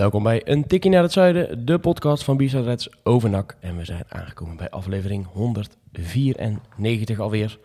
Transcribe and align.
Welkom 0.00 0.22
bij 0.22 0.40
Een 0.44 0.66
Tikkie 0.66 0.90
naar 0.90 1.02
het 1.02 1.12
Zuiden, 1.12 1.66
de 1.66 1.78
podcast 1.78 2.24
van 2.24 2.36
Bisa 2.36 2.60
Reds 2.60 2.88
over 3.02 3.30
NAC. 3.30 3.56
En 3.60 3.76
we 3.76 3.84
zijn 3.84 4.04
aangekomen 4.08 4.56
bij 4.56 4.70
aflevering 4.70 5.26
194 5.32 7.18
alweer. 7.18 7.58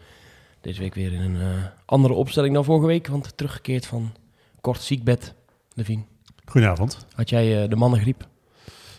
Deze 0.62 0.82
week 0.82 0.96
weer 0.96 1.14
in 1.14 1.22
een 1.22 1.36
eh, 1.36 1.48
andere 1.86 2.14
opstelling 2.14 2.54
dan 2.54 2.64
vorige 2.64 2.88
week, 2.88 3.08
want 3.08 3.38
teruggekeerd 3.38 3.86
van 3.86 4.12
kort 4.62 4.82
ziekbed, 4.82 5.34
Levien. 5.74 6.06
Goedenavond. 6.46 7.06
Had 7.14 7.30
jij 7.30 7.64
eh, 7.64 7.70
de 7.70 7.76
mannengriep? 7.76 8.28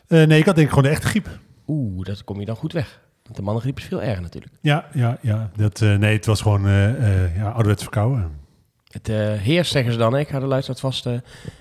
Eh, 0.07 0.27
nee, 0.27 0.39
ik 0.39 0.47
had 0.47 0.55
denk 0.55 0.67
ik 0.67 0.75
gewoon 0.75 0.91
de 0.91 0.97
echte 0.97 1.07
griep. 1.07 1.29
Oeh, 1.67 2.05
dat 2.05 2.25
kom 2.25 2.41
je 2.41 2.47
dan 2.47 2.57
goed 2.57 2.73
weg. 2.73 3.01
Want 3.23 3.37
de 3.37 3.43
mannengriep 3.43 3.79
is 3.79 3.85
veel 3.85 4.03
erger 4.03 4.23
natuurlijk. 4.23 4.55
Ja, 4.61 4.87
ja, 4.93 5.19
ja. 5.23 5.51
Dat, 5.57 5.81
nee, 5.81 6.17
het 6.17 6.27
was 6.27 6.41
gewoon 6.41 6.69
ja, 7.37 7.51
ouderwets 7.51 7.83
verkouden. 7.83 8.46
Het 8.97 9.09
eh 9.09 9.33
heerst, 9.33 9.73
zeggen 9.73 9.93
ze 9.93 9.99
dan. 9.99 10.17
Ik 10.17 10.29
ga 10.29 10.41
de 10.41 10.47
luisteraars 10.47 10.81
vast 10.81 11.07
eh, 11.07 11.13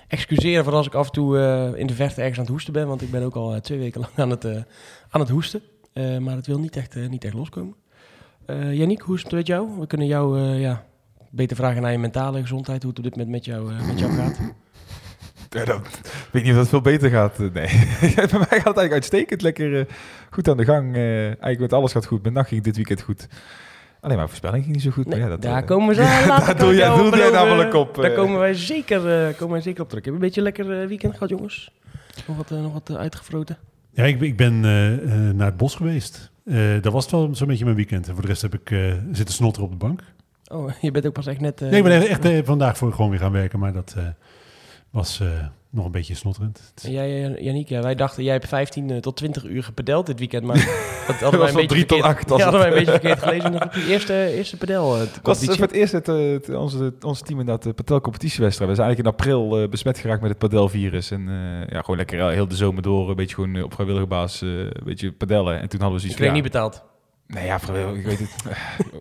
excuseren 0.08 0.64
voor 0.64 0.72
als 0.72 0.86
ik 0.86 0.94
af 0.94 1.06
en 1.06 1.12
toe 1.12 1.38
eh, 1.38 1.80
in 1.80 1.86
de 1.86 1.94
verte 1.94 2.20
ergens 2.20 2.38
aan 2.38 2.44
het 2.44 2.52
hoesten 2.52 2.72
ben. 2.72 2.86
Want 2.86 3.02
ik 3.02 3.10
ben 3.10 3.22
ook 3.22 3.34
al 3.34 3.60
twee 3.60 3.78
weken 3.78 4.00
lang 4.00 4.12
aan 4.16 4.30
het, 4.30 4.44
aan 5.10 5.20
het 5.20 5.28
hoesten. 5.28 5.62
Maar 6.20 6.36
het 6.36 6.46
wil 6.46 6.58
niet 6.58 6.76
echt, 6.76 6.94
niet 6.94 7.24
echt 7.24 7.34
loskomen. 7.34 7.74
Yannick, 8.46 9.00
hoe 9.00 9.16
is 9.16 9.22
het 9.22 9.32
met 9.32 9.46
jou? 9.46 9.80
We 9.80 9.86
kunnen 9.86 10.06
jou 10.06 10.40
ja, 10.40 10.84
beter 11.30 11.56
vragen 11.56 11.82
naar 11.82 11.92
je 11.92 11.98
mentale 11.98 12.40
gezondheid. 12.40 12.82
Hoe 12.82 12.90
het 12.90 12.98
op 12.98 13.04
dit 13.04 13.16
moment 13.16 13.30
met 13.30 13.44
jou, 13.44 13.72
met 13.86 13.98
jou 13.98 14.12
gaat. 14.12 14.38
Ik 15.50 16.28
weet 16.32 16.42
niet 16.42 16.52
of 16.52 16.58
dat 16.58 16.68
veel 16.68 16.80
beter 16.80 17.10
gaat. 17.10 17.38
Nee. 17.38 17.50
Bij 18.14 18.28
mij 18.30 18.30
gaat 18.30 18.48
het 18.50 18.56
eigenlijk 18.64 18.92
uitstekend. 18.92 19.42
Lekker 19.42 19.86
goed 20.30 20.48
aan 20.48 20.56
de 20.56 20.64
gang. 20.64 20.94
eigenlijk 20.94 21.58
met 21.58 21.72
alles 21.72 21.92
gaat 21.92 22.06
goed. 22.06 22.22
Mijn 22.22 22.34
nacht 22.34 22.48
ging 22.48 22.62
dit 22.62 22.76
weekend 22.76 23.00
goed. 23.00 23.28
Alleen 24.06 24.16
mijn 24.18 24.28
voorspelling 24.28 24.62
ging 24.62 24.74
niet 24.74 24.84
zo 24.84 24.90
goed. 24.90 25.06
Nee, 25.06 25.14
maar 25.18 25.24
ja, 25.24 25.28
dat, 25.34 25.42
daar 25.42 25.60
eh, 25.62 25.66
komen 25.68 25.88
we 25.88 25.94
zo 26.02 26.02
later. 26.28 26.56
doe 26.58 26.74
jij- 26.74 26.88
doe 26.88 26.96
jij 26.98 27.10
beloven. 27.10 27.32
namelijk 27.32 27.74
op, 27.74 27.94
Daar 27.94 28.04
eh. 28.10 28.16
komen 28.16 28.38
wij 28.38 28.54
zeker, 28.54 29.26
eh, 29.28 29.34
komen 29.36 29.52
wij 29.52 29.60
zeker 29.60 29.82
op 29.82 29.88
terug. 29.88 30.04
Heb 30.04 30.12
je 30.14 30.18
een 30.20 30.24
beetje 30.26 30.40
een 30.40 30.46
lekker 30.46 30.80
eh, 30.82 30.86
weekend 30.88 31.12
gehad, 31.12 31.28
jongens? 31.28 31.70
Nog 32.26 32.36
wat, 32.36 32.50
eh, 32.50 32.58
nog 32.62 32.72
wat 32.72 32.90
eh, 32.90 32.96
uitgefroten? 32.96 33.56
Ja, 33.90 34.04
ik, 34.04 34.18
ben- 34.18 34.28
ik 34.28 34.36
ben 34.36 34.64
eh, 34.64 34.92
eh, 35.28 35.34
naar 35.34 35.46
het 35.46 35.56
bos 35.56 35.74
geweest. 35.74 36.30
Eh, 36.44 36.56
dat 36.80 36.92
was 36.92 37.02
het 37.02 37.12
wel 37.12 37.34
zo'n 37.34 37.46
beetje 37.48 37.64
mijn 37.64 37.76
weekend. 37.76 38.06
En 38.08 38.12
voor 38.12 38.22
de 38.22 38.28
rest 38.28 38.42
heb 38.42 38.54
ik 38.54 38.70
eh, 38.70 38.92
zitten 39.12 39.34
snotteren 39.34 39.68
op 39.68 39.72
de 39.80 39.86
bank. 39.86 40.00
Oh, 40.48 40.70
je 40.80 40.90
bent 40.90 41.06
ook 41.06 41.12
pas 41.12 41.26
echt 41.26 41.40
net... 41.40 41.60
eh, 41.62 41.68
nee, 41.68 41.78
ik 41.78 41.84
ben 41.84 41.92
echt, 41.92 42.06
echt 42.06 42.24
eh, 42.24 42.38
vandaag 42.44 42.78
voor 42.78 42.92
gewoon 42.92 43.10
weer 43.10 43.18
gaan 43.20 43.32
werken. 43.32 43.58
Maar 43.58 43.72
dat 43.72 43.94
eh, 43.96 44.04
was 44.90 45.20
eh, 45.20 45.26
nog 45.76 45.84
een 45.84 45.90
beetje 45.92 46.14
snotterend. 46.14 46.72
En 46.84 46.90
jij, 46.92 47.24
eh, 47.34 47.44
Yannick, 47.44 47.68
ja, 47.68 47.82
wij 47.82 47.94
dachten, 47.94 48.22
jij 48.24 48.32
hebt 48.32 48.48
15 48.48 48.90
eh, 48.90 48.96
tot 48.96 49.16
20 49.16 49.44
uur 49.44 49.62
gepedeld 49.62 50.06
dit 50.06 50.18
weekend, 50.18 50.44
maar 50.44 50.56
dat 51.06 51.16
hadden 51.20 51.30
wij 51.30 51.38
was 51.38 51.48
een 51.50 51.54
beetje 51.54 51.68
drie 51.68 51.86
tot 51.86 51.98
verkeerd- 51.98 52.16
acht 52.18 52.28
was 52.28 52.38
Ja, 52.38 52.44
hadden 52.44 52.60
wij 52.62 52.70
een 52.70 52.76
beetje 52.84 52.90
verkeerd 53.00 53.18
gelezen 53.22 53.52
nog 53.52 53.64
op 53.64 53.72
die 53.72 53.86
eerste, 53.86 54.32
eerste 54.34 54.56
pedel. 54.56 54.94
eh, 54.94 55.00
Het 55.00 55.08
was 55.08 55.18
competitie. 55.22 55.54
voor 55.56 55.66
het 55.66 55.72
eerst 55.76 55.92
het, 55.92 56.08
eh, 56.08 56.30
het- 56.30 56.48
onze, 56.54 56.94
onze 57.00 57.22
team 57.22 57.40
in 57.40 57.46
dat 57.46 57.66
uh, 57.66 57.72
Padel 57.74 58.00
competitiewedstrijd. 58.00 58.70
We 58.70 58.76
zijn 58.76 58.86
eigenlijk 58.88 59.18
in 59.18 59.24
april 59.26 59.62
eh, 59.62 59.68
besmet 59.68 59.98
geraakt 59.98 60.20
met 60.20 60.30
het 60.30 60.38
padelvirus. 60.38 61.10
En 61.10 61.28
eh, 61.28 61.72
ja, 61.72 61.80
gewoon 61.80 61.96
lekker 61.96 62.20
eh, 62.20 62.28
heel 62.28 62.48
de 62.48 62.56
zomer 62.56 62.82
door 62.82 63.08
een 63.10 63.16
beetje 63.16 63.34
gewoon 63.34 63.56
eh, 63.56 63.64
op 63.64 63.74
vrijwillige 63.74 64.06
basis 64.06 64.40
eh, 64.42 64.48
een 64.48 64.84
beetje 64.84 65.12
padellen. 65.12 65.60
En 65.60 65.68
toen 65.68 65.80
hadden 65.80 66.00
we 66.00 66.06
Ik 66.06 66.14
zoiets 66.14 66.14
kreeg 66.16 66.26
van, 66.28 66.34
niet 66.42 66.52
betaald. 66.52 66.82
Nee, 67.26 67.44
ja, 67.46 67.60
vrijwillig, 67.60 67.98
ik 67.98 68.04
weet 68.06 68.18
het. 68.18 68.34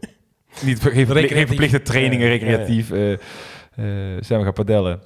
niet 0.65 0.79
geen 0.81 1.07
verplichte 1.47 1.81
trainingen, 1.81 2.27
recreatief. 2.27 2.91
eh, 2.91 3.11
eh, 3.13 3.19
zijn 4.19 4.39
we 4.39 4.43
gaan 4.45 4.53
padellen. 4.53 5.01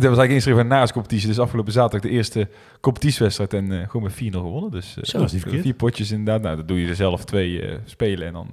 Toen 0.00 0.10
was 0.10 0.18
eigenlijk 0.18 0.30
ingeschreven 0.30 0.66
naar 0.66 0.86
de 0.86 0.92
competitie. 0.92 1.28
Dus 1.28 1.38
afgelopen 1.38 1.72
zaterdag 1.72 2.10
de 2.10 2.16
eerste 2.16 2.48
competitiewedstrijd. 2.80 3.52
En 3.54 3.72
eh, 3.80 3.88
gewoon 3.88 4.02
met 4.02 4.12
4-0 4.12 4.16
gewonnen. 4.30 4.70
Dus 4.70 4.96
eh, 4.96 5.04
Zo, 5.04 5.18
dat 5.18 5.34
vier 5.36 5.74
potjes 5.74 6.10
inderdaad. 6.10 6.42
Nou, 6.42 6.56
dan 6.56 6.66
doe 6.66 6.80
je 6.80 6.88
er 6.88 6.94
zelf 6.94 7.24
twee 7.24 7.62
eh, 7.62 7.78
spelen. 7.84 8.26
En 8.26 8.32
dan... 8.32 8.48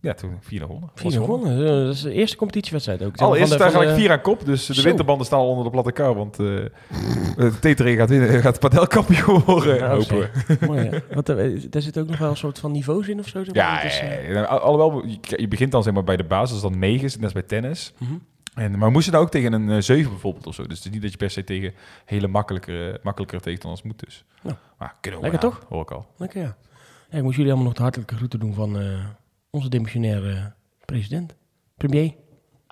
ja, 0.00 0.14
toen 0.14 0.30
4-0 0.42 0.46
gewonnen. 0.48 0.90
Was 0.94 1.00
4 1.02 1.10
gewonnen. 1.12 1.58
Dat 1.86 1.94
is 1.94 2.00
de 2.02 2.12
eerste 2.12 2.36
competitiewedstrijd 2.36 3.02
ook. 3.04 3.16
Al 3.16 3.34
is 3.34 3.50
het 3.50 3.60
eigenlijk 3.60 3.90
de- 3.90 3.96
vier 4.00 4.10
aan 4.10 4.20
kop, 4.20 4.44
dus 4.44 4.66
de 4.66 4.74
Zo. 4.74 4.82
winterbanden 4.82 5.26
staan 5.26 5.38
al 5.38 5.48
onder 5.48 5.64
de 5.64 5.70
platte 5.70 5.92
kar. 5.92 6.14
Want 6.14 6.36
de 6.36 6.70
Tetering 7.60 7.98
gaat, 7.98 8.08
winnen, 8.08 8.40
gaat 8.40 8.60
padelkampioen 8.60 9.42
worden, 9.46 9.76
Ja, 9.76 9.90
hopen 9.90 10.18
we. 10.18 10.56
Mooi, 10.66 10.82
ja. 10.84 11.00
Want 11.14 11.28
eh, 11.28 11.62
daar 11.70 11.82
zit 11.82 11.98
ook 11.98 12.06
nog 12.08 12.18
wel 12.18 12.30
een 12.30 12.36
soort 12.36 12.58
van 12.58 12.72
niveaus 12.72 13.08
in 13.08 13.18
of 13.18 13.28
zo. 13.28 13.44
zeg 13.44 13.54
maar. 13.54 13.64
Ja, 13.64 13.76
Het 13.76 13.92
is, 13.92 13.98
eh, 14.00 14.32
ja. 14.32 14.42
Al- 14.42 14.58
alhoewel, 14.58 15.06
je, 15.06 15.18
je 15.36 15.48
begint 15.48 15.72
dan 15.72 15.82
zeg 15.82 15.92
maar 15.94 16.04
bij 16.04 16.16
de 16.16 16.24
basis, 16.24 16.48
dat 16.60 16.64
is 16.64 16.70
dan 16.70 16.78
9, 16.78 17.10
net 17.14 17.22
als 17.22 17.32
bij 17.32 17.42
tennis. 17.42 17.92
mhm. 17.98 18.12
En, 18.54 18.70
maar 18.70 18.86
we 18.86 18.92
moesten 18.92 19.12
nou 19.12 19.24
ook 19.24 19.30
tegen 19.30 19.52
een 19.52 19.70
eh 19.70 19.80
7 19.80 20.10
bijvoorbeeld 20.10 20.46
of 20.46 20.54
zo. 20.54 20.66
Dus 20.66 20.76
het 20.76 20.86
is 20.86 20.92
niet 20.92 21.02
dat 21.02 21.10
je 21.10 21.16
per 21.16 21.30
se 21.30 21.44
tegen 21.44 21.74
hele 22.04 22.28
makkelijkere, 22.28 23.00
makkelijkere 23.02 23.40
tegenstanders 23.42 23.82
moet 23.82 23.98
dus. 24.04 24.24
Nou, 24.42 24.56
maar 24.78 24.94
kunnen 25.00 25.20
we 25.20 25.30
lekker 25.30 25.50
aan, 25.50 25.58
Hoor 25.68 25.82
ik 25.82 25.90
al. 25.90 26.06
Lekker, 26.16 26.40
ja. 26.40 26.56
ja. 27.10 27.16
Ik 27.16 27.22
moest 27.22 27.36
jullie 27.36 27.50
allemaal 27.50 27.68
nog 27.68 27.76
de 27.76 27.82
hartelijke 27.82 28.16
groeten 28.16 28.40
doen 28.40 28.54
van 28.54 28.80
eh, 28.80 28.98
onze 29.50 29.68
demissionaire 29.68 30.52
president, 30.84 31.34
premier, 31.76 32.14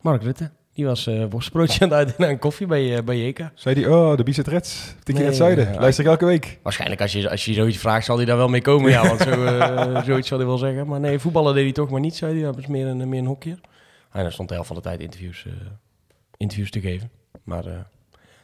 Mark 0.03 0.23
Rutte. 0.23 0.51
Die 0.75 0.85
was 0.87 1.07
eh 1.07 1.25
worstbroodje 1.31 1.81
aan 1.81 1.89
het 1.89 1.99
uitdelen 1.99 2.31
aan 2.31 2.39
koffie 2.39 2.67
bij, 2.67 2.97
eh, 2.97 3.03
bij 3.03 3.27
JK. 3.27 3.51
Zei 3.55 3.75
die, 3.75 3.91
oh, 3.91 4.17
de 4.17 4.23
Bizet 4.23 4.47
Reds, 4.47 4.95
tik 5.03 5.19
in 5.19 5.25
het 5.25 5.37
zuiden. 5.37 5.73
ja. 5.73 5.81
Luister 5.81 6.05
ik 6.05 6.11
elke 6.11 6.25
week. 6.25 6.59
Waarschijnlijk 6.63 7.01
als 7.01 7.13
je, 7.13 7.31
als 7.31 7.45
je 7.45 7.53
zoiets 7.53 7.79
vraagt, 7.79 8.05
zal 8.05 8.17
hij 8.17 8.25
daar 8.25 8.37
wel 8.37 8.49
mee 8.49 8.63
komen. 8.63 8.91
Ja, 8.91 9.07
want 9.07 9.21
zo, 9.21 9.45
eh, 9.45 10.03
zoiets 10.09 10.29
zal 10.29 10.39
hij 10.39 10.47
wel 10.47 10.59
zeggen. 10.59 10.87
Maar 10.87 11.01
nee, 11.01 11.19
voetballen 11.19 11.55
deed 11.55 11.65
hij 11.65 11.73
toch 11.73 11.91
maar 11.91 12.01
niet, 12.01 12.17
zei 12.17 12.35
hij. 12.35 12.43
Dat 12.43 12.57
was 12.57 12.67
meer 12.67 12.87
een, 12.87 13.09
meer 13.09 13.19
een 13.19 13.27
hokje. 13.27 13.59
En 14.13 14.23
dan 14.23 14.33
stond 14.33 14.49
de 14.49 14.55
helft 14.55 14.69
van 14.69 14.79
de 14.79 14.83
tijd 14.83 15.01
interviews, 15.01 15.45
eh, 15.47 15.53
interviews 16.37 16.71
te 16.71 16.81
geven. 16.81 17.11
Maar 17.43 17.67
eh, 17.67 17.75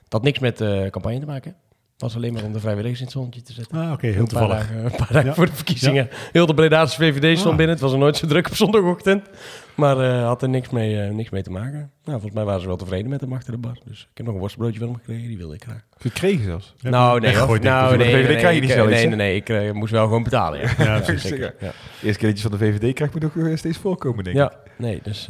dat 0.02 0.12
had 0.12 0.22
niks 0.22 0.38
met 0.38 0.60
eh, 0.60 0.86
campagne 0.86 1.18
te 1.18 1.26
maken. 1.26 1.56
Was 1.98 2.16
alleen 2.16 2.32
maar 2.32 2.44
om 2.44 2.52
de 2.52 2.60
vrijwilligers 2.60 2.98
in 2.98 3.04
het 3.04 3.14
zonnetje 3.14 3.42
te 3.42 3.52
zetten. 3.52 3.78
Ah, 3.78 3.92
oké, 3.92 4.06
heel 4.06 4.20
een 4.20 4.26
paar 4.26 4.28
toevallig. 4.40 4.58
dagen, 4.68 4.84
een 4.84 4.90
paar 4.90 5.12
dagen 5.12 5.28
Ja. 5.28 5.34
voor 5.34 5.46
de 5.46 5.52
verkiezingen. 5.52 6.08
Heel 6.32 6.46
de 6.46 6.54
Bredaanse 6.54 6.96
VVD 6.96 7.38
stond 7.38 7.50
Ah. 7.50 7.56
binnen. 7.56 7.74
Het 7.74 7.84
was 7.84 7.92
er 7.92 7.98
nooit 7.98 8.16
zo 8.16 8.26
druk 8.26 8.46
op 8.46 8.54
zondagochtend. 8.54 9.26
Maar 9.74 9.98
eh, 10.00 10.24
had 10.26 10.42
er 10.42 10.48
niks 10.48 10.68
mee, 10.70 11.00
eh, 11.02 11.10
niks 11.14 11.30
mee 11.30 11.42
te 11.42 11.50
maken. 11.50 11.78
Nou, 11.78 11.90
volgens 12.04 12.32
mij 12.32 12.44
waren 12.44 12.60
ze 12.60 12.66
wel 12.66 12.76
tevreden 12.76 13.08
met 13.10 13.20
hem 13.20 13.32
achter 13.32 13.52
de 13.52 13.58
bar. 13.58 13.78
Dus 13.84 14.00
ik 14.00 14.16
heb 14.16 14.26
nog 14.26 14.34
een 14.34 14.40
worstbroodje 14.40 14.78
van 14.78 14.88
hem 14.88 14.96
gekregen. 14.96 15.28
Die 15.28 15.36
wilde 15.38 15.54
ik 15.54 15.62
graag. 15.62 15.84
Gekregen 15.96 16.44
zelfs. 16.44 16.74
Nou, 16.80 17.20
nee. 17.20 17.32
nou, 17.32 17.46
Van 17.46 17.60
nee, 17.60 17.96
nee, 17.96 18.08
je 18.16 18.22
ik, 18.22 18.60
niet 18.60 18.70
eh, 18.70 18.84
Nee, 18.86 19.06
nee, 19.06 19.42
nee. 19.46 19.66
Ik 19.68 19.74
moest 19.74 19.92
wel 19.92 20.04
gewoon 20.04 20.22
betalen, 20.22 20.60
ja. 20.60 20.70
Ja, 20.78 21.00
precies. 21.06 21.28
zeker. 21.28 21.54
Ja. 21.60 21.72
Eerste 22.02 22.18
keertjes 22.20 22.42
van 22.42 22.50
de 22.50 22.58
VVD 22.58 22.94
krijg 22.94 23.14
ik 23.14 23.20
me 23.22 23.30
nog 23.34 23.46
eh, 23.46 23.56
steeds 23.56 23.78
voorkomen, 23.78 24.24
denk 24.24 24.36
ik. 24.36 24.42
Ja, 24.42 24.52
nee, 24.76 25.00
dus 25.02 25.28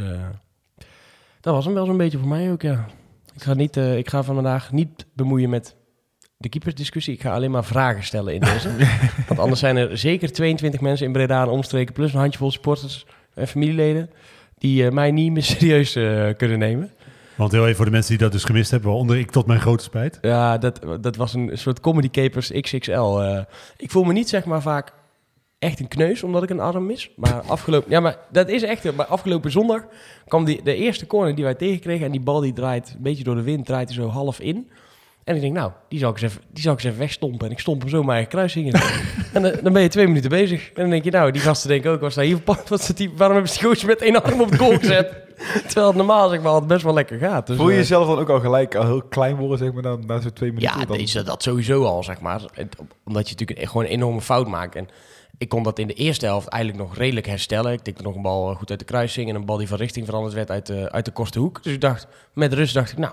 dat 1.40 1.54
was 1.54 1.64
hem 1.64 1.74
wel 1.74 1.86
zo'n 1.86 1.96
beetje 1.96 2.18
voor 2.18 2.28
mij 2.28 2.50
ook, 2.52 2.62
ja. 2.62 2.86
Ik 3.34 3.42
ga, 3.42 3.54
niet, 3.54 3.76
ik 3.76 4.08
ga 4.10 4.22
vandaag 4.22 4.72
niet 4.72 5.06
bemoeien 5.14 5.50
met 5.50 5.76
de 6.40 6.48
keepersdiscussie. 6.48 7.14
Ik 7.14 7.20
ga 7.20 7.32
alleen 7.32 7.50
maar 7.50 7.64
vragen 7.64 8.02
stellen 8.04 8.34
in 8.34 8.40
deze. 8.40 8.70
Want 9.28 9.40
anders 9.40 9.60
zijn 9.60 9.76
er 9.76 9.98
zeker 9.98 10.32
22 10.32 10.80
mensen 10.80 11.06
in 11.06 11.12
Breda 11.12 11.42
en 11.42 11.48
omstreken... 11.48 11.94
plus 11.94 12.12
een 12.12 12.18
handjevol 12.20 12.50
supporters 12.50 13.06
en 13.34 13.48
familieleden... 13.48 14.10
die 14.58 14.86
eh, 14.86 14.92
mij 14.92 15.10
niet 15.10 15.32
meer 15.32 15.42
serieus 15.54 15.94
eh, 15.94 16.28
kunnen 16.36 16.58
nemen. 16.58 16.90
Want 17.34 17.52
heel 17.52 17.64
even 17.64 17.76
voor 17.76 17.84
de 17.84 17.90
mensen 17.90 18.10
die 18.10 18.22
dat 18.22 18.32
dus 18.32 18.44
gemist 18.44 18.70
hebben, 18.70 18.88
waaronder 18.88 19.18
ik 19.18 19.30
tot 19.30 19.46
mijn 19.46 19.60
grote 19.60 19.84
spijt. 19.84 20.18
Ja, 20.22 20.58
dat, 20.58 20.80
dat 21.00 21.16
was 21.16 21.34
een 21.34 21.50
soort 21.52 21.80
comedy 21.80 22.10
capers 22.10 22.50
XXL. 22.60 22.92
eh. 23.00 23.40
ik 23.76 23.90
voel 23.90 24.04
me 24.04 24.12
niet, 24.12 24.28
zeg 24.28 24.44
maar, 24.44 24.62
vaak 24.62 24.92
echt 25.58 25.80
een 25.80 25.88
kneus, 25.88 26.22
omdat 26.22 26.42
ik 26.42 26.50
een 26.50 26.60
arm 26.60 26.86
mis. 26.86 27.10
Maar 27.16 27.40
afgelopen... 27.40 27.90
Ja, 27.90 28.00
maar 28.00 28.18
dat 28.30 28.48
is 28.48 28.62
echt... 28.62 28.94
Maar 28.96 29.06
afgelopen 29.06 29.50
zondag 29.50 29.86
kwam 30.28 30.44
die, 30.44 30.62
de 30.62 30.74
eerste 30.74 31.06
corner 31.06 31.34
die 31.34 31.44
wij 31.44 31.54
tegenkregen... 31.54 32.06
en 32.06 32.12
die 32.12 32.20
bal 32.20 32.40
die 32.40 32.52
draait 32.52 32.94
een 32.96 33.02
beetje 33.02 33.24
door 33.24 33.34
de 33.34 33.42
wind, 33.42 33.66
draait 33.66 33.88
er 33.88 33.94
zo 33.94 34.08
half 34.08 34.40
in. 34.40 34.70
En 35.28 35.34
ik 35.34 35.40
denk, 35.40 35.54
nou, 35.54 35.70
die 35.88 35.98
zal 35.98 36.10
ik 36.10 36.20
eens 36.22 36.32
even, 36.32 36.42
die 36.52 36.62
zal 36.62 36.72
ik 36.72 36.78
eens 36.78 36.86
even 36.86 36.98
wegstompen. 36.98 37.46
En 37.46 37.52
ik 37.52 37.58
stomp 37.58 37.80
hem 37.80 37.90
zo 37.90 37.98
mijn 37.98 38.10
eigen 38.10 38.28
kruising 38.30 38.66
in. 38.66 38.72
en 39.34 39.42
dan, 39.42 39.52
dan 39.62 39.72
ben 39.72 39.82
je 39.82 39.88
twee 39.88 40.06
minuten 40.06 40.30
bezig. 40.30 40.66
En 40.68 40.74
dan 40.80 40.90
denk 40.90 41.04
je, 41.04 41.10
nou, 41.10 41.30
die 41.30 41.40
gasten 41.42 41.68
denken 41.68 41.90
ook... 41.90 42.00
Was 42.00 42.14
daar 42.14 42.24
hier, 42.24 42.38
wat 42.68 42.82
zit 42.82 42.96
die, 42.96 43.10
waarom 43.16 43.36
hebben 43.36 43.52
ze 43.54 43.58
die 43.58 43.68
gozer 43.68 43.86
met 43.88 44.02
één 44.02 44.22
arm 44.22 44.40
op 44.40 44.50
de 44.50 44.56
goal 44.58 44.78
gezet? 44.78 45.12
Terwijl 45.66 45.86
het 45.86 45.96
normaal, 45.96 46.28
zeg 46.28 46.40
maar, 46.40 46.50
altijd 46.50 46.66
best 46.70 46.82
wel 46.82 46.94
lekker 46.94 47.18
gaat. 47.18 47.46
Dus, 47.46 47.56
Voel 47.56 47.66
je 47.66 47.72
eh, 47.72 47.78
jezelf 47.78 48.06
dan 48.06 48.18
ook 48.18 48.28
al 48.28 48.40
gelijk 48.40 48.74
al 48.74 48.84
heel 48.84 49.02
klein 49.02 49.36
worden, 49.36 49.58
zeg 49.58 49.72
maar, 49.72 49.82
na, 49.82 49.96
na 50.06 50.20
zo'n 50.20 50.32
twee 50.32 50.52
minuten? 50.52 50.78
ja, 50.78 50.84
dan... 50.84 50.96
deze, 50.96 51.22
dat 51.22 51.42
sowieso 51.42 51.84
al, 51.84 52.02
zeg 52.02 52.20
maar. 52.20 52.40
Het- 52.52 52.76
Omdat 53.04 53.28
je 53.28 53.32
natuurlijk 53.32 53.60
een- 53.60 53.68
gewoon 53.68 53.84
een 53.84 53.90
enorme 53.90 54.20
fout 54.20 54.48
maakt. 54.48 54.74
En 54.76 54.88
ik 55.38 55.48
kon 55.48 55.62
dat 55.62 55.78
in 55.78 55.86
de 55.86 55.94
eerste 55.94 56.26
helft 56.26 56.48
eigenlijk 56.48 56.82
nog 56.84 56.96
redelijk 56.96 57.26
herstellen. 57.26 57.72
Ik 57.72 57.80
tikte 57.82 58.02
nog 58.02 58.14
een 58.14 58.22
bal 58.22 58.54
goed 58.54 58.70
uit 58.70 58.78
de 58.78 58.84
kruising 58.84 59.28
en 59.28 59.34
een 59.34 59.44
bal 59.46 59.56
die 59.56 59.68
van 59.68 59.78
richting 59.78 60.06
veranderd 60.06 60.34
werd 60.34 60.50
uit 60.50 60.66
de, 60.66 60.92
uit 60.92 61.04
de 61.04 61.10
korte 61.12 61.38
hoek. 61.38 61.62
Dus 61.62 61.72
ik 61.72 61.80
dacht, 61.80 62.06
met 62.34 62.52
rust 62.52 62.74
dacht 62.74 62.92
ik, 62.92 62.98
nou, 62.98 63.12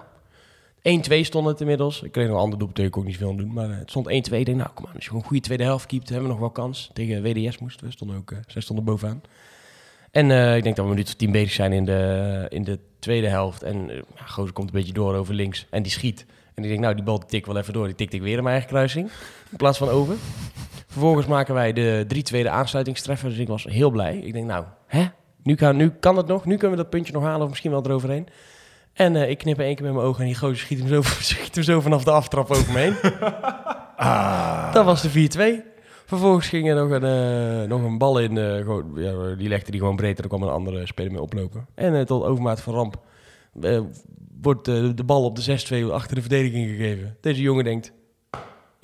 1-2 0.85 1.19
stond 1.21 1.47
het 1.47 1.61
inmiddels. 1.61 2.01
Ik 2.01 2.11
kreeg 2.11 2.27
nog 2.27 2.35
een 2.35 2.41
ander 2.41 2.85
ik 2.85 2.97
ook 2.97 3.05
niet 3.05 3.17
veel 3.17 3.29
aan 3.29 3.37
doen. 3.37 3.53
Maar 3.53 3.69
eh, 3.69 3.77
het 3.77 3.89
stond 3.89 4.07
1-2. 4.07 4.09
Ik 4.11 4.29
denk, 4.45 4.57
nou, 4.57 4.69
kom 4.73 4.85
aan, 4.85 4.95
als 4.95 5.05
je 5.05 5.11
een 5.11 5.23
goede 5.23 5.41
tweede 5.41 5.63
helft 5.63 5.85
keept, 5.85 6.09
hebben 6.09 6.27
we 6.27 6.31
nog 6.31 6.39
wel 6.39 6.49
kans. 6.49 6.89
Tegen 6.93 7.23
WDS 7.23 7.57
moesten 7.57 7.85
we, 7.85 7.91
stonden 7.91 8.17
ook, 8.17 8.31
eh, 8.31 8.37
zij 8.47 8.61
stonden 8.61 8.85
bovenaan. 8.85 9.21
En 10.11 10.31
eh, 10.31 10.55
ik 10.55 10.63
denk 10.63 10.75
dat 10.75 10.85
we 10.85 10.91
minuut 10.91 11.07
of 11.07 11.13
tien 11.13 11.31
bezig 11.31 11.51
zijn 11.51 11.73
in 11.73 11.85
de, 11.85 12.45
in 12.49 12.63
de 12.63 12.79
tweede 12.99 13.27
helft. 13.27 13.63
En 13.63 13.89
uh, 13.89 14.51
komt 14.53 14.57
een 14.57 14.71
beetje 14.71 14.93
door 14.93 15.15
over 15.15 15.33
links 15.33 15.65
en 15.69 15.83
die 15.83 15.91
schiet. 15.91 16.25
En 16.53 16.63
ik 16.63 16.69
denk, 16.69 16.81
nou, 16.81 16.95
die 16.95 17.03
bal 17.03 17.17
tik 17.17 17.45
wel 17.45 17.57
even 17.57 17.73
door. 17.73 17.85
Die 17.85 17.95
tikte 17.95 18.15
ik 18.15 18.21
weer 18.21 18.37
in 18.37 18.43
mijn 18.43 18.55
eigen 18.55 18.69
kruising. 18.69 19.09
In 19.51 19.57
plaats 19.57 19.77
van 19.77 19.89
over. 19.89 20.15
Vervolgens 20.87 21.25
maken 21.25 21.53
wij 21.53 21.73
de 21.73 22.05
3 22.07 22.23
tweede 22.23 22.49
aansluitingstreffer. 22.49 23.29
Dus 23.29 23.37
ik 23.37 23.47
was 23.47 23.63
heel 23.63 23.89
blij. 23.89 24.17
Ik 24.17 24.33
denk, 24.33 24.45
nou, 24.45 24.65
hè? 24.87 25.05
Nu 25.43 25.55
kan, 25.55 25.75
nu 25.75 25.89
kan 25.89 26.17
het 26.17 26.27
nog. 26.27 26.45
Nu 26.45 26.57
kunnen 26.57 26.77
we 26.77 26.83
dat 26.83 26.91
puntje 26.91 27.13
nog 27.13 27.23
halen. 27.23 27.41
Of 27.41 27.49
misschien 27.49 27.71
wel 27.71 27.85
eroverheen. 27.85 28.27
En 28.95 29.15
eh, 29.15 29.29
ik 29.29 29.37
knip 29.37 29.59
één 29.59 29.75
keer 29.75 29.85
met 29.85 29.93
mijn 29.93 30.05
ogen. 30.05 30.21
En 30.21 30.27
die 30.27 30.37
gozer 30.37 30.57
schiet 30.57 30.79
hem 30.79 30.87
zo, 30.87 31.01
schiet 31.33 31.55
hem 31.55 31.63
zo 31.63 31.81
vanaf 31.81 32.03
de 32.03 32.11
aftrap 32.11 32.51
over 32.51 32.73
me 32.73 32.79
heen. 32.79 32.95
Dat 34.73 34.85
was 34.85 35.01
de 35.01 35.61
4-2. 35.63 35.73
Vervolgens 36.05 36.47
ging 36.47 36.69
er 36.69 36.75
nog 36.75 36.89
een, 36.89 37.03
eh, 37.03 37.67
nog 37.69 37.83
een 37.83 37.97
bal 37.97 38.19
in. 38.19 38.37
eh, 38.37 38.55
gewoon, 38.55 38.91
ja, 38.95 39.35
die 39.35 39.47
legde 39.47 39.71
die 39.71 39.79
gewoon 39.79 39.95
breed. 39.95 40.17
En 40.17 40.23
er 40.23 40.29
kwam 40.29 40.43
een 40.43 40.49
andere 40.49 40.87
speler 40.87 41.11
mee 41.11 41.21
oplopen. 41.21 41.67
En 41.75 42.05
tot 42.05 42.23
overmaat 42.23 42.61
van 42.61 42.73
ramp 42.73 42.99
wordt 44.41 44.65
de 44.65 45.03
bal 45.05 45.23
op 45.23 45.35
de 45.35 45.41
6-2 45.41 45.91
achter 45.91 46.15
de 46.15 46.21
verdediging 46.21 46.69
gegeven. 46.69 47.17
Deze 47.21 47.41
jongen 47.41 47.63
denkt, 47.63 47.93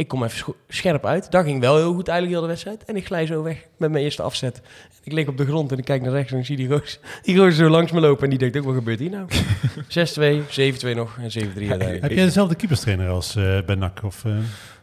ik 0.02 0.08
kom 0.08 0.24
even 0.24 0.54
scherp 0.68 1.06
uit. 1.06 1.32
Dat 1.32 1.44
ging 1.46 1.60
wel 1.62 1.76
heel 1.78 1.94
goed 1.94 2.08
eigenlijk 2.08 2.32
heel 2.32 2.42
de 2.42 2.54
wedstrijd. 2.54 2.84
En 2.86 2.96
ik 2.96 3.06
glij 3.06 3.26
zo 3.26 3.44
weg 3.44 3.58
met 3.78 3.92
mijn 3.92 4.04
eerste 4.04 4.22
afzet. 4.22 4.62
Ik 5.04 5.12
lig 5.12 5.28
op 5.28 5.38
de 5.38 5.46
grond 5.46 5.72
en 5.72 5.78
ik 5.78 5.86
kijk 5.86 6.02
naar 6.02 6.12
rechts 6.12 6.32
en 6.32 6.38
ik 6.38 6.46
zie 6.46 6.56
die 6.58 6.68
gozer, 6.70 7.00
die 7.22 7.36
gozer 7.38 7.54
zo 7.54 7.70
langs 7.70 7.92
me 7.92 8.00
lopen. 8.00 8.24
En 8.24 8.30
die 8.30 8.40
denkt 8.40 8.58
ook, 8.58 8.64
wat 8.66 8.74
gebeurt 8.76 9.00
hier 9.00 9.10
nou? 9.10 9.28
6-2, 10.90 10.92
7-2 10.92 10.96
nog 10.96 11.18
en 11.22 11.30
7-3 11.30 11.34
uiteindelijk. 11.44 12.02
Heb 12.02 12.12
jij 12.12 12.26
dezelfde 12.26 12.56
keeperstrainer 12.56 13.10
als 13.10 13.36
eh 13.36 13.60
bij 13.66 13.76
NAC? 13.76 14.00
Of, 14.04 14.26
eh, 14.26 14.38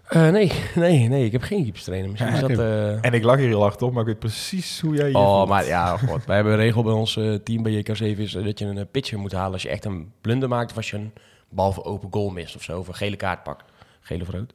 Eh, 0.09 0.29
nee, 0.33 0.53
nee, 0.75 1.09
nee. 1.09 1.25
Ik 1.25 1.33
heb 1.33 1.43
geen 1.43 1.63
keeperstrainer. 1.63 2.11
Misschien 2.11 2.35
Ja, 2.35 2.41
dat... 2.41 2.51
eh, 2.59 3.05
En 3.05 3.13
ik 3.13 3.23
lag 3.25 3.37
hier 3.37 3.47
heel 3.47 3.61
hard 3.63 3.83
op, 3.83 3.93
maar 3.93 4.01
ik 4.01 4.07
weet 4.09 4.19
precies 4.19 4.81
hoe 4.81 4.95
jij 4.95 5.09
je 5.09 5.17
Oh, 5.17 5.37
voelt. 5.37 5.49
maar 5.49 5.67
ja, 5.67 5.97
god. 5.97 6.25
Wij 6.25 6.35
hebben 6.35 6.53
een 6.55 6.59
regel 6.59 6.83
bij 6.83 6.93
ons 6.93 7.17
eh, 7.17 7.35
team 7.35 7.63
bij 7.63 7.73
JK7 7.85 8.19
is 8.19 8.33
dat 8.33 8.59
je 8.59 8.65
een 8.65 8.91
pitcher 8.91 9.19
moet 9.19 9.33
halen 9.33 9.53
als 9.53 9.63
je 9.63 9.69
echt 9.69 9.85
een 9.85 10.13
blunder 10.21 10.49
maakt 10.49 10.71
of 10.71 10.77
als 10.77 10.91
je 10.91 10.97
een 10.97 11.13
bal 11.51 11.73
voor 11.73 11.85
open 11.85 12.09
goal 12.11 12.31
mist 12.31 12.57
of 12.57 12.63
zo, 12.63 12.79
of 12.79 12.89
een 12.89 12.95
gele 12.95 13.17
kaart 13.17 13.43
pakt. 13.43 13.65
Gele 14.01 14.23
of 14.23 14.29
rood. 14.31 14.53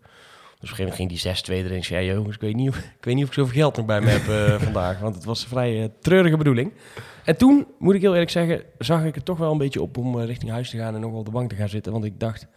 Dus 0.64 0.72
op 0.72 0.78
een 0.80 0.86
gegeven 0.86 1.06
moment 1.08 1.24
ging 1.24 1.46
die 1.46 1.62
6-2 1.62 1.66
erin. 1.66 1.78
Ik 1.78 1.84
zei, 1.84 2.06
ja, 2.06 2.14
jongens, 2.14 2.36
ik 2.36 2.42
weet, 2.42 2.56
niet 2.56 2.70
of, 2.70 2.78
ik 2.78 3.06
weet 3.06 3.14
niet 3.16 3.24
of 3.24 3.30
ik 3.30 3.36
zoveel 3.36 3.54
geld 3.54 3.76
nog 3.78 3.86
bij 3.86 4.02
me 4.02 4.10
heb 4.10 4.28
eh, 4.28 4.60
vandaag. 4.68 5.00
Want 5.00 5.16
het 5.16 5.24
was 5.24 5.42
een 5.42 5.48
vrij 5.50 5.84
eh, 5.84 5.90
treurige 6.02 6.38
bedoeling. 6.38 6.72
En 7.24 7.38
toen, 7.38 7.68
moet 7.80 7.96
ik 7.96 8.02
heel 8.02 8.12
eerlijk 8.14 8.30
zeggen, 8.32 8.62
zag 8.78 9.04
ik 9.04 9.16
er 9.16 9.24
toch 9.24 9.38
wel 9.38 9.52
een 9.52 9.58
beetje 9.58 9.82
op 9.82 9.98
om 9.98 10.20
eh, 10.20 10.26
richting 10.26 10.52
huis 10.52 10.70
te 10.70 10.78
gaan 10.78 10.96
en 10.96 11.02
nog 11.02 11.10
wel 11.10 11.20
op 11.20 11.26
de 11.26 11.32
bank 11.32 11.50
te 11.50 11.56
gaan 11.56 11.70
zitten. 11.70 11.92
Want 11.92 12.06
ik 12.06 12.20
dacht, 12.20 12.48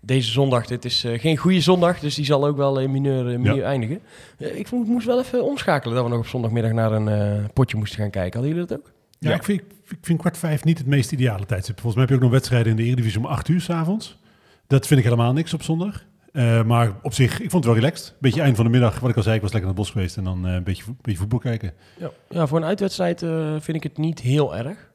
deze 0.00 0.30
zondag, 0.30 0.66
dit 0.66 0.84
is 0.84 1.04
geen 1.16 1.36
goede 1.36 1.60
zondag, 1.60 1.98
dus 2.00 2.14
die 2.14 2.24
zal 2.24 2.46
ook 2.46 2.56
wel 2.56 2.80
in 2.80 2.90
mineur, 2.90 3.24
mineur 3.40 3.56
Ja. 3.56 3.62
eindigen. 3.62 4.00
Ik 4.38 4.70
mo- 4.70 4.84
moest 4.84 5.06
wel 5.06 5.18
even 5.20 5.44
omschakelen 5.44 5.94
dat 5.94 6.04
we 6.04 6.10
nog 6.10 6.18
op 6.18 6.26
zondagmiddag 6.26 6.72
naar 6.72 6.92
een 6.92 7.50
potje 7.52 7.76
moesten 7.76 7.98
gaan 7.98 8.10
kijken. 8.10 8.32
Hadden 8.40 8.50
jullie 8.56 8.66
dat 8.68 8.78
ook? 8.78 8.92
ja, 9.18 9.28
Ja. 9.30 9.36
Ik, 9.36 9.42
vind, 9.44 9.60
ik 9.88 9.98
vind 10.02 10.18
kwart 10.20 10.38
vijf 10.38 10.64
niet 10.64 10.78
het 10.78 10.86
meest 10.86 11.12
ideale 11.12 11.46
tijdstip. 11.46 11.80
Volgens 11.80 11.94
mij 11.94 12.02
heb 12.02 12.08
je 12.10 12.16
ook 12.16 12.22
nog 12.22 12.32
wedstrijden 12.32 12.70
in 12.70 12.76
de 12.76 12.82
Eredivisie 12.82 13.18
om 13.18 13.26
acht 13.26 13.48
uur 13.48 13.60
s'avonds. 13.60 14.18
Dat 14.66 14.86
vind 14.86 14.98
ik 15.00 15.04
helemaal 15.06 15.32
niks 15.32 15.54
op 15.54 15.62
zondag. 15.62 16.04
Eh, 16.32 16.62
maar 16.62 16.92
op 17.02 17.12
zich, 17.12 17.32
ik 17.32 17.50
vond 17.50 17.64
het 17.64 17.64
wel 17.64 17.82
relaxed. 17.82 18.14
Beetje 18.20 18.40
eind 18.40 18.56
van 18.56 18.64
de 18.64 18.70
middag, 18.70 19.00
wat 19.00 19.10
ik 19.10 19.16
al 19.16 19.22
zei, 19.22 19.36
ik 19.36 19.42
was 19.42 19.52
lekker 19.52 19.70
naar 19.70 19.78
het 19.78 19.86
bos 19.86 19.94
geweest 19.96 20.16
en 20.16 20.24
dan 20.24 20.46
eh, 20.46 20.54
een 20.54 20.64
beetje, 20.64 20.84
beetje 21.00 21.18
voetbal 21.18 21.38
kijken. 21.38 21.72
Ja, 21.98 22.10
ja 22.28 22.46
voor 22.46 22.58
een 22.58 22.64
uitwedstrijd 22.64 23.22
eh, 23.22 23.54
vind 23.58 23.76
ik 23.76 23.82
het 23.82 23.98
niet 23.98 24.20
heel 24.20 24.56
erg. 24.56 24.86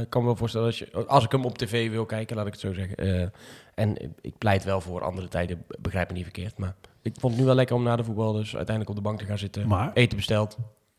Ik 0.00 0.10
kan 0.10 0.20
me 0.20 0.26
wel 0.26 0.36
voorstellen, 0.36 0.66
als, 0.66 0.78
je, 0.78 1.06
als 1.06 1.24
ik 1.24 1.32
hem 1.32 1.44
op 1.44 1.58
tv 1.58 1.90
wil 1.90 2.06
kijken, 2.06 2.36
laat 2.36 2.46
ik 2.46 2.52
het 2.52 2.60
zo 2.60 2.72
zeggen. 2.72 3.32
En 3.74 4.14
ik 4.20 4.38
pleit 4.38 4.64
wel 4.64 4.80
voor 4.80 5.02
andere 5.02 5.28
tijden, 5.28 5.64
begrijp 5.80 6.08
me 6.08 6.14
niet 6.14 6.22
verkeerd. 6.22 6.58
Maar 6.58 6.74
ik 7.02 7.14
vond 7.18 7.32
het 7.32 7.40
nu 7.40 7.46
wel 7.46 7.56
lekker 7.56 7.76
om 7.76 7.82
na 7.82 7.96
de 7.96 8.04
voetbal 8.04 8.32
dus 8.32 8.56
uiteindelijk 8.56 8.88
op 8.88 8.96
de 8.96 9.08
bank 9.08 9.18
te 9.18 9.24
gaan 9.24 9.38
zitten. 9.38 9.68
Maar 9.68 9.90
Eten 9.94 10.16
besteld. 10.16 10.56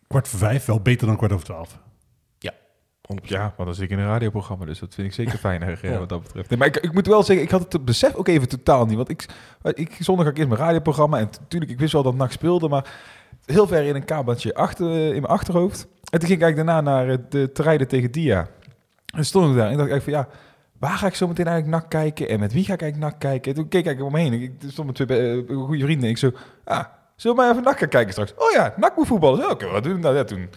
kwart 0.07 0.27
voor 0.27 0.39
vijf, 0.39 0.65
wel 0.65 0.81
beter 0.81 1.07
dan 1.07 1.17
kwart 1.17 1.31
over 1.31 1.45
twaalf. 1.45 1.79
100%. 3.13 3.27
Ja, 3.27 3.53
maar 3.57 3.65
dan 3.65 3.75
zit 3.75 3.83
ik 3.83 3.89
in 3.89 3.99
een 3.99 4.05
radioprogramma, 4.07 4.65
dus 4.65 4.79
dat 4.79 4.93
vind 4.93 5.07
ik 5.07 5.13
zeker 5.13 5.37
fijner 5.37 5.79
eh, 5.83 5.91
Ja. 5.91 5.97
wat 5.99 6.09
dat 6.09 6.23
betreft. 6.23 6.49
Nee, 6.49 6.59
maar 6.59 6.67
ik, 6.67 6.77
ik 6.77 6.93
moet 6.93 7.07
wel 7.07 7.23
zeggen, 7.23 7.45
ik 7.45 7.51
had 7.51 7.73
het 7.73 7.85
besef 7.85 8.13
ook 8.15 8.27
even 8.27 8.47
totaal 8.49 8.85
niet. 8.85 8.95
Want 8.95 9.09
ik, 9.09 9.25
ik 9.73 9.97
zondag 9.99 10.25
had 10.25 10.33
ik 10.33 10.39
eerst 10.39 10.49
mijn 10.49 10.61
radioprogramma 10.61 11.19
en 11.19 11.29
natuurlijk, 11.39 11.71
ik 11.71 11.79
wist 11.79 11.93
wel 11.93 12.03
dat 12.03 12.15
NAC 12.15 12.31
speelde, 12.31 12.67
maar 12.69 12.85
heel 13.45 13.67
ver 13.67 13.83
in 13.83 13.95
een 13.95 14.05
kabeltje 14.05 14.53
achter, 14.53 14.91
in 14.91 15.21
mijn 15.21 15.25
achterhoofd. 15.25 15.81
En 15.81 16.19
toen 16.19 16.27
ging 16.29 16.41
ik 16.41 16.45
eigenlijk 16.45 16.55
daarna 16.55 16.81
naar 16.81 17.09
eh, 17.09 17.17
de 17.29 17.51
te 17.51 17.61
rijden 17.61 17.87
tegen 17.87 18.11
Dia. 18.11 18.47
En 19.15 19.25
stond 19.25 19.49
ik 19.51 19.57
daar 19.57 19.69
en 19.71 19.77
dacht 19.77 19.91
ik 19.91 20.01
van 20.01 20.13
ja, 20.13 20.27
waar 20.79 20.97
ga 20.97 21.07
ik 21.07 21.15
zo 21.15 21.27
meteen 21.27 21.47
eigenlijk 21.47 21.81
NAC 21.81 21.89
kijken 21.89 22.29
en 22.29 22.39
met 22.39 22.53
wie 22.53 22.65
ga 22.65 22.73
ik 22.73 22.81
eigenlijk 22.81 23.11
NAC 23.11 23.21
kijken? 23.21 23.51
En 23.51 23.57
toen 23.57 23.67
keek 23.67 23.85
ik 23.85 24.03
om 24.03 24.11
me 24.11 24.19
heen. 24.19 24.33
Ik 24.33 24.51
stonden 24.67 24.85
met 24.85 25.07
twee 25.09 25.45
eh, 25.47 25.55
goede 25.65 25.83
vrienden 25.83 26.03
en 26.05 26.09
ik 26.09 26.17
zo, 26.17 26.31
ah, 26.63 26.83
zullen 27.15 27.37
we 27.37 27.43
maar 27.43 27.51
even 27.51 27.63
NAC 27.63 27.79
gaan 27.79 27.89
kijken 27.89 28.11
straks? 28.11 28.33
Oh 28.37 28.51
ja, 28.51 28.73
NAC 28.77 28.95
moet 28.95 29.07
voetballen. 29.07 29.49
Oké, 29.49 29.67
wat 29.67 29.83
doen 29.83 29.93
we 29.93 29.99
nou? 29.99 30.15
Ja, 30.15 30.23
toen... 30.23 30.49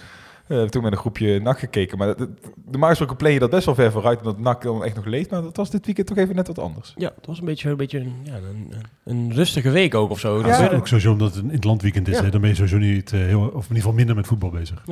eh, 0.53 0.63
toen 0.63 0.83
met 0.83 0.93
een 0.93 0.99
groepje 0.99 1.41
NAC 1.41 1.59
gekeken. 1.59 1.99
Maar 1.99 2.07
dat- 2.17 2.29
normaal 2.71 2.89
gesproken 2.89 3.17
play 3.17 3.33
je 3.33 3.39
dat 3.39 3.51
best 3.51 3.67
wel 3.67 3.75
ver 3.75 3.93
vooruit. 3.93 4.19
Omdat 4.19 4.39
NAC 4.39 4.63
dan 4.63 4.85
echt 4.85 4.95
nog 4.95 5.05
leeft. 5.05 5.31
Maar 5.31 5.43
dat 5.43 5.57
was 5.57 5.71
dit 5.71 5.85
weekend 5.87 6.07
toch 6.07 6.17
even 6.17 6.35
net 6.35 6.47
wat 6.47 6.59
anders. 6.59 6.93
Ja, 6.97 7.13
het 7.17 7.27
was 7.27 7.39
een 7.39 7.45
beetje, 7.45 7.71
een, 7.71 7.77
beetje 7.77 7.99
een, 7.99 8.15
ja, 8.25 8.35
een, 8.35 8.73
een 9.05 9.33
rustige 9.35 9.71
week 9.71 9.95
ook 9.95 10.11
of 10.11 10.19
zo. 10.21 10.37
Ja, 10.37 10.43
dat 10.43 10.61
is 10.61 10.69
eh, 10.69 10.77
ook 10.77 10.87
sowieso 10.87 11.13
omdat 11.13 11.35
het 11.35 11.43
een 11.43 11.49
in 11.49 11.55
het 11.55 11.65
landweekend 11.65 12.09
is. 12.09 12.17
Ja. 12.17 12.23
Hè, 12.25 12.31
dan 12.31 12.41
ben 12.41 12.51
je 12.51 12.57
sowieso 12.57 12.79
niet 12.79 13.13
eh, 13.13 13.21
heel, 13.21 13.41
of 13.41 13.49
in 13.53 13.61
ieder 13.61 13.77
geval 13.77 13.93
minder 13.93 14.15
met 14.17 14.27
voetbal 14.27 14.51
bezig. 14.51 14.83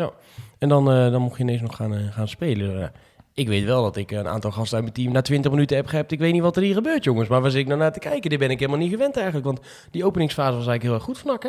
En 0.58 0.68
dan, 0.68 0.90
eh, 0.92 1.10
dan 1.10 1.22
mocht 1.22 1.36
je 1.36 1.42
ineens 1.42 1.60
nog 1.60 1.76
gaan, 1.76 1.94
gaan 2.12 2.28
spelen. 2.28 2.92
Ik 3.34 3.48
weet 3.48 3.64
wel 3.64 3.82
dat 3.82 3.96
ik 3.96 4.10
een 4.10 4.28
aantal 4.28 4.50
gasten 4.50 4.74
uit 4.74 4.82
mijn 4.82 4.96
team 4.96 5.12
na 5.12 5.22
20 5.22 5.50
minuten 5.50 5.76
heb 5.76 5.86
gehebt. 5.86 6.12
Ik 6.12 6.18
weet 6.18 6.32
niet 6.32 6.42
wat 6.42 6.56
er 6.56 6.62
hier 6.62 6.74
gebeurt, 6.74 7.04
jongens. 7.04 7.28
Maar 7.28 7.40
waar 7.40 7.50
zit 7.50 7.60
ik 7.60 7.66
nou 7.66 7.78
naar 7.78 7.92
te 7.92 7.98
kijken? 7.98 8.30
Dit 8.30 8.38
ben 8.38 8.50
ik 8.50 8.58
helemaal 8.58 8.80
niet 8.80 8.90
gewend 8.90 9.14
eigenlijk. 9.16 9.46
Want 9.46 9.60
die 9.90 10.04
openingsfase 10.04 10.56
was 10.56 10.66
eigenlijk 10.66 10.82
heel 10.82 10.94
erg 10.94 11.02
goed 11.02 11.18
van 11.18 11.30
NAC, 11.30 11.42
hè? 11.42 11.48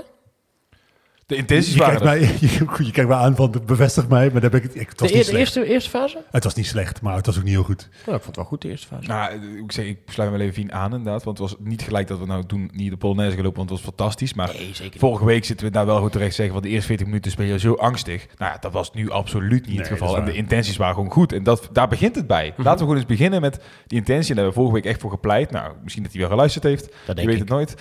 De 1.31 1.37
intenties 1.37 1.73
Je 1.73 1.79
waren 1.79 2.01
kijkt, 2.01 2.19
mij, 2.21 2.37
je, 2.49 2.83
je 2.85 2.91
kijkt 2.91 3.09
mij 3.09 3.17
aan 3.17 3.35
van 3.35 3.61
bevestig 3.65 4.07
mij, 4.07 4.29
maar 4.31 4.41
daar 4.41 4.49
ben 4.49 4.63
ik, 4.63 4.73
ik, 4.73 4.89
het 4.89 4.99
was 4.99 5.11
De, 5.11 5.17
niet 5.17 5.25
de 5.25 5.37
eerste, 5.37 5.65
eerste 5.65 5.89
fase? 5.89 6.23
Het 6.31 6.43
was 6.43 6.53
niet 6.53 6.65
slecht, 6.65 7.01
maar 7.01 7.15
het 7.15 7.25
was 7.25 7.37
ook 7.37 7.43
niet 7.43 7.53
heel 7.53 7.63
goed. 7.63 7.89
Nou, 8.05 8.17
ik 8.17 8.23
vond 8.23 8.25
het 8.25 8.35
wel 8.35 8.45
goed, 8.45 8.61
de 8.61 8.69
eerste 8.69 8.87
fase. 8.87 9.07
Nou, 9.07 9.33
ik 9.63 9.71
zeg, 9.71 9.85
ik 9.85 9.97
sluit 10.05 10.31
me 10.31 10.37
wel 10.37 10.47
even 10.47 10.71
aan 10.71 10.93
inderdaad. 10.93 11.23
Want 11.23 11.37
het 11.37 11.49
was 11.49 11.59
niet 11.59 11.81
gelijk 11.81 12.07
dat 12.07 12.19
we 12.19 12.25
nou 12.25 12.45
toen 12.45 12.69
niet 12.73 12.89
de 12.89 12.97
Polonaise 12.97 13.35
gelopen. 13.35 13.57
Want 13.57 13.69
het 13.69 13.79
was 13.79 13.87
fantastisch. 13.87 14.33
Maar 14.33 14.51
nee, 14.57 14.91
vorige 14.97 15.25
week 15.25 15.45
zitten 15.45 15.65
we 15.65 15.71
daar 15.71 15.85
wel 15.85 16.01
goed 16.01 16.11
terecht 16.11 16.35
zeggen. 16.35 16.53
Want 16.53 16.65
de 16.65 16.71
eerste 16.71 16.87
40 16.87 17.05
minuten 17.05 17.31
speel 17.31 17.45
je 17.45 17.59
zo 17.59 17.73
angstig. 17.73 18.27
Nou 18.37 18.51
ja, 18.51 18.57
dat 18.59 18.71
was 18.71 18.91
nu 18.93 19.09
absoluut 19.09 19.65
niet 19.65 19.67
Nee, 19.67 19.77
het 19.77 19.87
geval. 19.87 20.17
En 20.17 20.25
de 20.25 20.33
intenties 20.33 20.77
waren 20.77 20.95
gewoon 20.95 21.11
goed. 21.11 21.33
En 21.33 21.43
dat, 21.43 21.69
daar 21.71 21.87
begint 21.87 22.15
het 22.15 22.27
bij. 22.27 22.47
Mhm. 22.49 22.57
Laten 22.61 22.71
we 22.71 22.79
gewoon 22.79 22.95
eens 22.95 23.05
beginnen 23.05 23.41
met 23.41 23.59
die 23.87 23.97
intentie. 23.97 24.29
En 24.29 24.35
daar 24.35 24.45
hebben 24.45 24.63
we 24.63 24.69
vorige 24.69 24.73
week 24.73 24.85
echt 24.85 25.01
voor 25.01 25.11
gepleit. 25.11 25.51
Nou, 25.51 25.73
misschien 25.83 26.03
dat 26.03 26.11
hij 26.11 26.21
wel 26.21 26.29
geluisterd 26.29 26.63
heeft. 26.63 26.93
Dat 27.05 27.19
Je 27.19 27.25
weet 27.25 27.33
ik. 27.33 27.39
het 27.41 27.49
nooit. 27.49 27.75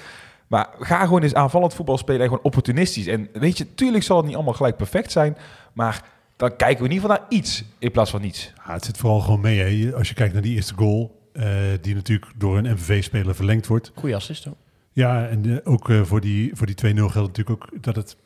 Maar 0.51 0.69
ga 0.79 1.05
gewoon 1.05 1.23
eens 1.23 1.35
aanvallend 1.35 1.75
voetbal 1.75 1.99
spelen 1.99 2.21
en 2.21 2.29
gewoon 2.29 2.45
opportunistisch. 2.45 3.07
En 3.07 3.29
weet 3.33 3.59
je, 3.59 3.75
tuurlijk 3.75 4.05
zal 4.05 4.17
het 4.17 4.27
niet 4.27 4.35
allemaal 4.35 4.55
gelijk 4.55 4.77
perfect 4.77 5.13
zijn. 5.13 5.37
Maar 5.73 6.05
dan 6.37 6.57
kijken 6.57 6.79
we 6.83 6.89
in 6.89 6.95
ieder 6.95 7.09
geval 7.09 7.17
naar 7.17 7.39
iets 7.39 7.65
in 7.79 7.91
plaats 7.91 8.11
van 8.11 8.21
niets. 8.21 8.53
Ja, 8.67 8.73
het 8.73 8.85
zit 8.85 8.97
vooral 8.97 9.21
gewoon 9.21 9.41
mee. 9.41 9.87
Hè. 9.87 9.95
Als 9.97 10.09
je 10.09 10.15
kijkt 10.15 10.33
naar 10.33 10.43
die 10.43 10.55
eerste 10.55 10.75
goal, 10.75 11.21
eh, 11.33 11.49
die 11.81 11.95
natuurlijk 11.95 12.33
door 12.37 12.59
een 12.59 12.73
MVV-speler 12.73 13.35
verlengd 13.35 13.67
wordt. 13.67 13.93
Goeie 13.95 14.15
assist, 14.15 14.45
hoor. 14.45 14.57
Ja, 14.93 15.29
en 15.29 15.45
eh, 15.47 15.73
ook 15.73 15.91
eh, 15.91 16.03
voor 16.03 16.21
die, 16.21 16.51
voor 16.55 16.67
die 16.67 16.77
2-0 16.77 16.79
geldt 16.97 17.15
natuurlijk 17.15 17.51
ook 17.51 17.83
dat 17.83 17.97
het... 17.97 18.17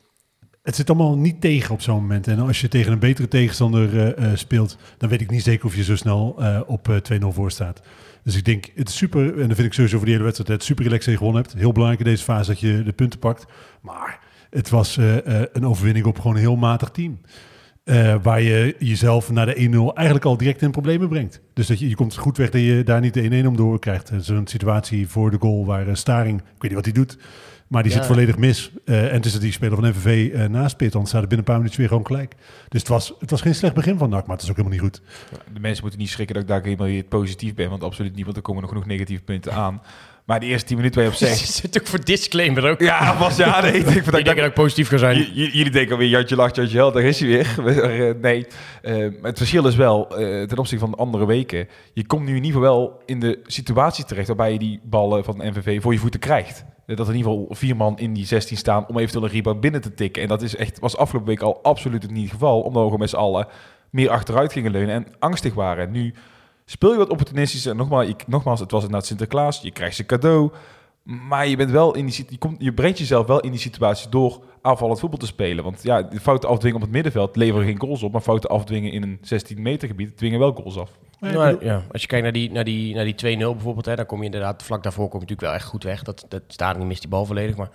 Het 0.64 0.76
zit 0.76 0.90
allemaal 0.90 1.16
niet 1.18 1.40
tegen 1.40 1.74
op 1.74 1.80
zo'n 1.80 2.00
moment. 2.00 2.26
En 2.26 2.38
als 2.38 2.60
je 2.60 2.68
tegen 2.68 2.92
een 2.92 2.98
betere 2.98 3.28
tegenstander 3.28 3.98
eh, 3.98 4.30
eh, 4.30 4.36
speelt, 4.36 4.76
dan 4.98 5.08
weet 5.08 5.20
ik 5.20 5.30
niet 5.30 5.42
zeker 5.42 5.66
of 5.66 5.76
je 5.76 5.84
zo 5.84 5.96
snel 5.96 6.34
eh, 6.38 6.60
op 6.66 6.88
eh, 6.88 7.20
2-0 7.22 7.26
voor 7.28 7.50
staat. 7.50 7.82
Dus 8.22 8.36
ik 8.36 8.44
denk, 8.44 8.70
het 8.74 8.88
is 8.88 8.96
super, 8.96 9.40
en 9.40 9.48
dat 9.48 9.56
vind 9.56 9.66
ik 9.66 9.72
sowieso 9.72 9.96
voor 9.96 10.04
die 10.04 10.14
hele 10.14 10.26
wedstrijd, 10.26 10.52
het 10.52 10.64
super 10.64 10.84
relaxed 10.84 11.16
gewonnen 11.16 11.42
hebt. 11.42 11.54
Heel 11.54 11.72
belangrijk 11.72 12.04
in 12.04 12.10
deze 12.10 12.24
fase 12.24 12.50
dat 12.50 12.60
je 12.60 12.82
de 12.82 12.92
punten 12.92 13.18
pakt. 13.18 13.44
Maar 13.80 14.20
het 14.50 14.70
was 14.70 14.96
een 15.52 15.66
overwinning 15.66 16.06
op 16.06 16.16
gewoon 16.16 16.34
een 16.34 16.40
heel 16.40 16.56
matig 16.56 16.90
team. 16.90 17.20
Waar 18.22 18.42
je 18.42 18.76
jezelf 18.78 19.30
naar 19.30 19.46
de 19.46 19.54
1-0 19.54 19.96
eigenlijk 19.96 20.26
al 20.26 20.36
direct 20.36 20.62
in 20.62 20.70
problemen 20.70 21.08
brengt. 21.08 21.40
Dus 21.54 21.66
dat 21.66 21.78
je, 21.78 21.88
je 21.88 21.94
komt 21.94 22.16
goed 22.16 22.36
weg 22.36 22.50
dat 22.50 22.60
je 22.60 22.82
daar 22.84 23.00
niet 23.00 23.14
de 23.14 23.42
1-1 23.42 23.46
om 23.46 23.56
door 23.56 23.78
krijgt. 23.78 24.10
Een 24.10 24.46
situatie 24.46 25.08
voor 25.08 25.30
de 25.30 25.38
goal 25.40 25.66
waar 25.66 25.96
Staring, 25.96 26.40
ik 26.40 26.46
weet 26.46 26.62
niet 26.62 26.74
wat 26.74 26.84
hij 26.84 26.94
doet, 26.94 27.18
maar 27.68 27.82
die 27.82 27.92
Ja. 27.92 27.98
zit 27.98 28.06
volledig 28.06 28.36
mis. 28.36 28.70
Eh, 28.84 29.06
en 29.06 29.12
het 29.14 29.32
dat 29.32 29.40
die 29.40 29.52
speler 29.52 29.74
van 29.78 29.88
MVV 29.88 30.32
eh 30.32 30.44
naast 30.48 30.76
Pit, 30.76 30.92
dan 30.92 31.06
er 31.06 31.20
binnen 31.20 31.38
een 31.38 31.44
paar 31.44 31.56
minuten 31.56 31.78
weer 31.78 31.88
gewoon 31.88 32.06
gelijk. 32.06 32.34
Dus 32.68 32.80
het 32.80 32.88
was, 32.88 33.14
het 33.18 33.30
was 33.30 33.40
geen 33.40 33.54
slecht 33.54 33.74
begin 33.74 33.98
van 33.98 34.10
NAC, 34.10 34.26
maar 34.26 34.36
het 34.36 34.44
is 34.44 34.50
ook 34.50 34.56
helemaal 34.56 34.78
niet 34.78 34.86
goed. 34.86 35.02
De 35.54 35.60
mensen 35.60 35.82
moeten 35.82 36.00
niet 36.00 36.10
schrikken 36.10 36.34
dat 36.34 36.44
ik 36.44 36.50
daar 36.50 36.62
helemaal 36.62 36.86
weer 36.86 37.04
positief 37.04 37.54
ben. 37.54 37.70
Want 37.70 37.82
absoluut 37.82 38.14
niet, 38.14 38.24
want 38.24 38.36
er 38.36 38.42
komen 38.42 38.60
nog 38.62 38.70
genoeg 38.70 38.86
negatieve 38.86 39.22
punten 39.22 39.52
aan. 39.52 39.82
Maar 40.24 40.40
de 40.40 40.46
eerste 40.46 40.66
10 40.66 40.76
minuten 40.76 41.00
waar 41.02 41.10
je 41.10 41.16
op 41.16 41.20
Je 41.28 41.34
zegt... 41.36 41.52
zit 41.52 41.80
ook 41.80 41.86
voor 41.86 42.04
disclaimer 42.04 42.70
ook. 42.70 42.80
Ja, 42.80 43.18
was 43.18 43.36
ja, 43.36 43.60
nee. 43.60 43.72
Ik, 43.72 43.86
Ik 44.06 44.10
denk 44.24 44.36
dat 44.36 44.46
ik 44.46 44.54
positief 44.54 44.88
ga 44.88 44.96
zijn. 44.96 45.32
Jullie 45.32 45.70
denken 45.70 45.92
alweer, 45.92 46.08
Jantje 46.08 46.36
lacht, 46.36 46.56
Jantje 46.56 46.76
helpt, 46.76 46.94
daar 46.94 47.02
is 47.04 47.18
hij 47.20 47.28
weer. 47.28 47.54
Maar, 47.62 47.76
eh, 47.76 48.14
nee, 48.20 48.46
Eh, 48.82 49.08
het 49.22 49.38
verschil 49.38 49.66
is 49.66 49.76
wel, 49.76 50.08
eh, 50.18 50.42
ten 50.46 50.58
opzichte 50.58 50.78
van 50.84 50.90
de 50.90 50.96
andere 50.96 51.26
weken, 51.26 51.68
je 51.92 52.06
komt 52.06 52.22
nu 52.24 52.36
in 52.36 52.44
ieder 52.44 52.60
geval 52.60 52.76
wel 52.76 53.02
in 53.06 53.20
de 53.20 53.38
situatie 53.46 54.04
terecht 54.04 54.26
waarbij 54.26 54.52
je 54.52 54.58
die 54.58 54.80
ballen 54.82 55.24
van 55.24 55.38
de 55.38 55.50
NVV 55.50 55.82
voor 55.82 55.92
je 55.92 55.98
voeten 55.98 56.20
krijgt. 56.20 56.64
Dat 56.86 57.06
er 57.06 57.12
in 57.12 57.18
ieder 57.18 57.32
geval 57.32 57.46
vier 57.50 57.76
man 57.76 57.98
in 57.98 58.12
die 58.12 58.26
16 58.26 58.56
staan 58.56 58.86
om 58.86 58.98
eventueel 58.98 59.24
een 59.24 59.30
rebound 59.30 59.60
binnen 59.60 59.80
te 59.80 59.94
tikken. 59.94 60.22
En 60.22 60.28
dat 60.28 60.42
is 60.42 60.56
echt, 60.56 60.78
was 60.78 60.96
afgelopen 60.96 61.28
week 61.28 61.42
al 61.42 61.62
absoluut 61.62 62.10
niet 62.10 62.22
het 62.22 62.30
geval, 62.30 62.60
omdat 62.60 62.90
we 62.90 62.98
met 62.98 63.10
z'n 63.10 63.16
allen 63.16 63.46
meer 63.90 64.10
achteruit 64.10 64.52
gingen 64.52 64.70
leunen 64.70 64.94
en 64.94 65.06
angstig 65.18 65.54
waren. 65.54 65.90
Nu 65.90 66.14
speel 66.64 66.92
je 66.92 66.98
wat 66.98 67.10
opportunistisch 67.10 67.66
en 67.66 67.76
nogmaals, 67.76 68.08
ik, 68.08 68.26
nogmaals 68.26 68.60
het 68.60 68.70
was 68.70 68.82
inderdaad 68.82 69.06
Sinterklaas, 69.06 69.60
je 69.60 69.70
krijgt 69.70 69.96
ze 69.96 70.06
cadeau. 70.06 70.50
Maar 71.02 71.46
je, 71.46 71.56
bent 71.56 71.70
wel 71.70 71.94
in 71.94 72.06
die, 72.06 72.26
je, 72.28 72.38
komt, 72.38 72.56
je 72.62 72.72
brengt 72.72 72.98
jezelf 72.98 73.26
wel 73.26 73.40
in 73.40 73.50
die 73.50 73.60
situatie 73.60 74.10
door 74.10 74.44
aanvallend 74.62 75.00
voetbal 75.00 75.18
te 75.18 75.26
spelen. 75.26 75.64
Want 75.64 75.82
ja, 75.82 76.08
fouten 76.20 76.48
afdwingen 76.48 76.76
op 76.76 76.82
het 76.82 76.90
middenveld 76.90 77.36
leveren 77.36 77.66
geen 77.66 77.80
goals 77.80 78.02
op. 78.02 78.12
Maar 78.12 78.20
fouten 78.20 78.50
afdwingen 78.50 78.92
in 78.92 79.02
een 79.02 79.18
16 79.20 79.62
meter 79.62 79.88
gebied 79.88 80.16
dwingen 80.16 80.38
wel 80.38 80.52
goals 80.52 80.78
af. 80.78 80.90
Nou, 81.20 81.64
ja, 81.64 81.82
als 81.92 82.00
je 82.02 82.08
kijkt 82.08 82.24
naar 82.24 82.32
die, 82.32 82.52
naar 82.52 82.64
die, 82.64 82.94
naar 82.94 83.04
die 83.04 83.36
2-0 83.36 83.38
bijvoorbeeld, 83.38 83.86
hè, 83.86 83.94
dan 83.96 84.06
kom 84.06 84.18
je 84.18 84.24
inderdaad, 84.24 84.62
vlak 84.62 84.82
daarvoor 84.82 85.08
kom 85.08 85.20
je 85.20 85.26
natuurlijk 85.26 85.48
wel 85.48 85.58
echt 85.58 85.68
goed 85.68 85.82
weg. 85.82 86.02
Dat, 86.02 86.26
dat 86.28 86.42
staat 86.46 86.78
niet 86.78 86.86
mist 86.86 87.00
die 87.00 87.10
bal 87.10 87.26
volledig, 87.26 87.56
maar 87.56 87.70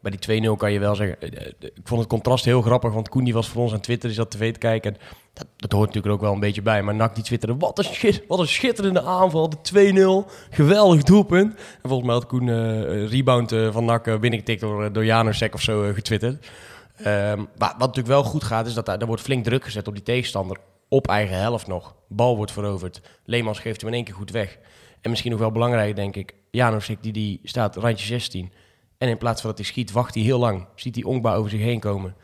bij 0.00 0.12
die 0.18 0.48
2-0 0.48 0.56
kan 0.56 0.72
je 0.72 0.78
wel 0.78 0.94
zeggen, 0.94 1.20
eh, 1.20 1.46
eh, 1.46 1.52
ik 1.60 1.80
vond 1.84 2.00
het 2.00 2.08
contrast 2.08 2.44
heel 2.44 2.62
grappig, 2.62 2.92
want 2.92 3.08
Koen 3.08 3.24
die 3.24 3.34
was 3.34 3.48
voor 3.48 3.62
ons 3.62 3.72
aan 3.72 3.80
Twitter, 3.80 4.08
die 4.08 4.18
zat 4.18 4.30
tv 4.30 4.52
te 4.52 4.58
kijken. 4.58 4.94
En 4.94 5.00
dat, 5.32 5.46
dat 5.56 5.72
hoort 5.72 5.86
natuurlijk 5.86 6.14
ook 6.14 6.20
wel 6.20 6.32
een 6.32 6.40
beetje 6.40 6.62
bij, 6.62 6.82
maar 6.82 6.94
Nak 6.94 7.14
die 7.14 7.24
twitterde, 7.24 7.56
wat 7.58 7.78
een, 7.78 8.14
wat 8.28 8.38
een 8.38 8.48
schitterende 8.48 9.02
aanval, 9.02 9.50
de 9.50 10.24
2-0, 10.26 10.30
geweldig 10.50 11.02
doelpunt. 11.02 11.54
En 11.54 11.88
volgens 11.88 12.06
mij 12.06 12.14
had 12.14 12.26
Koen 12.26 12.46
een 12.46 13.08
rebound 13.08 13.54
van 13.70 13.84
Nak 13.84 14.06
uh, 14.06 14.18
binnengetikt 14.18 14.60
door, 14.60 14.92
door 14.92 15.04
Janusek 15.04 15.54
of 15.54 15.62
zo 15.62 15.92
getwitterd. 15.94 16.50
Ehm, 16.96 17.38
maar 17.38 17.68
wat 17.68 17.78
natuurlijk 17.78 18.06
wel 18.06 18.22
goed 18.22 18.44
gaat, 18.44 18.66
is 18.66 18.74
dat 18.74 18.86
daar, 18.86 18.98
daar 18.98 19.08
wordt 19.08 19.22
flink 19.22 19.44
druk 19.44 19.64
gezet 19.64 19.88
op 19.88 19.94
die 19.94 20.02
tegenstander. 20.02 20.56
Op 20.92 21.08
eigen 21.08 21.36
helft 21.36 21.66
nog. 21.66 21.94
Bal 22.08 22.36
wordt 22.36 22.52
veroverd. 22.52 23.00
Leemans 23.24 23.58
geeft 23.58 23.80
hem 23.80 23.90
in 23.90 23.96
één 23.96 24.04
keer 24.04 24.14
goed 24.14 24.30
weg. 24.30 24.58
En 25.00 25.10
misschien 25.10 25.30
nog 25.30 25.40
wel 25.40 25.52
belangrijk, 25.52 25.96
denk 25.96 26.16
ik. 26.16 26.34
Janosik, 26.50 27.02
die, 27.02 27.12
die 27.12 27.40
staat 27.42 27.76
randje 27.76 28.06
16. 28.06 28.52
En 28.98 29.08
in 29.08 29.18
plaats 29.18 29.40
van 29.40 29.50
dat 29.50 29.58
hij 29.58 29.68
schiet, 29.68 29.92
wacht 29.92 30.14
hij 30.14 30.22
heel 30.22 30.38
lang. 30.38 30.66
Ziet 30.74 30.94
hij 30.94 31.04
Ongba 31.04 31.34
over 31.34 31.50
zich 31.50 31.60
heen 31.60 31.80
komen. 31.80 32.14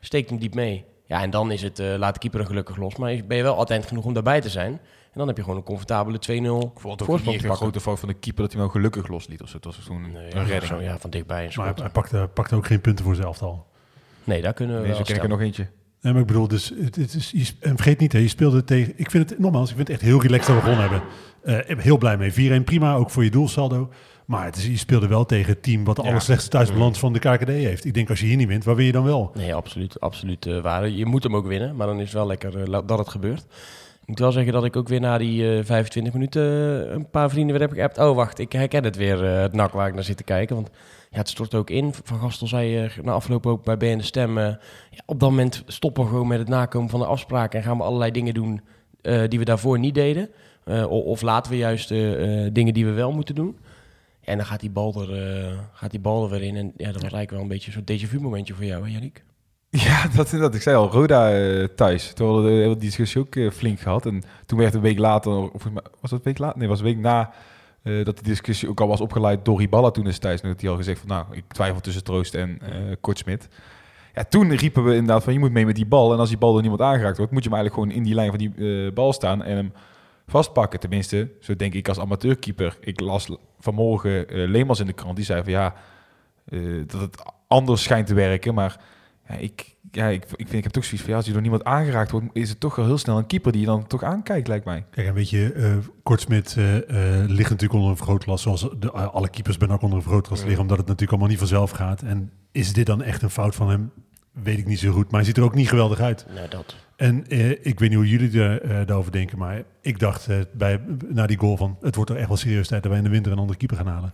Steekt 0.00 0.30
hem 0.30 0.38
diep 0.38 0.54
mee. 0.54 0.84
Ja, 1.04 1.22
en 1.22 1.30
dan 1.30 1.50
is 1.50 1.62
het, 1.62 1.78
eh, 1.78 1.94
laat 1.96 2.14
de 2.14 2.20
keeper 2.20 2.40
er 2.40 2.46
gelukkig 2.46 2.76
los. 2.76 2.96
Maar 2.96 3.16
ben 3.26 3.36
je 3.36 3.42
wel 3.42 3.56
attent 3.58 3.86
genoeg 3.86 4.04
om 4.04 4.12
daarbij 4.12 4.40
te 4.40 4.48
zijn. 4.50 4.72
En 4.72 5.22
dan 5.22 5.26
heb 5.26 5.36
je 5.36 5.42
gewoon 5.42 5.58
een 5.58 5.64
comfortabele 5.64 6.18
2-0 6.18 6.26
Ik 6.30 6.32
vond 6.32 6.52
het 6.52 6.84
ook 6.84 7.06
voorsprong 7.08 7.08
niet 7.08 7.24
te 7.24 7.30
echt 7.32 7.42
een 7.42 7.48
pakken. 7.48 7.56
grote 7.66 7.80
fout 7.80 7.98
van 7.98 8.08
de 8.08 8.14
keeper 8.14 8.42
dat 8.42 8.52
hij 8.52 8.60
hem 8.62 8.70
gelukkig 8.70 9.08
losliet. 9.08 9.42
Of 9.42 9.48
zo. 9.48 9.56
Het 9.56 9.64
was 9.64 9.76
gewoon 9.76 10.04
een, 10.04 10.12
Nee, 10.12 10.34
een 10.34 10.44
redding. 10.46 10.72
zo, 10.72 10.80
ja, 10.80 10.98
van 10.98 11.10
dichtbij 11.10 11.44
een 11.44 11.52
Maar 11.56 11.74
hij, 11.76 11.88
pakte, 11.90 12.28
pakte 12.34 12.54
ook 12.54 12.66
geen 12.66 12.80
punten 12.80 13.04
voor 13.04 13.14
zijn 13.14 13.26
elftal. 13.26 13.66
Nee, 14.24 14.42
daar 14.42 14.52
kunnen 14.52 14.74
we 14.76 14.80
Nee, 14.82 14.90
wel 14.90 14.96
zo 14.98 15.04
ken 15.04 15.14
ik 15.14 15.20
er 15.20 15.26
stellen. 15.26 15.38
nog 15.38 15.46
eentje. 15.46 15.68
Nee, 16.00 16.12
maar 16.12 16.22
ik 16.22 16.26
bedoel, 16.28 16.48
dus, 16.48 16.72
het, 16.82 16.96
het 16.96 17.14
is, 17.14 17.30
je, 17.30 17.46
en 17.60 17.74
vergeet 17.76 17.98
niet, 17.98 18.12
hè, 18.12 18.18
je 18.18 18.28
speelde 18.28 18.64
tegen... 18.64 18.92
Ik 18.96 19.10
vind 19.10 19.30
het, 19.30 19.38
nogmaals, 19.38 19.70
ik 19.70 19.76
vind 19.76 19.88
het 19.88 19.96
echt 19.96 20.06
heel 20.06 20.22
relaxed 20.22 20.46
dat 20.46 20.56
we 20.56 20.62
gewonnen 20.70 20.90
hebben. 20.90 21.08
Ik 21.60 21.76
ben 21.76 21.84
heel 21.84 21.98
blij 21.98 22.16
mee. 22.16 22.60
4-1, 22.60 22.64
prima, 22.64 22.94
ook 22.94 23.10
voor 23.10 23.24
je 23.24 23.30
doelsaldo. 23.30 23.90
Maar 24.26 24.44
het 24.44 24.56
is, 24.56 24.66
je 24.66 24.76
speelde 24.76 25.06
wel 25.08 25.24
tegen 25.26 25.52
het 25.52 25.62
team 25.62 25.84
wat 25.84 25.96
de 25.96 26.02
Ja. 26.02 26.08
allerslechtste 26.08 26.50
thuisbalans 26.50 26.98
van 26.98 27.12
de 27.12 27.18
KKD 27.18 27.48
heeft. 27.48 27.84
Ik 27.84 27.94
denk, 27.94 28.10
als 28.10 28.20
je 28.20 28.26
hier 28.26 28.36
niet 28.36 28.48
wint, 28.48 28.64
waar 28.64 28.74
win 28.76 28.86
je 28.86 28.92
dan 28.92 29.04
wel? 29.04 29.30
Nee, 29.34 29.54
absoluut, 29.54 30.00
absoluut 30.00 30.46
eh, 30.46 30.60
waar. 30.60 30.88
Je 30.88 31.06
moet 31.06 31.22
hem 31.22 31.36
ook 31.36 31.46
winnen, 31.46 31.76
maar 31.76 31.86
dan 31.86 31.96
is 31.96 32.02
het 32.04 32.12
wel 32.12 32.26
lekker 32.26 32.60
eh, 32.72 32.80
dat 32.86 32.98
het 32.98 33.08
gebeurt. 33.08 33.40
Ik 34.00 34.06
moet 34.12 34.18
wel 34.18 34.32
zeggen 34.32 34.52
dat 34.52 34.64
ik 34.64 34.76
ook 34.76 34.88
weer 34.88 35.00
na 35.00 35.18
die 35.18 35.56
eh 35.58 35.64
25 35.64 36.12
minuten 36.12 36.42
een 36.94 37.10
paar 37.10 37.30
vrienden 37.30 37.58
weer 37.58 37.68
heb 37.68 37.76
geappt. 37.76 37.98
Oh, 37.98 38.14
wacht, 38.16 38.38
ik 38.38 38.52
herken 38.52 38.84
het 38.84 38.96
weer, 38.96 39.22
het 39.24 39.52
nak 39.52 39.72
waar 39.72 39.88
ik 39.88 39.94
naar 39.94 40.04
zit 40.04 40.16
te 40.16 40.24
kijken. 40.24 40.56
Want 40.56 40.70
ja, 41.16 41.22
het 41.22 41.30
stort 41.30 41.54
ook 41.54 41.70
in. 41.70 41.94
Van 42.04 42.18
Gastel 42.18 42.46
zei 42.46 42.78
eh, 42.78 42.98
na 43.02 43.12
afloop 43.12 43.46
ook 43.46 43.64
bij 43.64 43.76
BN 43.76 43.96
de 43.96 44.02
Stem... 44.02 44.38
eh, 44.38 44.44
ja, 44.90 45.02
op 45.06 45.20
dat 45.20 45.30
moment 45.30 45.62
stoppen 45.66 46.02
we 46.02 46.08
gewoon 46.08 46.26
met 46.26 46.38
het 46.38 46.48
nakomen 46.48 46.90
van 46.90 47.00
de 47.00 47.06
afspraken... 47.06 47.58
en 47.58 47.64
gaan 47.64 47.76
we 47.76 47.82
allerlei 47.82 48.10
dingen 48.10 48.34
doen 48.34 48.60
eh, 49.02 49.22
die 49.28 49.38
we 49.38 49.44
daarvoor 49.44 49.78
niet 49.78 49.94
deden. 49.94 50.28
Eh, 50.64 50.90
of 50.90 51.22
laten 51.22 51.50
we 51.52 51.58
juist 51.58 51.88
dingen 52.52 52.74
die 52.74 52.86
we 52.86 52.92
wel 52.92 53.12
moeten 53.12 53.34
doen. 53.34 53.58
En 54.20 54.36
dan 54.36 54.46
gaat 54.46 54.60
die 54.60 54.70
bal 54.70 55.10
er, 55.10 55.68
gaat 55.72 55.90
die 55.90 56.00
bal 56.00 56.24
er 56.24 56.30
weer 56.30 56.42
in. 56.42 56.56
En 56.56 56.72
ja, 56.76 56.92
dat 56.92 57.02
was 57.02 57.12
eigenlijk 57.12 57.30
wel 57.30 57.40
een 57.40 57.48
beetje 57.48 57.70
zo'n 57.70 57.84
déjà 57.92 58.08
vu 58.08 58.20
momentje 58.20 58.54
voor 58.54 58.64
jou, 58.64 58.84
hè, 58.84 58.90
Yannick? 58.90 59.24
Ja, 59.70 60.08
dat, 60.16 60.30
dat 60.30 60.54
ik 60.54 60.62
zei 60.62 60.76
al, 60.76 60.90
Roda 60.90 61.28
thuis. 61.74 62.12
Toen 62.12 62.26
hadden 62.26 62.58
we 62.58 62.66
die 62.68 62.76
discussie 62.76 63.20
ook 63.20 63.52
flink 63.52 63.80
gehad. 63.80 64.06
En 64.06 64.22
toen 64.46 64.58
werd 64.58 64.74
een 64.74 64.80
week 64.80 64.98
later, 64.98 65.52
of 65.52 65.64
was 66.00 66.10
dat 66.10 66.12
een 66.12 66.20
week 66.22 66.38
later? 66.38 66.58
Nee, 66.58 66.68
was 66.68 66.78
een 66.78 66.84
week 66.84 66.98
na 66.98 67.32
eh, 67.86 68.04
dat 68.04 68.16
de 68.18 68.22
discussie 68.22 68.68
ook 68.68 68.80
al 68.80 68.88
was 68.88 69.00
opgeleid 69.00 69.44
door 69.44 69.58
Riballa 69.58 69.90
toen 69.90 70.04
destijds. 70.04 70.42
En 70.42 70.48
dat 70.48 70.60
hij 70.60 70.70
al 70.70 70.76
gezegd 70.76 70.98
van, 70.98 71.08
nou, 71.08 71.24
ik 71.30 71.44
twijfel 71.48 71.80
tussen 71.80 72.04
Troost 72.04 72.34
en 72.34 72.58
eh 72.62 72.96
Kortsmit. 73.00 73.48
Ja, 74.14 74.24
toen 74.24 74.54
riepen 74.54 74.84
we 74.84 74.90
inderdaad 74.90 75.24
van, 75.24 75.32
je 75.32 75.38
moet 75.38 75.52
mee 75.52 75.66
met 75.66 75.74
die 75.74 75.86
bal. 75.86 76.12
En 76.12 76.18
als 76.18 76.28
die 76.28 76.38
bal 76.38 76.52
door 76.52 76.60
niemand 76.60 76.80
aangeraakt 76.80 77.16
wordt, 77.16 77.32
moet 77.32 77.44
je 77.44 77.48
hem 77.48 77.58
eigenlijk 77.58 77.88
gewoon 77.88 78.02
in 78.02 78.08
die 78.08 78.14
lijn 78.14 78.30
van 78.30 78.38
die 78.38 78.86
eh, 78.86 78.92
bal 78.92 79.12
staan 79.12 79.42
en 79.42 79.56
hem 79.56 79.72
vastpakken. 80.26 80.80
Tenminste, 80.80 81.30
zo 81.40 81.56
denk 81.56 81.74
ik 81.74 81.88
als 81.88 81.98
amateurkeeper. 81.98 82.76
Ik 82.80 83.00
las 83.00 83.28
vanmorgen 83.58 84.28
eh 84.28 84.48
Leemans 84.48 84.80
in 84.80 84.86
de 84.86 84.92
krant, 84.92 85.16
die 85.16 85.24
zei 85.24 85.42
van, 85.42 85.52
ja, 85.52 85.74
dat 86.86 87.00
het 87.00 87.22
anders 87.46 87.82
schijnt 87.82 88.06
te 88.06 88.14
werken, 88.14 88.54
maar... 88.54 88.80
Ja, 89.28 89.34
ik, 89.34 89.75
ja, 89.96 90.06
ik, 90.06 90.22
ik, 90.24 90.30
vind, 90.36 90.52
ik 90.52 90.62
heb 90.62 90.72
toch 90.72 90.84
zoiets 90.84 91.02
van, 91.02 91.10
ja, 91.10 91.16
als 91.16 91.26
je 91.26 91.32
door 91.32 91.40
niemand 91.40 91.64
aangeraakt 91.64 92.10
wordt, 92.10 92.26
is 92.32 92.48
het 92.48 92.60
toch 92.60 92.76
wel 92.76 92.86
heel 92.86 92.98
snel 92.98 93.18
een 93.18 93.26
keeper 93.26 93.52
die 93.52 93.60
je 93.60 93.66
dan 93.66 93.86
toch 93.86 94.02
aankijkt, 94.02 94.48
lijkt 94.48 94.64
mij. 94.64 94.84
Kijk, 94.90 95.06
en 95.06 95.14
weet 95.14 95.30
je, 95.30 95.52
eh 95.52 95.76
Kortsmit 96.02 96.54
eh, 96.56 96.76
eh, 96.76 97.28
ligt 97.28 97.50
natuurlijk 97.50 97.72
onder 97.72 97.90
een 97.90 97.96
vergrootglas, 97.96 98.42
zoals 98.42 98.68
de, 98.78 98.90
alle 98.90 99.28
keepers 99.28 99.56
bij 99.56 99.68
NAC 99.68 99.82
onder 99.82 99.96
een 99.96 100.02
vergrootglas 100.02 100.42
liggen, 100.42 100.60
omdat 100.60 100.76
het 100.76 100.86
natuurlijk 100.86 101.12
allemaal 101.12 101.30
niet 101.30 101.38
vanzelf 101.38 101.70
gaat. 101.70 102.02
En 102.02 102.30
is 102.52 102.72
dit 102.72 102.86
dan 102.86 103.02
echt 103.02 103.22
een 103.22 103.30
fout 103.30 103.54
van 103.54 103.70
hem? 103.70 103.90
Weet 104.32 104.58
ik 104.58 104.66
niet 104.66 104.78
zo 104.78 104.92
goed, 104.92 105.10
maar 105.10 105.20
hij 105.20 105.24
ziet 105.24 105.36
er 105.36 105.42
ook 105.42 105.54
niet 105.54 105.68
geweldig 105.68 106.00
uit. 106.00 106.26
Nou, 106.34 106.48
dat. 106.48 106.76
En 106.96 107.26
eh, 107.26 107.50
ik 107.50 107.78
weet 107.78 107.88
niet 107.88 107.94
hoe 107.94 108.08
jullie 108.08 108.40
er, 108.40 108.62
eh, 108.62 108.86
daarover 108.86 109.12
denken, 109.12 109.38
maar 109.38 109.62
ik 109.80 109.98
dacht 109.98 110.28
bij, 110.52 110.80
na 111.08 111.26
die 111.26 111.38
goal 111.38 111.56
van, 111.56 111.78
het 111.80 111.94
wordt 111.94 112.10
er 112.10 112.16
echt 112.16 112.28
wel 112.28 112.36
serieus 112.36 112.68
tijd 112.68 112.82
dat 112.82 112.90
wij 112.90 113.00
in 113.00 113.06
de 113.06 113.10
winter 113.10 113.32
een 113.32 113.38
andere 113.38 113.58
keeper 113.58 113.76
gaan 113.76 113.86
halen. 113.86 114.12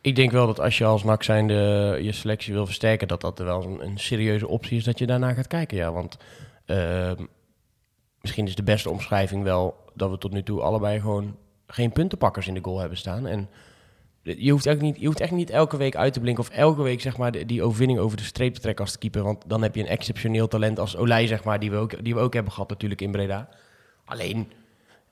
Ik 0.00 0.16
denk 0.16 0.30
wel 0.30 0.46
dat 0.46 0.60
als 0.60 0.78
je 0.78 0.84
als 0.84 1.04
NAC 1.04 1.22
zijnde 1.22 1.54
je 2.02 2.12
selectie 2.12 2.52
wil 2.52 2.66
versterken, 2.66 3.08
dat 3.08 3.20
dat 3.20 3.38
wel 3.38 3.64
een, 3.64 3.84
een 3.84 3.98
serieuze 3.98 4.48
optie 4.48 4.76
is 4.76 4.84
dat 4.84 4.98
je 4.98 5.06
daarna 5.06 5.32
gaat 5.32 5.46
kijken. 5.46 5.76
Ja, 5.76 5.92
want 5.92 6.16
ehm, 6.64 7.24
misschien 8.20 8.46
is 8.46 8.54
de 8.54 8.62
beste 8.62 8.90
omschrijving 8.90 9.42
wel 9.42 9.76
dat 9.94 10.10
we 10.10 10.18
tot 10.18 10.32
nu 10.32 10.42
toe 10.42 10.60
allebei 10.60 11.00
gewoon 11.00 11.36
geen 11.66 11.92
puntenpakkers 11.92 12.46
in 12.46 12.54
de 12.54 12.64
goal 12.64 12.78
hebben 12.78 12.98
staan. 12.98 13.26
En 13.26 13.48
je 14.22 14.50
hoeft, 14.50 14.66
echt 14.66 14.80
niet, 14.80 15.00
je 15.00 15.06
hoeft 15.06 15.20
echt 15.20 15.30
niet 15.30 15.50
elke 15.50 15.76
week 15.76 15.96
uit 15.96 16.12
te 16.12 16.20
blinken 16.20 16.44
of 16.44 16.50
elke 16.50 16.82
week 16.82 17.00
zeg 17.00 17.16
maar, 17.16 17.46
die 17.46 17.62
overwinning 17.62 17.98
over 17.98 18.16
de 18.16 18.22
streep 18.22 18.54
te 18.54 18.60
trekken 18.60 18.84
als 18.84 18.98
keeper. 18.98 19.22
Want 19.22 19.44
dan 19.46 19.62
heb 19.62 19.74
je 19.74 19.80
een 19.80 19.88
exceptioneel 19.88 20.48
talent 20.48 20.78
als 20.78 20.96
Olij, 20.96 21.26
zeg 21.26 21.44
maar, 21.44 21.60
die 21.60 21.70
we 21.70 21.76
ook, 21.76 22.04
die 22.04 22.14
we 22.14 22.20
ook 22.20 22.34
hebben 22.34 22.52
gehad 22.52 22.68
natuurlijk 22.68 23.00
in 23.00 23.10
Breda. 23.10 23.48
Alleen, 24.04 24.52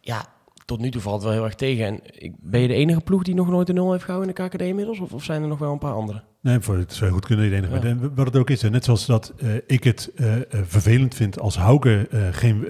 ja, 0.01 0.27
tot 0.69 0.81
nu 0.81 0.91
toe 0.91 1.01
valt 1.01 1.15
het 1.15 1.25
wel 1.25 1.33
heel 1.33 1.45
erg 1.45 1.55
tegen. 1.55 1.87
En 1.87 2.01
ben 2.41 2.61
je 2.61 2.69
de 2.69 2.75
enige 2.75 3.01
ploeg 3.01 3.23
die 3.23 3.35
nog 3.35 3.49
nooit 3.49 3.69
een 3.69 3.75
0 3.75 3.93
heeft 3.93 4.05
gehouden 4.05 4.35
in 4.35 4.43
de 4.43 4.49
KKD 4.49 4.61
inmiddels? 4.61 4.99
Of, 4.99 5.13
of 5.13 5.25
zijn 5.25 5.43
er 5.43 5.49
nog 5.49 5.59
wel 5.59 5.73
een 5.73 5.79
paar 5.79 5.93
andere? 5.93 6.23
Nee, 6.41 6.61
voor 6.61 6.77
het 6.77 6.93
zou 6.93 7.11
goed 7.11 7.27
kunnen, 7.27 7.45
ik 7.45 7.51
denk. 7.51 7.83
Ja. 7.85 8.11
Wat 8.15 8.27
het 8.27 8.37
ook 8.37 8.51
is, 8.51 8.63
net 8.63 8.85
zoals 8.85 9.07
dat 9.07 9.33
eh, 9.39 9.49
ik 9.67 9.85
het 9.85 10.11
eh, 10.17 10.37
eh, 10.37 10.43
vervelend 10.51 11.15
vind 11.15 11.41
als 11.41 11.57
Hauke 11.57 12.09
geen 12.33 12.61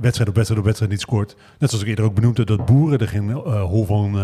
wedstrijd 0.00 0.28
op 0.28 0.34
wedstrijd 0.34 0.60
op 0.60 0.64
wedstrijd 0.64 0.90
niet 0.90 1.00
scoort. 1.00 1.36
Net 1.58 1.68
zoals 1.70 1.84
ik 1.84 1.90
eerder 1.90 2.04
ook 2.04 2.14
benoemd 2.14 2.36
heb 2.36 2.46
dat 2.46 2.66
Boeren 2.66 2.98
er 2.98 3.08
geen 3.08 3.30
hol 3.30 3.84
van 3.84 4.18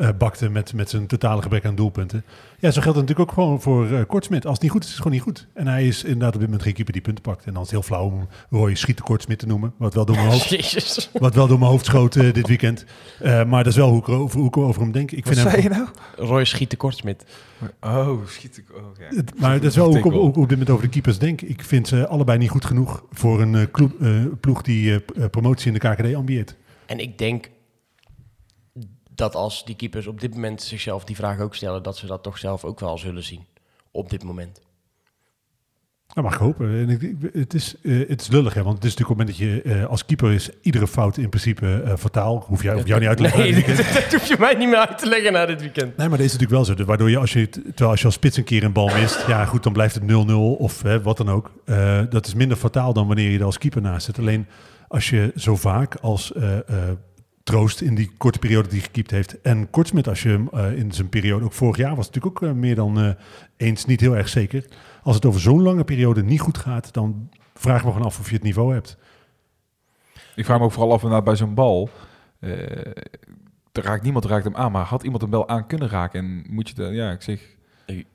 eh, 0.00 0.08
bakte 0.18 0.48
met, 0.48 0.74
met 0.74 0.90
zijn 0.90 1.06
totale 1.06 1.42
gebrek 1.42 1.64
aan 1.64 1.74
doelpunten. 1.74 2.24
Ja, 2.58 2.70
zo 2.70 2.80
geldt 2.80 2.98
het 2.98 3.08
natuurlijk 3.08 3.20
ook 3.30 3.34
gewoon 3.44 3.60
voor 3.60 3.90
eh 3.90 4.00
Kortsmit. 4.06 4.44
Als 4.44 4.52
het 4.52 4.62
niet 4.62 4.70
goed 4.70 4.82
is, 4.82 4.88
is 4.88 4.94
het 4.94 5.02
gewoon 5.02 5.16
niet 5.16 5.26
goed. 5.26 5.46
En 5.54 5.66
hij 5.66 5.86
is 5.86 6.04
inderdaad 6.04 6.34
op 6.34 6.40
dit 6.40 6.42
moment 6.42 6.62
geen 6.62 6.72
keeper 6.74 6.92
die 6.92 7.02
punten 7.02 7.22
pakt. 7.22 7.44
En 7.44 7.52
dan 7.52 7.62
is 7.62 7.70
het 7.70 7.78
heel 7.80 7.96
flauw 7.96 8.04
om 8.04 8.28
Roy 8.50 8.74
Schieten 8.74 9.04
Kortsmit 9.04 9.38
te 9.38 9.46
noemen. 9.46 9.74
Wat 9.76 9.94
wel 9.94 10.04
door 10.04 10.16
mijn 10.16 10.28
hoofd, 10.28 10.48
Jezus. 10.56 11.10
wat 11.12 11.34
wel 11.34 11.46
door 11.46 11.58
mijn 11.58 11.70
hoofd 11.70 11.84
schoot 11.84 12.16
eh, 12.16 12.32
dit 12.32 12.48
weekend. 12.48 12.84
Eh, 13.18 13.44
maar 13.44 13.64
dat 13.64 13.72
is 13.72 13.78
wel 13.78 13.88
hoe 13.88 13.98
ik, 13.98 14.08
erover, 14.08 14.38
hoe 14.38 14.48
ik 14.48 14.56
over 14.56 14.82
hem 14.82 14.92
denk. 14.92 15.10
Ik 15.10 15.24
Wat 15.24 15.34
vind 15.34 15.46
hem, 15.46 15.60
zei 15.60 15.62
je 15.62 15.78
nou? 15.78 15.88
Roy 16.28 16.44
schiet 16.44 16.70
de 16.70 16.76
kortsmit. 16.76 17.24
Oh, 17.80 18.26
schiet 18.26 18.56
ik. 18.56 18.64
Oh, 18.76 18.82
ja. 18.98 19.22
Maar 19.36 19.60
dat 19.60 19.70
is 19.70 19.76
wel 19.76 19.88
hoe 19.88 19.98
ik 19.98 20.04
op, 20.04 20.14
op 20.14 20.34
dit 20.34 20.50
moment 20.50 20.70
over 20.70 20.84
de 20.84 20.90
keepers 20.90 21.18
denk. 21.18 21.40
Ik 21.40 21.62
vind 21.62 21.88
ze 21.88 22.08
allebei 22.08 22.38
niet 22.38 22.50
goed 22.50 22.64
genoeg 22.64 23.04
voor 23.10 23.40
een 23.40 23.70
ploeg 24.40 24.62
die 24.62 25.00
promotie 25.30 25.72
in 25.72 25.78
de 25.78 25.88
KKD 25.88 26.14
ambieert. 26.14 26.56
En 26.86 26.98
ik 26.98 27.18
denk 27.18 27.50
dat 29.20 29.34
als 29.34 29.64
die 29.64 29.76
keepers 29.76 30.06
op 30.06 30.20
dit 30.20 30.34
moment 30.34 30.62
zichzelf 30.62 31.04
die 31.04 31.16
vraag 31.16 31.40
ook 31.40 31.54
stellen, 31.54 31.82
dat 31.82 31.96
ze 31.96 32.06
dat 32.06 32.22
toch 32.22 32.38
zelf 32.38 32.64
ook 32.64 32.80
wel 32.80 32.98
zullen 32.98 33.24
zien. 33.24 33.46
Op 33.90 34.10
dit 34.10 34.22
moment. 34.22 34.60
Dat 36.14 36.24
mag 36.24 36.32
ik 36.32 36.40
hopen. 36.40 36.66
En 36.68 36.88
ik, 36.88 37.14
het, 37.32 37.54
is, 37.54 37.74
eh, 37.82 38.08
het 38.08 38.20
is 38.20 38.28
lullig, 38.28 38.54
hè, 38.54 38.62
want 38.62 38.76
het 38.76 38.84
is 38.84 38.94
natuurlijk 38.94 39.20
op 39.20 39.26
het 39.26 39.38
moment 39.38 39.62
dat 39.64 39.72
je 39.72 39.80
eh, 39.80 39.86
als 39.90 40.04
keeper 40.04 40.32
is 40.32 40.50
iedere 40.62 40.86
fout 40.86 41.16
in 41.16 41.28
principe 41.28 41.82
eh, 41.82 41.96
fataal. 41.96 42.44
Hoef, 42.46 42.62
jij, 42.62 42.74
hoef 42.74 42.86
jou 42.86 43.00
niet 43.00 43.08
uit 43.08 43.16
te 43.16 43.22
leggen. 43.22 43.40
Nee, 43.40 43.64
dat, 43.76 43.76
dat 43.76 44.12
hoef 44.12 44.28
je 44.28 44.36
mij 44.38 44.54
niet 44.54 44.68
meer 44.68 44.78
uit 44.78 44.98
te 44.98 45.06
leggen 45.06 45.32
na 45.32 45.46
dit 45.46 45.60
weekend. 45.60 45.96
Nee, 45.96 46.08
maar 46.08 46.18
dat 46.18 46.26
is 46.26 46.32
natuurlijk 46.32 46.66
wel 46.66 46.76
zo. 46.76 46.84
Waardoor 46.84 47.10
je 47.10 47.18
als 47.18 47.32
je, 47.32 47.48
terwijl 47.48 47.90
als 47.90 48.00
je 48.00 48.06
als 48.06 48.14
spits 48.14 48.36
een 48.36 48.44
keer 48.44 48.64
een 48.64 48.72
bal 48.72 48.88
mist, 48.94 49.26
ja 49.26 49.44
goed, 49.44 49.62
dan 49.62 49.72
blijft 49.72 49.94
het 49.94 50.04
0-0 50.04 50.32
of 50.58 50.82
hè, 50.82 51.02
wat 51.02 51.16
dan 51.16 51.30
ook. 51.30 51.52
Dat 52.10 52.26
is 52.26 52.34
minder 52.34 52.56
fataal 52.56 52.92
dan 52.92 53.06
wanneer 53.06 53.30
je 53.30 53.38
er 53.38 53.44
als 53.44 53.58
keeper 53.58 53.80
naast 53.80 54.06
zit. 54.06 54.18
Alleen 54.18 54.46
als 54.88 55.10
je 55.10 55.32
zo 55.36 55.56
vaak 55.56 55.94
als 55.94 56.32
Troost 57.42 57.80
in 57.80 57.94
die 57.94 58.10
korte 58.16 58.38
periode 58.38 58.68
die 58.68 58.80
gekiept 58.80 59.10
heeft 59.10 59.40
en 59.40 59.70
Kortsmit 59.70 60.08
als 60.08 60.22
je 60.22 60.28
hem 60.28 60.48
eh, 60.48 60.72
in 60.78 60.92
zijn 60.92 61.08
periode, 61.08 61.44
ook 61.44 61.52
vorig 61.52 61.76
jaar 61.76 61.96
was 61.96 62.06
het 62.06 62.14
natuurlijk 62.14 62.42
ook 62.42 62.48
eh, 62.50 62.56
meer 62.56 62.74
dan 62.74 63.00
eh, 63.00 63.10
eens, 63.56 63.84
niet 63.84 64.00
heel 64.00 64.16
erg 64.16 64.28
zeker. 64.28 64.64
Als 65.02 65.14
het 65.14 65.24
over 65.24 65.40
zo'n 65.40 65.62
lange 65.62 65.84
periode 65.84 66.22
niet 66.22 66.40
goed 66.40 66.58
gaat, 66.58 66.92
dan 66.92 67.28
vraag 67.54 67.78
ik 67.78 67.84
me 67.84 67.90
gewoon 67.92 68.06
af 68.06 68.18
of 68.18 68.28
je 68.28 68.34
het 68.34 68.42
niveau 68.44 68.72
hebt. 68.74 68.96
Ik 70.36 70.44
vraag 70.44 70.58
me 70.58 70.64
ook 70.64 70.72
vooral 70.72 70.92
af 70.92 71.02
inderdaad 71.02 71.24
bij 71.24 71.36
zo'n 71.36 71.54
bal. 71.54 71.90
eh, 72.40 72.50
er 73.72 73.82
raakt 73.82 74.02
niemand 74.02 74.24
raakt 74.24 74.44
hem 74.44 74.56
aan, 74.56 74.72
maar 74.72 74.84
had 74.84 75.02
iemand 75.02 75.22
hem 75.22 75.30
wel 75.30 75.48
aan 75.48 75.66
kunnen 75.66 75.88
raken? 75.88 76.20
En 76.20 76.44
moet 76.54 76.68
je 76.68 76.74
dan, 76.74 76.94
ja, 76.94 77.10
ik 77.10 77.22
zeg, 77.22 77.56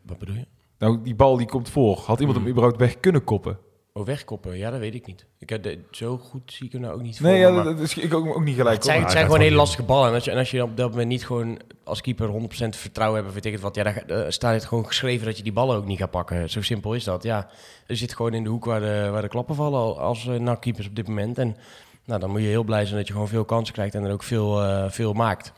Wat 0.02 0.18
bedoel 0.18 0.36
je? 0.36 0.46
nou 0.78 1.02
die 1.04 1.16
bal 1.16 1.38
die 1.38 1.48
komt 1.48 1.70
voor. 1.70 1.98
Had 1.98 2.20
iemand 2.20 2.38
hem 2.38 2.48
überhaupt 2.48 2.78
weg 2.78 3.00
kunnen 3.00 3.24
koppen? 3.24 3.58
Oh, 4.00 4.06
wegkoppen? 4.06 4.58
Ja, 4.58 4.70
dat 4.70 4.80
weet 4.80 4.94
ik 4.96 5.06
niet. 5.06 5.26
Ik 5.38 5.50
heb 5.50 5.64
de, 5.64 5.80
zo 5.92 6.18
goed 6.18 6.54
zie 6.54 6.66
ik 6.66 6.74
er 6.74 6.80
nou 6.80 6.94
ook 6.94 7.02
niet 7.02 7.18
voor. 7.18 7.26
Nee, 7.26 7.40
ja, 7.40 7.50
maar- 7.50 7.64
dat 7.64 7.80
is 7.80 7.98
ik 7.98 8.14
ook, 8.14 8.26
ook 8.36 8.44
niet 8.44 8.56
gelijk. 8.56 8.76
Het 8.76 8.86
zijn, 8.86 9.02
het 9.02 9.12
zijn 9.12 9.26
gewoon 9.26 9.40
hele 9.40 9.56
lastige 9.56 9.84
ballen. 9.84 10.08
En 10.08 10.14
als 10.14 10.24
je, 10.26 10.32
en 10.32 10.38
als 10.38 10.52
je 10.52 10.64
op 10.64 10.78
dat 10.78 10.90
moment 10.90 11.08
niet 11.08 11.26
gewoon 11.26 11.60
als 11.84 12.02
keeper 12.02 12.28
100% 12.28 12.76
vertrouwen 12.76 13.18
hebt, 13.18 13.28
of 13.30 13.34
weet 13.36 13.46
ik 13.46 13.52
het 13.52 13.62
wat, 13.62 13.76
ja, 13.76 13.84
dan 13.84 13.94
dan 14.08 14.32
staat 14.32 14.54
het 14.54 14.66
gewoon 14.66 14.88
geschreven 14.88 15.26
dat 15.26 15.38
je 15.38 15.44
die 15.44 15.54
ballen 15.54 15.76
ook 15.78 15.86
niet 15.86 15.98
gaat 15.98 16.12
pakken. 16.12 16.50
Zo 16.50 16.62
simpel 16.62 16.94
is 16.94 17.04
dat. 17.04 17.24
Ja, 17.24 17.50
je 17.88 17.96
zit 17.96 18.16
gewoon 18.16 18.34
in 18.34 18.44
de 18.44 18.50
hoek 18.50 18.66
waar 18.66 18.80
de, 18.80 19.10
waar 19.12 19.22
de 19.22 19.28
klappen 19.28 19.56
vallen 19.56 19.98
als 19.98 20.26
uh, 20.26 20.52
keepers 20.60 20.88
op 20.88 20.96
dit 20.96 21.08
moment. 21.08 21.38
En 21.38 21.56
Nou, 22.06 22.20
dan 22.20 22.30
moet 22.30 22.42
je 22.42 22.48
heel 22.48 22.64
blij 22.64 22.86
zijn 22.86 22.98
dat 22.98 23.08
je 23.08 23.14
gewoon 23.14 23.28
veel 23.28 23.46
kansen 23.46 23.74
krijgt 23.74 23.96
en 23.96 24.04
er 24.04 24.12
ook 24.14 24.24
veel, 24.24 24.62
eh, 24.62 24.90
veel 24.90 25.14
maakt. 25.14 25.54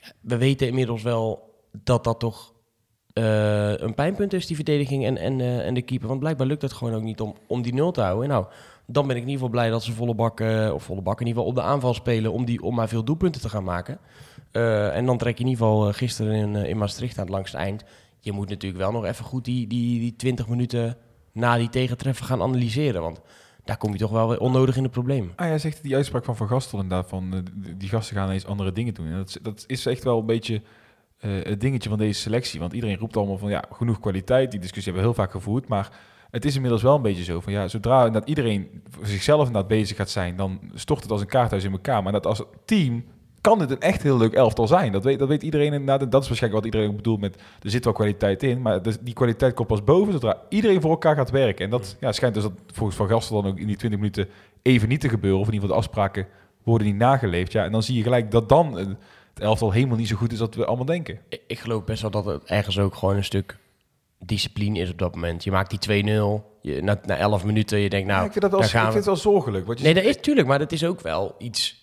Ja, 0.00 0.12
we 0.20 0.36
weten 0.36 0.66
inmiddels 0.66 1.02
wel 1.02 1.54
dat 1.72 2.04
dat 2.04 2.18
toch 2.20 2.52
eh, 3.14 3.76
een 3.78 3.94
pijnpunt 3.94 4.32
is, 4.32 4.46
die 4.46 4.56
verdediging 4.56 5.04
en, 5.04 5.16
en, 5.16 5.40
eh, 5.40 5.66
en 5.66 5.74
de 5.74 5.82
keeper. 5.82 6.08
Want 6.08 6.20
blijkbaar 6.20 6.46
lukt 6.46 6.62
het 6.62 6.72
gewoon 6.72 6.94
ook 6.94 7.02
niet 7.02 7.20
om, 7.20 7.34
om 7.46 7.62
die 7.62 7.74
nul 7.74 7.90
te 7.92 8.00
houden. 8.00 8.24
En 8.24 8.30
nou, 8.30 8.46
dan 8.86 9.06
ben 9.06 9.16
ik 9.16 9.22
in 9.22 9.28
ieder 9.28 9.44
geval 9.44 9.48
blij 9.60 9.70
dat 9.70 9.82
ze 9.82 9.92
volle 9.92 10.14
bak, 10.14 10.40
eh, 10.40 10.70
of 10.74 10.82
volle 10.82 11.02
bak 11.02 11.20
in 11.20 11.26
ieder 11.26 11.42
geval 11.42 11.56
op 11.58 11.64
de 11.66 11.72
aanval 11.72 11.94
spelen 11.94 12.32
om, 12.32 12.44
die, 12.44 12.62
om 12.62 12.74
maar 12.74 12.88
veel 12.88 13.04
doelpunten 13.04 13.40
te 13.40 13.48
gaan 13.48 13.64
maken. 13.64 13.98
En 14.52 15.06
dan 15.06 15.18
trek 15.18 15.38
je 15.38 15.44
in 15.44 15.50
ieder 15.50 15.64
geval 15.66 15.92
gisteren 15.92 16.32
in, 16.34 16.54
in 16.56 16.76
Maastricht 16.78 17.18
aan 17.18 17.24
het 17.24 17.32
langste 17.34 17.56
eind. 17.56 17.84
Je 18.20 18.32
moet 18.32 18.48
natuurlijk 18.48 18.82
wel 18.82 18.92
nog 18.92 19.04
even 19.04 19.24
goed 19.24 19.44
die, 19.44 19.66
die, 19.66 20.00
die 20.00 20.16
20 20.16 20.48
minuten 20.48 20.96
na 21.32 21.56
die 21.56 21.68
tegentreffer 21.68 22.24
gaan 22.26 22.42
analyseren. 22.42 23.02
Want 23.02 23.20
daar 23.64 23.76
kom 23.76 23.92
je 23.92 23.98
toch 23.98 24.10
wel 24.10 24.28
weer 24.28 24.40
onnodig 24.40 24.76
in 24.76 24.82
de 24.82 24.88
problemen. 24.88 25.32
Ah, 25.36 25.46
jij 25.46 25.58
zegt 25.58 25.82
die 25.82 25.94
uitspraak 25.94 26.24
van 26.24 26.36
Van 26.36 26.48
Gastel 26.48 26.80
inderdaad, 26.80 27.08
van 27.08 27.44
die- 27.76 27.88
gasten 27.88 28.16
gaan 28.16 28.30
eens 28.30 28.46
andere 28.46 28.72
dingen 28.72 28.94
doen. 28.94 29.06
En 29.06 29.16
dat, 29.16 29.28
is- 29.28 29.38
dat 29.42 29.84
echt 29.92 30.04
wel 30.04 30.18
een 30.18 30.26
beetje 30.26 30.62
het 31.30 31.60
dingetje 31.60 31.88
van 31.88 31.98
deze 31.98 32.20
selectie. 32.20 32.60
Want 32.60 32.72
iedereen 32.72 32.96
roept 32.96 33.16
allemaal 33.16 33.38
van, 33.38 33.50
ja, 33.50 33.64
genoeg 33.72 34.00
kwaliteit. 34.00 34.50
Die 34.50 34.60
discussie 34.60 34.92
hebben 34.92 35.10
we 35.10 35.16
heel 35.16 35.24
vaak 35.24 35.34
gevoerd. 35.34 35.68
Maar 35.68 35.90
het 36.30 36.44
is 36.44 36.54
inmiddels 36.54 36.82
wel 36.82 36.94
een 36.94 37.02
beetje 37.02 37.24
zo 37.24 37.40
van, 37.40 37.52
ja, 37.52 37.68
zodra 37.68 38.10
dat 38.10 38.28
iedereen 38.28 38.82
voor 38.90 39.06
zichzelf 39.06 39.46
inderdaad 39.46 39.68
bezig 39.68 39.96
gaat 39.96 40.10
zijn, 40.10 40.36
dan 40.36 40.60
stort 40.74 41.02
het 41.02 41.10
als 41.10 41.20
een 41.20 41.26
kaarthuis 41.26 41.64
in 41.64 41.72
elkaar. 41.72 42.02
Maar 42.02 42.12
dat 42.12 42.26
als 42.26 42.42
team 42.64 43.04
kan 43.40 43.58
dit 43.58 43.70
een 43.70 43.80
echt 43.80 44.02
heel 44.02 44.16
leuk 44.16 44.32
elftal 44.32 44.66
zijn. 44.66 44.92
Dat 44.92 45.04
weet, 45.04 45.18
dat 45.18 45.28
weet 45.28 45.42
iedereen 45.42 45.72
inderdaad. 45.72 46.02
En 46.02 46.10
dat 46.10 46.22
is 46.22 46.28
waarschijnlijk 46.28 46.64
wat 46.64 46.74
iedereen 46.74 46.96
bedoelt 46.96 47.20
met, 47.20 47.42
er 47.62 47.70
zit 47.70 47.84
wel 47.84 47.92
kwaliteit 47.92 48.42
in. 48.42 48.62
Maar 48.62 48.82
dus 48.82 48.98
die 49.00 49.14
kwaliteit 49.14 49.54
komt 49.54 49.68
pas 49.68 49.84
boven 49.84 50.12
zodra 50.12 50.36
iedereen 50.48 50.80
voor 50.80 50.90
elkaar 50.90 51.16
gaat 51.16 51.30
werken. 51.30 51.64
En 51.64 51.70
dat 51.70 51.96
ja, 52.00 52.12
schijnt 52.12 52.34
dus 52.34 52.42
dat 52.42 52.52
volgens 52.72 52.96
Van 52.96 53.08
Gastel 53.08 53.42
dan 53.42 53.50
ook 53.50 53.58
in 53.58 53.66
die 53.66 53.76
20 53.76 54.00
minuten 54.00 54.28
even 54.62 54.88
niet 54.88 55.00
te 55.00 55.08
gebeuren. 55.08 55.40
Of 55.40 55.46
in 55.46 55.52
ieder 55.52 55.68
geval 55.68 55.82
de 55.82 55.86
afspraken 55.86 56.26
worden 56.62 56.86
niet 56.86 56.96
nageleefd. 56.96 57.52
Ja, 57.52 57.64
en 57.64 57.72
dan 57.72 57.82
zie 57.82 57.96
je 57.96 58.02
gelijk 58.02 58.30
dat 58.30 58.48
dan 58.48 58.78
eh, 58.78 58.86
het 59.34 59.42
elftal 59.42 59.70
helemaal 59.70 59.96
niet 59.96 60.08
zo 60.08 60.16
goed 60.16 60.32
is 60.32 60.40
als 60.40 60.56
we 60.56 60.64
allemaal 60.64 60.84
denken. 60.84 61.20
Ik, 61.28 61.40
ik 61.46 61.58
geloof 61.58 61.84
best 61.84 62.02
wel 62.02 62.10
dat 62.10 62.24
het 62.24 62.44
ergens 62.44 62.78
ook 62.78 62.94
gewoon 62.94 63.16
een 63.16 63.24
stuk 63.24 63.58
discipline 64.18 64.78
is 64.78 64.90
op 64.90 64.98
dat 64.98 65.14
moment. 65.14 65.44
Je 65.44 65.50
maakt 65.50 65.86
die 65.86 66.04
2-0, 66.04 66.06
je, 66.62 66.82
na, 66.82 67.00
na 67.04 67.16
11 67.16 67.44
minuten, 67.44 67.78
je 67.78 67.90
denkt 67.90 68.06
nou, 68.06 68.20
Ja, 68.20 68.26
ik 68.26 68.32
vind 68.32 68.42
dat 68.44 68.50
daar 68.50 68.64
ik 68.64 68.80
vind 68.80 68.94
het 68.94 69.04
wel 69.04 69.16
zorgelijk. 69.16 69.66
Je 69.66 69.82
Nee, 69.82 69.94
dat 69.94 70.04
is 70.04 70.16
natuurlijk, 70.16 70.46
maar 70.46 70.58
dat 70.58 70.72
is 70.72 70.84
ook 70.84 71.00
wel 71.00 71.34
iets 71.38 71.82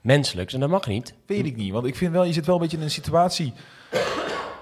menselijks 0.00 0.54
en 0.54 0.60
dat 0.60 0.68
mag 0.68 0.86
niet. 0.86 1.14
Weet 1.26 1.46
ik 1.46 1.56
niet, 1.56 1.72
want 1.72 1.86
ik 1.86 1.96
vind 1.96 2.12
wel, 2.12 2.24
je 2.24 2.32
zit 2.32 2.46
wel 2.46 2.54
een 2.54 2.60
beetje 2.60 2.76
in 2.76 2.82
een 2.82 2.90
situatie 2.90 3.52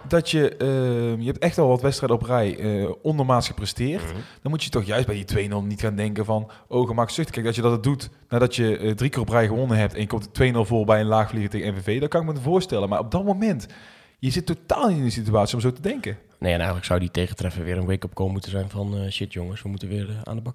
dat 0.08 0.30
je, 0.30 0.56
eh, 0.56 1.18
je 1.18 1.26
hebt 1.26 1.38
echt 1.38 1.58
al 1.58 1.68
wat 1.68 1.82
wedstrijden 1.82 2.18
op 2.18 2.22
rij 2.22 2.58
eh 2.58 2.90
ondermaats 3.02 3.46
gepresteerd. 3.46 4.02
Mhm. 4.02 4.14
Dan 4.42 4.50
moet 4.50 4.64
je 4.64 4.70
toch 4.70 4.84
juist 4.84 5.06
bij 5.06 5.14
die 5.14 5.24
2-0 5.24 5.62
niet 5.62 5.80
gaan 5.80 5.96
denken 5.96 6.24
van, 6.24 6.50
oh 6.68 6.88
gemakzuchtig. 6.88 7.34
Kijk, 7.34 7.46
dat 7.46 7.54
je 7.54 7.62
dat 7.62 7.72
het 7.72 7.82
doet 7.82 8.10
nadat 8.28 8.56
je 8.56 8.76
eh, 8.76 8.90
drie 8.90 9.10
keer 9.10 9.20
op 9.20 9.28
rij 9.28 9.46
gewonnen 9.46 9.76
hebt 9.76 9.94
en 9.94 10.00
je 10.00 10.06
komt 10.06 10.28
2-0 10.32 10.64
voor 10.64 10.84
bij 10.84 11.00
een 11.00 11.06
laagvlieger 11.06 11.50
tegen 11.50 11.74
MVV, 11.74 12.00
dat 12.00 12.08
kan 12.08 12.20
ik 12.28 12.34
me 12.34 12.40
voorstellen. 12.40 12.88
Maar 12.88 12.98
op 12.98 13.10
dat 13.10 13.24
moment, 13.24 13.66
je 14.18 14.30
zit 14.30 14.46
totaal 14.46 14.88
niet 14.88 14.98
in 14.98 15.04
de 15.04 15.10
situatie 15.10 15.54
om 15.54 15.60
zo 15.60 15.72
te 15.72 15.82
denken. 15.82 16.18
Nee, 16.38 16.50
en 16.50 16.56
eigenlijk 16.56 16.86
zou 16.86 17.00
die 17.00 17.10
tegentreffer 17.10 17.64
weer 17.64 17.76
een 17.76 17.86
wake-up 17.86 18.14
call 18.14 18.28
moeten 18.28 18.50
zijn 18.50 18.70
van 18.70 18.96
eh, 18.96 19.10
shit 19.10 19.32
jongens, 19.32 19.62
we 19.62 19.68
moeten 19.68 19.88
weer 19.88 20.20
aan 20.24 20.36
de 20.36 20.42
bak. 20.42 20.54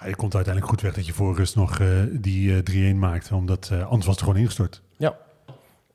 Ja, 0.00 0.06
je 0.06 0.16
komt 0.16 0.34
uiteindelijk 0.34 0.72
goed 0.72 0.82
weg 0.82 0.94
dat 0.94 1.06
je 1.06 1.12
voor 1.12 1.36
rust 1.36 1.56
nog 1.56 1.78
eh, 1.78 1.88
die 2.10 2.62
eh 2.62 2.92
3-1 2.92 2.96
maakt. 2.96 3.32
Omdat 3.32 3.68
eh, 3.72 3.82
anders 3.82 4.06
was 4.06 4.14
het 4.14 4.24
gewoon 4.24 4.40
ingestort. 4.40 4.82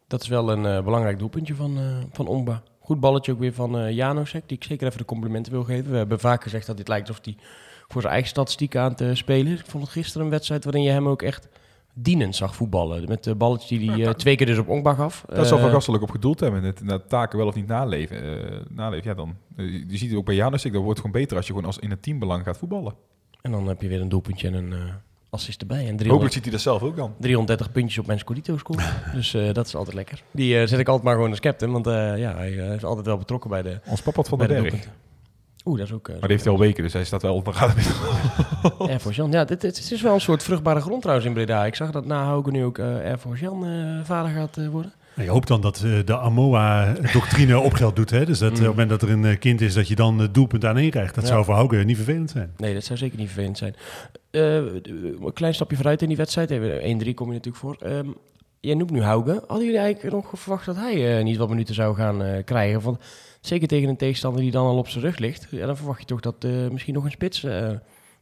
Dat 0.10 0.22
is 0.22 0.28
wel 0.28 0.52
een 0.52 0.66
eh, 0.66 0.84
belangrijk 0.84 1.20
doelpuntje 1.20 1.56
van, 1.56 1.78
eh 1.78 1.84
van 2.12 2.28
Ongba. 2.28 2.62
Goed 2.90 3.00
balletje 3.00 3.32
ook 3.32 3.40
weer 3.40 3.54
van 3.54 3.78
eh 3.80 3.92
Janosek, 3.92 4.44
die 4.48 4.58
ik 4.58 4.64
zeker 4.64 4.88
even 4.88 4.98
de 5.00 5.06
complimenten 5.06 5.52
wil 5.52 5.64
geven. 5.64 5.92
We 5.92 5.98
hebben 5.98 6.20
vaak 6.20 6.44
gezegd 6.44 6.68
dat 6.68 6.78
dit 6.78 6.88
lijkt 6.88 7.08
alsof 7.08 7.26
hij 7.26 7.36
voor 7.88 8.02
zijn 8.02 8.14
eigen 8.14 8.30
statistieken 8.32 8.82
aan 8.82 8.96
te 8.96 9.16
spelen 9.16 9.52
is. 9.54 9.60
Ik 9.60 9.66
vond 9.66 9.84
het 9.84 9.92
gisteren 9.92 10.26
een 10.26 10.32
wedstrijd 10.32 10.64
waarin 10.64 10.84
je 10.84 10.90
hem 10.90 11.08
ook 11.08 11.22
echt 11.22 11.48
dienend 11.94 12.36
zag 12.36 12.56
voetballen. 12.56 13.08
Met 13.08 13.24
de 13.24 13.36
balletjes 13.36 13.80
die 13.80 13.92
hij 13.92 14.06
eh, 14.06 14.12
twee 14.14 14.36
keer 14.36 14.46
dus 14.46 14.58
op 14.58 14.68
Ongba 14.68 14.94
gaf. 14.94 15.24
Daar 15.28 15.46
zal 15.46 15.58
Eh, 15.58 15.64
Van 15.64 15.74
Gastel 15.74 15.94
ook 15.96 16.02
op 16.02 16.12
gedoeld 16.12 16.40
hebben. 16.40 16.64
Het, 16.64 16.82
dat 16.88 17.10
taken 17.10 17.38
wel 17.38 17.48
of 17.48 17.56
niet 17.56 17.68
naleven. 17.68 18.24
eh, 18.52 18.60
naleven 18.70 19.10
ja, 19.10 19.16
dan, 19.16 19.36
eh, 19.56 19.66
je 19.90 19.98
ziet 19.98 20.10
het 20.10 20.20
ook 20.20 20.26
bij 20.26 20.36
Janus, 20.36 20.62
dat 20.62 20.74
wordt 20.74 21.00
gewoon 21.00 21.16
beter 21.22 21.38
als 21.38 21.46
je 21.48 21.54
gewoon 21.54 21.68
als 21.68 21.80
in 21.80 21.90
het 21.90 22.02
teambelang 22.04 22.44
gaat 22.44 22.58
voetballen. 22.58 22.94
En 23.42 23.52
dan 23.52 23.68
heb 23.68 23.82
je 23.82 23.88
weer 23.88 24.02
een 24.02 24.10
doelpuntje 24.10 24.48
en 24.48 24.54
een 24.54 24.74
eh, 24.74 24.94
assist 25.30 25.62
erbij. 25.62 25.78
En 25.78 25.84
300, 25.98 26.10
Hopelijk 26.10 26.34
ziet 26.34 26.44
hij 26.44 26.52
dat 26.52 26.62
zelf 26.62 26.82
ook 26.82 26.96
dan. 26.96 27.14
330 27.20 27.72
puntjes 27.72 27.98
op 28.00 28.06
mijn 28.06 28.20
Scudetto 28.20 28.58
score. 28.58 28.84
dus 29.14 29.34
eh, 29.34 29.54
dat 29.54 29.68
is 29.68 29.76
altijd 29.76 29.96
lekker. 29.96 30.24
Die 30.32 30.60
eh, 30.60 30.68
zet 30.68 30.80
ik 30.80 30.88
altijd 30.88 31.06
maar 31.06 31.16
gewoon 31.16 31.30
als 31.30 31.40
captain. 31.40 31.72
Want 31.72 31.88
eh, 31.88 32.18
ja, 32.18 32.36
hij 32.36 32.52
is 32.52 32.84
altijd 32.84 33.06
wel 33.06 33.18
betrokken 33.18 33.50
bij 33.50 33.62
de, 33.62 33.80
Ons 33.86 34.02
papa 34.02 34.24
van 34.24 34.38
de 34.38 34.48
de. 34.48 34.72
Oeh, 35.66 35.78
dat 35.78 35.88
is 35.88 35.94
ook... 35.94 36.08
Maar 36.08 36.20
die 36.20 36.30
heeft 36.30 36.44
hij 36.44 36.54
al 36.54 36.60
weken, 36.60 36.84
dus 36.84 36.94
hij 36.94 37.04
staat 37.04 37.22
wel 37.22 37.36
op 37.36 37.46
de 37.46 37.52
radar. 37.52 37.76
Air 38.90 39.00
Force 39.00 39.22
Jan. 39.22 39.32
Ja, 39.32 39.46
dit, 39.46 39.62
dit- 39.62 39.78
het 39.78 39.92
is 39.92 40.02
wel 40.02 40.14
een 40.14 40.22
soort 40.22 40.44
vruchtbare 40.44 40.82
grond 40.82 41.02
trouwens 41.02 41.28
in 41.28 41.34
Breda. 41.34 41.66
Ik 41.66 41.76
zag 41.76 41.92
dat 41.92 42.06
na 42.06 42.24
Hauke 42.24 42.52
nu 42.52 42.64
ook 42.64 42.80
Air 42.80 43.18
Force 43.18 43.44
Jan 43.44 43.66
vader 44.04 44.32
gaat 44.32 44.68
worden. 44.72 44.94
En 45.20 45.26
je 45.26 45.32
hoopt 45.32 45.48
dan 45.48 45.62
dat 45.62 45.82
eh, 45.86 45.92
de 46.06 46.18
AMOA-doctrine 46.18 47.60
op 47.70 47.74
geld 47.74 47.96
doet. 47.96 48.10
Hè? 48.10 48.26
Dus 48.26 48.40
dat 48.40 48.52
eh, 48.52 48.56
op 48.58 48.60
het 48.60 48.70
moment 48.70 48.90
dat 48.90 49.02
er 49.02 49.10
een 49.10 49.26
eh, 49.26 49.40
kind 49.40 49.62
is, 49.62 49.74
dat 49.74 49.88
je 49.88 49.96
dan 49.96 50.20
het 50.20 50.34
doelpunt 50.34 50.66
aan 50.66 50.78
één 50.78 50.90
krijgt. 50.90 51.16
Dat 51.16 51.24
Ja. 51.24 51.30
zou 51.30 51.46
voor 51.46 51.54
Hauke 51.54 51.76
niet 51.76 51.96
vervelend 51.96 52.30
zijn. 52.30 52.54
Nee, 52.58 52.74
dat 52.74 52.84
zou 52.84 53.00
zeker 53.00 53.18
niet 53.18 53.28
vervelend 53.28 53.58
zijn. 53.58 53.76
Een 54.32 55.34
klein 55.34 55.54
stapje 55.54 55.76
vooruit 55.76 56.02
in 56.02 56.08
die 56.08 56.18
wedstrijd. 56.18 56.52
Even 56.52 56.82
1-3 56.82 57.14
kom 57.14 57.28
je 57.28 57.34
natuurlijk 57.34 57.64
voor. 57.64 57.76
Ehm, 57.80 58.08
jij 58.60 58.76
noemt 58.76 58.92
nu 58.92 59.02
Hauke. 59.02 59.44
Hadden 59.48 59.66
jullie 59.66 59.82
eigenlijk 59.82 60.16
nog 60.16 60.32
verwacht 60.34 60.66
dat 60.66 60.76
hij 60.76 61.24
niet 61.24 61.38
wat 61.38 61.50
minuten 61.50 61.76
zou 61.76 61.96
gaan 61.96 62.44
krijgen? 62.44 62.82
Want 62.82 62.98
zeker 63.42 63.68
tegen 63.68 63.90
een 63.90 63.98
tegenstander 63.98 64.42
die 64.42 64.52
dan 64.52 64.66
al 64.66 64.78
op 64.78 64.88
zijn 64.88 65.04
rug 65.04 65.18
ligt. 65.18 65.48
Ja, 65.52 65.66
dan 65.66 65.78
verwacht 65.78 66.00
je 66.00 66.06
toch 66.06 66.20
dat 66.20 66.46
misschien 66.72 66.94
nog 66.94 67.04
een 67.04 67.12
spits 67.12 67.42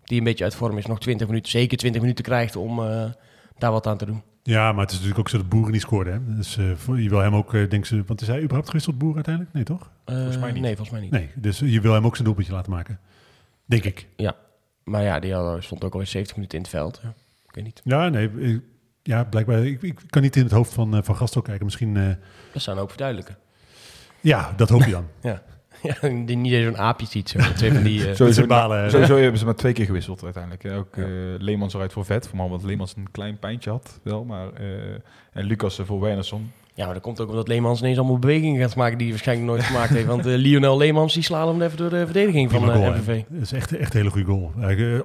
die 0.03 0.17
een 0.17 0.23
beetje 0.23 0.43
uit 0.43 0.55
vorm 0.55 0.77
is, 0.77 0.85
nog 0.85 0.99
20 0.99 1.27
minuten, 1.27 1.51
zeker 1.51 1.77
20 1.77 2.01
minuten 2.01 2.23
krijgt 2.25 2.55
om 2.55 2.81
daar 3.57 3.71
wat 3.71 3.87
aan 3.87 3.97
te 3.97 4.05
doen. 4.05 4.21
Ja, 4.47 4.71
maar 4.71 4.81
het 4.81 4.89
is 4.91 4.95
natuurlijk 4.95 5.19
ook 5.19 5.29
zo 5.29 5.37
dat 5.37 5.49
Boeren 5.49 5.71
niet 5.71 5.81
scoorde. 5.81 6.09
Hè? 6.11 6.35
Dus 6.35 6.57
eh, 6.57 6.65
je 7.03 7.09
wil 7.09 7.19
hem 7.19 7.35
ook, 7.35 7.53
eh 7.53 7.69
denk 7.69 7.85
ze, 7.85 8.03
want 8.05 8.21
is 8.21 8.27
hij 8.27 8.39
überhaupt 8.41 8.67
gewisseld 8.67 8.97
Boer 8.97 9.15
uiteindelijk? 9.15 9.53
Nee, 9.53 9.63
toch? 9.63 9.91
volgens 10.05 10.37
mij 10.37 10.51
niet. 10.51 10.61
Nee, 10.61 10.75
volgens 10.75 10.89
mij 10.89 11.01
niet. 11.01 11.11
Nee, 11.11 11.29
dus 11.35 11.59
je 11.59 11.81
wil 11.81 11.93
hem 11.93 12.05
ook 12.05 12.13
zijn 12.13 12.25
doelpuntje 12.25 12.53
laten 12.53 12.71
maken. 12.71 12.99
Denk 13.65 13.83
ik. 13.83 14.07
Maar 14.83 15.03
ja, 15.03 15.19
die 15.19 15.33
had- 15.33 15.63
stond 15.63 15.83
ook 15.83 15.91
alweer 15.91 16.07
70 16.07 16.35
minuten 16.35 16.57
in 16.57 16.63
het 16.63 16.73
veld. 16.73 16.99
Ja, 17.03 17.09
ik 17.47 17.55
weet 17.55 17.63
niet. 17.63 17.81
Ja, 17.83 18.09
nee. 18.09 18.29
eh, 18.39 18.57
Ja, 19.03 19.23
blijkbaar. 19.23 19.65
Ik, 19.65 19.81
ik 19.81 19.99
kan 20.09 20.21
niet 20.21 20.35
in 20.35 20.43
het 20.43 20.51
hoofd 20.51 20.73
van, 20.73 20.95
eh, 20.95 21.03
van 21.03 21.15
Gastel 21.15 21.41
kijken. 21.41 21.65
Misschien. 21.65 21.97
eh, 21.97 22.07
Dat 22.53 22.61
zou 22.61 22.75
een 22.75 22.81
hoop 22.81 22.89
verduidelijken. 22.91 23.37
ja, 24.21 24.53
dat 24.55 24.69
hoop 24.69 24.83
je 24.83 24.91
dan. 24.91 25.07
Ja, 25.21 25.41
die 26.25 26.37
niet 26.37 26.53
eens 26.53 26.65
zo'n 26.65 26.77
aapje 26.77 27.05
ziet. 27.07 27.29
Zo. 27.29 27.39
Twee 27.55 27.71
van 27.73 27.83
die... 27.83 28.07
eh, 28.09 28.15
Sowieso, 28.15 28.45
balen, 28.45 28.91
sowieso 28.91 29.15
hebben 29.17 29.39
ze 29.39 29.45
maar 29.45 29.55
twee 29.55 29.73
keer 29.73 29.85
gewisseld 29.85 30.23
uiteindelijk. 30.23 30.63
hè. 30.63 30.75
Ook 30.77 30.97
eh 30.97 31.05
Leemans 31.37 31.73
eruit 31.73 31.93
voor 31.93 32.05
vet. 32.05 32.27
Vooral 32.27 32.45
omdat 32.45 32.63
Leemans 32.63 32.93
een 32.97 33.11
klein 33.11 33.39
pijntje 33.39 33.69
had. 33.69 33.99
Wel, 34.03 34.23
maar, 34.23 34.53
eh, 34.53 34.65
en 35.33 35.43
Lucas 35.45 35.79
voor 35.85 35.99
Wernersson. 35.99 36.51
Ja, 36.73 36.85
maar 36.85 36.93
dat 36.93 37.03
komt 37.03 37.21
ook 37.21 37.29
omdat 37.29 37.47
Leemans 37.47 37.79
ineens 37.79 37.97
allemaal 37.97 38.19
bewegingen 38.19 38.61
gaat 38.61 38.75
maken 38.75 38.97
die 38.97 39.07
hij 39.07 39.15
waarschijnlijk 39.15 39.49
nooit 39.49 39.63
gemaakt 39.63 39.89
heeft. 39.89 40.05
Want 40.05 40.25
eh, 40.25 40.35
Lionel 40.35 40.77
Leemans 40.77 41.13
die 41.13 41.23
slaat 41.23 41.47
hem 41.47 41.61
even 41.61 41.77
door 41.77 41.89
de 41.89 42.03
verdediging 42.05 42.51
van 42.51 42.59
Prima 42.61 42.79
hè. 42.79 42.89
MVV. 42.89 43.21
Dat 43.29 43.41
is 43.41 43.51
echt, 43.51 43.75
echt 43.77 43.93
een 43.93 43.99
hele 43.99 44.11
goede 44.11 44.27
goal. 44.27 44.51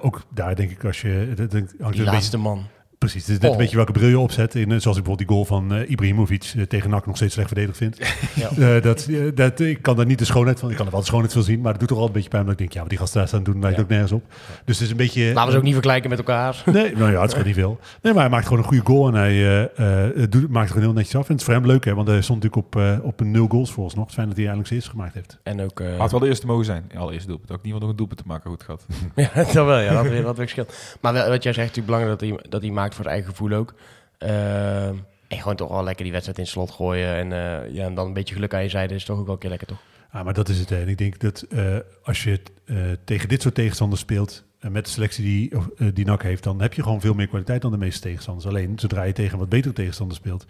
Ook 0.01 0.21
daar 0.29 0.55
denk 0.55 0.71
ik 0.71 0.85
als 0.85 1.01
je... 1.01 1.33
Dat, 1.35 1.51
Die 1.91 2.03
laatste 2.03 2.37
man. 2.37 2.65
Precies, 3.09 3.21
het 3.27 3.35
is 3.35 3.39
net 3.39 3.49
Oh. 3.49 3.55
een 3.55 3.61
beetje 3.61 3.75
welke 3.75 3.91
bril 3.91 4.07
je 4.09 4.19
opzet. 4.19 4.55
In, 4.55 4.71
eh, 4.71 4.79
zoals 4.79 4.97
ik 4.97 5.03
bijvoorbeeld 5.03 5.17
die 5.17 5.27
goal 5.27 5.45
van 5.45 5.73
eh, 5.73 5.89
Ibrahimovic 5.89 6.53
eh, 6.57 6.63
tegen 6.63 6.89
NAC 6.89 7.05
nog 7.05 7.15
steeds 7.15 7.33
slecht 7.33 7.47
verdedigd 7.47 7.77
vind. 7.77 7.97
Ja. 8.35 8.49
Eh, 8.75 8.81
dat, 8.81 9.07
dat, 9.35 9.59
ik 9.59 9.81
kan 9.81 9.95
daar 9.95 10.05
niet 10.05 10.19
de 10.19 10.25
schoonheid 10.25 10.59
van... 10.59 10.69
Ik 10.69 10.75
kan 10.75 10.85
er 10.85 10.91
wel 10.91 10.99
de 11.01 11.05
schoonheid 11.07 11.33
van 11.33 11.43
zien, 11.43 11.61
maar 11.61 11.71
het 11.71 11.79
doet 11.79 11.89
toch 11.89 11.97
al 11.97 12.05
een 12.05 12.11
beetje 12.11 12.29
pijn. 12.29 12.41
Omdat 12.41 12.59
ik 12.59 12.59
denk, 12.61 12.73
ja, 12.73 12.79
wat 12.79 12.89
die 12.89 12.97
gasten 12.99 13.19
daar 13.19 13.27
staan 13.27 13.43
doen, 13.43 13.59
lijkt 13.59 13.77
Ja. 13.77 13.83
ook 13.83 13.89
nergens 13.89 14.11
op. 14.11 14.23
Dus 14.65 14.75
het 14.75 14.85
is 14.85 14.91
een 14.91 14.97
beetje... 14.97 15.25
Laten 15.25 15.45
we 15.45 15.51
ze 15.51 15.57
ook 15.57 15.63
niet 15.63 15.73
vergelijken 15.73 16.09
met 16.09 16.19
elkaar. 16.19 16.63
Nee, 16.73 16.95
nou 16.95 17.11
ja, 17.11 17.17
het 17.17 17.25
is 17.27 17.31
gewoon 17.31 17.47
niet 17.47 17.55
veel. 17.55 17.79
Nee, 18.01 18.13
maar 18.13 18.21
hij 18.21 18.31
maakt 18.31 18.43
gewoon 18.47 18.59
een 18.59 18.67
goede 18.67 18.83
goal 18.85 19.07
en 19.07 19.13
hij 19.13 19.31
eh, 19.31 20.23
eh, 20.23 20.29
doet, 20.29 20.41
maakt 20.49 20.59
het 20.63 20.67
gewoon 20.67 20.83
heel 20.83 20.93
netjes 20.93 21.15
af. 21.15 21.25
En 21.25 21.31
het 21.31 21.39
is 21.39 21.45
voor 21.45 21.53
hem 21.53 21.65
leuk, 21.65 21.85
hè, 21.85 21.93
want 21.95 22.07
hij 22.07 22.21
stond 22.21 22.43
natuurlijk 22.43 22.75
op, 22.75 23.03
op 23.05 23.19
een 23.19 23.31
nul 23.31 23.47
goals 23.47 23.71
volgens 23.71 23.95
nog. 23.95 24.03
Het 24.03 24.11
is 24.11 24.17
fijn 24.17 24.27
dat 24.27 24.37
hij 24.37 24.45
eindelijk 24.47 24.67
zijn 24.73 24.79
eerste 24.79 24.95
gemaakt 24.95 25.13
heeft. 25.13 25.39
En 25.43 25.61
ook... 25.61 25.79
eh, 25.79 25.97
Had 25.99 26.11
wel 26.11 26.19
de 26.19 26.27
eerste 26.27 26.45
mogen 26.45 26.65
zijn. 26.65 26.83
Ja, 26.93 26.99
allereerste 26.99 27.27
doelpunt. 27.27 27.51
Ook 27.51 27.61
niemand 27.61 27.81
nog 27.81 27.91
een 27.91 27.97
doelpunt 27.97 28.19
te 28.19 28.27
maken 28.27 28.49
goed 28.49 28.63
gehad. 28.63 28.85
Ja, 29.15 29.29
dat 29.33 29.53
wel, 29.53 29.79
ja. 29.79 29.93
Dat 29.93 30.07
weer 30.07 30.23
wat 30.23 30.35
verschilt. 30.35 30.97
Maar 31.01 31.13
wat 31.13 31.43
jij 31.43 31.53
zegt, 31.53 31.57
natuurlijk 31.67 31.85
belangrijk 31.85 32.19
dat 32.19 32.29
hij, 32.29 32.49
dat 32.49 32.61
hij 32.61 32.71
maakt 32.71 32.92
voor 32.93 33.05
het 33.05 33.13
eigen 33.13 33.29
gevoel 33.29 33.51
ook. 33.51 33.73
Eh, 34.17 34.87
en 35.27 35.39
gewoon 35.39 35.55
toch 35.55 35.69
wel 35.69 35.83
lekker 35.83 36.03
die 36.03 36.11
wedstrijd 36.11 36.39
in 36.39 36.47
slot 36.47 36.71
gooien. 36.71 37.15
En, 37.15 37.31
eh, 37.31 37.73
ja, 37.73 37.85
en 37.85 37.95
dan 37.95 38.07
een 38.07 38.13
beetje 38.13 38.35
geluk 38.35 38.53
aan 38.53 38.63
je 38.63 38.69
zijde 38.69 38.93
is 38.95 39.05
toch 39.05 39.19
ook 39.19 39.25
wel 39.25 39.33
een 39.33 39.39
keer 39.39 39.49
lekker, 39.49 39.67
toch? 39.67 39.81
Ah, 40.13 40.23
maar 40.23 40.33
dat 40.33 40.49
is 40.49 40.59
het. 40.59 40.71
En 40.71 40.87
ik 40.87 40.97
denk 40.97 41.19
dat 41.19 41.41
eh, 41.41 41.77
als 42.03 42.23
je 42.23 42.41
eh, 42.65 42.77
tegen 43.03 43.29
dit 43.29 43.41
soort 43.41 43.55
tegenstanders 43.55 44.01
speelt, 44.01 44.43
eh, 44.59 44.69
met 44.69 44.85
de 44.85 44.91
selectie 44.91 45.23
die, 45.23 45.51
die 45.93 46.05
NAC 46.05 46.23
heeft, 46.23 46.43
dan 46.43 46.61
heb 46.61 46.73
je 46.73 46.83
gewoon 46.83 47.01
veel 47.01 47.13
meer 47.13 47.27
kwaliteit 47.27 47.61
dan 47.61 47.71
de 47.71 47.77
meeste 47.77 48.01
tegenstanders. 48.01 48.47
Alleen, 48.47 48.79
zodra 48.79 49.03
je 49.03 49.13
tegen 49.13 49.37
wat 49.37 49.49
betere 49.49 49.73
tegenstanders 49.73 50.19
speelt, 50.19 50.45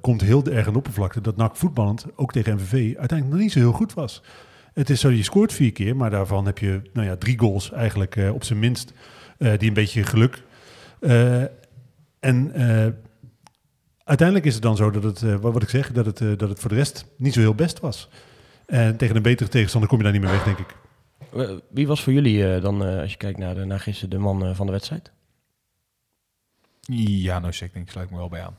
komt 0.00 0.20
heel 0.20 0.44
erg 0.44 0.70
de 0.70 0.76
oppervlakte 0.76 1.20
dat 1.20 1.36
NAC 1.36 1.56
voetballend, 1.56 2.06
ook 2.16 2.32
tegen 2.32 2.54
MVV, 2.54 2.72
uiteindelijk 2.72 3.30
nog 3.30 3.38
niet 3.38 3.52
zo 3.52 3.58
heel 3.58 3.72
goed 3.72 3.94
was. 3.94 4.22
Het 4.72 4.90
is 4.90 5.00
zo, 5.00 5.10
je 5.10 5.22
scoort 5.22 5.52
vier 5.52 5.72
keer, 5.72 5.96
maar 5.96 6.10
daarvan 6.10 6.46
heb 6.46 6.58
je 6.58 6.80
nou 6.92 7.06
ja, 7.06 7.16
drie 7.16 7.38
goals 7.38 7.72
eigenlijk 7.72 8.16
op 8.32 8.44
zijn 8.44 8.58
minst, 8.58 8.92
die 9.38 9.68
een 9.68 9.74
beetje 9.74 10.02
geluk. 10.02 10.42
Eh, 11.00 11.42
en 12.20 12.52
eh, 12.52 12.92
uiteindelijk 14.04 14.46
is 14.46 14.54
het 14.54 14.62
dan 14.62 14.76
zo 14.76 14.90
dat 14.90 15.02
het, 15.02 15.22
eh, 15.22 15.34
wat, 15.36 15.62
ik 15.62 15.68
zeg, 15.68 15.92
dat 15.92 16.06
het, 16.06 16.20
eh, 16.20 16.28
dat 16.36 16.48
het 16.48 16.60
voor 16.60 16.70
de 16.70 16.76
rest 16.76 17.06
niet 17.16 17.34
zo 17.34 17.40
heel 17.40 17.54
best 17.54 17.80
was. 17.80 18.08
En 18.66 18.96
tegen 18.96 19.16
een 19.16 19.22
betere 19.22 19.50
tegenstander 19.50 19.88
kom 19.90 19.98
je 19.98 20.04
daar 20.04 20.12
niet 20.12 20.22
meer 20.22 20.30
weg, 20.30 20.44
denk 20.44 20.58
ik. 20.58 20.76
Wie 21.70 21.86
was 21.86 22.02
voor 22.02 22.12
jullie 22.12 22.54
eh, 22.54 22.62
dan, 22.62 22.84
eh, 22.84 23.00
als 23.00 23.10
je 23.10 23.16
kijkt 23.16 23.38
naar, 23.38 23.54
de, 23.54 23.64
naar 23.64 23.80
gisteren, 23.80 24.10
de 24.10 24.18
man 24.18 24.54
van 24.54 24.66
de 24.66 24.72
wedstrijd? 24.72 25.12
Ja, 26.90 27.38
nou 27.38 27.52
zeg, 27.52 27.72
denk 27.72 27.84
ik, 27.84 27.90
sluit 27.90 28.06
ik 28.06 28.12
me 28.12 28.18
wel 28.18 28.28
bij 28.28 28.42
aan. 28.42 28.56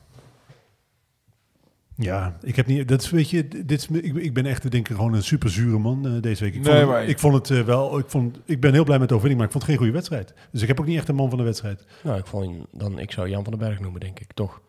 Ja, 2.00 2.36
ik 2.42 2.56
heb 2.56 2.66
niet. 2.66 2.88
Dat 2.88 3.02
is 3.02 3.10
weet 3.10 3.30
je, 3.30 3.48
dit 3.48 3.70
is, 3.72 3.88
ik, 3.88 4.14
ik 4.16 4.34
ben 4.34 4.46
echt 4.46 4.70
denk 4.70 4.88
ik 4.88 4.96
gewoon 4.96 5.14
een 5.14 5.22
super 5.22 5.50
zure 5.50 5.78
man 5.78 6.06
eh, 6.06 6.12
deze 6.20 6.44
week. 6.44 6.54
Ik 6.54 6.62
Nee, 6.62 6.74
vond, 6.76 6.86
maar 6.90 7.00
het, 7.00 7.08
ik- 7.10 7.18
vond 7.18 7.34
het 7.34 7.50
eh, 7.58 7.64
wel. 7.64 7.98
Ik, 7.98 8.04
vond, 8.08 8.38
ik 8.44 8.60
ben 8.60 8.72
heel 8.72 8.84
blij 8.84 8.98
met 8.98 9.08
de 9.08 9.14
overwinning, 9.14 9.36
maar 9.36 9.46
ik 9.46 9.52
vond 9.52 9.62
het 9.62 9.72
geen 9.72 9.76
goede 9.76 9.92
wedstrijd. 9.92 10.34
Dus 10.52 10.62
ik 10.62 10.68
heb 10.68 10.80
ook 10.80 10.86
niet 10.86 10.96
echt 10.98 11.08
een 11.08 11.14
man 11.14 11.28
van 11.28 11.38
de 11.38 11.44
wedstrijd. 11.44 11.84
Nou, 12.02 12.18
ik, 12.18 12.26
vond, 12.26 12.66
dan, 12.72 12.98
ik 12.98 13.12
zou 13.12 13.28
Jan 13.28 13.42
van 13.44 13.52
den 13.58 13.68
Berg 13.68 13.80
noemen, 13.80 14.00
denk 14.00 14.20
ik, 14.20 14.32
toch? 14.34 14.60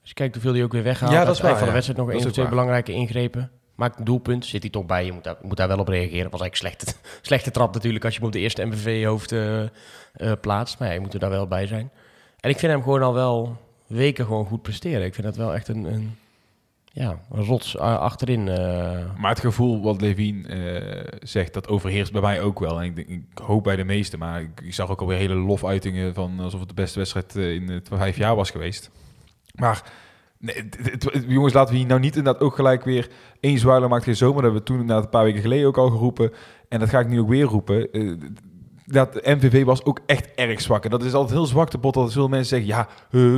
Als 0.00 0.08
je 0.08 0.14
kijkt 0.14 0.34
hoeveel 0.34 0.52
hij 0.52 0.62
ook 0.62 0.72
weer 0.72 0.82
weghaalt. 0.82 1.12
Ja, 1.12 1.24
dat 1.24 1.34
is 1.34 1.40
waar, 1.40 1.56
van 1.58 1.66
de 1.66 1.72
wedstrijd 1.72 1.98
nog 1.98 2.08
Dat 2.08 2.16
één 2.18 2.26
of 2.26 2.32
twee 2.32 2.48
belangrijke 2.48 2.92
ingrepen. 2.92 3.50
Maakt 3.74 3.98
een 3.98 4.04
doelpunt, 4.04 4.46
zit 4.46 4.62
hij 4.62 4.70
toch 4.70 4.86
bij. 4.86 5.04
Je 5.04 5.12
moet 5.12 5.24
daar, 5.24 5.36
moet 5.42 5.56
daar 5.56 5.68
wel 5.68 5.78
op 5.78 5.88
reageren. 5.88 6.30
was 6.30 6.40
eigenlijk 6.40 6.56
slechte, 6.56 6.94
slechte 7.28 7.50
trap 7.50 7.74
natuurlijk 7.74 8.04
als 8.04 8.12
je 8.14 8.18
hem 8.18 8.28
op 8.28 8.34
de 8.34 8.40
eerste 8.40 8.64
MVV-hoofd 8.64 9.32
eh, 9.32 9.62
eh, 9.62 9.68
plaatst. 10.40 10.78
Maar 10.78 10.88
ja, 10.88 10.94
je 10.94 11.00
moet 11.00 11.14
er 11.14 11.20
daar 11.20 11.30
wel 11.30 11.46
bij 11.46 11.66
zijn. 11.66 11.90
En 12.40 12.50
ik 12.50 12.58
vind 12.58 12.72
hem 12.72 12.82
gewoon 12.82 13.02
al 13.02 13.14
wel 13.14 13.56
weken 13.86 14.24
gewoon 14.26 14.46
goed 14.46 14.62
presteren. 14.62 15.04
Ik 15.06 15.14
vind 15.14 15.26
dat 15.26 15.36
wel 15.36 15.54
echt 15.54 15.68
een, 15.68 15.84
een, 15.84 16.16
ja, 16.94 17.18
een 17.30 17.44
rots 17.44 17.76
eh, 17.76 17.98
achterin. 17.98 18.48
eh. 18.48 19.18
Maar 19.18 19.30
het 19.30 19.40
gevoel 19.40 19.82
wat 19.82 20.00
Levine 20.00 20.48
eh, 20.48 21.18
zegt, 21.22 21.54
dat 21.54 21.68
overheerst 21.68 22.12
bij 22.12 22.20
mij 22.20 22.42
ook 22.42 22.58
wel. 22.58 22.80
En 22.80 22.96
ik, 22.96 23.08
ik 23.08 23.38
hoop 23.44 23.64
bij 23.64 23.76
de 23.76 23.84
meesten, 23.84 24.18
maar 24.18 24.40
ik, 24.40 24.74
zag 24.74 24.90
ook 24.90 25.00
alweer 25.00 25.18
hele 25.18 25.34
lofuitingen 25.34 26.14
van 26.14 26.40
alsof 26.40 26.60
het 26.60 26.68
de 26.68 26.74
beste 26.74 26.98
wedstrijd 26.98 27.34
in 27.34 27.70
het 27.70 27.88
vijf 27.92 28.16
jaar 28.16 28.36
was 28.36 28.50
geweest. 28.50 28.90
Maar 29.54 29.92
nee, 30.38 30.68
jongens, 31.26 31.52
laten 31.52 31.72
we 31.72 31.78
hier 31.78 31.88
nou 31.88 32.00
niet 32.00 32.16
inderdaad 32.16 32.42
ook 32.42 32.54
gelijk 32.54 32.84
weer 32.84 33.10
één 33.40 33.58
zwaarder 33.58 33.88
maakt 33.88 34.04
geen 34.04 34.16
zomer. 34.16 34.34
Dat 34.34 34.44
hebben 34.44 34.60
we 34.60 34.66
toen 34.66 34.80
inderdaad 34.80 35.04
een 35.04 35.10
paar 35.10 35.24
weken 35.24 35.40
geleden 35.42 35.66
ook 35.66 35.78
al 35.78 35.90
geroepen. 35.90 36.32
En 36.68 36.78
dat 36.80 36.88
ga 36.88 36.98
ik 36.98 37.08
nu 37.08 37.20
ook 37.20 37.28
weer 37.28 37.44
roepen. 37.44 37.92
Eh, 37.92 38.12
dat 38.86 39.14
MVV 39.14 39.64
was 39.64 39.84
ook 39.84 40.00
echt 40.06 40.34
erg 40.34 40.60
zwak. 40.60 40.84
En 40.84 40.90
dat 40.90 41.04
is 41.04 41.14
altijd 41.14 41.32
heel 41.38 41.46
zwak, 41.46 41.70
de 41.70 41.78
pot. 41.78 41.94
Dat 41.94 42.12
veel 42.12 42.28
mensen 42.28 42.48
zeggen, 42.48 42.68
ja, 42.68 42.88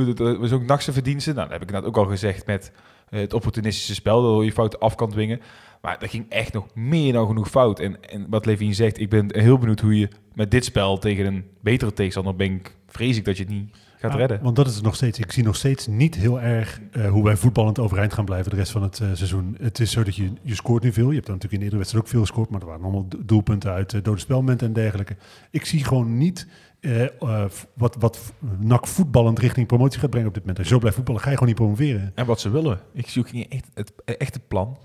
dat 0.05 0.19
eh, 0.19 0.39
was 0.39 0.51
ook 0.51 0.65
nachtse 0.65 0.93
verdiensten. 0.93 1.35
Nou, 1.35 1.49
dat 1.49 1.59
heb 1.59 1.69
ik 1.69 1.75
inderdaad 1.75 1.95
ook 1.95 2.05
al 2.05 2.11
gezegd 2.11 2.45
met 2.45 2.71
het 3.09 3.33
opportunistische 3.33 3.93
spel. 3.93 4.21
Dat 4.35 4.45
je 4.45 4.51
fouten 4.51 4.79
af 4.79 4.95
kan 4.95 5.09
dwingen. 5.09 5.41
Maar 5.81 5.97
er 6.01 6.09
ging 6.09 6.25
echt 6.29 6.53
nog 6.53 6.65
meer 6.75 7.13
dan 7.13 7.27
genoeg 7.27 7.49
fout. 7.49 7.79
En, 7.79 8.09
en 8.09 8.25
wat 8.29 8.45
Levine 8.45 8.73
zegt, 8.73 8.99
ik 8.99 9.09
ben 9.09 9.39
heel 9.39 9.57
benieuwd 9.57 9.79
hoe 9.79 9.99
je 9.99 10.09
met 10.33 10.51
dit 10.51 10.65
spel 10.65 10.97
tegen 10.97 11.25
een 11.25 11.45
betere 11.61 11.93
tegenstander 11.93 12.35
ben 12.35 12.53
ik, 12.53 12.75
vrees 12.87 13.17
ik 13.17 13.25
dat 13.25 13.37
je 13.37 13.43
het 13.43 13.51
niet 13.51 13.69
gaat 13.99 14.11
Ja, 14.11 14.17
redden. 14.17 14.39
Want 14.41 14.55
dat 14.55 14.67
is 14.67 14.75
het 14.75 14.83
nog 14.83 14.95
steeds. 14.95 15.19
Ik 15.19 15.31
zie 15.31 15.43
nog 15.43 15.55
steeds 15.55 15.87
niet 15.87 16.15
heel 16.15 16.41
erg 16.41 16.81
eh, 16.91 17.09
hoe 17.09 17.23
wij 17.23 17.35
voetballend 17.35 17.79
overeind 17.79 18.13
gaan 18.13 18.25
blijven 18.25 18.51
de 18.51 18.57
rest 18.57 18.71
van 18.71 18.81
het 18.83 18.99
eh, 18.99 19.07
seizoen. 19.13 19.57
Het 19.61 19.79
is 19.79 19.91
zo 19.91 20.03
dat 20.03 20.15
je, 20.15 20.31
je 20.41 20.55
scoort 20.55 20.83
nu 20.83 20.93
veel. 20.93 21.07
Je 21.07 21.13
hebt 21.13 21.25
dan 21.25 21.35
natuurlijk 21.35 21.63
in 21.63 21.69
de 21.69 21.75
eerdere 21.75 21.77
wedstrijd 21.77 22.03
ook 22.03 22.09
veel 22.11 22.21
gescoord. 22.21 22.49
Maar 22.49 22.61
er 22.61 22.67
waren 22.67 22.83
allemaal 22.83 23.07
do- 23.07 23.25
doelpunten 23.25 23.71
uit 23.71 23.93
uh, 23.93 24.03
dode 24.03 24.19
spelmomenten 24.19 24.67
en 24.67 24.73
dergelijke. 24.73 25.15
Ik 25.51 25.65
zie 25.65 25.83
gewoon 25.83 26.17
niet 26.17 26.47
eh, 26.79 27.21
eh, 27.21 27.49
wat, 27.73 27.95
wat 27.99 28.33
NAC 28.59 28.87
voetballend 28.87 29.39
richting 29.39 29.67
promotie 29.67 29.99
gaat 29.99 30.09
brengen 30.09 30.27
op 30.27 30.33
dit 30.33 30.43
moment. 30.43 30.59
Als 30.59 30.67
je 30.67 30.73
zo 30.73 30.79
blijft 30.79 30.97
voetballen, 30.97 31.21
ga 31.21 31.29
je 31.29 31.37
gewoon 31.37 31.49
niet 31.49 31.61
promoveren. 31.61 32.11
En 32.15 32.25
wat 32.25 32.39
ze 32.39 32.49
willen. 32.49 32.79
Ik 32.93 33.09
zie 33.09 33.21
ook 33.21 33.31
niet 33.31 33.47
echt 33.47 33.67
het 33.73 33.93
echte 34.05 34.39
plan. 34.39 34.77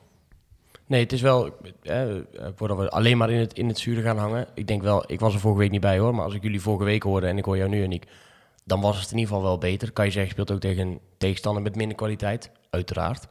Nee, 0.86 1.00
het 1.00 1.12
is 1.12 1.20
wel, 1.20 1.56
eh, 1.82 2.06
voordat 2.54 2.76
we 2.76 2.90
alleen 2.90 3.16
maar 3.16 3.30
in 3.30 3.38
het, 3.38 3.52
in 3.52 3.68
het 3.68 3.78
zure 3.78 4.02
gaan 4.02 4.18
hangen. 4.18 4.46
Ik 4.54 4.66
denk 4.66 4.82
wel, 4.82 5.04
ik 5.06 5.20
was 5.20 5.34
er 5.34 5.40
vorige 5.40 5.60
week 5.60 5.70
niet 5.70 5.80
bij 5.80 5.98
hoor, 5.98 6.14
maar 6.14 6.24
als 6.24 6.34
ik 6.34 6.42
jullie 6.42 6.60
vorige 6.60 6.84
week 6.84 7.02
hoorde 7.02 7.26
en 7.26 7.38
ik 7.38 7.44
hoor 7.44 7.56
jou 7.56 7.68
nu 7.68 7.84
en 7.84 7.92
ik, 7.92 8.06
dan 8.64 8.80
was 8.80 9.00
het 9.00 9.10
in 9.10 9.18
ieder 9.18 9.34
geval 9.34 9.48
wel 9.48 9.58
beter. 9.58 9.92
Kan 9.92 10.04
je 10.04 10.10
zeggen, 10.10 10.32
speelt 10.32 10.52
ook 10.52 10.60
tegen 10.60 10.86
een 10.86 11.00
tegenstander 11.18 11.62
met 11.62 11.76
minder 11.76 11.96
kwaliteit, 11.96 12.50
uiteraard. 12.70 13.26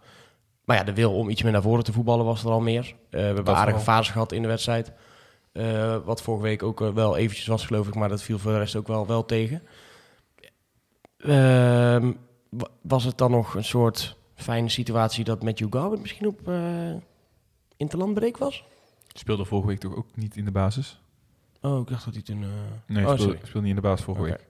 Maar 0.66 0.78
ja, 0.78 0.84
de 0.84 0.94
wil 0.94 1.14
om 1.14 1.30
iets 1.30 1.44
meer 1.44 1.52
naar 1.52 1.62
voren 1.62 1.84
te 1.84 1.94
voetballen 1.94 2.26
was 2.26 2.44
er 2.44 2.50
al 2.50 2.62
meer. 2.62 2.84
Eh, 2.84 2.94
we 3.10 3.26
hebben 3.26 3.46
Dat 3.46 3.56
aardige 3.56 3.80
fases 3.80 4.10
gehad 4.10 4.32
in 4.32 4.42
de 4.42 4.48
wedstrijd. 4.48 4.92
Eh, 5.52 5.98
wat 6.06 6.22
vorige 6.22 6.44
week 6.44 6.64
ook 6.64 6.82
eh, 6.82 6.94
wel 6.94 7.18
eventjes 7.18 7.48
was, 7.48 7.66
geloof 7.66 7.88
ik, 7.88 7.96
maar 7.96 8.10
dat 8.10 8.22
viel 8.24 8.40
voor 8.40 8.52
de 8.52 8.58
rest 8.58 8.76
ook 8.76 8.88
wel, 8.88 9.08
wel 9.08 9.26
tegen. 9.26 9.62
Ehm, 11.18 12.12
wa- 12.50 12.68
was 12.82 13.04
het 13.04 13.18
dan 13.18 13.32
nog 13.32 13.56
een 13.56 13.64
soort 13.64 14.16
fijne 14.36 14.70
situatie 14.70 15.24
dat 15.24 15.44
Matthew 15.44 15.68
Garbutt 15.74 16.02
misschien 16.02 16.28
op 16.28 16.48
eh 16.48 16.94
interlandbreek 17.78 18.38
was? 18.38 18.64
Speelde 19.14 19.46
vorige 19.46 19.68
week 19.68 19.80
toch 19.80 19.96
ook 19.96 20.16
niet 20.16 20.36
in 20.38 20.46
de 20.46 20.52
basis? 20.52 21.00
Oh, 21.62 21.80
ik 21.82 21.88
dacht 21.88 22.06
dat 22.06 22.14
hij 22.14 22.24
toen... 22.24 22.40
Nee, 22.40 22.48
oh, 23.06 23.12
speelde, 23.12 23.22
sorry. 23.22 23.38
speelde 23.38 23.60
niet 23.68 23.70
in 23.76 23.82
de 23.82 23.88
basis 23.88 24.06
vorige 24.06 24.24
week. 24.24 24.46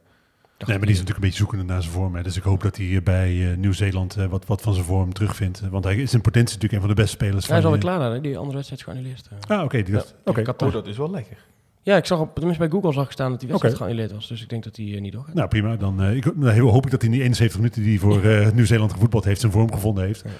Nee, 0.67 0.77
maar 0.77 0.87
die 0.87 0.95
is 0.95 1.01
natuurlijk 1.01 1.15
een 1.25 1.29
beetje 1.31 1.37
zoekende 1.37 1.63
naar 1.73 1.81
zijn 1.81 1.93
vorm. 1.93 2.15
Hè. 2.15 2.23
Dus 2.23 2.37
ik 2.37 2.43
hoop 2.43 2.61
dat 2.61 2.77
hij 2.77 2.95
eh, 2.95 3.01
bij 3.03 3.51
eh, 3.51 3.57
Nieuw-Zeeland 3.57 4.15
eh, 4.17 4.25
wat, 4.25 4.45
wat 4.45 4.61
van 4.61 4.73
zijn 4.73 4.85
vorm 4.85 5.13
terugvindt. 5.13 5.61
Want 5.69 5.83
hij 5.83 5.95
is 5.95 6.13
in 6.13 6.21
potentie 6.21 6.55
natuurlijk 6.55 6.73
een 6.73 6.87
van 6.87 6.89
de 6.95 7.01
beste 7.01 7.11
spelers 7.15 7.47
Hij 7.47 7.57
is 7.57 7.63
van... 7.63 7.71
alweer 7.73 7.85
klaar 7.89 7.99
daar, 7.99 8.11
hè? 8.11 8.21
die 8.21 8.37
andere 8.37 8.55
wedstrijd 8.55 8.81
is 8.81 8.87
geannuleerd. 8.87 9.29
Ah, 9.47 9.63
oké. 9.63 9.83
die 9.83 9.93
dacht- 9.93 10.15
Ja. 10.25 10.53
Oh, 10.67 10.73
dat 10.73 10.87
is 10.87 10.97
wel 10.97 11.11
lekker. 11.11 11.37
Ja, 11.83 11.97
ik 11.97 12.05
zag 12.05 12.19
op, 12.19 12.33
tenminste 12.35 12.63
bij 12.67 12.71
Google 12.71 12.93
zag 12.93 13.05
ik 13.05 13.11
staan 13.11 13.29
dat 13.29 13.39
die 13.39 13.47
wedstrijd 13.49 13.77
geannuleerd 13.77 14.11
was. 14.11 14.27
Dus 14.27 14.41
ik 14.41 14.49
denk 14.49 14.63
dat 14.63 14.75
hij 14.75 14.85
eh, 14.95 15.01
niet 15.01 15.13
doorgaat. 15.13 15.33
Nou, 15.35 15.47
prima. 15.47 15.75
Dan 15.75 16.01
eh, 16.01 16.15
ik, 16.15 16.35
nou, 16.37 16.51
heel- 16.53 16.69
hoop 16.69 16.85
ik 16.85 16.91
dat 16.91 17.01
hij 17.01 17.09
in 17.09 17.15
die 17.15 17.23
71 17.23 17.57
minuten 17.59 17.81
die 17.81 17.91
hij 17.91 17.99
voor 17.99 18.23
eh, 18.23 18.51
Nieuw-Zeeland 18.51 18.91
gevoetbald 18.93 19.23
heeft, 19.25 19.39
zijn 19.39 19.51
vorm 19.51 19.73
gevonden 19.73 20.03
heeft. 20.05 20.21
Ja. 20.25 20.31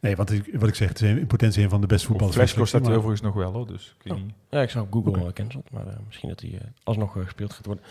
Nee, 0.00 0.16
want 0.16 0.32
ik, 0.32 0.48
wat 0.58 0.68
ik 0.68 0.74
zeg, 0.74 0.88
het 0.88 1.02
is 1.02 1.08
in 1.10 1.26
potentie 1.26 1.62
een 1.62 1.70
van 1.70 1.80
de 1.80 1.86
beste 1.86 2.06
voetballers. 2.06 2.36
Flashcore 2.36 2.66
staat 2.66 2.86
hij 2.86 2.90
overigens 2.94 3.20
nog 3.20 3.34
wel, 3.34 3.52
hoor. 3.52 3.66
Dus 3.66 3.94
ik 3.98 4.02
weet 4.02 4.12
Oh. 4.18 4.24
niet. 4.24 4.34
Ja, 4.50 4.62
ik 4.62 4.70
zag 4.70 4.82
op 4.82 4.92
Google 4.92 5.10
okay. 5.20 5.32
cancelled, 5.32 5.70
maar 5.70 5.86
eh, 5.86 5.92
misschien 6.06 6.28
dat 6.28 6.40
hij 6.40 6.50
eh, 6.50 6.60
alsnog 6.84 7.16
eh, 7.16 7.22
gespeeld 7.24 7.52
gaat 7.52 7.66
worden. 7.66 7.84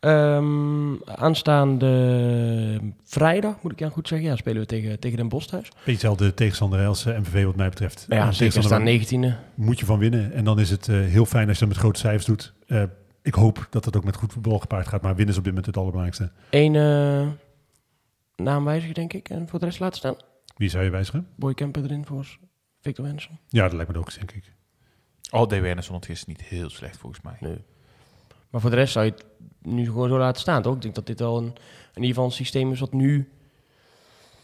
Ehm, 0.00 0.94
aanstaande 1.20 2.80
vrijdag, 3.04 3.62
moet 3.62 3.72
ik 3.72 3.78
ja 3.78 3.88
goed 3.88 4.08
zeggen, 4.08 4.28
ja, 4.28 4.36
spelen 4.36 4.60
we 4.60 4.66
tegen, 4.66 4.98
tegen 5.00 5.16
Den 5.16 5.28
Bosch 5.28 5.46
thuis. 5.48 5.68
Beetje 5.68 5.92
dezelfde 5.92 6.34
tegenstander 6.34 6.86
als 6.86 7.04
MVV 7.04 7.44
wat 7.44 7.56
mij 7.56 7.68
betreft. 7.68 8.04
Ja, 8.08 8.16
zeker 8.32 8.36
tegenstander 8.52 8.70
staan 8.70 9.20
waar- 9.24 9.34
19e. 9.34 9.54
moet 9.54 9.78
je 9.78 9.86
van 9.86 9.98
winnen. 9.98 10.32
En 10.32 10.44
dan 10.44 10.60
is 10.60 10.70
het 10.70 10.88
eh, 10.88 10.96
heel 11.00 11.26
fijn 11.26 11.48
als 11.48 11.58
je 11.58 11.64
dat 11.64 11.74
met 11.74 11.82
grote 11.82 11.98
cijfers 12.00 12.24
doet. 12.24 12.52
Eh, 12.66 12.82
ik 13.22 13.34
hoop 13.34 13.66
dat 13.70 13.84
het 13.84 13.96
ook 13.96 14.04
met 14.04 14.16
goed 14.16 14.32
voetbal 14.32 14.58
gepaard 14.58 14.88
gaat. 14.88 15.02
Maar 15.02 15.14
winnen 15.14 15.32
is 15.34 15.38
op 15.38 15.44
dit 15.44 15.52
moment 15.54 15.66
het 15.74 15.76
allerbelangrijkste. 15.76 16.30
Eén 16.50 16.76
eh 16.76 17.28
naam 18.36 18.64
wijzigen, 18.64 18.94
denk 18.94 19.12
ik. 19.12 19.28
En 19.28 19.48
voor 19.48 19.58
de 19.58 19.64
rest 19.64 19.80
laten 19.80 19.98
staan. 19.98 20.14
Wie 20.62 20.70
zou 20.70 20.84
je 20.84 20.90
wijzigen? 20.90 21.28
Boy 21.34 21.54
Kemper 21.54 21.84
erin 21.84 22.06
voor 22.06 22.38
Victor 22.80 23.04
Wenson. 23.04 23.38
Ja, 23.48 23.62
dat 23.62 23.72
lijkt 23.72 23.92
me 23.92 23.98
ook, 23.98 24.14
denk 24.14 24.32
ik. 24.32 24.54
Al 25.30 25.48
deed 25.48 25.60
Werner 25.60 25.84
stond 25.84 26.06
gisteren 26.06 26.34
niet 26.38 26.48
heel 26.48 26.70
slecht, 26.70 26.96
volgens 26.96 27.22
mij. 27.22 27.36
Nee. 27.40 27.58
Maar 28.50 28.60
voor 28.60 28.70
de 28.70 28.76
rest 28.76 28.92
zou 28.92 29.04
je 29.04 29.10
het 29.10 29.24
nu 29.62 29.84
gewoon 29.84 30.08
zo 30.08 30.18
laten 30.18 30.40
staan, 30.40 30.62
toch? 30.62 30.74
Ik 30.74 30.82
denk 30.82 30.94
dat 30.94 31.06
dit 31.06 31.20
al 31.20 31.38
een, 31.38 31.44
in 31.44 31.54
ieder 31.94 32.08
geval 32.08 32.24
een 32.24 32.30
systeem 32.30 32.72
is 32.72 32.80
wat 32.80 32.92
nu 32.92 33.30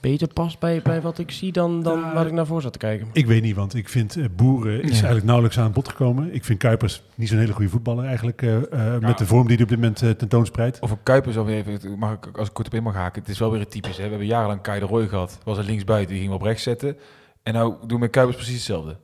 beter 0.00 0.28
past 0.32 0.58
bij, 0.58 0.82
bij 0.82 1.00
wat 1.00 1.18
ik 1.18 1.30
zie 1.30 1.52
dan, 1.52 1.82
dan 1.82 1.98
Ja. 2.00 2.14
waar 2.14 2.26
ik 2.26 2.32
naar 2.32 2.46
voor 2.46 2.62
zat 2.62 2.72
te 2.72 2.78
kijken. 2.78 3.08
Ik 3.12 3.26
weet 3.26 3.42
niet, 3.42 3.54
want 3.56 3.74
ik 3.74 3.88
vind 3.88 4.16
eh, 4.16 4.24
Boeren 4.36 4.74
is 4.82 4.84
Ja. 4.86 4.92
eigenlijk 4.92 5.24
nauwelijks 5.24 5.58
aan 5.58 5.64
het 5.64 5.72
bod 5.72 5.88
gekomen. 5.88 6.34
Ik 6.34 6.44
vind 6.44 6.58
Kuipers 6.58 7.02
niet 7.14 7.28
zo'n 7.28 7.38
hele 7.38 7.52
goede 7.52 7.70
voetballer 7.70 8.04
eigenlijk. 8.04 8.42
eh, 8.42 8.56
eh, 8.56 8.62
Ja. 8.72 8.98
Met 8.98 9.18
de 9.18 9.26
vorm 9.26 9.46
die 9.46 9.54
hij 9.56 9.62
op 9.64 9.68
dit 9.70 9.78
moment 9.78 10.18
tentoonspreidt. 10.18 10.82
Over 10.82 10.98
Kuipers 11.02 11.36
alweer 11.36 11.66
even, 11.66 11.98
mag 11.98 12.12
ik, 12.12 12.36
als 12.38 12.48
ik 12.48 12.54
kort 12.54 12.66
op 12.66 12.74
in 12.74 12.82
mag 12.82 12.94
haken. 12.94 13.20
Het 13.22 13.30
is 13.30 13.38
wel 13.38 13.50
weer 13.50 13.60
het 13.60 13.70
typisch. 13.70 13.96
Hè? 13.96 14.02
We 14.02 14.08
hebben 14.08 14.26
jarenlang 14.26 14.60
Kai 14.60 14.80
de 14.80 14.86
Roy 14.86 15.08
gehad. 15.08 15.38
Was 15.44 15.58
er 15.58 15.64
linksbuiten, 15.64 16.08
die 16.10 16.18
ging 16.18 16.30
we 16.30 16.36
op 16.38 16.42
rechts 16.44 16.62
zetten. 16.62 16.96
En 17.42 17.52
nou 17.52 17.74
doen 17.80 17.88
we 17.88 17.98
met 17.98 18.10
Kuipers 18.10 18.36
precies 18.36 18.54
hetzelfde. 18.56 18.96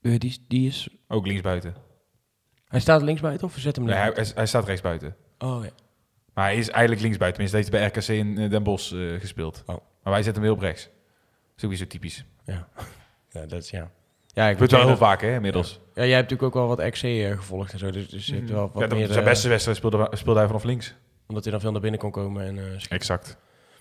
Die, 0.00 0.38
die 0.48 0.66
is... 0.66 0.88
Ook 1.08 1.26
linksbuiten. 1.26 1.74
Hij 2.68 2.80
staat 2.80 3.02
linksbuiten 3.02 3.46
of 3.46 3.54
we 3.54 3.60
zetten 3.60 3.82
hem 3.82 3.92
Nee, 3.92 4.00
links? 4.02 4.16
hij, 4.16 4.24
hij- 4.26 4.34
hij 4.36 4.46
staat 4.46 4.64
rechtsbuiten. 4.66 5.16
Oh 5.38 5.64
ja. 5.64 5.70
Maar 6.36 6.44
hij 6.44 6.56
is 6.56 6.68
eigenlijk 6.70 7.00
linksbuiten. 7.02 7.42
Tenminste, 7.44 7.78
hij 7.80 7.82
heeft 7.82 8.04
bij 8.06 8.16
RKC 8.16 8.26
in 8.26 8.38
eh, 8.44 8.50
Den 8.50 8.62
Bosch 8.62 8.92
eh, 8.92 9.20
gespeeld. 9.20 9.62
Oh. 9.66 9.76
Maar 10.02 10.12
wij 10.12 10.22
zetten 10.22 10.42
hem 10.42 10.42
weer 10.42 10.52
op 10.60 10.60
rechts. 10.68 10.88
Sowieso 11.56 11.86
typisch. 11.86 12.24
Ja. 12.44 12.68
ja, 13.34 13.46
dat 13.46 13.62
is 13.62 13.70
ja. 13.70 13.90
Ja, 14.26 14.44
ik 14.46 14.52
Gebeurt 14.52 14.70
wel 14.70 14.80
weet 14.80 14.88
heel 14.88 14.98
dat- 14.98 15.08
vaak, 15.08 15.20
hè, 15.20 15.34
inmiddels. 15.34 15.80
Ja, 15.94 16.04
jij 16.04 16.16
hebt 16.16 16.30
natuurlijk 16.30 16.56
ook 16.56 16.66
wel 16.66 16.76
wat 16.76 16.90
XC 16.90 17.02
eh, 17.02 17.30
gevolgd 17.36 17.72
en 17.72 17.78
zo, 17.78 17.90
dus, 17.90 18.08
dus 18.08 18.26
je 18.26 18.34
hebt 18.34 18.50
wel 18.50 18.70
wat 18.72 18.90
Ja, 18.90 18.96
meer... 18.96 19.06
zijn 19.12 19.24
beste 19.24 19.48
wedstrijd 19.48 19.76
speelde, 19.78 20.08
speelde 20.12 20.38
hij 20.38 20.48
vanaf 20.48 20.64
links. 20.64 20.94
Omdat 21.26 21.42
hij 21.44 21.52
dan 21.52 21.60
veel 21.62 21.72
naar 21.72 21.80
binnen 21.80 22.00
kon 22.00 22.10
komen 22.10 22.46
en... 22.46 22.56
schieten. 22.56 22.90
Exact. 22.96 23.36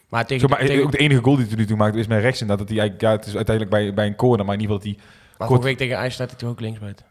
maar 0.10 0.26
tegen, 0.26 0.42
Zo, 0.50 0.56
maar 0.56 0.66
tegen, 0.66 0.84
ook 0.84 0.92
de 0.92 0.98
enige 0.98 1.22
goal 1.22 1.36
die 1.36 1.46
hij 1.46 1.56
nu 1.56 1.66
toe 1.66 1.78
maakte 1.78 2.00
is 2.00 2.08
met 2.08 2.22
rechts. 2.22 2.42
En 2.42 2.48
dat 2.48 2.60
hij 2.60 2.68
eigenlijk, 2.68 3.02
ja, 3.02 3.12
het 3.12 3.26
is 3.26 3.36
uiteindelijk 3.36 3.76
bij, 3.76 3.94
bij 3.94 4.06
een 4.06 4.16
corner. 4.16 4.46
Maar 4.46 4.56
in 4.56 4.62
ieder 4.62 4.76
geval 4.76 4.92
dat 4.94 5.02
hij... 5.02 5.10
maar 5.38 5.48
kort- 5.48 5.64
week 5.64 5.78
tegen 5.78 5.96
IJs 5.98 6.14
staat 6.14 6.30
hij 6.30 6.40
toch 6.40 6.50
ook 6.50 6.60
linksbuiten. 6.60 7.06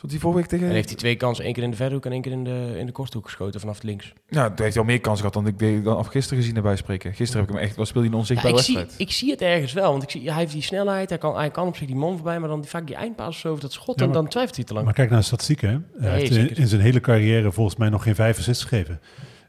Stond 0.00 0.12
hij 0.12 0.20
vorige 0.22 0.40
week 0.40 0.50
tegen... 0.50 0.68
En 0.68 0.74
heeft 0.74 0.88
hij 0.88 0.98
twee 0.98 1.16
kansen, 1.16 1.44
één 1.44 1.52
keer 1.52 1.62
in 1.62 1.70
de 1.70 1.76
verhoek 1.76 2.04
en 2.06 2.12
één 2.12 2.22
keer 2.22 2.32
in 2.32 2.44
de, 2.44 2.74
in 2.78 2.86
de 2.86 2.92
korthoek 2.92 3.24
geschoten 3.24 3.60
vanaf 3.60 3.82
links. 3.82 4.12
Ja, 4.28 4.46
toen 4.46 4.56
heeft 4.56 4.74
hij 4.74 4.82
al 4.82 4.88
meer 4.88 5.00
kansen 5.00 5.18
gehad 5.26 5.32
dan 5.32 5.46
ik 5.46 5.58
deed, 5.58 5.84
dan 5.84 5.96
af 5.96 6.06
gisteren 6.06 6.38
gezien 6.42 6.56
erbij 6.56 6.76
spreken. 6.76 7.14
Gisteren 7.14 7.40
heb 7.40 7.50
ik 7.50 7.56
hem 7.56 7.66
echt... 7.66 7.76
Wat 7.76 7.86
speelde 7.86 8.08
hij 8.08 8.16
een 8.16 8.24
Ja, 8.24 8.28
onzichtbare 8.28 8.58
ik, 8.58 8.64
zie, 8.64 8.76
wedstrijd? 8.76 9.08
ik 9.08 9.14
zie 9.14 9.30
het 9.30 9.40
ergens 9.40 9.72
wel, 9.72 9.90
want 9.90 10.02
ik 10.02 10.10
zie, 10.10 10.30
hij 10.30 10.38
heeft 10.38 10.52
die 10.52 10.62
snelheid, 10.62 11.08
hij 11.08 11.18
kan, 11.18 11.36
hij 11.36 11.50
kan 11.50 11.66
op 11.66 11.76
zich 11.76 11.86
die 11.86 11.96
man 11.96 12.14
voorbij, 12.14 12.38
maar 12.38 12.48
dan 12.48 12.64
vaak 12.64 12.86
die 12.86 12.96
eindpaas 12.96 13.28
of 13.28 13.40
zo, 13.40 13.52
of 13.52 13.60
dat 13.60 13.72
schot, 13.72 13.98
Ja, 13.98 14.06
en 14.06 14.12
dan 14.12 14.28
twijfelt 14.28 14.56
hij 14.56 14.64
te 14.64 14.72
lang. 14.72 14.84
Maar 14.84 14.94
kijk 14.94 15.10
naar 15.10 15.18
de 15.18 15.24
statistieken. 15.24 15.88
Hè. 15.98 16.08
Hij 16.08 16.18
heeft 16.18 16.36
in, 16.36 16.56
in 16.56 16.68
zijn 16.68 16.80
hele 16.80 17.00
carrière 17.00 17.52
volgens 17.52 17.76
mij 17.76 17.88
nog 17.88 18.02
geen 18.02 18.14
vijf 18.14 18.38
assists 18.38 18.64
gegeven. 18.64 19.00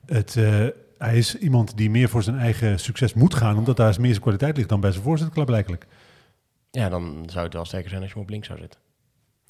Het, 0.05 0.35
eh, 0.35 0.65
hij 0.97 1.17
is 1.17 1.37
iemand 1.37 1.77
die 1.77 1.89
meer 1.89 2.09
voor 2.09 2.23
zijn 2.23 2.37
eigen 2.37 2.79
succes 2.79 3.13
moet 3.13 3.33
gaan. 3.33 3.57
Omdat 3.57 3.77
daar 3.77 3.95
meer 3.99 4.09
zijn 4.09 4.21
kwaliteit 4.21 4.57
ligt 4.57 4.69
dan 4.69 4.79
bij 4.79 4.91
zijn 4.91 5.03
voorzetklap 5.03 5.45
blijkelijk. 5.45 5.87
Ja, 6.71 6.89
dan 6.89 7.23
zou 7.31 7.45
het 7.45 7.53
wel 7.53 7.65
sterker 7.65 7.89
zijn 7.89 8.01
als 8.01 8.09
je 8.09 8.15
hem 8.15 8.25
op 8.25 8.31
links 8.31 8.47
zou 8.47 8.59
zetten. 8.59 8.79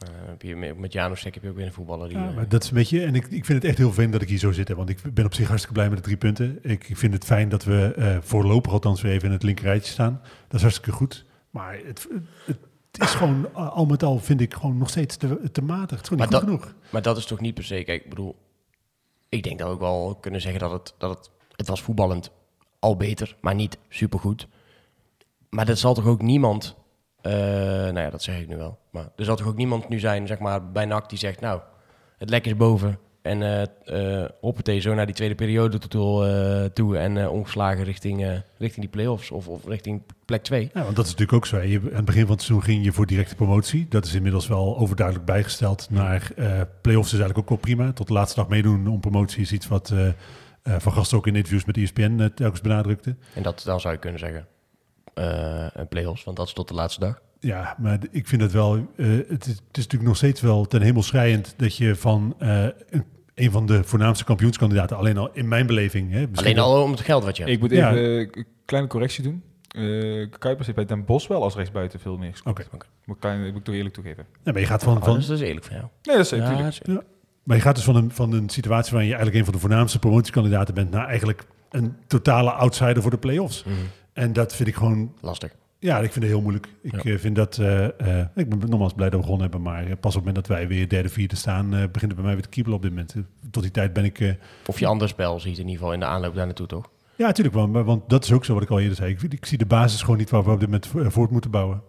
Eh, 0.02 0.10
heb 0.26 0.42
je, 0.42 0.56
met 0.56 0.94
heb 0.94 1.44
je 1.44 1.50
ook 1.50 1.56
weer 1.56 1.66
een 1.66 1.74
voetballer 1.74 2.08
die... 2.10 2.18
Ja, 2.18 2.28
eh, 2.28 2.36
maar 2.36 2.50
dat 2.50 2.64
is 2.64 2.70
een 2.70 2.76
beetje, 2.76 3.04
en 3.04 3.16
ik, 3.16 3.24
ik 3.24 3.46
vind 3.46 3.62
het 3.62 3.64
echt 3.64 3.78
heel 3.78 3.86
vervelend 3.86 4.14
dat 4.14 4.22
ik 4.22 4.30
hier 4.30 4.38
zo 4.38 4.52
zit. 4.52 4.68
Hè, 4.68 4.76
want 4.76 4.90
ik 4.90 5.14
ben 5.14 5.26
op 5.26 5.34
zich 5.34 5.48
hartstikke 5.48 5.76
blij 5.76 5.90
met 5.90 5.98
de 5.98 6.04
drie 6.04 6.18
punten. 6.18 6.60
Ik, 6.62 6.90
vind 6.94 7.14
het 7.14 7.26
fijn 7.26 7.50
dat 7.50 7.64
we 7.64 7.94
eh, 7.96 8.18
voorlopig 8.22 8.72
althans 8.72 9.02
weer 9.02 9.12
even 9.12 9.28
in 9.28 9.34
het 9.34 9.44
linkerrijtje 9.44 9.92
staan. 9.92 10.22
Dat 10.48 10.54
is 10.56 10.62
hartstikke 10.62 10.92
goed. 10.92 11.26
Maar 11.50 11.74
het, 11.86 12.08
het, 12.46 12.58
het 12.92 13.02
is 13.02 13.14
gewoon, 13.14 13.54
al 13.54 13.86
met 13.86 14.04
al 14.04 14.20
vind 14.20 14.42
ik 14.42 14.54
gewoon 14.54 14.78
nog 14.78 14.90
steeds 14.90 15.18
te, 15.18 15.52
te 15.52 15.62
matig. 15.62 15.98
Het 15.98 16.02
is 16.02 16.08
gewoon 16.08 16.24
niet 16.24 16.32
Maar 16.32 16.42
goed 16.42 16.50
genoeg. 16.50 16.76
Maar 16.90 17.02
dat 17.02 17.18
is 17.18 17.26
toch 17.26 17.40
niet 17.40 17.54
per 17.54 17.64
se, 17.64 17.84
kijk, 17.84 18.04
ik 18.04 18.10
bedoel... 18.10 18.36
ik 19.30 19.44
denk 19.44 19.60
dat 19.60 19.68
we 19.68 19.74
ook 19.74 19.80
wel 19.80 20.18
kunnen 20.22 20.42
zeggen 20.42 20.60
dat 20.60 20.72
het, 20.72 20.94
dat 20.98 21.18
het, 21.18 21.32
het 21.56 21.68
was 21.68 21.82
voetballend 21.82 22.32
al 22.80 22.96
beter, 22.96 23.36
maar 23.42 23.56
niet 23.56 23.78
supergoed. 23.90 24.48
Maar 25.50 25.70
er 25.70 25.78
zal 25.78 25.94
toch 25.94 26.06
ook 26.06 26.22
niemand, 26.22 26.76
eh, 27.22 27.34
nou 27.34 28.00
ja, 28.00 28.10
dat 28.10 28.24
zeg 28.24 28.40
ik 28.40 28.48
nu 28.48 28.58
wel. 28.58 28.80
Maar 28.90 29.10
er 29.16 29.26
zal 29.26 29.36
toch 29.36 29.48
ook 29.48 29.56
niemand 29.56 29.90
nu 29.90 30.00
zijn, 30.00 30.28
zeg 30.28 30.40
maar, 30.40 30.72
bij 30.72 30.86
NAC 30.86 31.10
die 31.10 31.18
zegt, 31.18 31.40
nou, 31.40 31.62
het 32.18 32.30
lek 32.30 32.46
is 32.46 32.56
boven. 32.56 33.00
En 33.22 33.42
eh 33.42 33.62
eh 34.24 34.30
hoppatee, 34.40 34.80
zo 34.80 34.94
naar 34.94 35.06
die 35.06 35.16
tweede 35.16 35.36
periode 35.36 35.78
toe, 35.78 36.72
toe 36.74 36.98
en 36.98 37.30
omgeslagen 37.30 37.84
richting, 37.84 38.42
richting 38.58 38.82
die 38.82 38.90
play-offs 38.90 39.32
of, 39.32 39.48
of 39.48 39.66
richting 39.66 40.02
plek 40.26 40.44
2. 40.44 40.70
Ja, 40.74 40.84
want 40.84 40.96
dat 40.96 41.06
is 41.06 41.12
natuurlijk 41.12 41.38
ook 41.38 41.46
zo. 41.46 41.60
Je, 41.60 41.80
aan 41.80 41.96
het 41.96 42.06
begin 42.06 42.22
van 42.22 42.32
het 42.32 42.42
seizoen 42.42 42.64
ging 42.64 42.84
je 42.84 42.92
voor 42.92 43.06
directe 43.06 43.36
promotie. 43.36 43.86
Dat 43.90 44.06
is 44.06 44.14
inmiddels 44.14 44.48
wel 44.48 44.78
overduidelijk 44.78 45.26
bijgesteld 45.26 45.88
naar 45.90 46.32
play-offs 46.82 47.14
is 47.14 47.20
eigenlijk 47.20 47.38
ook 47.38 47.50
wel 47.50 47.76
prima. 47.76 47.94
Tot 47.94 48.08
de 48.08 48.14
laatste 48.14 48.40
dag 48.40 48.50
meedoen 48.50 48.88
om 48.88 49.00
promotie 49.00 49.42
is 49.42 49.52
iets 49.52 49.68
wat 49.68 49.94
Van 50.64 50.94
Gasten 50.94 51.18
ook 51.18 51.28
in 51.28 51.36
interviews 51.36 51.66
met 51.66 51.78
ESPN 51.78 52.32
telkens 52.36 52.62
benadrukte. 52.62 53.16
En 53.34 53.44
dat, 53.44 53.62
dan 53.66 53.80
zou 53.80 53.94
je 53.94 54.00
kunnen 54.00 54.20
zeggen, 54.20 54.48
eh 55.14 55.66
een 55.74 55.88
play-offs, 55.88 56.24
want 56.24 56.38
dat 56.38 56.48
is 56.48 56.54
tot 56.54 56.68
de 56.68 56.74
laatste 56.74 57.00
dag. 57.00 57.22
Ja, 57.40 57.76
maar 57.80 58.00
ik 58.12 58.28
vind 58.28 58.42
het 58.42 58.52
wel. 58.52 58.88
eh, 58.98 59.08
het, 59.28 59.46
is, 59.46 59.54
het 59.68 59.78
is 59.78 59.84
natuurlijk 59.84 60.04
nog 60.04 60.16
steeds 60.18 60.42
wel 60.42 60.66
ten 60.66 60.82
hemel 60.82 61.04
schrijend 61.04 61.54
dat 61.58 61.78
je 61.78 61.96
van 61.96 62.36
eh, 62.40 62.64
een, 62.90 63.04
een 63.36 63.52
van 63.52 63.66
de 63.66 63.84
voornaamste 63.84 64.24
kampioenskandidaten, 64.24 64.98
alleen 64.98 65.18
al 65.18 65.30
in 65.34 65.48
mijn 65.48 65.66
beleving. 65.68 66.12
Hè, 66.12 66.26
Alleen 66.34 66.60
al 66.60 66.84
om 66.84 66.92
het 66.92 67.00
geld 67.02 67.24
wat 67.24 67.38
je 67.38 67.44
hebt. 67.44 67.56
Ik 67.56 67.62
moet 67.62 67.72
Ja. 67.72 67.92
even 67.92 68.04
eh, 68.04 68.20
een 68.32 68.46
kleine 68.66 68.90
correctie 68.90 69.24
doen. 69.24 69.44
Eh 69.68 70.30
Kuipers 70.40 70.66
heeft 70.66 70.76
bij 70.76 70.86
Den 70.86 71.06
Bosch 71.06 71.28
wel 71.28 71.44
als 71.44 71.56
rechtsbuiten 71.56 72.00
veel 72.00 72.18
meer 72.18 72.32
gescoord. 72.32 72.60
Oké. 72.74 72.86
Moet, 73.06 73.16
ik 73.16 73.22
klein, 73.22 73.40
moet 73.48 73.58
ik 73.58 73.64
toch 73.64 73.76
eerlijk 73.76 73.94
toegeven. 73.96 74.26
Ja, 74.44 74.52
maar 74.52 74.62
je 74.62 74.68
gaat 74.68 74.84
van, 74.84 74.98
Oh, 74.98 75.04
van, 75.04 75.16
dus 75.16 75.26
dat 75.28 75.40
is 75.40 75.48
eerlijk 75.48 75.66
van 75.66 75.76
jou. 75.76 75.88
Nee, 76.04 76.16
dat 76.16 76.26
is 76.26 76.32
Ja, 76.32 76.72
zeker. 76.72 77.04
Maar 77.44 77.56
je 77.56 77.62
gaat 77.64 77.76
dus 77.76 77.84
van 77.84 77.96
een, 77.96 78.12
van 78.12 78.32
een 78.34 78.50
situatie 78.50 78.92
waarin 78.92 79.10
je 79.10 79.16
eigenlijk 79.16 79.36
een 79.46 79.52
van 79.52 79.54
de 79.62 79.68
voornaamste 79.68 80.00
promotiekandidaten 80.00 80.74
bent, 80.74 80.92
naar 80.92 81.08
eigenlijk 81.08 81.44
een 81.70 81.96
totale 82.08 82.52
outsider 82.52 83.02
voor 83.02 83.12
de 83.12 83.18
play-offs. 83.18 83.64
Mhm. 83.64 83.76
En 84.14 84.34
dat 84.34 84.56
vind 84.56 84.68
ik 84.70 84.76
gewoon, 84.76 85.14
Lastig. 85.22 85.52
ja, 85.80 85.96
ik 85.98 86.12
vind 86.12 86.16
het 86.26 86.34
heel 86.34 86.42
moeilijk. 86.42 86.68
Ik 86.82 87.04
Ja. 87.04 87.12
eh, 87.12 87.18
vind 87.20 87.36
dat, 87.36 87.58
eh, 87.58 88.20
eh, 88.20 88.28
ik 88.36 88.50
ben 88.50 88.70
nogmaals 88.70 88.94
blij 88.94 89.10
dat 89.10 89.18
we 89.20 89.24
gewonnen 89.26 89.50
hebben, 89.52 89.72
maar 89.72 89.84
pas 89.84 89.96
op 89.96 90.04
het 90.04 90.14
moment 90.16 90.36
dat 90.36 90.48
wij 90.48 90.68
weer 90.68 90.90
derde, 90.90 91.10
vierde 91.10 91.36
staan, 91.36 91.70
begint 91.70 92.02
het 92.02 92.16
bij 92.16 92.24
mij 92.24 92.34
weer 92.34 92.44
te 92.44 92.50
kiepelen 92.50 92.78
op 92.78 92.84
dit 92.84 92.92
moment. 92.92 93.16
Tot 93.52 93.64
die 93.64 93.72
tijd 93.72 93.94
ben 93.94 94.04
ik, 94.06 94.38
Of 94.66 94.80
je 94.80 94.86
ander 94.88 95.08
spel 95.08 95.40
ziet 95.40 95.54
in 95.58 95.64
ieder 95.64 95.78
geval 95.78 95.94
in 95.94 96.00
de 96.00 96.06
aanloop 96.06 96.36
daar 96.36 96.46
naartoe, 96.46 96.68
toch? 96.68 96.90
ja, 97.16 97.26
natuurlijk, 97.28 97.56
want, 97.56 97.74
maar- 97.74 97.84
want 97.84 98.10
dat 98.10 98.24
is 98.24 98.32
ook 98.32 98.46
zo 98.46 98.54
wat 98.54 98.64
ik 98.64 98.70
al 98.70 98.80
eerder 98.80 98.96
zei. 98.98 99.12
Ik, 99.12 99.22
ik 99.22 99.46
zie 99.46 99.58
de 99.58 99.66
basis 99.66 100.02
gewoon 100.02 100.18
niet 100.18 100.30
waar 100.30 100.44
we 100.44 100.52
op 100.52 100.60
dit 100.60 100.68
moment 100.68 100.88
vo- 100.88 101.10
voort 101.10 101.32
moeten 101.32 101.52
bouwen. 101.52 101.82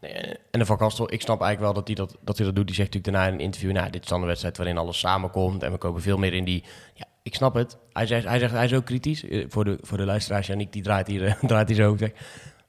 Nee, 0.00 0.12
en 0.50 0.58
de 0.58 0.66
Van 0.66 0.78
Gastel, 0.78 1.12
ik 1.12 1.20
snap 1.20 1.40
eigenlijk 1.42 1.72
wel 1.72 1.82
dat 1.84 1.86
hij 1.86 1.96
dat, 2.06 2.16
dat, 2.24 2.36
hij 2.36 2.46
dat 2.46 2.54
doet. 2.56 2.66
Die 2.66 2.74
zegt 2.74 2.94
natuurlijk 2.94 3.14
daarna 3.16 3.32
in 3.34 3.38
een 3.40 3.44
interview, 3.46 3.72
nou, 3.72 3.90
dit 3.90 4.02
is 4.02 4.08
dan 4.08 4.20
een 4.20 4.26
wedstrijd 4.26 4.56
waarin 4.56 4.78
alles 4.78 4.98
samenkomt 4.98 5.62
en 5.62 5.72
we 5.72 5.78
komen 5.78 6.02
veel 6.02 6.18
meer 6.18 6.32
in 6.32 6.44
die... 6.44 6.64
Ja, 6.94 7.04
ik 7.28 7.34
snap 7.34 7.54
het. 7.54 7.78
Hij 7.92 8.06
zegt, 8.06 8.26
hij, 8.26 8.38
zegt, 8.38 8.52
hij 8.52 8.64
is 8.64 8.74
ook 8.74 8.84
kritisch. 8.84 9.24
Eh, 9.24 9.44
Voor 9.48 9.64
de, 9.64 9.78
voor 9.80 9.98
de 9.98 10.04
luisteraars, 10.04 10.46
Janiek, 10.46 10.72
die 10.72 10.82
draait 10.82 11.06
hier, 11.06 11.24
eh, 11.24 11.34
draait 11.50 11.68
hier 11.68 11.76
zo 11.76 11.90
over. 11.90 12.12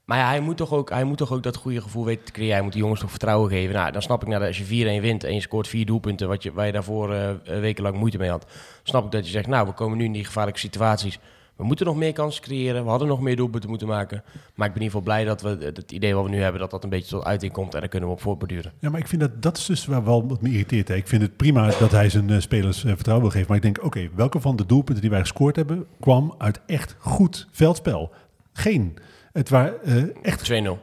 Maar 0.06 0.18
ja, 0.18 0.28
hij 0.28 0.40
moet, 0.40 0.58
toch 0.58 0.74
ook, 0.74 0.90
hij 0.90 1.04
moet 1.04 1.18
toch 1.18 1.34
ook 1.34 1.44
dat 1.44 1.56
goede 1.56 1.82
gevoel 1.82 2.06
weten 2.06 2.26
te 2.26 2.32
creëren. 2.32 2.54
Hij 2.54 2.64
moet 2.64 2.72
die 2.72 2.82
jongens 2.82 3.00
toch 3.00 3.10
vertrouwen 3.10 3.50
geven. 3.50 3.76
Nou, 3.76 3.92
dan 3.92 4.02
snap 4.02 4.22
ik, 4.22 4.28
nou, 4.28 4.40
dat 4.40 4.48
als 4.48 4.58
je 4.58 5.00
4-1 5.00 5.02
wint 5.02 5.24
en 5.24 5.34
je 5.34 5.42
scoort 5.42 5.68
vier 5.68 5.86
doelpunten... 5.86 6.28
Wat 6.28 6.44
je, 6.44 6.52
waar 6.52 6.66
je 6.66 6.72
daarvoor 6.72 7.14
eh, 7.14 7.30
wekenlang 7.44 7.98
moeite 7.98 8.18
mee 8.18 8.30
had... 8.30 8.46
snap 8.84 9.06
ik 9.06 9.12
dat 9.12 9.26
je 9.26 9.32
zegt, 9.32 9.48
nou, 9.48 9.68
we 9.68 9.74
komen 9.74 9.98
nu 9.98 10.04
in 10.04 10.12
die 10.12 10.26
gevaarlijke 10.26 10.60
situaties... 10.60 11.20
We 11.60 11.66
moeten 11.66 11.86
nog 11.86 11.96
meer 11.96 12.14
kansen 12.14 12.42
creëren. 12.42 12.84
We 12.84 12.90
hadden 12.90 13.08
nog 13.08 13.22
meer 13.22 13.36
doelpunten 13.36 13.70
moeten 13.70 13.88
maken. 13.88 14.24
Maar 14.56 14.68
ik 14.68 14.74
ben 14.74 14.82
in 14.82 14.88
ieder 14.88 15.00
geval 15.00 15.02
blij 15.02 15.24
dat 15.24 15.42
we 15.42 15.66
het 15.66 15.92
idee 15.92 16.16
wat 16.16 16.24
we 16.24 16.30
nu 16.30 16.42
hebben, 16.42 16.62
dat 16.62 16.72
dat 16.72 16.84
een 16.84 16.90
beetje 16.90 17.10
tot 17.10 17.24
uiting 17.24 17.52
komt. 17.52 17.74
En 17.74 17.80
daar 17.80 17.90
kunnen 17.90 18.10
we 18.10 18.16
op 18.16 18.22
voortborduren. 18.22 18.72
Ja, 18.80 18.90
maar 18.90 19.00
ik 19.00 19.08
vind 19.08 19.22
dat 19.22 19.42
dat 19.42 19.58
is 19.58 19.66
dus 19.66 19.86
waar 19.86 20.04
wel 20.04 20.28
wat 20.28 20.42
me 20.42 20.50
irriteert. 20.50 20.88
Hè. 20.88 20.96
Ik 20.96 21.08
vind 21.08 21.22
het 21.22 21.38
prima 21.38 21.72
dat 21.80 21.92
hij 21.92 22.10
zijn 22.10 22.30
eh, 22.30 22.40
spelers 22.40 22.84
eh, 22.84 22.94
vertrouwen 22.94 23.22
wil 23.22 23.34
geven. 23.34 23.48
Maar 23.48 23.58
ik 23.58 23.64
denk, 23.64 23.86
oké, 23.86 24.10
welke 24.16 24.40
van 24.40 24.56
de 24.56 24.66
doelpunten 24.66 25.02
die 25.02 25.12
wij 25.12 25.20
gescoord 25.20 25.56
hebben, 25.56 25.86
kwam 26.00 26.36
uit 26.38 26.62
echt 26.66 26.96
goed 27.00 27.48
veldspel? 27.52 28.12
Geen. 28.54 28.98
Het 29.32 29.50
waren 29.50 29.84
eh, 29.84 30.04
echt 30.22 30.52
2-0. 30.52 30.54
2-0. 30.54 30.78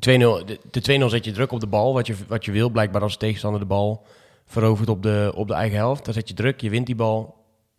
De, 0.00 0.60
de 0.70 1.00
2-0 1.02 1.04
zet 1.06 1.24
je 1.24 1.32
druk 1.32 1.52
op 1.52 1.60
de 1.60 1.66
bal, 1.66 1.92
wat 1.92 2.06
je, 2.06 2.14
wat 2.28 2.44
je 2.44 2.52
wil. 2.52 2.70
Blijkbaar 2.70 3.02
als 3.02 3.12
de 3.12 3.18
tegenstander 3.18 3.60
de 3.60 3.66
bal 3.66 4.06
verovert 4.46 4.88
op 4.88 5.02
de, 5.02 5.32
op 5.34 5.48
de 5.48 5.54
eigen 5.54 5.78
helft. 5.78 6.04
Dan 6.04 6.14
zet 6.14 6.28
je 6.28 6.34
druk, 6.34 6.60
je 6.60 6.70
wint 6.70 6.86
die 6.86 6.94
bal. 6.94 7.38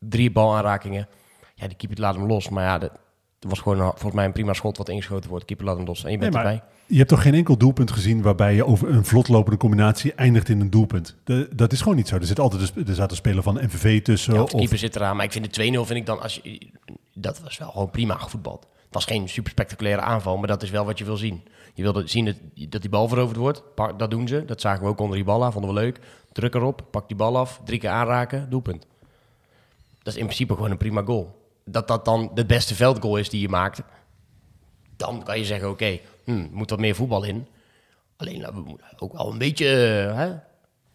Drie 0.09 0.31
balaanrakingen. 0.31 1.07
Ja, 1.55 1.67
die 1.67 1.77
keeper 1.77 1.99
laat 1.99 2.15
hem 2.15 2.25
los. 2.27 2.49
Maar 2.49 2.63
ja, 2.63 2.77
dat, 2.77 2.91
was 3.39 3.59
gewoon 3.59 3.79
een- 3.79 3.85
volgens 3.89 4.13
mij 4.13 4.25
een 4.25 4.31
prima 4.31 4.53
schot 4.53 4.77
wat 4.77 4.89
ingeschoten 4.89 5.29
wordt. 5.29 5.45
Keeper 5.45 5.65
laat 5.65 5.77
hem 5.77 5.85
los 5.85 6.03
en 6.03 6.11
je 6.11 6.17
bent 6.17 6.33
Nee, 6.33 6.41
erbij. 6.43 6.61
Je 6.85 6.97
hebt 6.97 7.09
toch 7.09 7.21
geen 7.21 7.33
enkel 7.33 7.57
doelpunt 7.57 7.91
gezien 7.91 8.21
waarbij 8.21 8.55
je 8.55 8.65
over 8.65 8.89
een 8.89 9.05
vlotlopende 9.05 9.57
combinatie 9.57 10.13
eindigt 10.13 10.49
in 10.49 10.59
een 10.61 10.69
doelpunt? 10.69 11.17
De- 11.23 11.49
dat 11.55 11.71
is 11.71 11.81
gewoon 11.81 11.95
niet 11.97 12.07
zo. 12.07 12.15
Er 12.15 12.25
zit 12.25 12.39
altijd 12.39 12.71
een, 12.75 12.87
er 12.87 12.95
zat 12.95 13.11
een 13.11 13.17
speler 13.17 13.43
van 13.43 13.53
MVV 13.55 14.01
tussen. 14.01 14.33
Ja, 14.33 14.41
of 14.41 14.47
de 14.49 14.53
of, 14.53 14.59
keeper 14.59 14.77
zit 14.77 14.95
eraan. 14.95 15.15
Maar 15.15 15.25
ik 15.25 15.31
vind 15.31 15.53
de 15.55 15.71
2-0 15.71 15.85
vind 15.85 15.99
ik 15.99 16.05
dan... 16.05 16.21
Als 16.21 16.39
je, 16.43 16.67
dat 17.13 17.41
was 17.41 17.57
wel 17.57 17.71
gewoon 17.71 17.89
prima 17.89 18.15
gevoetbald. 18.15 18.67
Het 18.75 18.93
was 18.93 19.05
geen 19.05 19.29
super 19.29 19.51
spectaculaire 19.51 20.01
aanval, 20.01 20.37
maar 20.37 20.47
dat 20.47 20.63
is 20.63 20.69
wel 20.69 20.85
wat 20.85 20.97
je 20.97 21.05
wil 21.05 21.17
zien. 21.17 21.43
Je 21.73 21.83
wil 21.91 22.01
zien 22.07 22.25
dat, 22.25 22.35
dat 22.69 22.81
die 22.81 22.89
bal 22.89 23.07
veroverd 23.07 23.37
wordt. 23.37 23.63
Dat 23.97 24.11
doen 24.11 24.27
ze. 24.27 24.45
Dat 24.45 24.61
zagen 24.61 24.83
we 24.83 24.89
ook 24.89 24.99
onder 24.99 25.15
die 25.15 25.25
bal 25.25 25.43
aan. 25.43 25.51
Vonden 25.51 25.73
we 25.73 25.79
leuk. 25.79 25.99
Druk 26.31 26.55
erop, 26.55 26.81
pak 26.91 27.07
die 27.07 27.17
bal 27.17 27.37
af, 27.37 27.61
drie 27.65 27.79
keer 27.79 27.89
aanraken, 27.89 28.49
doelpunt. 28.49 28.87
Dat 30.03 30.13
is 30.13 30.19
in 30.19 30.25
principe 30.25 30.53
gewoon 30.53 30.71
een 30.71 30.77
prima 30.77 31.03
goal. 31.03 31.39
Dat 31.65 31.87
dat 31.87 32.05
dan 32.05 32.31
de 32.33 32.45
beste 32.45 32.75
veldgoal 32.75 33.17
is 33.17 33.29
die 33.29 33.41
je 33.41 33.49
maakt, 33.49 33.81
dan 34.95 35.23
kan 35.23 35.37
je 35.39 35.45
zeggen, 35.45 35.69
oké, 35.69 35.99
hm, 36.23 36.47
moet 36.51 36.69
wat 36.69 36.79
meer 36.79 36.95
voetbal 36.95 37.23
in. 37.23 37.47
Alleen, 38.17 38.39
nou, 38.39 38.77
ook 38.97 39.13
wel 39.13 39.31
een 39.31 39.37
beetje... 39.37 39.65
eh, 39.67 40.15
hè? 40.17 40.35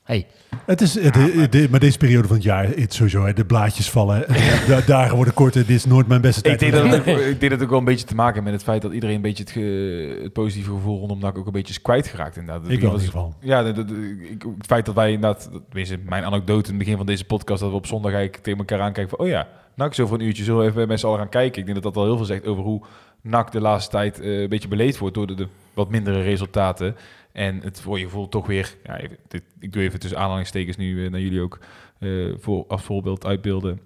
Hey, 0.07 0.27
Het 0.67 0.81
is, 0.81 0.95
het- 1.01 1.15
de- 1.15 1.47
de- 1.51 1.67
maar 1.71 1.81
deze 1.81 1.99
periode 1.99 2.27
van 2.27 2.37
het 2.37 2.45
jaar, 2.45 2.65
het 2.67 2.77
is 2.91 2.97
sowieso, 2.97 3.25
hè, 3.25 3.33
de 3.33 3.45
blaadjes 3.45 3.91
vallen, 3.91 4.21
de 4.67 4.83
dagen 4.87 5.17
worden 5.17 5.35
korter. 5.35 5.67
Dit 5.67 5.77
is 5.77 5.85
nooit 5.85 6.07
mijn 6.07 6.21
beste 6.21 6.41
tijd. 6.43 6.63
Ik 6.63 6.71
denk, 6.71 6.83
van 6.83 6.91
dat 6.91 7.01
ook, 7.15 7.19
ik 7.21 7.25
denk 7.25 7.41
dat 7.41 7.51
het 7.51 7.63
ook 7.63 7.69
wel 7.71 7.79
een 7.79 7.85
beetje 7.85 8.07
te 8.07 8.15
maken 8.15 8.33
heeft 8.35 8.45
met 8.45 8.53
het 8.55 8.63
feit 8.63 8.83
dat 8.83 8.93
iedereen 8.93 9.17
een 9.17 9.23
beetje 9.23 9.43
het, 9.43 9.53
ge- 9.53 10.21
het 10.23 10.33
positieve 10.33 10.71
gevoel 10.71 10.99
rondom 10.99 11.19
NAC 11.19 11.39
ook 11.39 11.47
een 11.47 11.53
beetje 11.53 11.73
is 11.73 11.83
kwijtgeraakt 11.83 12.37
inderdaad. 12.37 12.63
Dat 12.63 12.73
Ik 12.73 12.81
wel 12.81 12.91
in 12.91 12.97
ieder 12.97 13.13
geval. 13.13 13.35
Ja, 13.41 13.63
de- 13.63 13.73
de- 13.73 13.85
de- 13.85 14.29
ik- 14.31 14.43
het 14.57 14.67
feit 14.67 14.87
dat 14.87 14.95
wij 14.95 15.13
inderdaad, 15.13 15.51
dat- 15.53 15.99
mijn 16.05 16.25
anekdote 16.25 16.65
in 16.65 16.75
het 16.75 16.79
begin 16.79 16.97
van 16.97 17.07
deze 17.07 17.25
podcast, 17.25 17.61
dat 17.61 17.71
we 17.71 17.77
op 17.77 17.87
zondag 17.87 18.13
eigenlijk 18.13 18.43
tegen 18.43 18.59
elkaar 18.59 18.81
aankijken 18.81 19.17
van, 19.17 19.27
oh 19.27 19.33
ja, 19.33 19.49
NAC 19.75 19.95
zo 19.95 20.07
voor 20.07 20.19
een 20.19 20.25
uurtje, 20.27 20.45
zullen 20.45 20.61
we 20.65 20.67
even 20.71 20.89
met 20.89 21.01
z'n 21.01 21.07
allen 21.07 21.19
gaan 21.19 21.29
kijken. 21.29 21.59
Ik 21.61 21.67
denk 21.67 21.83
dat 21.83 21.95
dat 21.95 22.03
al 22.03 22.09
heel 22.09 22.17
veel 22.17 22.27
zegt 22.27 22.47
over 22.47 22.63
hoe 22.65 22.83
NAC 23.23 23.53
de 23.53 23.61
laatste 23.61 23.91
tijd 23.91 24.21
eh, 24.21 24.41
een 24.41 24.49
beetje 24.49 24.69
beleefd 24.69 24.99
wordt 24.99 25.15
door 25.15 25.27
de, 25.27 25.35
de 25.35 25.47
wat 25.75 25.91
mindere 25.91 26.23
resultaten. 26.23 26.97
En 27.37 27.61
het 27.63 27.81
voor 27.81 27.99
je 27.99 28.05
gevoel 28.05 28.29
toch 28.29 28.47
weer, 28.47 28.77
ja, 28.85 29.01
dit, 29.29 29.43
ik 29.59 29.73
doe 29.73 29.83
even 29.83 30.01
tussen 30.01 30.19
aanhalingstekens 30.19 30.77
nu 30.77 31.05
eh, 31.05 31.11
naar 31.11 31.21
jullie 31.21 31.41
ook 31.41 31.59
eh, 31.99 32.11
voor, 32.39 32.65
als 32.69 32.83
voorbeeld 32.83 33.27
uitbeelden. 33.27 33.81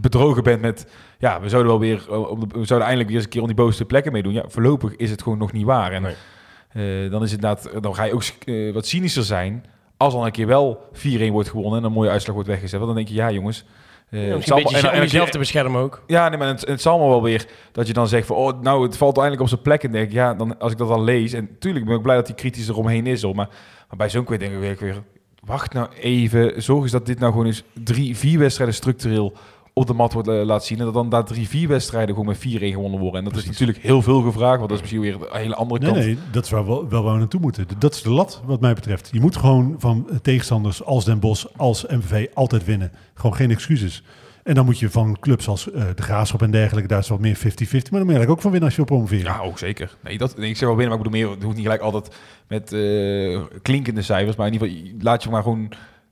Bedrogen 0.00 0.42
bent 0.42 0.60
met, 0.60 0.86
ja, 1.18 1.40
we 1.40 1.48
zouden 1.48 1.70
wel 1.70 1.80
weer, 1.80 1.96
eh, 2.10 2.30
we 2.38 2.64
zouden 2.64 2.88
eindelijk 2.88 3.06
weer 3.06 3.16
eens 3.16 3.24
een 3.24 3.30
keer 3.30 3.40
om 3.40 3.46
die 3.46 3.56
bovenste 3.56 3.84
plekken 3.84 4.12
meedoen. 4.12 4.32
Ja, 4.32 4.44
voorlopig 4.46 4.96
is 4.96 5.10
het 5.10 5.22
gewoon 5.22 5.38
nog 5.38 5.52
niet 5.52 5.64
waar. 5.64 5.92
En 5.92 6.02
Nee. 6.72 7.08
dan 7.08 7.22
is 7.22 7.32
het 7.32 7.42
inderdaad, 7.42 7.82
dan 7.82 7.94
ga 7.94 8.04
je 8.04 8.12
ook 8.12 8.24
wat 8.74 8.86
cynischer 8.86 9.24
zijn 9.24 9.64
als 9.96 10.12
dan 10.14 10.24
een 10.24 10.32
keer 10.32 10.46
wel 10.46 10.88
4-1 10.92 11.32
wordt 11.32 11.48
gewonnen 11.48 11.78
en 11.78 11.84
een 11.86 11.92
mooie 11.92 12.10
uitslag 12.10 12.34
wordt 12.34 12.50
weggezet. 12.50 12.80
Want 12.80 12.86
dan 12.86 12.96
denk 12.96 13.08
je, 13.08 13.14
ja 13.14 13.30
jongens. 13.30 13.64
Eh, 14.10 14.20
Ja, 14.20 14.26
het 14.26 14.36
misschien 14.36 14.68
zal 14.78 14.90
en- 14.90 15.00
jezelf 15.00 15.30
te 15.30 15.38
beschermen 15.38 15.80
ook. 15.82 16.02
ja, 16.06 16.28
nee, 16.28 16.38
maar 16.38 16.48
het, 16.48 16.66
het 16.66 16.80
zal 16.82 16.98
me 16.98 17.06
wel 17.08 17.22
weer 17.22 17.46
dat 17.72 17.86
je 17.86 17.92
dan 17.92 18.08
zegt 18.08 18.26
van, 18.26 18.36
oh, 18.36 18.60
nou, 18.60 18.82
het 18.82 18.96
valt 18.96 19.14
eindelijk 19.16 19.42
op 19.42 19.48
zijn 19.48 19.62
plek. 19.62 19.82
En 19.84 19.92
denk 19.92 20.06
ik, 20.06 20.12
ja, 20.12 20.34
dan, 20.34 20.58
als 20.58 20.72
ik 20.72 20.78
dat 20.78 20.88
dan 20.88 21.04
lees, 21.04 21.32
en 21.32 21.48
natuurlijk 21.52 21.84
ben 21.84 21.96
ik 21.96 22.02
blij 22.02 22.16
dat 22.16 22.26
die 22.26 22.34
kritisch 22.34 22.68
eromheen 22.68 23.06
is, 23.06 23.22
hoor, 23.22 23.34
maar, 23.34 23.48
maar 23.88 23.96
bij 23.96 24.08
zo'n 24.10 24.24
kwijt 24.24 24.40
denk 24.40 24.52
ik 24.52 24.58
weer, 24.60 24.76
weer, 24.80 25.02
wacht 25.44 25.72
nou 25.72 25.88
even, 26.00 26.62
zorg 26.62 26.82
eens 26.82 26.92
dat 26.92 27.06
dit 27.06 27.18
nou 27.18 27.32
gewoon 27.32 27.46
eens 27.46 27.62
drie, 27.84 28.16
vier 28.16 28.38
wedstrijden 28.38 28.74
structureel 28.74 29.32
op 29.78 29.86
de 29.86 29.92
mat 29.92 30.12
wordt 30.12 30.28
eh, 30.28 30.42
laten 30.44 30.66
zien. 30.66 30.78
En 30.78 30.84
dat 30.84 30.94
dan 30.94 31.08
daar 31.08 31.24
drie, 31.24 31.48
vier 31.48 31.68
wedstrijden 31.68 32.14
gewoon 32.14 32.26
met 32.26 32.38
4-1 32.38 32.40
gewonnen 32.72 33.00
worden. 33.00 33.18
En 33.18 33.24
dat 33.24 33.32
Precies. 33.32 33.50
is 33.50 33.58
natuurlijk 33.58 33.86
heel 33.86 34.02
veel 34.02 34.20
gevraagd, 34.20 34.56
want 34.56 34.68
dat 34.68 34.72
is 34.76 34.80
misschien 34.80 35.00
weer 35.00 35.14
een 35.14 35.38
hele 35.40 35.54
andere 35.54 35.80
Nee, 35.80 35.92
kant. 35.92 36.04
nee, 36.04 36.18
dat 36.30 36.44
is 36.44 36.50
waar 36.50 36.66
we 36.66 36.86
wel 36.88 37.02
waar 37.02 37.12
we 37.12 37.18
naartoe 37.18 37.40
moeten. 37.40 37.66
Dat 37.78 37.94
is 37.94 38.02
de 38.02 38.10
lat, 38.10 38.42
wat 38.44 38.60
mij 38.60 38.74
betreft. 38.74 39.08
Je 39.12 39.20
moet 39.20 39.36
gewoon 39.36 39.74
van 39.78 40.08
tegenstanders 40.22 40.84
als 40.84 41.04
Den 41.04 41.18
Bosch, 41.20 41.44
als 41.56 41.86
MVV 41.86 42.26
altijd 42.34 42.64
winnen. 42.64 42.92
Gewoon 43.14 43.36
geen 43.36 43.50
excuses. 43.50 44.02
En 44.42 44.54
dan 44.54 44.64
moet 44.64 44.78
je 44.78 44.90
van 44.90 45.16
clubs 45.20 45.48
als 45.48 45.70
eh, 45.70 45.82
de 45.94 46.02
Graafschap 46.02 46.42
en 46.42 46.50
dergelijke, 46.50 46.88
daar 46.88 46.98
is 46.98 47.08
wat 47.08 47.20
meer 47.20 47.36
50-50. 47.36 47.40
Maar 47.40 47.50
dan 47.80 47.90
je 47.90 47.98
eigenlijk 47.98 48.30
ook 48.30 48.40
van 48.40 48.50
winnen 48.50 48.68
als 48.68 48.76
je 48.78 48.84
wil 48.84 48.96
promoveren. 48.96 49.24
Ja, 49.24 49.40
ook 49.40 49.58
zeker. 49.58 49.96
Nee, 50.02 50.18
dat, 50.18 50.36
nee, 50.36 50.48
ik 50.50 50.56
zeg 50.56 50.68
wel 50.68 50.76
binnen, 50.76 50.96
maar 50.98 51.06
ik 51.06 51.10
bedoel 51.12 51.26
meer, 51.26 51.34
het 51.34 51.42
hoeft 51.42 51.56
niet 51.56 51.64
gelijk 51.64 51.82
altijd 51.82 52.14
met 52.48 52.72
eh, 52.72 53.40
klinkende 53.62 54.02
cijfers, 54.02 54.36
maar 54.36 54.46
in 54.46 54.52
ieder 54.52 54.68
geval, 54.68 54.92
laat 55.00 55.22
je 55.22 55.30
maar 55.30 55.42
gewoon, 55.42 55.68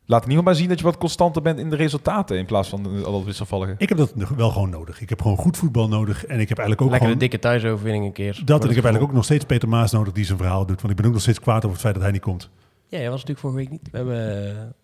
laat 0.07 0.23
in 0.25 0.31
ieder 0.31 0.39
geval 0.39 0.43
maar 0.43 0.55
zien 0.55 0.69
dat 0.69 0.79
je 0.79 0.85
wat 0.85 0.99
constanter 0.99 1.43
bent 1.43 1.59
in 1.59 1.71
de 1.71 1.77
resultaten, 1.77 2.39
in 2.39 2.47
plaats 2.47 2.69
van 2.69 2.97
eh, 2.97 3.03
al 3.03 3.13
dat 3.13 3.25
wisselvallige. 3.25 3.75
Ik 3.79 3.89
heb 3.89 3.99
dat 3.99 4.13
wel 4.37 4.51
gewoon 4.51 4.71
nodig. 4.71 5.01
Ik 5.01 5.09
heb 5.09 5.23
gewoon 5.23 5.37
goed 5.37 5.57
voetbal 5.57 5.89
nodig. 5.89 6.27
En 6.27 6.41
ik 6.41 6.49
heb 6.49 6.59
eigenlijk 6.59 6.81
ook 6.81 6.91
Lekker 6.91 7.11
een 7.11 7.19
dikke 7.19 7.39
thuisoverwinning 7.39 8.05
een 8.05 8.13
keer. 8.13 8.43
Dat 8.45 8.63
en 8.63 8.69
ik 8.69 8.75
heb 8.75 8.85
eigenlijk 8.85 9.05
ook 9.05 9.17
nog 9.17 9.25
steeds 9.25 9.45
Peter 9.45 9.69
Maas 9.69 9.93
nodig 9.93 10.13
die 10.13 10.25
zijn 10.25 10.39
verhaal 10.39 10.67
doet. 10.67 10.81
Want 10.81 10.91
ik 10.91 10.97
ben 10.97 11.07
ook 11.07 11.13
nog 11.13 11.23
steeds 11.23 11.41
kwaad 11.41 11.57
over 11.57 11.71
het 11.71 11.81
feit 11.81 11.95
dat 11.95 12.03
hij 12.03 12.13
niet 12.13 12.23
komt. 12.23 12.51
Ja, 12.87 12.99
jij 12.99 13.11
was 13.11 13.25
natuurlijk 13.25 13.41
vorige 13.41 13.59
week 13.59 13.71
niet. 13.71 13.91
We 13.91 13.97
hebben, 13.97 14.17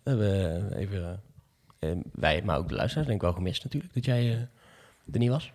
we 0.02 0.10
hebben 0.10 0.76
even, 0.76 1.22
eh, 1.78 1.90
wij, 2.12 2.42
maar 2.44 2.58
ook 2.58 2.68
de 2.68 2.74
luisteraars, 2.74 3.06
denk 3.06 3.20
ik 3.20 3.26
wel 3.26 3.36
gemist 3.36 3.64
natuurlijk, 3.64 3.94
dat 3.94 4.04
jij 4.04 4.30
eh, 4.30 4.38
er 5.12 5.18
niet 5.18 5.30
was. 5.30 5.52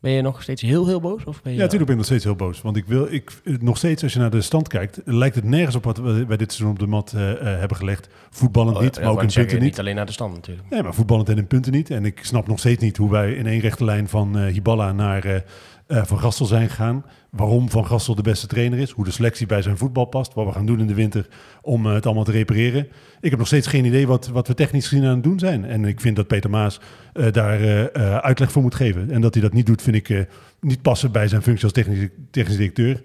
Ben 0.00 0.12
je 0.12 0.22
nog 0.22 0.42
steeds 0.42 0.62
heel, 0.62 0.86
heel 0.86 1.00
boos? 1.00 1.24
Of 1.24 1.42
ben 1.42 1.52
je 1.52 1.58
Ja, 1.58 1.64
natuurlijk 1.64 1.90
ben 1.90 1.90
ik 1.90 1.96
nog 1.96 2.04
steeds 2.04 2.24
heel 2.24 2.36
boos. 2.36 2.62
Want 2.62 2.76
ik 2.76 2.84
wil, 2.86 3.12
ik, 3.12 3.40
eh, 3.44 3.54
nog 3.60 3.76
steeds, 3.76 4.02
als 4.02 4.12
je 4.12 4.18
naar 4.18 4.30
de 4.30 4.40
stand 4.40 4.68
kijkt, 4.68 5.00
lijkt 5.04 5.34
het 5.34 5.44
nergens 5.44 5.76
op 5.76 5.84
wat 5.84 5.98
we 5.98 6.24
bij 6.26 6.36
dit 6.36 6.52
seizoen 6.52 6.70
op 6.70 6.78
de 6.78 6.86
mat 6.86 7.12
eh, 7.12 7.30
eh, 7.30 7.58
hebben 7.58 7.76
gelegd. 7.76 8.08
Voetballend 8.30 8.76
Oh, 8.76 8.82
niet, 8.82 8.94
ja, 8.94 9.00
maar 9.00 9.10
ook 9.10 9.16
wou 9.16 9.28
in 9.28 9.34
punten 9.34 9.56
niet. 9.58 9.64
Niet 9.64 9.78
alleen 9.78 9.94
naar 9.94 10.06
de 10.06 10.12
stand 10.12 10.34
natuurlijk. 10.34 10.70
Nee, 10.70 10.82
maar 10.82 10.94
voetballend 10.94 11.28
en 11.28 11.36
in 11.36 11.46
punten 11.46 11.72
niet. 11.72 11.90
En 11.90 12.04
ik 12.04 12.20
snap 12.22 12.46
nog 12.46 12.58
steeds 12.58 12.82
niet 12.82 12.96
hoe 12.96 13.10
wij 13.10 13.32
in 13.32 13.46
één 13.46 13.60
rechte 13.60 13.84
lijn 13.84 14.08
van 14.08 14.38
eh, 14.38 14.52
Hiballa 14.52 14.92
naar 14.92 15.24
eh, 15.24 15.40
eh, 15.88 16.04
Van 16.04 16.18
Gastel 16.18 16.46
zijn 16.46 16.68
gegaan. 16.68 17.04
Waarom 17.30 17.70
Van 17.70 17.86
Gastel 17.86 18.14
de 18.14 18.22
beste 18.22 18.46
trainer 18.46 18.78
is. 18.78 18.90
Hoe 18.90 19.04
de 19.04 19.10
selectie 19.10 19.46
bij 19.46 19.62
zijn 19.62 19.78
voetbal 19.78 20.04
past. 20.04 20.34
Wat 20.34 20.46
we 20.46 20.52
gaan 20.52 20.66
doen 20.66 20.80
in 20.80 20.86
de 20.86 20.94
winter 20.94 21.28
om 21.62 21.86
eh, 21.86 21.92
het 21.92 22.06
allemaal 22.06 22.24
te 22.24 22.30
repareren. 22.30 22.88
Ik 23.20 23.30
heb 23.30 23.38
nog 23.38 23.46
steeds 23.46 23.66
geen 23.66 23.84
idee 23.84 24.06
wat, 24.06 24.28
wat 24.28 24.48
we 24.48 24.54
technisch 24.54 24.88
gezien 24.88 25.04
aan 25.04 25.14
het 25.14 25.22
doen 25.22 25.38
zijn. 25.38 25.64
En 25.64 25.84
ik 25.84 26.00
vind 26.00 26.16
dat 26.16 26.26
Peter 26.26 26.50
Maas 26.50 26.80
eh, 27.12 27.32
daar 27.32 27.92
uitleg 28.20 28.52
voor 28.52 28.62
moet 28.62 28.74
geven. 28.74 29.10
En 29.10 29.20
dat 29.20 29.34
hij 29.34 29.42
dat 29.42 29.52
niet 29.52 29.66
doet, 29.66 29.82
vind 29.82 29.96
ik 29.96 30.26
niet 30.60 30.82
passen 30.82 31.12
bij 31.12 31.28
zijn 31.28 31.42
functie 31.42 31.64
als 31.64 31.72
technisch, 31.72 32.08
technisch 32.30 32.56
directeur. 32.56 33.02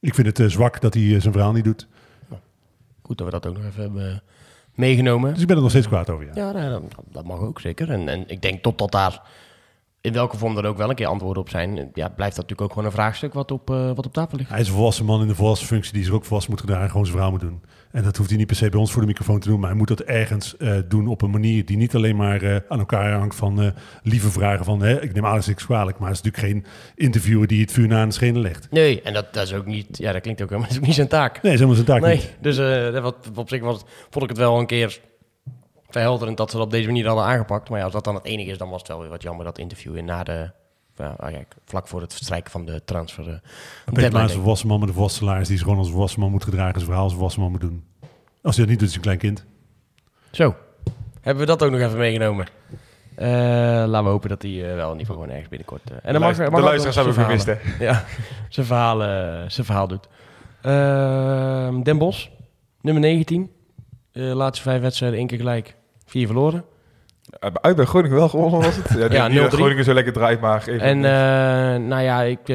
Ik 0.00 0.14
vind 0.14 0.38
het 0.38 0.52
zwak 0.52 0.80
dat 0.80 0.94
hij 0.94 1.20
zijn 1.20 1.32
verhaal 1.32 1.52
niet 1.52 1.64
doet. 1.64 1.86
Goed 3.02 3.18
dat 3.18 3.26
we 3.26 3.32
dat 3.32 3.46
ook 3.46 3.56
nog 3.56 3.64
even 3.64 3.82
hebben 3.82 4.22
meegenomen. 4.74 5.32
Dus 5.32 5.40
ik 5.40 5.46
ben 5.46 5.56
er 5.56 5.62
nog 5.62 5.70
steeds 5.70 5.86
kwaad 5.86 6.10
over. 6.10 6.24
Ja. 6.24 6.32
Ja, 6.34 6.52
nou, 6.52 6.70
dat, 6.70 7.04
dat 7.12 7.24
mag 7.24 7.40
ook 7.40 7.60
zeker. 7.60 7.90
En, 7.90 8.08
en 8.08 8.28
ik 8.28 8.42
denk 8.42 8.62
totdat 8.62 8.92
daar 8.92 9.22
in 10.00 10.12
welke 10.12 10.36
vorm 10.36 10.56
er 10.58 10.66
ook 10.66 10.76
wel 10.76 10.88
een 10.88 10.94
keer 10.94 11.06
antwoorden 11.06 11.42
op 11.42 11.48
zijn, 11.48 11.74
ja, 11.76 12.08
blijft 12.08 12.36
dat 12.36 12.48
natuurlijk 12.48 12.60
ook 12.60 12.68
gewoon 12.70 12.84
een 12.84 12.92
vraagstuk 12.92 13.32
wat 13.32 13.50
op, 13.50 13.70
eh, 13.70 13.86
wat 13.94 14.06
op 14.06 14.12
tafel 14.12 14.38
ligt. 14.38 14.50
Hij 14.50 14.60
is 14.60 14.68
een 14.68 14.74
volwassen 14.74 15.04
man 15.04 15.20
in 15.20 15.26
de 15.28 15.34
volwassen 15.34 15.66
functie 15.66 15.92
die 15.92 16.04
zich 16.04 16.12
ook 16.12 16.24
volwassen 16.24 16.50
moet 16.52 16.60
gedragen 16.60 16.84
en 16.84 16.90
gewoon 16.90 17.06
zijn 17.06 17.16
verhaal 17.16 17.34
moet 17.36 17.44
doen. 17.44 17.62
En 17.90 18.02
dat 18.02 18.16
hoeft 18.16 18.28
hij 18.28 18.38
niet 18.38 18.46
per 18.46 18.56
se 18.56 18.68
bij 18.68 18.80
ons 18.80 18.92
voor 18.92 19.00
de 19.00 19.06
microfoon 19.06 19.40
te 19.40 19.48
doen, 19.48 19.60
maar 19.60 19.68
hij 19.68 19.78
moet 19.78 19.88
dat 19.88 20.00
ergens 20.00 20.56
eh, 20.56 20.76
doen 20.88 21.06
op 21.06 21.22
een 21.22 21.30
manier 21.30 21.64
die 21.64 21.76
niet 21.76 21.94
alleen 21.94 22.16
maar 22.16 22.42
eh, 22.42 22.56
aan 22.68 22.78
elkaar 22.78 23.12
hangt 23.12 23.34
van 23.34 23.72
lieve 24.02 24.30
vragen 24.30 24.64
van 24.64 24.82
hè, 24.82 25.02
ik 25.02 25.14
neem 25.14 25.24
alles 25.24 25.46
niks 25.46 25.64
kwalijk, 25.64 25.98
maar 25.98 26.08
het 26.08 26.18
is 26.18 26.22
natuurlijk 26.24 26.52
geen 26.52 26.72
interviewer 26.94 27.46
die 27.46 27.60
het 27.60 27.72
vuur 27.72 27.88
na 27.88 28.00
aan 28.00 28.08
de 28.08 28.14
schenen 28.14 28.40
legt. 28.40 28.66
Nee, 28.70 29.02
en 29.02 29.12
dat, 29.12 29.34
dat 29.34 29.46
is 29.46 29.54
ook 29.54 29.66
niet, 29.66 29.98
ja, 29.98 30.12
dat 30.12 30.20
klinkt 30.22 30.42
ook 30.42 30.48
helemaal 30.48 30.68
dat 30.72 30.76
is 30.76 30.82
ook 30.82 30.86
niet 30.86 30.96
zijn 30.96 31.08
taak. 31.08 31.42
Nee, 31.42 31.52
is 31.52 31.58
helemaal 31.60 31.84
zijn 31.84 31.86
taak 31.86 32.00
Nee, 32.00 32.16
niet. 32.16 32.36
dus 32.40 32.56
dat 32.92 33.02
wat, 33.02 33.16
op 33.34 33.48
zich 33.48 33.60
was, 33.60 33.82
vond 34.10 34.24
ik 34.24 34.30
het 34.30 34.38
wel 34.38 34.58
een 34.58 34.66
keer 34.66 35.00
verhelderend 35.90 36.36
dat 36.36 36.50
ze 36.50 36.56
dat 36.56 36.66
op 36.66 36.72
deze 36.72 36.86
manier 36.86 37.06
hadden 37.06 37.24
aangepakt. 37.24 37.68
Maar 37.68 37.78
ja, 37.78 37.84
als 37.84 37.92
dat 37.92 38.04
dan 38.04 38.14
het 38.14 38.24
enige 38.24 38.50
is, 38.50 38.58
dan 38.58 38.70
was 38.70 38.78
het 38.78 38.88
wel 38.88 39.00
weer 39.00 39.08
wat 39.08 39.22
jammer 39.22 39.44
dat 39.44 39.58
interview 39.58 39.96
in 39.96 40.04
na 40.04 40.22
de, 40.22 40.50
ja, 40.96 41.14
ah, 41.18 41.32
kijk, 41.32 41.54
vlak 41.64 41.88
voor 41.88 42.00
het 42.00 42.14
verstrijken 42.14 42.50
van 42.50 42.64
de 42.64 42.84
transfer. 42.84 43.28
eh, 43.28 43.34
Peter 43.84 44.02
is 44.02 44.02
een 44.02 44.68
met 44.78 44.88
een 44.88 44.94
volwassen 44.94 45.20
salaris 45.24 45.48
die 45.48 45.56
zich 45.56 45.66
gewoon 45.66 45.80
als 45.80 45.90
volwassen 45.90 46.20
man 46.20 46.30
moet 46.30 46.44
gedragen 46.44 46.68
en 46.72 46.74
zijn 46.74 46.84
verhaal 46.86 47.04
als 47.04 47.12
volwassen 47.12 47.42
man 47.42 47.50
moet 47.50 47.60
doen. 47.60 47.84
Als 48.42 48.56
hij 48.56 48.64
dat 48.64 48.68
niet 48.74 48.78
doet, 48.78 48.88
is 48.88 48.94
hij 48.94 49.04
een 49.12 49.18
klein 49.18 49.34
kind. 49.34 49.44
Zo, 50.30 50.54
hebben 51.20 51.42
we 51.42 51.48
dat 51.48 51.62
ook 51.62 51.70
nog 51.70 51.80
even 51.80 51.98
meegenomen. 51.98 52.46
Eh, 53.14 53.28
laten 53.86 54.04
we 54.04 54.10
hopen 54.10 54.28
dat 54.28 54.42
hij 54.42 54.50
eh, 54.50 54.74
wel 54.74 54.92
in 54.92 54.98
ieder 54.98 54.98
geval 54.98 55.14
gewoon 55.14 55.30
ergens 55.30 55.48
binnenkort... 55.48 55.90
eh, 55.90 55.96
en 56.02 56.12
dan 56.12 56.22
mag, 56.22 56.36
de 56.36 56.50
mag 56.50 56.60
luisteraars 56.60 56.96
hebben 56.96 57.14
we 57.14 57.20
gemist, 57.20 57.46
hè? 57.46 57.56
Ja, 57.84 58.04
zijn 58.48 58.66
verhaal, 58.66 58.98
zijn 59.50 59.66
verhaal 59.66 59.88
doet. 59.88 60.08
Ehm, 60.62 61.82
Den 61.82 61.98
Bos, 61.98 62.30
nummer 62.80 63.02
19. 63.02 63.50
Eh, 64.12 64.32
laatste 64.34 64.62
vijf 64.62 64.80
wedstrijden, 64.80 65.18
één 65.18 65.26
keer 65.26 65.38
gelijk. 65.38 65.76
Vier 66.08 66.26
verloren. 66.26 66.64
Eh, 67.40 67.50
Uit 67.60 67.76
bij 67.76 67.84
Groningen 67.84 68.16
wel 68.16 68.28
gewonnen 68.28 68.60
was 68.60 68.76
het. 68.76 68.88
Ja, 68.98 69.12
Ja, 69.12 69.28
niet 69.28 69.36
dat 69.38 69.50
0-3. 69.52 69.54
Groningen 69.54 69.84
zo 69.84 69.92
lekker 69.94 70.12
draait, 70.12 70.40
maar 70.40 70.60
even... 70.68 70.80
En 70.80 70.96
eh, 71.04 71.80
nou 71.88 72.02
ja, 72.02 72.22
ik, 72.22 72.38
eh, 72.38 72.46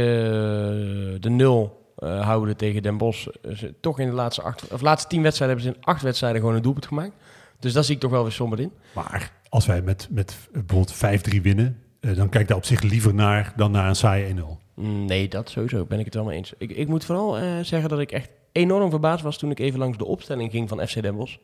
de 1.19 1.29
nul 1.29 1.81
eh, 1.97 2.21
houden 2.25 2.57
tegen 2.57 2.81
Den 2.83 2.97
Bosch. 2.97 3.27
eh, 3.27 3.55
ze- 3.55 3.73
toch 3.81 3.99
in 3.99 4.07
de 4.07 4.13
laatste, 4.13 4.41
acht, 4.41 4.67
of 4.73 4.81
laatste 4.81 5.09
tien 5.09 5.21
wedstrijden 5.21 5.57
hebben 5.57 5.73
ze 5.75 5.79
in 5.81 5.93
acht 5.93 6.01
wedstrijden 6.01 6.39
gewoon 6.39 6.55
een 6.55 6.61
doelpunt 6.61 6.85
gemaakt. 6.85 7.11
Dus 7.59 7.73
daar 7.73 7.83
zie 7.83 7.95
ik 7.95 8.01
toch 8.01 8.11
wel 8.11 8.23
weer 8.23 8.31
somber 8.31 8.59
in. 8.59 8.71
Maar 8.93 9.31
als 9.49 9.65
wij 9.65 9.81
met, 9.81 10.07
met 10.11 10.37
bijvoorbeeld 10.51 10.93
5-3 11.35 11.41
winnen, 11.41 11.79
eh, 11.99 12.15
dan 12.15 12.29
kijk 12.29 12.47
daar 12.47 12.57
op 12.57 12.65
zich 12.65 12.81
liever 12.81 13.13
naar 13.13 13.53
dan 13.55 13.71
naar 13.71 13.87
een 13.87 13.95
saaie 13.95 14.25
1-0. 14.27 14.59
Mm, 14.75 15.05
Nee, 15.05 15.27
dat 15.27 15.49
sowieso. 15.49 15.85
Ben 15.85 15.99
ik 15.99 16.05
het 16.05 16.13
wel 16.13 16.23
mee 16.23 16.37
eens. 16.37 16.53
Ik, 16.57 16.71
ik 16.71 16.87
moet 16.87 17.05
vooral 17.05 17.37
eh, 17.37 17.43
zeggen 17.61 17.89
dat 17.89 17.99
ik 17.99 18.11
echt 18.11 18.29
enorm 18.51 18.89
verbaasd 18.89 19.23
was 19.23 19.37
toen 19.37 19.51
ik 19.51 19.59
even 19.59 19.79
langs 19.79 19.97
de 19.97 20.05
opstelling 20.05 20.51
ging 20.51 20.69
van 20.69 20.87
FC 20.87 21.01
Den 21.01 21.15
Bosch. 21.15 21.35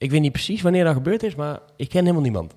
Ik 0.00 0.10
weet 0.10 0.20
niet 0.20 0.32
precies 0.32 0.62
wanneer 0.62 0.84
dat 0.84 0.94
gebeurd 0.94 1.22
is, 1.22 1.34
maar 1.34 1.60
ik 1.76 1.88
ken 1.88 2.00
helemaal 2.00 2.22
niemand. 2.22 2.56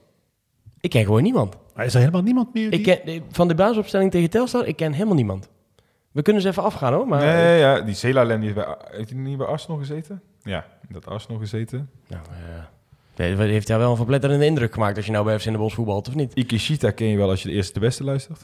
Ik 0.79 0.89
ken 0.89 1.05
gewoon 1.05 1.23
niemand. 1.23 1.57
Maar 1.75 1.85
is 1.85 1.93
er 1.93 1.99
helemaal 1.99 2.21
niemand 2.21 2.53
meer 2.53 2.69
die... 2.69 2.79
Ik 2.79 2.85
ken, 2.85 3.05
eh, 3.05 3.21
van 3.29 3.47
de 3.47 3.55
basisopstelling 3.55 4.11
tegen 4.11 4.29
Telstar, 4.29 4.67
ik 4.67 4.75
ken 4.75 4.91
helemaal 4.91 5.15
niemand. 5.15 5.49
We 6.11 6.21
kunnen 6.21 6.41
ze 6.41 6.47
even 6.47 6.63
afgaan 6.63 6.93
hoor, 6.93 7.07
maar... 7.07 7.25
Nee, 7.25 7.59
ja, 7.59 7.81
die 7.81 7.95
Celalem 7.95 8.39
die 8.39 8.53
heeft, 8.53 8.65
bij, 8.65 8.77
heeft 8.97 9.09
hij 9.09 9.19
niet 9.19 9.37
bij 9.37 9.47
Arsenal 9.47 9.77
gezeten? 9.77 10.21
Ja, 10.41 10.65
dat 10.89 11.07
Arsenal 11.07 11.39
gezeten. 11.39 11.89
Nou, 12.07 12.23
eh, 12.25 12.63
nee, 13.37 13.49
heeft 13.51 13.67
hij 13.67 13.77
wel 13.77 13.91
een 13.91 13.97
verpletterende 13.97 14.45
indruk 14.45 14.73
gemaakt 14.73 14.97
als 14.97 15.05
je 15.05 15.11
nou 15.11 15.25
bij 15.25 15.39
FC 15.39 15.45
in 15.45 15.51
de 15.51 15.57
Bos 15.57 15.73
voetbalt, 15.73 16.07
of 16.07 16.15
niet? 16.15 16.31
Ikishita 16.33 16.91
ken 16.91 17.07
je 17.07 17.17
wel 17.17 17.29
als 17.29 17.41
je 17.41 17.49
de 17.49 17.55
eerste 17.55 17.73
de 17.73 17.79
beste 17.79 18.03
luistert. 18.03 18.41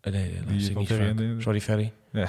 Eh, 0.00 0.12
nee, 0.12 0.34
dat 0.44 0.54
is 0.54 0.74
niet 0.74 0.86
Ferry 0.86 1.40
Sorry, 1.40 1.60
Ferry. 1.60 1.92
Ja, 2.12 2.28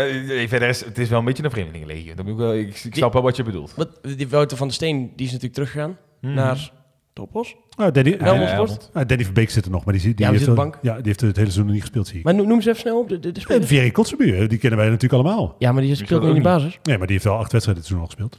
eh, 0.00 0.48
verder 0.48 0.68
is 0.68 0.84
het 0.84 0.98
is 0.98 1.08
wel 1.08 1.18
een 1.18 1.24
beetje 1.24 1.44
een 1.44 1.50
vreemdelingenlegio. 1.50 2.14
Dat 2.14 2.24
moet 2.24 2.34
ik, 2.34 2.40
wel, 2.40 2.54
ik, 2.54 2.68
ik 2.84 2.94
snap 2.94 3.12
wel 3.12 3.22
wat 3.22 3.36
je 3.36 3.42
bedoelt. 3.42 3.74
Wat, 3.76 3.98
die 4.16 4.28
Wouter 4.28 4.56
van 4.56 4.66
der 4.66 4.76
Steen, 4.76 4.98
die 5.16 5.26
is 5.26 5.32
natuurlijk 5.32 5.54
teruggegaan 5.54 5.96
Mhm. 6.20 6.34
naar 6.34 6.72
Topos. 7.12 7.54
Oh, 7.76 7.92
Danny, 7.92 8.16
ja. 8.20 8.58
Ah, 8.92 9.06
Danny 9.06 9.24
Verbeek 9.24 9.50
zit 9.50 9.64
er 9.64 9.70
nog, 9.70 9.84
maar 9.84 9.94
die, 9.94 10.02
die, 10.02 10.10
Ja, 10.16 10.16
die 10.16 10.26
heeft, 10.38 10.44
de 10.44 10.52
bank. 10.52 10.78
ja, 10.82 10.94
die 10.94 11.02
heeft 11.06 11.20
het 11.20 11.36
hele 11.36 11.38
seizoen 11.50 11.64
nog 11.64 11.72
niet 11.72 11.82
gespeeld, 11.82 12.06
zie 12.06 12.18
ik. 12.18 12.24
Maar 12.24 12.34
noem, 12.34 12.46
noem 12.48 12.60
ze 12.60 12.68
even 12.68 12.80
snel 12.80 12.98
op, 12.98 13.08
de, 13.08 13.18
de, 13.20 13.32
de 13.32 13.90
Kotzebuur, 13.92 14.48
die 14.48 14.58
kennen 14.58 14.78
wij 14.78 14.88
natuurlijk 14.88 15.22
allemaal. 15.22 15.56
Ja, 15.58 15.72
maar 15.72 15.82
die 15.82 15.94
speelt 15.94 16.22
nu 16.22 16.28
in 16.28 16.34
de 16.34 16.40
basis. 16.40 16.78
Nee, 16.82 16.98
maar 16.98 17.06
die 17.06 17.16
heeft 17.16 17.28
wel 17.28 17.38
acht 17.38 17.52
wedstrijden 17.52 17.82
dit 17.82 17.92
seizoen 17.92 18.00
al 18.00 18.06
gespeeld. 18.06 18.36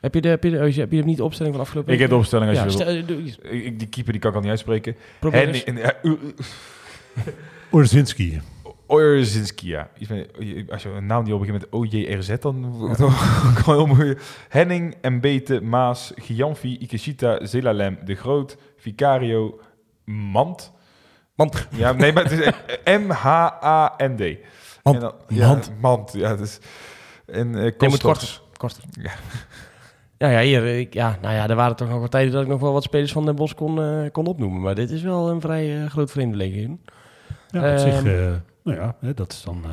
Heb 0.00 0.14
je, 0.14 0.20
de, 0.20 0.28
heb, 0.28 0.44
je 0.44 0.50
de, 0.50 0.56
oh, 0.66 0.74
heb 0.74 0.92
je 0.92 1.04
niet 1.04 1.16
de 1.16 1.24
opstelling 1.24 1.54
van 1.54 1.64
afgelopen 1.64 1.92
Ik 1.92 1.98
heb 1.98 2.08
de 2.10 2.16
opstelling 2.16 2.48
als 2.48 2.58
ja, 2.58 2.64
je 2.64 2.70
wil. 2.70 2.80
stel- 2.80 3.16
doe 3.16 3.24
eens. 3.26 3.38
Ik- 3.64 3.78
Die 3.78 3.88
keeper 3.88 4.12
die 4.12 4.20
kan 4.20 4.30
ik 4.30 4.36
al 4.36 4.42
niet 4.42 4.50
uitspreken. 4.50 4.96
Probeer 5.18 5.48
eens. 5.48 5.64
Ja, 8.88 8.94
U- 8.94 8.98
U- 8.98 9.02
Orzinski. 9.02 9.66
Ojerzinski, 9.66 9.68
ja. 9.68 9.88
Iets 9.98 10.08
van- 10.08 10.26
Als 10.70 10.82
je 10.82 10.88
een 10.88 11.06
naam 11.06 11.24
die 11.24 11.32
al 11.32 11.38
begint 11.38 11.58
met 11.60 11.70
OJRZ, 11.72 12.34
dan 12.40 12.66
wordt 12.70 12.98
het 12.98 13.06
ook 13.06 13.58
wel 13.66 13.74
heel 13.76 13.86
moeilijk. 13.86 14.22
Henning, 14.48 14.94
Mbete, 15.02 15.60
Maas, 15.60 16.12
Gianfi, 16.16 16.76
Ikeshita, 16.78 17.46
Zelalem, 17.46 17.98
De 18.04 18.14
Groot, 18.14 18.56
Vicario, 18.76 19.60
Mand. 20.04 20.72
Mand. 21.34 21.68
Ja, 21.70 21.92
nee, 21.92 22.12
maar 22.12 22.22
het 22.24 22.32
is 22.32 22.50
M-H-A-N-D. 23.00 24.20
Mand. 24.82 24.96
En 24.96 25.00
dan- 25.00 25.14
ja, 25.28 25.46
Mand. 25.48 25.72
Mand, 25.80 26.12
ja. 26.12 26.36
Dus, 26.36 26.58
en 27.26 27.46
uh, 27.48 27.52
Nee, 27.54 27.72
moet 27.88 28.00
korter. 28.02 28.40
korter. 28.56 28.82
Ja. 28.90 29.10
Ja, 30.18 30.28
ja, 30.28 30.40
hier, 30.40 30.66
ik, 30.78 30.94
ja, 30.94 31.18
nou 31.22 31.34
ja, 31.34 31.48
er 31.48 31.54
waren 31.56 31.76
toch 31.76 31.88
nog 31.88 32.00
wat 32.00 32.10
tijden 32.10 32.32
dat 32.32 32.42
ik 32.42 32.48
nog 32.48 32.60
wel 32.60 32.72
wat 32.72 32.82
spelers 32.82 33.12
van 33.12 33.24
Den 33.24 33.34
Bosch 33.36 33.54
kon, 33.54 33.82
eh, 33.82 34.10
kon 34.12 34.26
opnoemen. 34.26 34.60
Maar 34.60 34.74
dit 34.74 34.90
is 34.90 35.02
wel 35.02 35.30
een 35.30 35.40
vrij 35.40 35.82
eh, 35.82 35.90
groot 35.90 36.10
vreemdeling. 36.10 36.80
Ja, 37.48 37.72
op 37.72 37.78
zich, 37.78 37.94
Ehm. 37.94 38.06
eh, 38.06 38.32
nou 38.64 38.78
ja, 38.78 39.12
dat 39.12 39.32
is 39.32 39.42
dan 39.42 39.64
eh, 39.64 39.70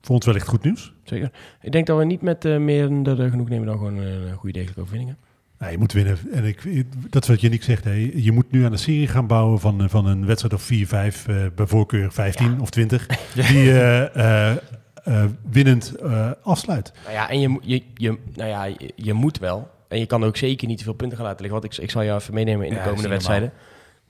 voor 0.00 0.14
ons 0.14 0.26
wellicht 0.26 0.48
goed 0.48 0.62
nieuws. 0.64 0.92
Zeker. 1.04 1.30
Ik 1.60 1.72
denk 1.72 1.86
dat 1.86 1.98
we 1.98 2.04
niet 2.04 2.22
met 2.22 2.44
eh 2.44 2.56
meer 2.56 2.86
genoeg 3.30 3.48
nemen 3.48 3.66
dan 3.66 3.78
gewoon 3.78 3.96
een 3.96 4.34
goede 4.34 4.52
degelijke 4.52 4.80
overwinning. 4.80 5.16
Ja, 5.58 5.68
je 5.68 5.78
moet 5.78 5.92
winnen. 5.92 6.18
En 6.32 6.44
ik, 6.44 6.84
dat 7.10 7.22
is 7.22 7.28
wat 7.28 7.40
Yannick 7.40 7.62
zegt. 7.62 7.84
Hè. 7.84 8.10
Je 8.14 8.32
moet 8.32 8.50
nu 8.50 8.64
aan 8.64 8.72
een 8.72 8.78
serie 8.78 9.08
gaan 9.08 9.26
bouwen 9.26 9.60
van, 9.60 9.82
eh, 9.82 9.88
van 9.88 10.06
een 10.06 10.26
wedstrijd 10.26 10.54
of 10.54 10.62
4, 10.62 10.86
5, 10.86 11.28
eh 11.28 11.36
bij 11.54 11.66
voorkeur 11.66 12.12
15 12.12 12.60
of 12.60 12.70
20. 12.70 13.06
Die 13.34 13.72
eh, 13.72 14.50
eh, 14.50 14.56
eh, 15.04 15.24
winnend 15.50 15.94
eh, 15.94 16.30
afsluit. 16.42 16.92
Nou 17.02 17.14
ja, 17.14 17.30
en 17.30 17.40
je, 17.40 17.58
je, 17.62 17.82
je, 17.94 18.18
nou 18.34 18.48
ja, 18.50 18.64
je, 18.64 18.92
je 18.96 19.12
moet 19.12 19.38
wel. 19.38 19.70
En 19.88 19.98
je 19.98 20.06
kan 20.06 20.24
ook 20.24 20.36
zeker 20.36 20.68
niet 20.68 20.78
te 20.78 20.84
veel 20.84 20.92
punten 20.92 21.16
gaan 21.16 21.26
laten 21.26 21.42
liggen. 21.42 21.60
Want 21.60 21.74
ik, 21.74 21.82
ik 21.82 21.90
zal 21.90 22.04
jou 22.04 22.20
even 22.20 22.34
meenemen 22.34 22.66
in 22.66 22.72
de 22.72 22.78
Ja, 22.78 22.86
komende 22.86 23.08
wedstrijden. 23.08 23.52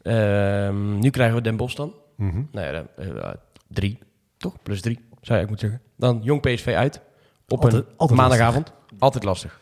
Ehm, 0.03 0.99
nu 0.99 1.11
krijgen 1.11 1.37
we 1.37 1.43
Den 1.43 1.57
Bosch 1.57 1.77
dan. 1.77 1.93
Mhm. 2.17 2.43
Nou 2.53 2.67
ja, 2.67 2.73
dan, 2.73 2.87
eh, 2.97 3.33
drie, 3.69 3.99
toch? 4.37 4.63
Plus 4.63 4.81
drie, 4.81 4.97
zou 4.97 5.09
je 5.21 5.35
eigenlijk 5.35 5.49
moeten 5.49 5.69
zeggen. 5.69 5.87
Dan 5.97 6.21
Jong 6.23 6.41
PSV 6.41 6.75
uit. 6.77 7.01
Op 7.49 7.63
Altijd- 7.63 7.87
een 7.87 7.93
altijd 7.97 8.19
maandagavond. 8.21 8.73
Altijd 8.99 9.25
lastig. 9.25 9.61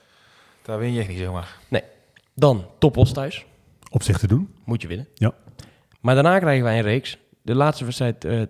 Daar 0.63 0.79
win 0.79 0.93
je 0.93 1.01
echt 1.01 1.09
niet 1.09 1.19
zomaar. 1.19 1.59
Dan 2.35 2.67
Topos 2.79 3.13
thuis. 3.13 3.47
Op 3.91 4.03
zich 4.03 4.19
te 4.19 4.27
doen. 4.27 4.55
Moet 4.65 4.83
je 4.83 4.89
winnen. 4.89 5.09
Ja. 5.15 5.33
Maar 6.01 6.15
daarna 6.15 6.39
krijgen 6.39 6.65
wij 6.65 6.77
een 6.77 6.83
reeks. 6.85 7.19
De 7.43 7.55
laatste 7.55 7.85
wedstrijd, 7.85 8.25
eh, 8.25 8.43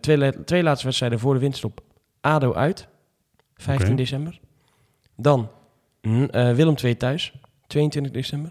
twee, 0.44 0.62
laatste 0.62 0.84
wedstrijden 0.86 1.18
voor 1.18 1.34
de 1.34 1.40
winststop. 1.40 1.80
ADO 2.20 2.54
uit. 2.54 2.88
15 3.56 3.86
Oké. 3.86 3.96
december. 3.96 4.40
Dan 5.16 5.50
mm, 6.02 6.24
eh, 6.24 6.52
Willem 6.54 6.74
II 6.82 6.96
thuis. 6.96 7.34
22 7.66 8.12
december. 8.12 8.50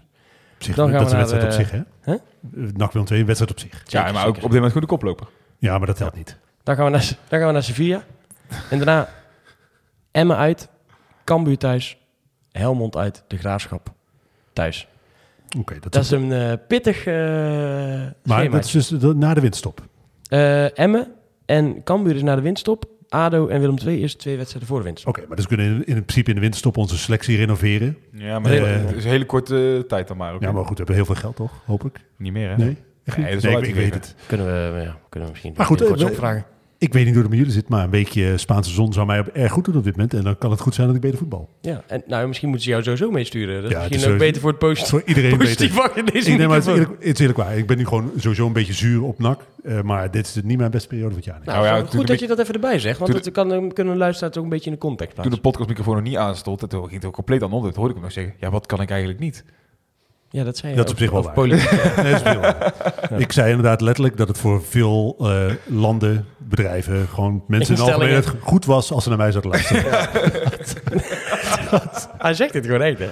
Op 0.54 0.62
zich 0.62 0.74
Dan 0.74 0.90
gaan 0.90 0.98
dat 0.98 1.06
is 1.06 1.12
we 1.12 1.18
een 1.18 1.26
wedstrijd 1.26 1.44
op 1.44 1.60
zich, 1.60 1.70
hè? 1.70 2.12
Huh? 2.12 2.20
Eh, 2.66 2.72
NAC 2.74 2.92
Willem 2.92 3.08
II, 3.08 3.20
een 3.20 3.26
wedstrijd 3.26 3.52
op 3.52 3.58
zich. 3.60 3.72
Ja, 3.72 4.00
Zeker, 4.00 4.12
maar 4.12 4.26
ook 4.26 4.36
op 4.36 4.42
dit 4.42 4.52
moment 4.52 4.72
goede 4.72 4.86
koploper. 4.86 5.26
Ja, 5.58 5.78
maar 5.78 5.86
dat 5.86 5.96
telt 5.96 6.14
niet. 6.14 6.38
Dan 6.64 6.76
gaan 6.76 6.84
we 6.84 6.90
naar, 6.90 7.10
dan 7.28 7.38
gaan 7.38 7.46
we 7.46 7.52
naar 7.52 7.62
Sevilla. 7.62 8.04
en 8.70 8.76
daarna 8.78 9.08
Emmen 10.10 10.36
uit. 10.36 10.68
Cambuur 11.24 11.58
thuis. 11.58 11.98
Helmond 12.52 12.96
uit. 12.96 13.24
De 13.28 13.36
Graafschap 13.36 13.92
thuis. 14.52 14.88
Oké, 15.58 15.74
dat, 15.80 15.92
Dat 15.92 16.02
is 16.04 16.10
een 16.10 16.32
eh, 16.32 16.52
pittig 16.68 17.06
eh 17.06 17.14
Maar 18.24 18.50
dat 18.50 18.64
is 18.64 18.70
dus 18.70 18.88
de- 18.88 19.14
na 19.14 19.34
de 19.34 19.40
winststop. 19.40 19.80
Eh, 20.28 20.78
Emmen 20.78 21.12
en 21.46 21.82
Cambuur 21.82 22.14
is 22.14 22.22
naar 22.22 22.36
de 22.36 22.42
winststop. 22.42 22.84
ADO 23.08 23.48
en 23.48 23.60
Willem 23.60 23.76
II 23.86 24.02
is 24.02 24.14
twee 24.14 24.36
wedstrijden 24.36 24.68
voor 24.68 24.78
de 24.78 24.84
winststop. 24.84 25.16
Oké, 25.16 25.26
maar 25.26 25.36
dus 25.36 25.46
kunnen 25.46 25.66
in, 25.66 25.86
in 25.86 26.04
principe 26.04 26.28
in 26.28 26.34
de 26.34 26.40
winterstop 26.40 26.76
onze 26.76 26.98
selectie 26.98 27.36
renoveren. 27.36 27.98
Ja, 28.12 28.38
maar 28.38 28.52
het 28.52 28.96
is 28.96 29.04
een 29.04 29.10
hele 29.10 29.26
korte 29.26 29.84
tijd 29.88 30.08
dan 30.08 30.16
maar 30.16 30.34
ook. 30.34 30.42
Ja, 30.42 30.52
maar 30.52 30.60
goed, 30.64 30.70
we 30.70 30.76
hebben 30.76 30.94
heel 30.94 31.04
veel 31.04 31.14
geld 31.14 31.36
toch, 31.36 31.62
hoop 31.66 31.84
ik. 31.84 32.00
Niet 32.16 32.32
meer, 32.32 32.48
hè? 32.48 32.56
Nee? 32.56 32.76
Nee, 33.16 33.38
wel 33.40 33.58
ik, 33.58 33.66
ik 33.66 33.74
weet 33.74 33.94
het. 33.94 34.14
Kunnen 34.26 34.46
we, 34.46 34.80
ja, 34.80 34.96
kunnen 35.08 35.28
we 35.28 35.34
misschien 35.34 35.54
Maar 35.56 35.66
goed, 35.66 35.78
binnenkort 35.78 36.08
eh, 36.08 36.14
opvragen. 36.14 36.44
Ik 36.78 36.92
weet 36.92 37.04
niet 37.04 37.12
hoe 37.14 37.22
het 37.22 37.30
met 37.30 37.38
jullie 37.38 37.54
zit, 37.54 37.68
maar 37.68 37.84
een 37.84 37.90
weekje 37.90 38.36
Spaanse 38.38 38.70
zon 38.70 38.92
zou 38.92 39.06
mij 39.06 39.24
erg 39.32 39.52
goed 39.52 39.64
doen 39.64 39.76
op 39.76 39.84
dit 39.84 39.92
moment. 39.96 40.14
En 40.14 40.22
dan 40.24 40.38
kan 40.38 40.50
het 40.50 40.60
goed 40.60 40.74
zijn 40.74 40.86
dat 40.86 40.96
ik 40.96 41.02
beter 41.02 41.18
voetbal. 41.18 41.48
Ja, 41.60 41.82
en 41.86 42.02
nou, 42.06 42.26
misschien 42.26 42.48
moeten 42.48 42.66
ze 42.66 42.72
jou 42.72 42.82
sowieso 42.84 43.10
meesturen. 43.10 43.54
Dat 43.62 43.64
is 43.70 43.70
Ja, 43.70 43.78
misschien 43.78 43.98
is 44.00 44.06
ook 44.12 44.18
beter 44.18 44.40
voor 44.40 44.50
het 44.50 44.58
posit- 44.58 44.88
Voor 44.88 45.02
iedereen 45.04 45.38
positief 45.38 45.58
beter. 45.74 45.82
vak 45.82 45.96
in 45.96 46.04
deze 46.04 46.30
Ik 46.30 46.38
neem 46.38 46.46
maar 46.48 46.56
het 46.56 46.66
is, 46.66 46.72
eerlijk, 46.72 46.90
het 47.04 47.14
is 47.14 47.18
eerlijk 47.18 47.38
waar. 47.38 47.56
Ik 47.58 47.66
ben 47.66 47.76
nu 47.76 47.86
gewoon 47.86 48.10
sowieso 48.16 48.46
een 48.46 48.52
beetje 48.52 48.72
zuur 48.72 49.02
op 49.02 49.18
nak. 49.18 49.40
eh, 49.64 49.80
maar 49.82 50.10
dit 50.10 50.26
is 50.26 50.42
niet 50.44 50.58
mijn 50.58 50.70
beste 50.70 50.88
periode 50.88 51.08
van 51.08 51.18
het 51.18 51.24
jaar. 51.26 51.36
nee. 51.36 51.46
Nou, 51.46 51.58
Nou 51.64 51.76
ja, 51.76 51.82
toen 51.82 51.98
goed 51.98 52.06
dat 52.08 52.20
je 52.20 52.26
dat 52.26 52.38
even 52.38 52.54
erbij 52.54 52.78
zegt, 52.78 52.98
want 52.98 53.10
toen 53.10 53.20
dat 53.22 53.32
kan, 53.32 53.48
dan 53.48 53.72
kunnen 53.72 53.96
luisteraars 53.96 54.36
ook 54.36 54.42
een 54.44 54.50
beetje 54.50 54.66
in 54.70 54.72
de 54.72 54.78
context 54.78 55.14
Toen 55.14 55.22
plaatsen. 55.22 55.42
de 55.42 55.48
podcastmicrofoon 55.48 55.94
nog 55.94 56.04
niet 56.04 56.16
aanstond, 56.16 56.62
en 56.62 56.68
toen 56.68 56.80
ging 56.82 56.94
het 56.94 57.04
ook 57.04 57.14
compleet 57.14 57.42
aan 57.42 57.52
onder. 57.52 57.72
Toen 57.72 57.78
hoorde 57.82 57.88
ik 57.94 58.00
hem 58.00 58.04
nog 58.04 58.12
zeggen, 58.12 58.34
ja, 58.40 58.50
wat 58.50 58.66
kan 58.66 58.80
ik 58.80 58.90
eigenlijk 58.90 59.20
niet? 59.20 59.44
Ja, 60.34 60.44
dat 60.44 60.56
zei 60.56 60.72
je 60.72 60.78
Dat 60.78 60.86
is 60.86 60.92
op 60.92 60.98
zich 60.98 61.10
wel 61.10 61.22
waar. 61.22 61.32
politiek. 61.32 61.70
Nee, 61.96 62.12
dat 62.12 62.26
is 62.26 62.36
waar. 62.36 62.72
Ik 63.24 63.32
zei 63.32 63.48
inderdaad 63.50 63.80
letterlijk 63.80 64.16
dat 64.16 64.28
het 64.28 64.38
voor 64.38 64.62
veel 64.62 65.16
eh, 65.18 65.52
landen, 65.66 66.26
bedrijven, 66.38 67.06
gewoon 67.08 67.44
mensen 67.46 67.74
in 67.76 67.84
de 67.84 67.86
algemeenheid 67.90 68.32
goed 68.40 68.64
was 68.64 68.92
als 68.92 69.02
ze 69.02 69.08
naar 69.08 69.18
mij 69.18 69.30
zouden 69.32 69.50
luisteren. 69.50 70.08
Hij 72.18 72.34
zegt 72.34 72.52
dit 72.52 72.66
gewoon 72.66 72.82
echt, 72.82 72.98
hè? 72.98 73.08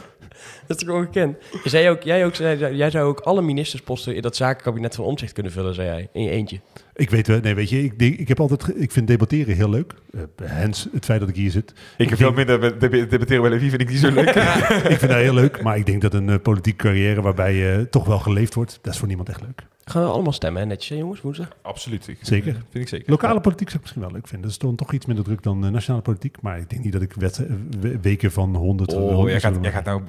Dat 0.67 0.81
is 0.81 0.87
toch 0.87 0.95
ongekend? 0.97 1.37
Jij, 1.65 1.91
ook, 1.91 2.03
jij, 2.03 2.25
ook, 2.25 2.35
zei- 2.35 2.75
jij 2.77 2.91
zou 2.91 3.05
ook 3.09 3.21
alle 3.21 3.43
ministersposten 3.43 4.15
in 4.15 4.23
dat 4.23 4.37
zakenkabinet 4.37 4.95
van 4.95 5.05
Omzicht 5.05 5.33
kunnen 5.33 5.53
vullen, 5.53 5.75
zei 5.75 5.87
jij. 5.89 6.09
In 6.13 6.23
je 6.23 6.31
eentje. 6.31 6.61
Ik 6.95 7.11
weet 7.11 7.27
wel, 7.27 7.41
nee, 7.41 7.55
weet 7.55 7.69
je, 7.71 7.85
ik, 7.85 7.99
denk- 7.99 8.17
ik 8.19 8.29
heb 8.29 8.41
altijd, 8.41 8.81
ik 8.81 8.91
vind 8.93 9.07
debatteren 9.07 9.55
heel 9.55 9.71
leuk. 9.71 9.95
Eh, 10.13 10.21
hens 10.43 10.89
het 10.93 11.05
feit 11.05 11.21
dat 11.21 11.29
ik 11.29 11.37
hier 11.37 11.51
zit. 11.51 11.73
Ik 11.97 12.09
heb 12.09 12.19
veel 12.19 12.33
minder 12.33 12.59
met 12.59 12.81
debatteren 12.81 13.41
bij 13.41 13.51
Levi, 13.51 13.69
vind 13.69 13.81
ik 13.81 13.89
niet 13.89 13.99
zo 13.99 14.11
leuk. 14.11 14.29
ik 14.95 14.99
vind 14.99 15.01
dat 15.01 15.11
heel 15.21 15.35
leuk, 15.35 15.63
maar 15.63 15.77
ik 15.77 15.87
denk 15.87 16.03
dat 16.03 16.15
een 16.15 16.29
eh, 16.29 16.39
politieke 16.43 16.85
carrière 16.85 17.23
waarbij 17.23 17.55
je 17.55 17.87
toch 17.91 18.07
wel 18.07 18.19
geleefd 18.19 18.55
wordt, 18.55 18.79
dat 18.83 18.93
is 18.93 18.99
voor 18.99 19.09
niemand 19.09 19.29
echt 19.29 19.41
leuk. 19.41 19.63
Gaan 19.85 20.03
we 20.03 20.09
allemaal 20.09 20.33
stemmen, 20.33 20.63
hè? 20.63 20.67
Netjes, 20.69 20.89
hè, 20.89 20.97
jongens? 20.97 21.21
Woensdag? 21.21 21.49
Absoluut. 21.63 22.09
Ik- 22.09 22.19
Zeker. 22.21 22.53
Vind 22.53 22.85
ik 22.85 22.89
zeker. 22.89 23.11
Lokale 23.11 23.41
politiek 23.41 23.67
zou 23.69 23.77
ik 23.77 23.83
misschien 23.83 24.03
wel 24.03 24.13
leuk 24.13 24.27
vinden. 24.29 24.43
Dat 24.43 24.51
is 24.51 24.59
dan 24.67 24.75
toch 24.77 24.93
iets 24.93 25.07
minder 25.07 25.25
druk 25.25 25.43
dan 25.43 25.65
eh, 25.65 25.71
nationale 25.71 26.03
politiek. 26.03 26.37
Maar 26.41 26.59
ik 26.59 26.71
denk 26.71 26.85
niet 26.85 26.93
dat 26.93 27.03
ik 27.03 27.13
wet- 27.13 27.39
eh, 27.39 27.47
we- 27.81 27.99
weken 28.03 28.33
van 28.33 28.55
100... 28.57 28.93
Oh, 28.95 28.99
100 29.13 29.31
jij 29.31 29.41
gaat, 29.41 29.59
jij 29.63 29.73
gaat 29.73 29.85
nou 29.85 30.03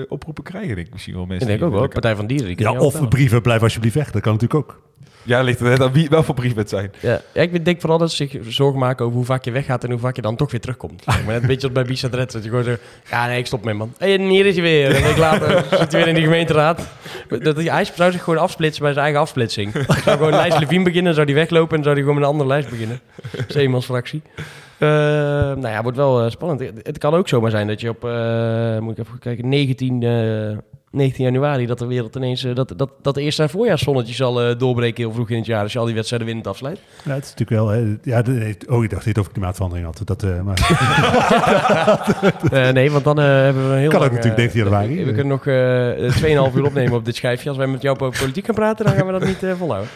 eh, 0.00 0.04
oproepen 0.08 0.44
krijgen, 0.44 0.74
denk 0.74 0.86
ik. 0.86 0.92
Misschien 0.92 1.14
wel 1.14 1.26
mensen. 1.26 1.48
Ik 1.50 1.58
denk 1.58 1.72
ook 1.72 1.78
wel. 1.78 1.88
Partij 1.88 2.16
van 2.16 2.26
Dieren. 2.26 2.46
Die 2.56 2.60
Ja, 2.60 2.72
of 2.78 3.08
brieven, 3.08 3.42
blijf 3.42 3.62
alsjeblieft 3.62 3.94
weg. 3.94 4.10
Dat 4.10 4.22
kan 4.22 4.32
natuurlijk 4.32 4.60
ook. 4.70 4.80
Ja, 5.22 5.42
ligt 5.42 5.60
er 5.60 5.68
net 5.68 5.82
aan 5.82 5.92
wie, 5.92 6.08
wel 6.08 6.22
voor 6.22 6.34
brief 6.34 6.54
het 6.54 6.68
zijn. 6.68 6.92
Ja, 7.00 7.20
ik 7.32 7.64
denk 7.64 7.80
vooral 7.80 7.98
dat 7.98 8.10
ze 8.10 8.16
zich 8.16 8.36
zorgen 8.48 8.78
maken 8.78 9.04
over 9.04 9.16
hoe 9.16 9.26
vaak 9.26 9.44
je 9.44 9.50
weggaat 9.50 9.84
en 9.84 9.90
hoe 9.90 9.98
vaak 10.00 10.16
je 10.16 10.22
dan 10.22 10.36
toch 10.36 10.50
weer 10.50 10.60
terugkomt. 10.60 11.06
Maar 11.06 11.22
net 11.26 11.42
een 11.42 11.48
beetje 11.48 11.62
als 11.62 11.72
bij 11.72 11.84
Bisa 11.84 12.08
Dred, 12.08 12.32
dat 12.32 12.42
je 12.42 12.48
gewoon 12.48 12.64
zo... 12.64 12.76
Ja, 13.10 13.26
nee, 13.26 13.38
ik 13.38 13.46
stop 13.46 13.64
mee, 13.64 13.74
man. 13.74 13.94
En 13.98 14.20
hier 14.20 14.46
is 14.46 14.54
hij 14.54 14.62
weer. 14.62 14.94
En 14.94 15.02
week 15.02 15.16
later 15.16 15.64
zit 15.70 15.92
hij 15.92 16.00
weer 16.00 16.08
in 16.08 16.14
die 16.14 16.24
gemeenteraad. 16.24 16.88
Dat, 17.28 17.56
hij 17.56 17.64
hij 17.64 17.84
zou 17.84 18.12
zich 18.12 18.22
gewoon 18.22 18.38
afsplitsen 18.38 18.82
bij 18.82 18.92
zijn 18.92 19.04
eigen 19.04 19.22
afsplitsing. 19.22 19.72
Zou 20.04 20.16
gewoon 20.16 20.30
lijst 20.30 20.58
Levine 20.58 20.84
beginnen, 20.84 21.14
zou 21.14 21.26
die 21.26 21.34
weglopen 21.34 21.76
en 21.76 21.82
zou 21.82 21.94
hij 21.94 22.04
gewoon 22.04 22.18
met 22.18 22.28
een 22.28 22.32
andere 22.32 22.48
lijst 22.48 22.70
beginnen. 22.70 23.00
Zeemansfractie. 23.48 24.22
Eh 24.78 24.88
nou 25.60 25.68
ja, 25.68 25.82
wordt 25.82 25.96
wel 25.96 26.24
eh, 26.24 26.30
spannend. 26.30 26.60
Het, 26.82 26.98
kan 26.98 27.14
ook 27.14 27.28
zomaar 27.28 27.50
zijn 27.50 27.66
dat 27.66 27.80
je 27.80 27.88
op, 27.88 28.04
eh, 28.04 28.78
moet 28.78 28.98
ik 28.98 29.04
even 29.06 29.18
kijken, 29.18 29.48
19, 29.48 30.02
eh, 30.02 30.58
19 30.90 31.24
januari, 31.24 31.66
dat 31.66 31.78
de 31.78 31.86
wereld 31.86 32.16
ineens, 32.16 32.44
eh, 32.44 32.54
dat, 32.54 32.72
dat, 32.76 32.90
dat 33.02 33.14
de 33.14 33.20
eerste 33.22 33.48
voorjaarszonnetje 33.48 34.14
zal 34.14 34.42
eh, 34.42 34.58
doorbreken 34.58 35.04
heel 35.04 35.12
vroeg 35.12 35.30
in 35.30 35.36
het 35.36 35.46
jaar. 35.46 35.62
Als 35.62 35.72
je 35.72 35.78
al 35.78 35.84
die 35.84 35.94
wedstrijden 35.94 36.26
winnend 36.28 36.48
afsluit. 36.48 36.78
Ja, 37.04 37.14
het 37.14 37.24
is 37.24 37.34
natuurlijk 37.34 37.50
wel... 37.60 37.68
Hè, 37.68 37.96
ja, 38.02 38.22
oh, 38.68 38.84
ik 38.84 38.90
dacht 38.90 39.04
dit 39.04 39.18
over 39.18 39.32
klimaatverandering 39.32 39.86
had. 39.86 40.00
Dat, 40.04 40.22
eh, 40.22 40.40
maar, 40.42 40.58
Eh, 42.52 42.68
nee, 42.70 42.90
want 42.90 43.04
dan 43.04 43.18
eh, 43.18 43.24
hebben 43.24 43.66
we 43.68 43.72
een 43.74 43.78
heel 43.78 43.90
Kan 43.90 44.00
ook 44.02 44.10
lang, 44.12 44.14
natuurlijk 44.24 44.54
eh, 44.54 44.54
19 44.54 44.62
januari. 44.64 44.96
We, 44.96 45.04
we 45.04 45.12
kunnen 45.12 45.26
nog 45.32 45.46
eh 45.46 46.48
2,5 46.50 46.56
uur 46.56 46.64
opnemen 46.64 46.92
op 46.92 47.04
dit 47.04 47.16
schijfje. 47.16 47.48
Als 47.48 47.58
wij 47.58 47.66
met 47.66 47.82
jou 47.82 47.98
over 47.98 48.20
politiek 48.20 48.44
gaan 48.44 48.54
praten, 48.54 48.84
dan 48.84 48.94
gaan 48.94 49.06
we 49.06 49.12
dat 49.12 49.24
niet 49.24 49.56
volhouden. 49.58 49.90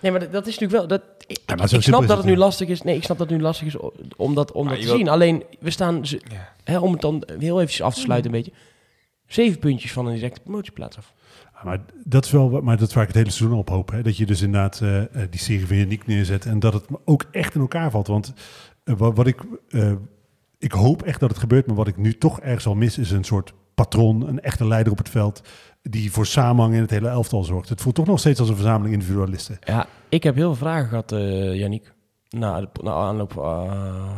Nee, 0.00 0.10
maar 0.10 0.20
dat, 0.20 0.32
dat 0.32 0.46
is 0.46 0.58
natuurlijk 0.58 0.78
wel... 0.88 0.98
Dat, 0.98 1.02
ik, 1.26 1.38
Ja, 1.46 1.54
maar 1.54 1.64
ik 1.64 1.70
zo 1.70 1.80
simpel 1.80 1.82
snap 1.82 2.00
dat 2.00 2.08
het 2.08 2.16
het 2.16 2.24
nu 2.24 2.30
niet. 2.30 2.40
lastig 2.40 2.68
is. 2.68 2.82
Nee, 2.82 2.96
ik 2.96 3.02
snap 3.04 3.18
dat 3.18 3.28
het 3.28 3.36
nu 3.38 3.42
lastig 3.42 3.66
is 3.66 3.76
om 4.16 4.34
dat, 4.34 4.52
om 4.52 4.68
dat 4.68 4.80
te 4.80 4.86
zien. 4.88 5.08
Alleen, 5.08 5.42
we 5.58 5.70
staan... 5.70 6.06
ze- 6.06 6.20
Ja. 6.30 6.48
Hè, 6.64 6.78
om 6.78 6.92
het 6.92 7.00
dan 7.00 7.22
heel 7.38 7.60
even 7.60 7.84
af 7.84 7.94
te 7.94 8.00
sluiten 8.00 8.30
een 8.34 8.36
beetje. 8.42 8.52
Zeven 9.32 9.58
puntjes 9.58 9.92
van 9.92 10.06
een 10.06 10.14
directe 10.14 10.40
promotieplaats 10.40 10.96
af. 10.96 11.14
Ja, 11.54 11.60
maar 11.64 11.80
dat 12.04 12.24
is 12.24 12.30
wel, 12.30 12.60
maar 12.60 12.76
dat 12.76 12.88
is 12.88 12.94
waar 12.94 13.02
ik 13.02 13.08
het 13.08 13.18
hele 13.18 13.30
seizoen 13.30 13.58
op 13.58 13.68
hoop. 13.68 13.90
Hè? 13.90 14.02
Dat 14.02 14.16
je 14.16 14.26
dus 14.26 14.42
inderdaad 14.42 14.80
eh, 14.80 15.02
eh, 15.02 15.30
die 15.30 15.40
serie 15.40 15.66
van 15.66 15.76
Yannick 15.76 16.06
neerzet 16.06 16.46
en 16.46 16.58
dat 16.58 16.72
het 16.72 16.84
ook 17.04 17.24
echt 17.30 17.54
in 17.54 17.60
elkaar 17.60 17.90
valt. 17.90 18.06
Want 18.06 18.32
eh, 18.84 18.94
wat, 18.96 19.16
wat 19.16 19.26
ik, 19.26 19.42
eh, 19.68 19.92
ik 20.58 20.72
hoop 20.72 21.02
echt 21.02 21.20
dat 21.20 21.30
het 21.30 21.38
gebeurt, 21.38 21.66
maar 21.66 21.76
wat 21.76 21.88
ik 21.88 21.96
nu 21.96 22.18
toch 22.18 22.40
ergens 22.40 22.66
al 22.66 22.74
mis 22.74 22.98
is 22.98 23.10
een 23.10 23.24
soort 23.24 23.54
patroon, 23.74 24.28
een 24.28 24.40
echte 24.40 24.66
leider 24.66 24.92
op 24.92 24.98
het 24.98 25.08
veld 25.08 25.42
die 25.82 26.12
voor 26.12 26.26
samenhang 26.26 26.74
in 26.74 26.80
het 26.80 26.90
hele 26.90 27.08
elftal 27.08 27.44
zorgt. 27.44 27.68
Het 27.68 27.80
voelt 27.80 27.94
toch 27.94 28.06
nog 28.06 28.18
steeds 28.18 28.40
als 28.40 28.48
een 28.48 28.54
verzameling 28.54 28.94
individualisten. 28.94 29.58
Ja, 29.60 29.86
ik 30.08 30.22
heb 30.22 30.34
heel 30.34 30.54
veel 30.54 30.66
vragen 30.66 30.88
gehad, 30.88 31.12
eh 31.12 31.54
Yannick. 31.54 31.92
Na, 32.28 32.60
de, 32.60 32.68
na 32.82 32.92
aanloop, 32.92 33.36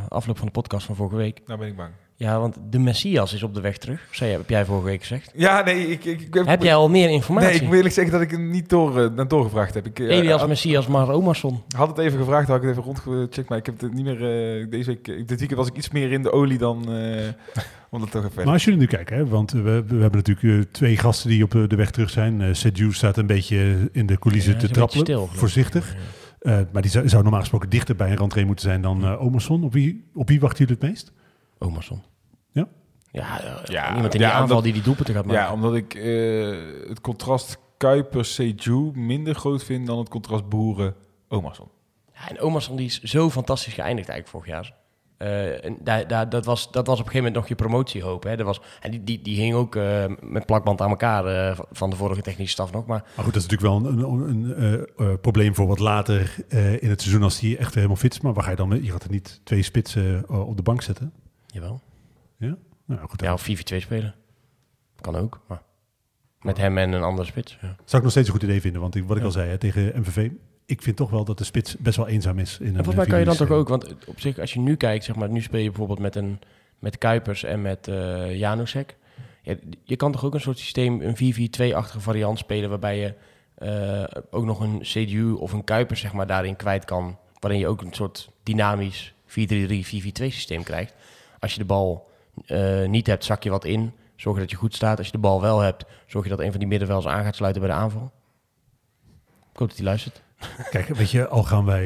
afloop 0.09 0.37
van 0.37 0.47
de 0.47 0.53
podcast 0.53 0.87
van 0.87 0.97
vorige 0.97 1.17
week. 1.17 1.41
Nou 1.47 1.59
ben 1.59 1.69
ik 1.69 1.77
bang. 1.77 1.91
Ja, 2.17 2.41
want 2.41 2.57
de 2.71 2.79
Messias 2.79 3.35
is 3.35 3.43
op 3.43 3.55
de 3.55 3.61
weg 3.61 3.77
terug. 3.79 4.07
Zei, 4.11 4.31
heb 4.31 4.49
jij 4.49 4.65
vorige 4.65 4.85
week 4.85 5.01
gezegd. 5.01 5.33
Ja, 5.35 5.63
nee, 5.63 5.87
ik... 5.89 6.05
ik, 6.05 6.21
ik 6.21 6.43
Heb 6.45 6.63
jij 6.63 6.75
al 6.75 6.89
meer 6.89 7.09
informatie? 7.11 7.49
Nee, 7.49 7.59
ik 7.61 7.67
moet 7.67 7.75
eerlijk 7.75 7.95
zeggen 7.95 8.13
dat 8.13 8.23
ik 8.23 8.31
hem 8.31 8.51
niet 8.51 8.69
door, 8.69 9.01
eh, 9.03 9.11
naar 9.11 9.29
doorgevraagd 9.29 9.75
heb. 9.75 9.87
Ik 9.87 9.99
eh, 9.99 10.09
Elias 10.09 10.39
had, 10.41 10.49
Messias, 10.49 10.87
maar 10.87 11.09
Omarsson. 11.11 11.63
had 11.77 11.89
het 11.89 11.99
even 11.99 12.19
gevraagd, 12.19 12.49
had 12.49 12.57
ik 12.57 12.63
het 12.63 12.71
even 12.71 12.83
rondgecheckt, 12.83 13.49
maar 13.49 13.59
ik 13.59 13.67
heb 13.67 13.81
het 13.81 13.93
niet 13.93 14.05
meer... 14.05 14.15
eh, 14.61 14.71
deze 14.71 14.87
week, 14.91 15.05
dit 15.05 15.29
weekend 15.29 15.55
was 15.55 15.67
ik 15.69 15.77
iets 15.77 15.91
meer 15.91 16.13
in 16.13 16.23
de 16.23 16.33
olie 16.33 16.59
dan... 16.59 16.95
eh, 16.95 17.29
om 17.91 18.01
dat 18.01 18.11
toch 18.11 18.25
even... 18.25 18.45
Maar 18.45 18.53
als 18.53 18.65
jullie 18.65 18.79
nu 18.81 18.87
kijken, 18.87 19.17
hè, 19.17 19.27
want 19.27 19.51
we, 19.51 19.61
we 19.87 19.97
hebben 20.01 20.23
natuurlijk 20.25 20.73
twee 20.73 20.97
gasten 20.97 21.31
die 21.31 21.43
op 21.43 21.51
de 21.51 21.77
weg 21.77 21.91
terug 21.91 22.11
zijn. 22.11 22.41
Eh 22.41 22.49
Seju 22.53 22.93
staat 22.93 23.17
een 23.17 23.27
beetje 23.27 23.89
in 23.93 24.07
de 24.07 24.19
coulissen 24.19 24.53
Ja, 24.53 24.59
te 24.59 24.69
trappelen, 24.69 25.05
stil, 25.07 25.29
voorzichtig. 25.33 25.95
Eh, 26.39 26.59
maar 26.73 26.83
die 26.83 26.91
zou, 26.91 27.09
zou 27.09 27.23
normaal 27.23 27.41
gesproken 27.41 27.69
dichter 27.71 27.97
bij 27.97 28.11
een 28.11 28.17
rentree 28.17 28.45
moeten 28.45 28.65
zijn 28.65 28.83
dan 28.83 29.05
eh 29.05 29.23
Omerson. 29.25 29.65
Op 29.65 29.73
wie, 29.73 30.05
op 30.15 30.29
wie 30.29 30.41
wachten 30.41 30.59
jullie 30.59 30.81
het 30.81 30.91
meest? 30.91 31.13
Omarsson. 31.63 32.03
Ja? 32.53 32.69
Ja, 33.11 33.41
ja, 33.43 33.61
Ja, 33.65 33.95
iemand 33.97 34.15
in 34.15 34.21
ja, 34.21 34.27
die 34.27 34.35
aanval 34.37 34.43
omdat- 34.43 34.63
die 34.65 34.73
die 34.73 34.83
doelpunten 34.83 35.15
gaat 35.15 35.25
maken. 35.27 35.43
Ja, 35.43 35.53
omdat 35.53 35.75
ik 35.75 35.95
eh, 35.95 36.89
het 36.89 37.01
contrast 37.01 37.59
Kuiper-Seju 37.77 38.91
minder 38.95 39.35
groot 39.35 39.65
vind 39.65 39.87
dan 39.87 39.99
het 39.99 40.09
contrast 40.09 40.49
Boeren-Omarsson. 40.49 41.69
Ja, 42.15 42.29
en 42.29 42.41
Omarsson 42.41 42.77
die 42.77 42.87
is 42.87 43.01
zo 43.03 43.31
fantastisch 43.31 43.75
geëindigd 43.75 44.09
eigenlijk 44.09 44.29
vorig 44.29 44.47
jaar. 44.47 44.75
Eh, 45.17 45.65
en 45.65 45.77
daar, 45.81 46.07
daar, 46.09 46.29
dat, 46.29 46.45
was, 46.45 46.71
dat 46.73 46.87
was 46.87 46.99
op 47.01 47.05
een 47.07 47.11
gegeven 47.11 47.17
moment 47.17 47.35
nog 47.35 47.49
je 47.49 47.55
promotiehoop. 47.55 48.23
Hè. 48.23 48.37
Dat 48.37 48.47
was, 48.47 48.61
en 48.81 48.91
die, 48.91 49.05
die, 49.05 49.23
die 49.23 49.41
hing 49.41 49.55
ook 49.55 49.77
eh, 49.77 50.05
met 50.21 50.47
plakband 50.47 50.81
aan 50.81 50.91
elkaar 50.91 51.27
eh, 51.27 51.59
van 51.73 51.91
de 51.91 51.97
vorige 51.97 52.23
technische 52.23 52.53
staf 52.53 52.73
nog. 52.73 52.87
Maar 52.87 53.03
Maar 53.17 53.25
goed, 53.25 53.35
dat 53.35 53.43
is 53.43 53.49
natuurlijk 53.49 53.83
wel 53.83 53.93
een, 53.93 53.99
een, 53.99 54.29
een 54.29 54.55
eh, 54.55 55.07
eh, 55.13 55.19
probleem 55.21 55.55
voor 55.55 55.67
wat 55.67 55.79
later 55.79 56.35
eh, 56.49 56.83
in 56.83 56.91
het 56.91 57.01
seizoen 57.01 57.23
als 57.23 57.41
hij 57.41 57.57
echt 57.59 57.75
helemaal 57.75 57.97
fit 57.97 58.13
is. 58.13 58.21
Maar 58.21 58.33
waar 58.33 58.45
ga 58.45 58.51
je 58.51 58.57
dan 58.57 58.69
mee? 58.69 58.83
Je 58.85 58.91
gaat 58.91 59.05
er 59.05 59.11
niet 59.11 59.41
twee 59.45 59.63
spitsen 59.63 60.29
op 60.29 60.57
de 60.57 60.63
bank 60.63 60.83
zetten. 60.83 61.13
Jawel. 61.53 61.81
Nou, 62.87 63.09
goed, 63.09 63.21
Ja, 63.21 63.33
of 63.33 63.43
4-4-2 63.49 63.77
spelen. 63.77 64.15
Kan 65.01 65.17
ook. 65.17 65.41
Maar 65.49 65.63
met 66.41 66.57
hem 66.57 66.79
en 66.79 66.93
een 66.93 67.03
andere 67.03 67.27
spits. 67.29 67.53
Ja. 67.53 67.59
zou 67.85 67.97
ik 67.97 68.03
nog 68.03 68.11
steeds 68.11 68.27
een 68.29 68.35
goed 68.35 68.43
idee 68.43 68.61
vinden. 68.61 68.81
Want 68.81 68.95
ik, 68.95 69.03
wat 69.05 69.17
ik 69.17 69.19
Ja. 69.23 69.29
al 69.29 69.33
zei 69.33 69.49
hè, 69.51 69.59
tegen 69.59 69.93
MVV, 70.01 70.31
ik 70.67 70.83
vind 70.83 70.97
toch 70.97 71.11
wel 71.11 71.25
dat 71.25 71.39
de 71.39 71.45
spits 71.45 71.77
best 71.77 71.97
wel 71.97 72.09
eenzaam 72.09 72.39
is. 72.39 72.59
In 72.61 72.67
een, 72.67 72.77
En 72.77 72.85
volgens 72.85 72.97
mij 72.97 73.07
kan 73.07 73.19
je 73.19 73.25
dan 73.25 73.37
toch 73.37 73.51
ook, 73.51 73.69
want 73.69 73.95
op 74.07 74.21
zich, 74.21 74.39
als 74.39 74.53
je 74.53 74.61
nu 74.61 74.77
kijkt, 74.77 75.05
zeg 75.05 75.17
maar, 75.17 75.29
nu 75.31 75.41
speel 75.41 75.61
je 75.61 75.69
bijvoorbeeld 75.69 75.99
met, 75.99 76.17
een, 76.17 76.39
met 76.79 76.99
Kuipers 76.99 77.45
en 77.45 77.63
met 77.63 77.89
eh 77.89 78.39
Janusek. 78.39 78.97
Ja, 79.43 79.55
je 79.85 79.97
kan 79.97 80.13
toch 80.13 80.25
ook 80.25 80.35
een 80.35 80.41
soort 80.41 80.59
systeem, 80.59 81.01
een 81.01 81.17
4-4-2-achtige 81.73 82.01
variant 82.01 82.39
spelen, 82.39 82.69
waarbij 82.71 82.99
je 82.99 83.15
eh, 83.55 84.23
ook 84.31 84.45
nog 84.45 84.61
een 84.61 84.79
CDU 84.81 85.31
of 85.33 85.53
een 85.53 85.65
Kuipers 85.65 86.01
zeg 86.01 86.13
maar, 86.13 86.27
daarin 86.27 86.57
kwijt 86.57 86.85
kan. 86.85 87.19
Waarin 87.39 87.61
je 87.61 87.67
ook 87.67 87.81
een 87.83 87.93
soort 87.95 88.31
dynamisch 88.43 89.15
4-3-3, 89.27 89.33
4-4-2 89.33 89.33
systeem 90.13 90.63
krijgt. 90.63 90.95
Als 91.43 91.53
je 91.53 91.59
de 91.59 91.65
bal 91.65 92.11
eh, 92.47 92.87
niet 92.87 93.07
hebt, 93.07 93.25
zak 93.25 93.43
je 93.43 93.51
wat 93.51 93.65
in. 93.65 93.93
Zorg 94.17 94.39
dat 94.39 94.51
je 94.51 94.57
goed 94.57 94.75
staat. 94.75 94.99
Als 94.99 95.07
je 95.07 95.13
de 95.13 95.19
bal 95.19 95.41
wel 95.41 95.61
hebt, 95.61 95.85
zorg 96.07 96.25
je 96.25 96.31
dat 96.31 96.41
een 96.41 96.51
van 96.51 96.59
die 96.59 96.69
middenvelders 96.69 97.15
aan 97.15 97.25
gaat 97.25 97.37
sluiten 97.37 97.63
bij 97.63 97.71
de 97.71 97.77
aanval. 97.77 98.13
Ik 99.53 99.59
hoop 99.59 99.69
dat 99.69 99.77
hij 99.77 99.87
luistert. 99.87 100.23
Kijk, 100.71 100.89
weet 100.89 101.11
je, 101.11 101.29
al 101.29 101.43
gaan 101.43 101.65
wij 101.65 101.85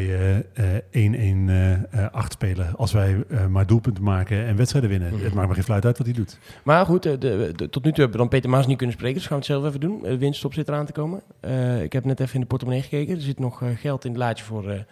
eh, 0.54 0.78
eh, 0.90 1.84
1-1 1.86 1.90
eh, 1.90 2.12
8 2.12 2.32
spelen. 2.32 2.76
Als 2.76 2.92
wij 2.92 3.24
maar 3.48 3.66
doelpunten 3.66 4.02
maken 4.02 4.46
en 4.46 4.56
wedstrijden 4.56 4.90
winnen. 4.90 5.14
Mhm. 5.14 5.24
Het 5.24 5.34
maakt 5.34 5.48
me 5.48 5.54
geen 5.54 5.64
fluit 5.64 5.84
uit 5.84 5.98
wat 5.98 6.06
hij 6.06 6.16
doet. 6.16 6.38
Maar 6.64 6.86
goed, 6.86 7.02
de, 7.02 7.52
tot 7.70 7.84
nu 7.84 7.90
toe 7.92 8.02
hebben 8.02 8.10
we 8.10 8.16
dan 8.16 8.28
Peter 8.28 8.50
Maas 8.50 8.66
niet 8.66 8.76
kunnen 8.76 8.96
spreken. 8.96 9.18
Dus 9.18 9.26
gaan 9.26 9.38
we 9.38 9.44
het 9.44 9.52
zelf 9.52 9.66
even 9.66 9.80
doen. 9.80 10.02
De 10.02 10.18
winststop 10.18 10.54
zit 10.54 10.68
eraan 10.68 10.86
te 10.86 10.92
komen. 10.92 11.22
Ik 11.82 11.92
heb 11.92 12.04
net 12.04 12.20
even 12.20 12.34
in 12.34 12.40
de 12.40 12.46
portemonnee 12.46 12.82
gekeken. 12.82 13.14
Er 13.14 13.20
zit 13.20 13.38
nog 13.38 13.62
geld 13.76 14.04
in 14.04 14.10
het 14.10 14.20
laadje 14.20 14.44
voor 14.44 14.84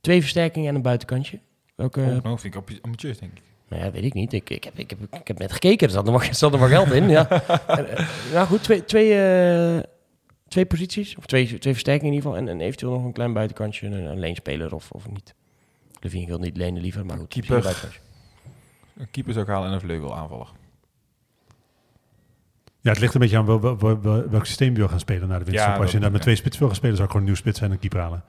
twee 0.00 0.20
versterkingen 0.20 0.68
en 0.68 0.74
een 0.74 0.82
buitenkantje. 0.82 1.38
Welke, 1.80 2.00
Oh, 2.00 2.06
nou, 2.22 2.38
vind 2.38 2.54
ik 2.54 2.60
ambi- 2.60 2.78
ambitieus, 2.82 3.18
denk 3.18 3.32
ik. 3.32 3.42
nou 3.68 3.84
ja, 3.84 3.90
weet 3.90 4.04
ik 4.04 4.14
niet. 4.14 4.32
Ik, 4.32 4.50
ik, 4.50 4.64
heb, 4.64 4.78
ik, 4.78 4.90
heb, 4.90 4.98
ik 5.20 5.28
heb 5.28 5.38
net 5.38 5.52
gekeken. 5.52 5.86
Er 5.86 5.92
zat 5.92 6.06
er 6.06 6.12
maar, 6.12 6.28
er 6.28 6.34
zat 6.34 6.52
er 6.52 6.58
maar 6.58 6.68
geld 6.68 6.90
in. 6.92 7.08
Ja. 7.08 7.28
En, 7.66 7.96
eh, 7.96 8.08
nou 8.32 8.46
goed, 8.46 8.62
twee, 8.62 8.84
twee, 8.84 9.14
eh, 9.22 9.82
twee 10.48 10.66
posities. 10.66 11.16
Of 11.16 11.26
twee, 11.26 11.46
twee 11.58 11.72
versterkingen 11.72 12.12
in 12.12 12.18
ieder 12.18 12.30
geval. 12.30 12.46
En, 12.46 12.52
en 12.54 12.60
eventueel 12.66 12.92
nog 12.92 13.04
een 13.04 13.12
klein 13.12 13.32
buitenkantje. 13.32 13.86
Een, 13.86 13.92
een 14.04 14.18
leenspeler 14.18 14.74
of, 14.74 14.90
of 14.90 15.08
niet. 15.10 15.34
Levine 16.00 16.26
wil 16.26 16.38
niet 16.38 16.56
lenen 16.56 16.82
liever, 16.82 17.06
maar 17.06 17.16
goed. 17.18 17.28
Keeper. 17.28 17.66
een 18.96 19.10
keeper 19.10 19.32
zou 19.32 19.44
ik 19.44 19.50
halen 19.50 19.68
en 19.68 19.74
een 19.74 19.80
vleugel 19.80 20.16
aanvaller. 20.16 20.48
Ja, 22.80 22.90
het 22.90 23.00
ligt 23.00 23.14
een 23.14 23.20
beetje 23.20 23.36
aan 23.36 23.46
wel, 23.46 23.60
wel- 23.60 23.78
wel- 23.78 24.00
wel- 24.00 24.28
welk 24.28 24.46
systeem 24.46 24.72
je 24.72 24.78
wil 24.78 24.88
gaan 24.88 24.98
spelen 25.00 25.28
naar 25.28 25.38
de 25.38 25.44
winterstop. 25.44 25.74
Ja, 25.74 25.80
Als 25.80 25.86
je 25.90 25.92
dat- 25.96 26.02
daar 26.02 26.12
met 26.12 26.22
twee 26.22 26.34
spits 26.36 26.58
wil 26.58 26.66
gaan 26.66 26.76
spelen, 26.76 26.94
zou 26.96 27.06
ik 27.08 27.12
gewoon 27.12 27.26
een 27.26 27.32
nieuw 27.32 27.42
spits 27.42 27.60
en 27.60 27.70
een 27.70 27.78
keeper 27.78 28.00
halen. 28.00 28.24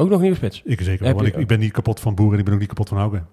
Ook 0.00 0.08
nog 0.10 0.20
nieuwe 0.20 0.36
spits. 0.36 0.62
Ik 0.64 0.80
zeker 0.80 1.04
wel, 1.04 1.14
want 1.14 1.26
ik, 1.26 1.36
ik 1.36 1.46
ben 1.46 1.58
niet 1.58 1.72
kapot 1.72 2.00
van 2.00 2.14
Boeren 2.14 2.32
en 2.34 2.38
ik 2.38 2.44
ben 2.44 2.54
ook 2.54 2.60
niet 2.60 2.68
kapot 2.68 2.88
van 2.88 2.98
Haugen. 2.98 3.26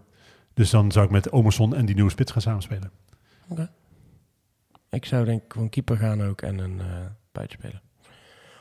Dus 0.53 0.69
dan 0.69 0.91
zou 0.91 1.05
ik 1.05 1.11
met 1.11 1.31
Omerson 1.31 1.75
en 1.75 1.85
die 1.85 1.95
nieuwe 1.95 2.09
spits 2.11 2.31
gaan 2.31 2.41
samenspelen. 2.41 2.91
Ik 4.89 5.05
zou 5.05 5.25
denk 5.25 5.43
ik 5.43 5.53
voor 5.53 5.61
een 5.61 5.69
keeper 5.69 5.97
gaan 5.97 6.23
ook 6.23 6.41
en 6.41 6.57
een 6.59 6.79
eh 6.79 6.85
buitenspeler. 7.31 7.81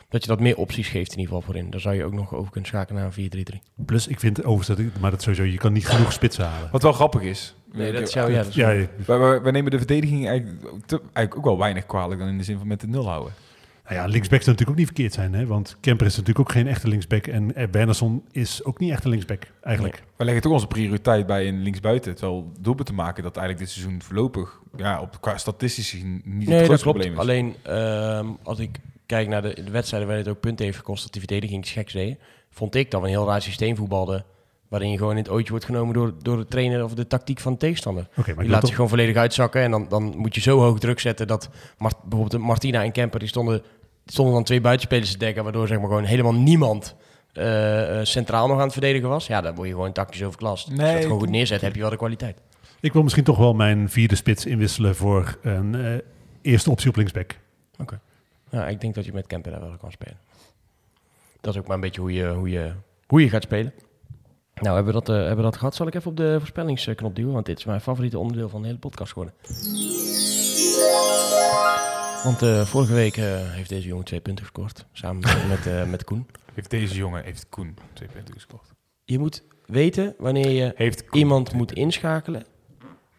Dat 0.09 0.23
je 0.23 0.29
dat 0.29 0.41
meer 0.41 0.57
opties 0.57 0.89
geeft 0.89 1.13
in 1.13 1.19
ieder 1.19 1.35
geval 1.35 1.41
voorin. 1.53 1.71
Daar 1.71 1.81
zou 1.81 1.95
je 1.95 2.05
ook 2.05 2.13
nog 2.13 2.35
over 2.35 2.51
kunnen 2.53 2.69
schakelen 2.71 3.03
naar 3.03 3.13
een 3.17 3.47
4-3-3. 3.57 3.85
Plus, 3.85 4.07
ik 4.07 4.21
vind 4.21 4.39
ik- 4.39 4.99
maar 5.01 5.11
dat 5.11 5.23
sowieso, 5.23 5.43
je 5.45 5.57
kan 5.59 5.73
niet 5.73 5.87
genoeg 5.89 6.13
spitsen 6.13 6.45
halen. 6.45 6.69
Wat 6.71 6.83
wel 6.83 6.93
grappig 6.93 7.23
is. 7.23 7.55
Nee, 7.73 7.93
dat 7.93 8.11
zou 8.11 8.31
ja, 8.31 8.37
dat 8.39 8.47
is- 8.47 8.55
Ja, 8.55 8.67
Wij, 8.67 8.89
wij- 9.19 9.43
wij 9.43 9.53
nemen 9.53 9.71
de 9.71 9.79
verdediging 9.79 10.27
eigenlijk, 10.29 10.63
te- 10.87 11.01
eigenlijk 11.01 11.37
ook 11.37 11.45
wel 11.45 11.59
weinig 11.59 11.87
kwalijk 11.87 12.21
dan 12.21 12.29
in 12.29 12.39
de 12.39 12.45
zin 12.45 12.59
van 12.59 12.67
met 12.67 12.81
de 12.81 12.87
nul 12.89 13.09
houden. 13.09 13.33
Nou 13.89 14.01
ja, 14.01 14.07
linksback 14.07 14.43
zou 14.43 14.57
natuurlijk 14.57 14.71
ook 14.71 14.77
niet 14.77 14.87
verkeerd 14.87 15.13
zijn. 15.13 15.35
Hè? 15.35 15.47
Want 15.47 15.77
Kemper 15.81 16.07
is 16.07 16.17
natuurlijk 16.17 16.49
ook 16.49 16.53
geen 16.53 16.67
echte 16.67 16.89
linksback. 16.89 17.27
En 17.27 17.71
Wernersson 17.71 18.25
is 18.31 18.65
ook 18.65 18.79
niet 18.79 18.91
echt 18.91 19.05
een 19.05 19.11
linksback, 19.11 19.43
eigenlijk. 19.63 20.03
We 20.17 20.25
leggen 20.25 20.43
toch 20.43 20.53
onze 20.53 20.67
prioriteit 20.67 21.27
bij 21.27 21.49
een 21.49 21.63
linksbuiten. 21.63 22.15
Terwijl 22.15 22.53
doelpunt 22.61 22.87
te 22.87 22.95
maken 22.95 23.23
dat 23.23 23.37
eigenlijk 23.37 23.67
dit 23.67 23.77
seizoen 23.77 24.03
voorlopig 24.03 24.61
ja, 24.77 25.01
op, 25.01 25.21
qua 25.21 25.37
statistisch 25.37 25.91
gezien 25.91 26.23
niet 26.25 26.25
het 26.25 26.49
Nee, 26.49 26.59
dat 26.59 26.65
grootste 26.65 26.91
klopt. 26.91 26.99
probleem 26.99 27.13
is. 27.13 27.19
Alleen 27.19 27.57
ehm, 27.63 28.27
als 28.43 28.59
ik 28.59 28.81
kijk 29.07 29.29
naar 29.29 29.43
de, 29.43 29.63
de 29.65 29.71
wedstrijden 29.71 30.09
waar 30.09 30.19
het 30.19 30.29
ook 30.29 30.41
punten 30.41 30.65
heeft 30.65 30.79
gekost 30.79 31.03
dat 31.03 31.13
die 31.13 31.21
verdediging 31.21 31.69
geks 31.69 31.93
deed, 31.93 32.19
vond 32.51 32.75
ik 32.75 32.91
dat 32.91 33.01
we 33.01 33.07
een 33.07 33.13
heel 33.13 33.27
raar 33.27 33.43
systeem 33.43 33.77
voetbalden. 33.77 34.25
Waarin 34.69 34.91
je 34.91 34.97
gewoon 34.99 35.13
in 35.13 35.23
het 35.23 35.29
ootje 35.29 35.51
wordt 35.51 35.65
genomen 35.65 35.95
door, 35.95 36.15
door 36.23 36.37
de 36.37 36.47
trainer 36.47 36.85
of 36.85 36.95
de 36.95 37.07
tactiek 37.07 37.41
van 37.41 37.53
de 37.53 37.59
tegenstander. 37.59 38.09
Oké, 38.17 38.35
maar 38.35 38.43
Die 38.43 38.49
laat 38.49 38.59
toch, 38.59 38.67
zich 38.67 38.75
gewoon 38.75 38.91
volledig 38.91 39.17
uitzakken. 39.17 39.63
En 39.63 39.71
dan, 39.71 39.87
dan 39.89 40.17
moet 40.17 40.35
je 40.35 40.41
zo 40.41 40.59
hoog 40.61 40.79
druk 40.79 41.01
zetten 41.01 41.27
dat 41.27 41.49
Mart- 41.79 42.01
bijvoorbeeld 42.03 42.31
de 42.31 42.39
Martina 42.39 42.83
en 42.83 42.93
Kemper, 42.93 43.19
die 43.21 43.29
stonden, 43.29 43.63
die 44.03 44.13
stonden 44.13 44.35
dan 44.35 44.45
twee 44.45 44.61
buitenspelers 44.61 45.13
te 45.13 45.19
dekken. 45.19 45.43
Waardoor 45.45 45.67
zeg 45.67 45.79
maar 45.79 45.87
gewoon 45.89 46.05
helemaal 46.05 46.35
niemand 46.35 46.95
eh, 47.33 47.99
eh, 48.01 48.05
centraal 48.07 48.47
nog 48.47 48.57
aan 48.57 48.63
het 48.63 48.73
verdedigen 48.73 49.09
was. 49.09 49.27
Ja, 49.27 49.41
dan 49.41 49.55
word 49.55 49.69
je 49.69 49.75
gewoon 49.75 49.93
tactisch 49.93 50.23
overklast. 50.25 50.65
Als 50.69 50.77
je 50.77 50.83
Nee, 50.83 50.93
het 50.95 51.03
gewoon 51.03 51.19
goed 51.19 51.31
neerzet, 51.31 51.61
heb 51.61 51.75
je 51.75 51.81
wel 51.81 51.91
de 51.91 51.97
kwaliteit. 51.97 52.41
ik 52.81 52.93
wil 52.93 53.03
misschien 53.03 53.25
toch 53.25 53.39
wel 53.39 53.55
mijn 53.55 53.91
vierde 53.91 54.15
spits 54.15 54.47
inwisselen 54.47 54.97
voor 54.97 55.39
een 55.43 55.75
eh, 55.75 55.95
eerste 56.43 56.71
optie 56.71 56.89
op 56.89 56.97
linksback. 56.97 57.37
Ja, 58.51 58.69
ik 58.69 58.81
denk 58.81 58.95
dat 58.95 59.05
je 59.05 59.13
met 59.13 59.27
Kemper 59.27 59.51
daar 59.51 59.61
wel 59.61 59.77
kan 59.81 59.93
spelen. 59.93 60.17
Dat 61.41 61.55
is 61.55 61.61
ook 61.61 61.67
maar 61.67 61.75
een 61.77 61.83
beetje 61.83 62.01
hoe 62.01 62.13
je, 62.13 62.29
hoe 62.29 62.51
je, 62.51 62.73
hoe 63.07 63.21
je 63.21 63.29
gaat 63.29 63.43
spelen. 63.43 63.73
Nou, 64.63 64.75
hebben 64.75 64.95
we, 64.95 65.01
dat, 65.01 65.09
eh, 65.09 65.17
hebben 65.17 65.37
we 65.37 65.43
dat 65.43 65.57
gehad? 65.57 65.75
Zal 65.75 65.87
ik 65.87 65.95
even 65.95 66.11
op 66.11 66.17
de 66.17 66.37
voorspellingsknop 66.39 67.15
duwen? 67.15 67.33
Want 67.33 67.47
dit 67.47 67.59
is 67.59 67.65
mijn 67.65 67.81
favoriete 67.81 68.19
onderdeel 68.19 68.49
van 68.49 68.61
de 68.61 68.67
hele 68.67 68.79
podcast 68.79 69.13
geworden. 69.13 69.35
Want 72.25 72.43
eh, 72.43 72.67
vorige 72.67 72.93
week 72.93 73.17
eh, 73.17 73.25
heeft 73.29 73.69
deze 73.69 73.89
jongen 73.89 74.05
twee 74.05 74.21
punten 74.21 74.45
gescoord. 74.45 74.87
Samen 74.93 75.21
met, 75.21 75.65
met, 75.65 75.89
met 75.89 76.05
Koen. 76.05 76.27
Heeft 76.55 76.71
deze 76.71 76.95
jongen, 76.95 77.25
heeft 77.25 77.49
Koen 77.49 77.77
twee 77.93 78.09
punten 78.09 78.35
gescoord. 78.35 78.73
Je 79.05 79.19
moet 79.19 79.43
weten 79.67 80.15
wanneer 80.19 80.51
je 80.51 80.73
Heeft 80.75 81.05
Koen 81.05 81.19
iemand 81.19 81.53
moet 81.53 81.73
inschakelen. 81.73 82.45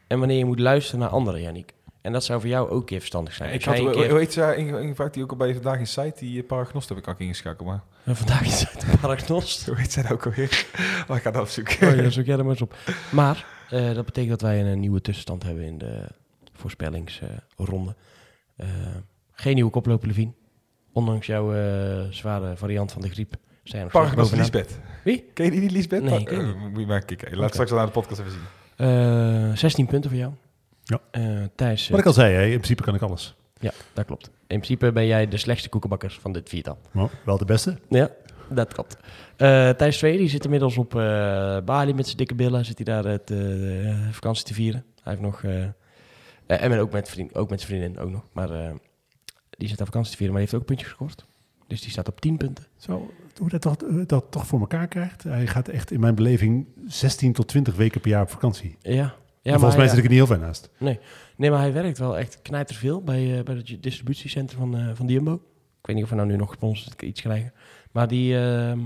En 0.08 0.20
wanneer 0.20 0.38
je 0.38 0.46
moet 0.46 0.60
luisteren 0.60 1.00
naar 1.00 1.10
anderen, 1.10 1.42
Yannick. 1.42 1.74
En 2.08 2.14
dat 2.14 2.24
zou 2.24 2.40
voor 2.40 2.50
jou 2.50 2.70
ook 2.70 2.80
een 2.80 2.86
keer 2.86 2.98
verstandig 3.00 3.34
zijn. 3.34 3.54
Ik 3.54 3.64
had, 3.64 3.76
keer- 3.76 4.18
heet 4.18 4.34
ze 4.34 4.56
inge- 4.56 4.82
ingevraagd 4.82 5.14
die 5.14 5.24
ook 5.24 5.32
al 5.32 5.38
bij 5.38 5.54
vandaag 5.54 5.80
in 5.80 5.88
site, 5.88 6.14
die 6.20 6.42
eh, 6.42 6.48
paragnost 6.48 6.90
heb 6.90 6.98
ik 6.98 7.08
ook 7.08 7.20
ingeschakeld, 7.20 7.68
maar 7.68 7.82
Eh, 8.04 8.16
Vandaag 8.16 8.42
is 8.46 8.60
het 8.72 9.00
paragnost. 9.02 9.66
hoe 9.66 9.76
heet 9.78 9.92
zij 9.92 10.04
nou 10.04 10.16
ook 10.16 10.26
alweer? 10.26 10.66
Maar 11.08 11.18
ik 11.18 11.24
ga 11.24 11.32
dat 11.32 11.42
opzoeken. 11.42 11.88
Oh 11.90 11.96
ja, 11.96 12.10
zoek 12.10 12.26
jij 12.26 12.38
er 12.38 12.42
maar 12.44 12.52
eens 12.52 12.62
op. 12.62 12.76
Maar 13.12 13.46
eh, 13.70 13.94
dat 13.94 14.06
betekent 14.06 14.30
dat 14.30 14.42
wij 14.42 14.62
een, 14.62 14.68
eh, 14.72 14.78
nieuwe 14.78 15.02
tussenstand 15.02 15.44
hebben 15.44 15.64
in 15.64 15.78
de 15.78 16.08
voorspellingsronde. 16.54 17.96
Eh, 18.56 18.68
geen 19.32 19.56
nieuwe 19.56 19.72
koploper, 19.72 20.08
Levine. 20.08 20.32
Ondanks 20.94 21.26
jouw 21.28 21.54
eh, 21.56 22.04
zware 22.10 22.56
variant 22.58 22.92
van 22.92 23.02
de 23.02 23.10
griep. 23.10 23.36
Zijn 23.64 23.88
Paragnost. 23.88 24.36
Lisbeth. 24.36 24.80
Wie? 25.04 25.30
Ken 25.34 25.46
je 25.46 25.52
die 25.52 25.60
niet, 25.62 25.72
Lisbeth? 25.72 26.02
Nee, 26.04 26.10
Pa- 26.12 26.18
ik 26.20 26.26
ken 26.26 26.40
die 26.46 26.54
eh, 26.54 26.62
moet 26.62 26.80
je 26.80 26.86
maar 26.86 27.06
kijken. 27.06 27.38
Laat 27.38 27.50
straks 27.52 27.70
wel 27.70 27.80
naar 27.80 27.88
de 27.88 27.94
podcast 27.94 28.20
even 28.20 28.32
zien. 28.32 28.42
Eh, 29.50 29.56
16 29.56 29.86
punten 29.86 30.10
voor 30.10 30.20
jou. 30.20 30.34
Ja. 30.88 31.00
Eh, 31.12 31.44
Thijs, 31.56 31.90
Wat 31.90 32.00
ik 32.00 32.06
al 32.06 32.14
zei, 32.14 32.34
hè, 32.34 32.44
in 32.46 32.50
principe 32.52 32.84
kan 32.84 32.96
ik 32.96 33.02
alles. 33.02 33.36
ja, 33.60 33.72
dat 33.94 34.06
klopt. 34.06 34.26
In 34.26 34.60
principe 34.60 34.92
ben 34.92 35.06
jij 35.06 35.28
de 35.28 35.38
slechtste 35.38 35.70
koekenbakker 35.70 36.18
van 36.22 36.32
dit 36.32 36.50
viertal. 36.50 36.78
Maar 36.92 37.10
wel 37.26 37.38
de 37.38 37.46
beste. 37.46 37.78
Ja, 37.90 38.10
dat 38.50 38.74
klopt. 38.74 38.98
Eh 39.36 39.70
Thijs 39.70 39.98
2, 39.98 40.18
die 40.18 40.30
zit 40.30 40.44
inmiddels 40.44 40.78
op 40.78 40.96
eh, 40.96 41.02
Bali 41.66 41.94
met 41.94 42.06
zijn 42.06 42.18
dikke 42.18 42.36
billen. 42.36 42.66
Zit 42.66 42.76
hij 42.78 42.86
daar 42.86 43.12
het 43.12 43.32
eh, 43.32 43.38
vakantie 44.12 44.46
te 44.46 44.54
vieren. 44.54 44.84
Hij 45.04 45.12
heeft 45.14 45.22
nog... 45.26 45.44
eh, 45.44 45.64
eh, 45.64 45.72
en 46.46 46.70
met- 46.70 46.80
ook, 46.80 46.92
met 46.92 47.10
vriend, 47.10 47.36
ook 47.36 47.50
met 47.50 47.62
zijn 47.62 47.72
vriendin 47.80 48.00
ook 48.04 48.10
nog. 48.12 48.24
Maar 48.34 48.52
eh, 48.52 48.72
die 49.50 49.68
zit 49.68 49.78
daar 49.78 49.86
vakantie 49.88 50.12
te 50.12 50.18
vieren, 50.18 50.36
maar 50.36 50.44
die 50.46 50.52
heeft 50.52 50.62
ook 50.64 50.68
puntjes 50.70 50.90
gescoord. 50.90 51.26
Dus 51.68 51.82
die 51.82 51.92
staat 51.92 52.08
op 52.08 52.22
10 52.22 52.38
punten. 52.38 52.66
Zo, 52.78 53.12
hoe 53.40 53.50
dat 53.50 53.62
toch, 53.62 53.76
eh, 53.76 53.96
dat 54.06 54.26
toch 54.30 54.48
voor 54.48 54.60
elkaar 54.60 54.88
krijgt. 54.88 55.24
Hij 55.24 55.48
gaat 55.48 55.68
echt 55.68 55.92
in 55.92 56.00
mijn 56.00 56.16
beleving 56.16 56.68
16 56.88 57.34
tot 57.34 57.48
20 57.48 57.76
weken 57.76 58.02
per 58.02 58.10
jaar 58.10 58.22
op 58.22 58.30
vakantie. 58.30 58.78
Ja. 58.82 59.14
Volgens 59.54 59.76
mij 59.76 59.86
hij- 59.86 59.96
zit 59.96 59.98
ik 59.98 60.04
er 60.04 60.10
niet 60.10 60.28
heel 60.28 60.36
ver 60.38 60.40
naast. 60.46 60.70
Nee, 61.38 61.50
maar 61.52 61.60
hij 61.60 61.74
werkt 61.74 61.98
wel 61.98 62.18
echt 62.18 62.40
knijterveel 62.42 63.02
bij, 63.02 63.38
eh, 63.38 63.44
bij 63.44 63.56
het 63.56 63.78
distributiecentrum 63.84 64.60
van, 64.60 64.78
eh, 64.78 64.90
van 64.94 65.08
Jumbo. 65.08 65.34
Ik 65.80 65.86
weet 65.88 65.96
niet 65.96 66.04
of 66.04 66.10
we 66.10 66.16
nou 66.16 66.28
nu 66.28 66.36
nog 66.36 66.56
iets 67.00 67.22
krijgen. 67.22 67.54
Maar 67.92 68.08
die... 68.08 68.38
ehm 68.40 68.80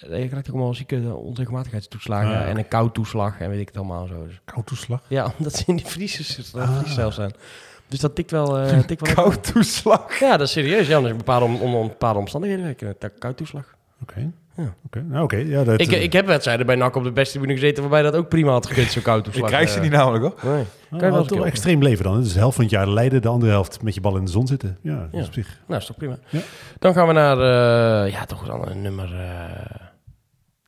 je 0.00 0.08
krijgt 0.28 0.48
ook 0.48 0.54
allemaal 0.54 0.74
zieke 0.74 1.14
onregelmatigheidstoeslagen 1.16 2.38
Ah, 2.38 2.48
en 2.48 2.58
een 2.58 2.68
koudtoeslag 2.68 3.40
en 3.40 3.50
weet 3.50 3.60
ik 3.60 3.66
het 3.66 3.76
allemaal 3.76 4.06
zo. 4.06 4.24
Dus 4.26 4.40
Koud 4.44 4.66
toeslag. 4.66 5.02
Ja, 5.08 5.24
omdat 5.38 5.52
ze 5.54 5.62
in 5.66 5.76
die 5.76 5.86
vriezers 5.86 6.54
Ah. 6.54 6.78
vriescel 6.78 7.12
zijn. 7.12 7.32
Dus 7.88 8.00
dat 8.00 8.14
tikt 8.14 8.30
wel, 8.30 8.58
eh 8.58 8.78
tikt 8.86 9.00
wel 9.00 9.08
lekker. 9.08 9.14
Koud 9.14 9.52
toeslag. 9.52 10.18
Ja, 10.18 10.36
dat 10.36 10.46
is 10.46 10.52
serieus. 10.52 10.86
Ja, 10.86 10.96
onder 10.98 11.16
bepaalde, 11.16 11.44
om, 11.44 11.54
onder 11.56 11.88
bepaalde 11.88 12.18
omstandigheden 12.18 12.64
werken. 12.64 12.96
Koudtoeslag. 13.18 13.76
Oké. 14.02 14.32
Ja. 14.56 14.74
Oké. 14.86 15.02
Nou, 15.02 15.24
oké. 15.24 15.36
Ja, 15.36 15.64
dat, 15.64 15.80
Ik, 15.80 15.92
eh, 15.92 16.02
ik 16.02 16.12
heb 16.12 16.26
wedstrijden 16.26 16.66
bij 16.66 16.74
NAC 16.76 16.96
op 16.96 17.04
de 17.04 17.12
beste 17.12 17.32
tribune 17.38 17.58
gezeten 17.60 17.82
waarbij 17.82 18.02
dat 18.02 18.14
ook 18.14 18.28
prima 18.28 18.50
had 18.50 18.66
gekund, 18.66 18.86
zo'n 18.90 18.98
Ik 19.02 19.04
koudtoeslag. 19.04 19.48
krijg 19.48 19.68
ze 19.68 19.76
eh. 19.76 19.82
niet 19.82 19.90
namelijk 19.92 20.24
hoor. 20.24 20.52
Nee. 20.54 20.64
ah, 20.90 20.98
kan 20.98 21.08
je 21.08 21.14
wel 21.14 21.24
toch 21.24 21.44
extreem 21.44 21.82
leven 21.82 22.04
dan. 22.04 22.20
Dus 22.22 22.32
de 22.32 22.38
helft 22.38 22.54
van 22.54 22.64
het 22.64 22.72
jaar 22.72 22.88
Leiden, 22.88 23.22
de 23.22 23.28
andere 23.28 23.52
helft 23.52 23.82
met 23.82 23.94
je 23.94 24.00
bal 24.00 24.16
in 24.16 24.24
de 24.24 24.30
zon 24.30 24.46
zitten. 24.46 24.78
Ja, 24.80 24.94
dat 25.00 25.08
Ja. 25.12 25.18
is 25.20 25.26
op 25.26 25.32
zich. 25.32 25.60
Nou, 25.66 25.80
is 25.80 25.86
toch 25.86 25.96
prima. 25.96 26.18
Ja. 26.28 26.40
Dan 26.78 26.94
gaan 26.94 27.06
we 27.06 27.12
naar, 27.12 27.38
eh, 28.06 28.12
ja, 28.12 28.24
toch 28.24 28.46
dan 28.46 28.68
een 28.68 28.82
nummer, 28.82 29.14
eh, 29.14 29.76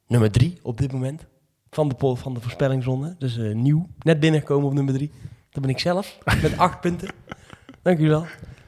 nummer 0.07 0.30
drie 0.30 0.59
op 0.62 0.78
dit 0.78 0.93
moment. 0.93 1.26
Van 1.70 1.89
de, 1.89 2.16
van 2.16 2.34
de 2.34 2.41
voorspellingsronde. 2.41 3.14
Dus 3.18 3.39
eh, 3.39 3.55
nieuw. 3.55 3.89
Net 3.99 4.20
binnengekomen 4.20 4.66
op 4.68 4.72
nummer 4.74 4.95
drie. 4.95 5.12
Dat 5.51 5.62
ben 5.62 5.70
ik 5.70 5.78
zelf. 5.78 6.18
Met 6.43 6.59
acht 6.59 6.80
punten. 6.80 7.09
Dank 7.82 7.99
u 7.99 8.09
wel. 8.09 8.26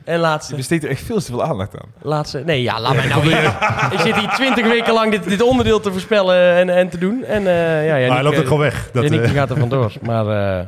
En 0.08 0.18
laatste. 0.18 0.50
Je 0.50 0.56
besteedt 0.56 0.84
er 0.84 0.90
echt 0.90 1.02
veel 1.02 1.18
te 1.18 1.24
veel 1.24 1.44
aandacht 1.44 1.80
aan. 1.80 1.88
Laatste. 2.02 2.42
Nee, 2.44 2.62
ja, 2.62 2.80
laat 2.80 2.94
mij 2.94 3.06
nou 3.06 3.22
weer. 3.22 3.44
Ik 3.92 3.98
zit 3.98 4.16
hier 4.16 4.28
twintig 4.28 4.66
weken 4.66 4.92
lang 4.92 5.10
dit, 5.10 5.24
dit 5.24 5.42
onderdeel 5.42 5.80
te 5.80 5.92
voorspellen 5.92 6.54
en, 6.54 6.70
en 6.70 6.88
te 6.88 6.98
doen. 6.98 7.24
En 7.24 7.46
eh 7.46 7.86
ja, 7.86 7.96
ja, 7.96 8.06
maar 8.06 8.16
hij 8.16 8.24
loopt 8.24 8.38
ook 8.38 8.42
gewoon 8.44 8.60
weg. 8.60 8.90
Dat, 8.92 9.02
Yannick 9.02 9.20
eh, 9.20 9.26
die 9.26 9.36
gaat 9.36 9.50
er 9.50 9.58
vandoor. 9.58 9.92
Maar 10.02 10.26
eh 10.26 10.66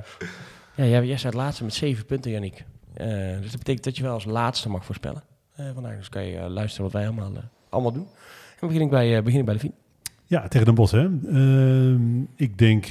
ja, 0.74 0.84
jij, 0.84 1.04
jij 1.04 1.16
staat 1.16 1.34
laatste 1.34 1.64
met 1.64 1.74
zeven 1.74 2.06
punten, 2.06 2.30
Yannick. 2.30 2.64
Eh, 2.94 3.06
dus 3.40 3.50
dat 3.50 3.58
betekent 3.58 3.84
dat 3.84 3.96
je 3.96 4.02
wel 4.02 4.12
als 4.12 4.24
laatste 4.24 4.68
mag 4.68 4.84
voorspellen. 4.84 5.22
Eh, 5.56 5.66
vandaag 5.74 5.96
dus 5.96 6.08
kan 6.08 6.24
je 6.24 6.36
eh, 6.36 6.48
luisteren 6.48 6.84
wat 6.84 6.92
wij 6.92 7.04
allemaal, 7.04 7.32
eh, 7.34 7.42
allemaal 7.68 7.92
doen. 7.92 8.06
En 8.60 8.66
begin 8.66 8.82
ik 8.82 8.90
bij, 8.90 9.16
eh 9.16 9.22
begin 9.22 9.38
ik 9.38 9.44
bij 9.44 9.54
de 9.54 9.60
Vien. 9.60 9.74
Ja, 10.26 10.48
tegen 10.48 10.66
Den 10.66 10.74
Bosch, 10.74 10.92
hè. 10.92 11.08
Ehm, 11.28 12.20
ik 12.36 12.58
denk, 12.58 12.86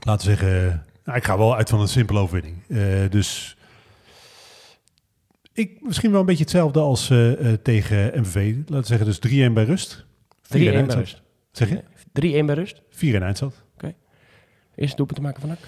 laten 0.00 0.28
we 0.28 0.36
zeggen, 0.36 0.84
nou, 1.04 1.18
ik 1.18 1.24
ga 1.24 1.38
wel 1.38 1.56
uit 1.56 1.68
van 1.68 1.80
een 1.80 1.88
simpele 1.88 2.18
overwinning. 2.18 2.56
Eh, 2.68 3.10
dus 3.10 3.56
ik, 5.58 5.78
misschien 5.80 6.10
wel 6.10 6.20
een 6.20 6.26
beetje 6.26 6.42
hetzelfde 6.42 6.80
als 6.80 7.10
eh, 7.10 7.52
eh, 7.52 7.58
tegen 7.62 8.20
MVV. 8.20 8.54
Laten 8.56 8.74
we 8.74 8.86
zeggen, 8.86 9.06
dus 9.06 9.18
3-1 9.18 9.52
bij 9.52 9.64
rust. 9.64 10.04
3-1 10.04 10.04
Vier 10.42 10.72
in 10.72 10.86
bij 10.86 10.96
rust. 10.96 11.22
Zeg 11.52 11.68
je? 11.68 12.42
3-1 12.42 12.44
bij 12.44 12.54
rust. 12.54 12.82
4 12.90 13.14
in 13.14 13.22
Eindstad. 13.22 13.66
Eerste 14.74 14.96
doelpunt 14.96 15.18
te 15.18 15.24
maken 15.24 15.40
van 15.40 15.48
NAC. 15.48 15.58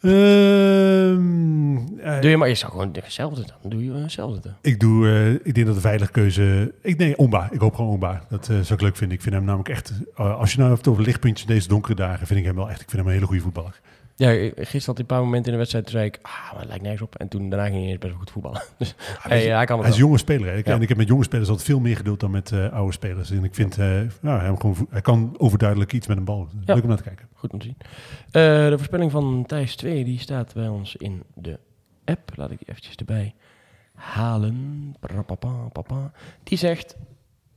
Ehm, 0.00 1.76
eh, 1.98 2.20
Doe 2.20 2.30
je 2.30 2.36
maar, 2.36 2.48
je 2.48 2.54
zou 2.54 2.72
gewoon 2.72 2.90
hetzelfde. 2.92 3.44
Dan 3.62 3.70
doe 3.70 3.84
je 3.84 3.92
hetzelfde. 3.92 4.40
dan. 4.40 4.54
ik, 4.60 4.80
doe, 4.80 5.40
ik 5.42 5.54
denk 5.54 5.66
dat 5.66 5.74
de 5.74 5.80
veilige 5.80 6.10
keuze... 6.12 6.74
Ik 6.82 6.98
denk 6.98 7.18
Omba. 7.18 7.48
Ik 7.50 7.60
hoop 7.60 7.74
gewoon 7.74 7.90
Omba. 7.90 8.24
Dat 8.28 8.44
zou 8.44 8.74
ik 8.74 8.80
leuk 8.80 8.96
vinden. 8.96 9.16
Ik 9.16 9.22
vind 9.22 9.34
hem 9.34 9.44
namelijk 9.44 9.68
echt... 9.68 9.92
als 10.14 10.52
je 10.52 10.58
nou 10.58 10.70
hebt 10.70 10.88
over 10.88 11.02
lichtpuntjes 11.02 11.46
deze 11.46 11.68
donkere 11.68 11.94
dagen... 11.94 12.26
vind 12.26 12.40
ik 12.40 12.46
hem 12.46 12.54
wel 12.54 12.70
echt... 12.70 12.80
Ik 12.80 12.90
vind 12.90 13.02
hem 13.02 13.06
een 13.06 13.12
hele 13.12 13.26
goede 13.26 13.42
voetballer. 13.42 13.80
Ja, 14.18 14.30
gisteren 14.30 14.84
had 14.84 14.86
hij 14.86 14.96
een 14.96 15.06
paar 15.06 15.22
momenten 15.22 15.44
in 15.46 15.52
de 15.52 15.56
wedstrijd. 15.58 15.84
Toen 15.84 15.94
zei 15.94 16.06
ik, 16.06 16.18
ah, 16.22 16.52
maar 16.52 16.60
het 16.60 16.68
lijkt 16.68 16.82
nergens 16.82 17.02
op. 17.02 17.14
En 17.14 17.28
toen 17.28 17.48
daarna 17.50 17.66
ging 17.66 17.78
hij 17.78 17.88
eens 17.88 17.98
best 17.98 18.12
wel 18.12 18.20
goed 18.20 18.30
voetballen. 18.30 18.62
Dus 18.78 18.94
Hij 18.98 19.38
is, 19.38 19.44
hey, 19.44 19.56
hij 19.56 19.64
kan 19.64 19.76
het 19.76 19.86
hij 19.86 19.94
is 19.94 20.00
jonge 20.00 20.18
speler. 20.18 20.50
Hè? 20.50 20.56
Ik, 20.56 20.66
Ja. 20.66 20.74
En 20.74 20.82
ik 20.82 20.88
heb 20.88 20.96
met 20.96 21.08
jonge 21.08 21.24
spelers 21.24 21.48
altijd 21.48 21.66
veel 21.66 21.80
meer 21.80 21.96
geduld 21.96 22.20
dan 22.20 22.30
met 22.30 22.52
eh, 22.52 22.72
oude 22.72 22.92
spelers. 22.92 23.30
En 23.30 23.44
ik 23.44 23.54
vind 23.54 23.78
eh, 23.78 24.00
nou, 24.20 24.40
hem 24.40 24.60
gewoon, 24.60 24.86
hij 24.90 25.00
kan 25.00 25.34
overduidelijk 25.38 25.92
iets 25.92 26.06
met 26.06 26.16
een 26.16 26.24
bal. 26.24 26.48
Ja. 26.64 26.74
Leuk 26.74 26.82
om 26.82 26.88
naar 26.88 26.96
te 26.96 27.02
kijken. 27.02 27.28
Goed 27.32 27.52
om 27.52 27.58
te 27.58 27.64
zien. 27.66 27.76
Eh, 28.26 28.68
de 28.68 28.74
voorspelling 28.76 29.10
van 29.10 29.44
Thijs 29.46 29.76
2, 29.76 30.04
die 30.04 30.18
staat 30.18 30.54
bij 30.54 30.68
ons 30.68 30.96
in 30.96 31.22
de 31.34 31.58
app. 32.04 32.32
Laat 32.34 32.50
ik 32.50 32.58
die 32.58 32.68
eventjes 32.68 32.94
erbij 32.94 33.34
halen. 33.94 34.94
Die 36.42 36.58
zegt 36.58 36.96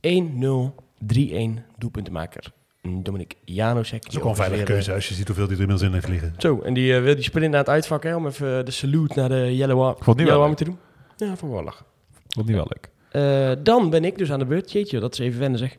1-0, 0.00 0.74
3-1 0.98 1.64
doelpuntenmaker. 1.78 2.52
Dominic 2.82 3.34
Janusek. 3.44 4.02
Dat 4.02 4.10
is 4.10 4.16
ook 4.16 4.22
wel 4.22 4.30
een 4.32 4.36
veilige 4.38 4.64
keuze 4.64 4.92
als 4.94 5.08
je 5.08 5.14
ziet 5.14 5.26
hoeveel 5.26 5.44
hij 5.46 5.54
er 5.54 5.60
inmiddels 5.60 5.88
in 5.88 5.94
heeft 5.94 6.08
liggen. 6.08 6.34
Zo, 6.38 6.60
en 6.60 6.74
die 6.74 6.94
eh, 6.96 7.02
wil 7.02 7.14
die 7.14 7.24
sprint 7.24 7.50
naar 7.50 7.60
het 7.60 7.68
uitvak 7.68 8.02
hè, 8.02 8.16
om 8.16 8.26
even 8.26 8.64
de 8.64 8.70
salute 8.70 9.18
naar 9.20 9.28
de 9.28 9.56
Yellow, 9.56 9.82
Ar- 9.82 9.92
vond 9.94 10.06
het 10.06 10.16
nu 10.16 10.24
Yellow 10.24 10.42
Army 10.42 10.54
te 10.54 10.64
doen. 10.64 10.78
Ja, 11.16 11.32
ik 11.32 11.38
wel 11.40 11.62
lachen. 11.62 11.86
Vond 12.28 12.46
niet 12.46 12.56
wel 12.56 12.68
leuk. 12.68 12.90
Eh, 13.10 13.64
dan 13.64 13.90
ben 13.90 14.04
ik 14.04 14.18
dus 14.18 14.32
aan 14.32 14.38
de 14.38 14.44
beurt. 14.44 14.72
Jeetje, 14.72 15.00
dat 15.00 15.12
is 15.12 15.18
even 15.18 15.40
wennen 15.40 15.58
zeg. 15.58 15.76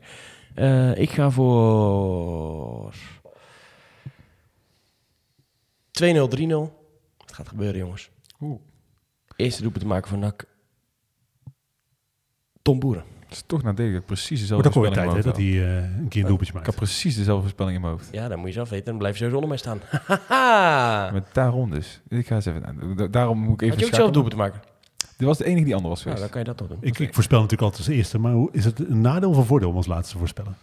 Eh, 0.54 0.96
ik 0.98 1.10
ga 1.10 1.30
voor 1.30 2.94
2-0, 5.90 6.28
3-0. 6.28 6.72
Het 7.18 7.32
gaat 7.32 7.48
gebeuren, 7.48 7.78
jongens. 7.78 8.10
Oeh. 8.40 8.60
Eerste 9.36 9.60
doelpunt 9.62 9.82
te 9.82 9.88
maken 9.88 10.08
voor 10.08 10.18
NAC. 10.18 10.44
Tom 12.62 12.78
Boeren. 12.78 13.04
Het 13.32 13.40
is 13.40 13.46
toch 13.46 13.62
nadelig 13.62 13.92
dat 13.92 14.00
ik 14.00 14.06
precies 14.06 14.40
dezelfde 14.40 14.72
voorspelling 14.72 14.94
tijd 14.94 15.24
in 15.24 15.30
hè, 15.30 15.32
mijn 15.34 15.54
dat 15.54 15.66
hij 15.76 15.84
eh, 15.94 15.98
een 16.00 16.08
keer 16.08 16.22
een 16.22 16.28
doelpuntje 16.28 16.36
had. 16.36 16.46
Ik 16.46 16.52
maakt. 16.54 16.66
had 16.66 16.74
precies 16.74 17.16
dezelfde 17.16 17.42
voorspelling 17.42 17.74
in 17.76 17.80
mijn 17.80 17.92
hoofd. 17.92 18.08
Ja, 18.12 18.28
dat 18.28 18.38
moet 18.38 18.46
je 18.46 18.52
zelf 18.52 18.68
weten. 18.68 18.84
Dan 18.86 18.98
blijf 18.98 19.18
je 19.18 19.24
sowieso 19.30 19.42
onder 19.42 19.50
mij 19.50 19.58
staan. 19.58 19.80
Haha. 20.28 21.10
Met 21.10 21.24
daarom 21.32 21.70
dus. 21.70 22.00
Ik 22.08 22.26
ga 22.26 22.34
eens 22.34 22.46
even... 22.46 22.60
nou, 22.62 22.94
da- 22.94 23.06
Daarom 23.06 23.38
moet 23.38 23.52
ik 23.54 23.60
even 23.62 23.70
Had 23.70 23.80
je 23.80 23.86
ook 23.86 23.94
zelf 23.94 24.10
doelpunt 24.10 24.36
maken? 24.36 24.60
Dit 25.16 25.26
was 25.26 25.38
de 25.38 25.44
enige 25.44 25.64
die 25.64 25.74
ander 25.74 25.90
was 25.90 26.02
geweest. 26.02 26.20
dan 26.20 26.30
kan 26.30 26.40
je 26.40 26.46
dat 26.46 26.56
toch 26.56 26.68
doen. 26.68 26.78
Ik, 26.80 26.98
ik 26.98 27.14
voorspel 27.14 27.40
natuurlijk 27.40 27.68
altijd 27.70 27.86
als 27.88 27.96
eerste, 27.96 28.18
maar 28.18 28.32
hoe, 28.32 28.48
is 28.52 28.64
het 28.64 28.88
een 28.88 29.00
nadeel 29.00 29.30
of 29.30 29.36
een 29.36 29.44
voordeel 29.44 29.68
om 29.68 29.76
als 29.76 29.86
laatste 29.86 30.12
te 30.12 30.18
voorspellen? 30.18 30.56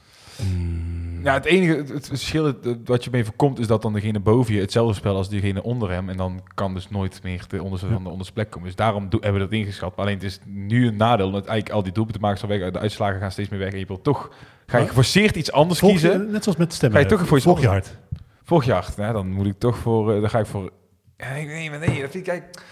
Ja, 1.23 1.33
het 1.33 1.45
enige 1.45 1.75
het, 1.75 1.89
het 1.89 2.07
verschil 2.07 2.53
wat 2.85 3.03
je 3.03 3.09
mee 3.11 3.23
voorkomt 3.25 3.59
is 3.59 3.67
dat 3.67 3.81
dan 3.81 3.93
degene 3.93 4.19
boven 4.19 4.53
je 4.53 4.59
hetzelfde 4.59 4.93
spel 4.93 5.15
als 5.15 5.29
diegene 5.29 5.63
onder 5.63 5.91
hem. 5.91 6.09
En 6.09 6.17
dan 6.17 6.41
kan 6.53 6.73
dus 6.73 6.89
nooit 6.89 7.23
meer 7.23 7.45
de 7.47 7.63
onderste 7.63 7.87
van 7.87 8.03
de 8.03 8.09
onderste 8.09 8.33
plek 8.33 8.49
komen. 8.49 8.67
Dus 8.67 8.75
daarom 8.75 9.07
hebben 9.09 9.33
we 9.33 9.39
dat 9.39 9.51
ingeschat. 9.51 9.95
Maar 9.95 10.05
alleen 10.05 10.17
het 10.17 10.23
is 10.25 10.39
nu 10.45 10.87
een 10.87 10.95
nadeel, 10.95 11.25
omdat 11.25 11.45
eigenlijk 11.45 11.75
al 11.75 11.83
die 11.83 11.91
doelpunten 11.93 12.21
maken 12.21 12.39
zal 12.39 12.49
weg. 12.49 12.71
De 12.71 12.79
uitslagen 12.79 13.19
gaan 13.19 13.31
steeds 13.31 13.49
meer 13.49 13.59
weg. 13.59 13.71
En 13.73 13.79
je 13.79 13.85
wilt 13.85 14.03
toch, 14.03 14.31
ga 14.65 14.77
je 14.77 14.87
geforceerd 14.87 15.35
iets 15.35 15.51
anders 15.51 15.79
Volg 15.79 15.91
je- 15.91 15.99
kiezen. 15.99 16.31
net 16.31 16.43
zoals 16.43 16.57
met 16.57 16.73
stemmen. 16.73 16.97
Ga 17.01 17.03
je 17.09 17.15
toch 17.15 17.27
voor 17.27 17.37
iets 17.37 17.45
volg 17.45 17.61
je 17.61 17.67
hart. 17.67 17.97
Vorig 18.43 18.65
jaar, 18.65 18.89
nou, 18.97 19.13
dan 19.13 19.31
moet 19.31 19.45
ik 19.45 19.59
toch 19.59 19.77
voor, 19.77 20.13
eh, 20.13 20.21
dan 20.21 20.29
ga 20.29 20.39
ik 20.39 20.45
voor, 20.45 20.71
nee, 21.17 21.45
nee, 21.45 21.69
nee, 21.69 21.79
dat 22.01 22.11
vind 22.11 22.13
ik 22.13 22.27
eigenlijk, 22.27 22.63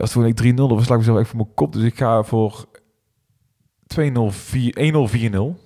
als 0.00 0.14
het 0.14 0.26
ik 0.26 0.36
3-0, 0.36 0.68
dan 0.68 0.82
sla 0.82 0.92
ik 0.94 0.98
mezelf 1.00 1.18
echt 1.18 1.28
voor 1.28 1.36
mijn 1.38 1.54
kop. 1.54 1.72
Dus 1.72 1.82
ik 1.82 1.96
ga 1.96 2.22
voor 2.22 2.64
2-0, 3.86 4.30
4 4.30 4.74
1-0, 4.78 5.08
4-0. 5.08 5.58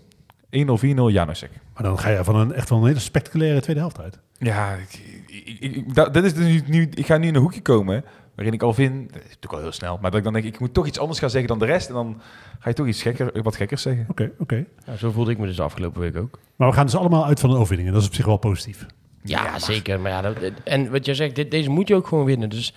1-0, 0.51 0.79
4-0, 0.79 1.11
Janusek. 1.11 1.51
Maar 1.75 1.83
dan 1.83 1.99
ga 1.99 2.09
je 2.09 2.25
van 2.25 2.37
een 2.37 2.53
echt 2.53 2.69
wel 2.69 2.79
een 2.79 2.87
hele 2.87 2.99
spectaculaire 2.99 3.61
tweede 3.61 3.81
helft 3.81 4.01
uit. 4.01 4.19
Ja, 4.39 4.73
ik, 4.75 5.01
ik, 5.27 5.59
ik, 5.61 5.75
ik- 5.75 5.95
dat, 5.95 6.15
dat 6.15 6.25
is 6.25 6.35
dus 6.35 6.45
nu, 6.47 6.63
nu, 6.67 6.89
ik 6.95 7.07
ga 7.07 7.17
nu 7.17 7.27
in 7.27 7.35
een 7.35 7.41
hoekje 7.41 7.63
komen 7.63 8.05
waarin 8.35 8.55
ik 8.55 8.63
al 8.63 8.75
vind, 8.75 9.09
dat 9.13 9.17
is 9.23 9.23
natuurlijk 9.29 9.53
al 9.53 9.61
heel 9.61 9.73
snel, 9.73 9.99
maar 10.01 10.11
dat 10.11 10.19
ik 10.19 10.25
dan 10.25 10.33
denk, 10.33 10.45
ik 10.45 10.59
moet 10.61 10.75
toch 10.75 10.87
iets 10.87 10.99
anders 10.99 11.19
gaan 11.19 11.31
zeggen 11.31 11.49
dan 11.49 11.59
de 11.59 11.65
rest. 11.65 11.89
En 11.89 11.95
dan 11.95 12.21
ga 12.59 12.69
je 12.69 12.75
toch 12.75 12.87
iets 12.87 13.03
gekker, 13.03 13.43
wat 13.43 13.57
gekkers 13.57 13.83
zeggen. 13.83 14.07
Oké, 14.09 14.31
oké. 14.39 14.65
Zo 14.99 15.11
voelde 15.11 15.31
ik 15.31 15.39
me 15.39 15.47
dus 15.47 15.57
de 15.57 15.63
afgelopen 15.63 16.01
week 16.01 16.17
ook. 16.17 16.39
Maar 16.57 16.69
we 16.69 16.75
gaan 16.75 16.85
dus 16.87 16.97
allemaal 16.97 17.27
uit 17.27 17.41
van 17.41 17.51
een 17.51 17.57
overwinning. 17.57 17.89
En 17.89 17.95
dat 17.95 18.03
is 18.03 18.09
op 18.09 18.15
zich 18.15 18.27
wel 18.27 18.37
positief. 18.37 18.87
Ja, 19.23 19.59
zeker. 19.59 20.01
Maar 20.01 20.11
ja, 20.11 20.23
dat, 20.23 20.37
en 20.65 20.91
wat 20.91 21.05
jij 21.07 21.15
zegt, 21.15 21.35
dit, 21.37 21.51
deze 21.51 21.71
moet 21.71 21.89
je 21.89 21.95
ook 21.95 22.07
gewoon 22.07 22.25
winnen. 22.25 22.49
Dus 22.49 22.75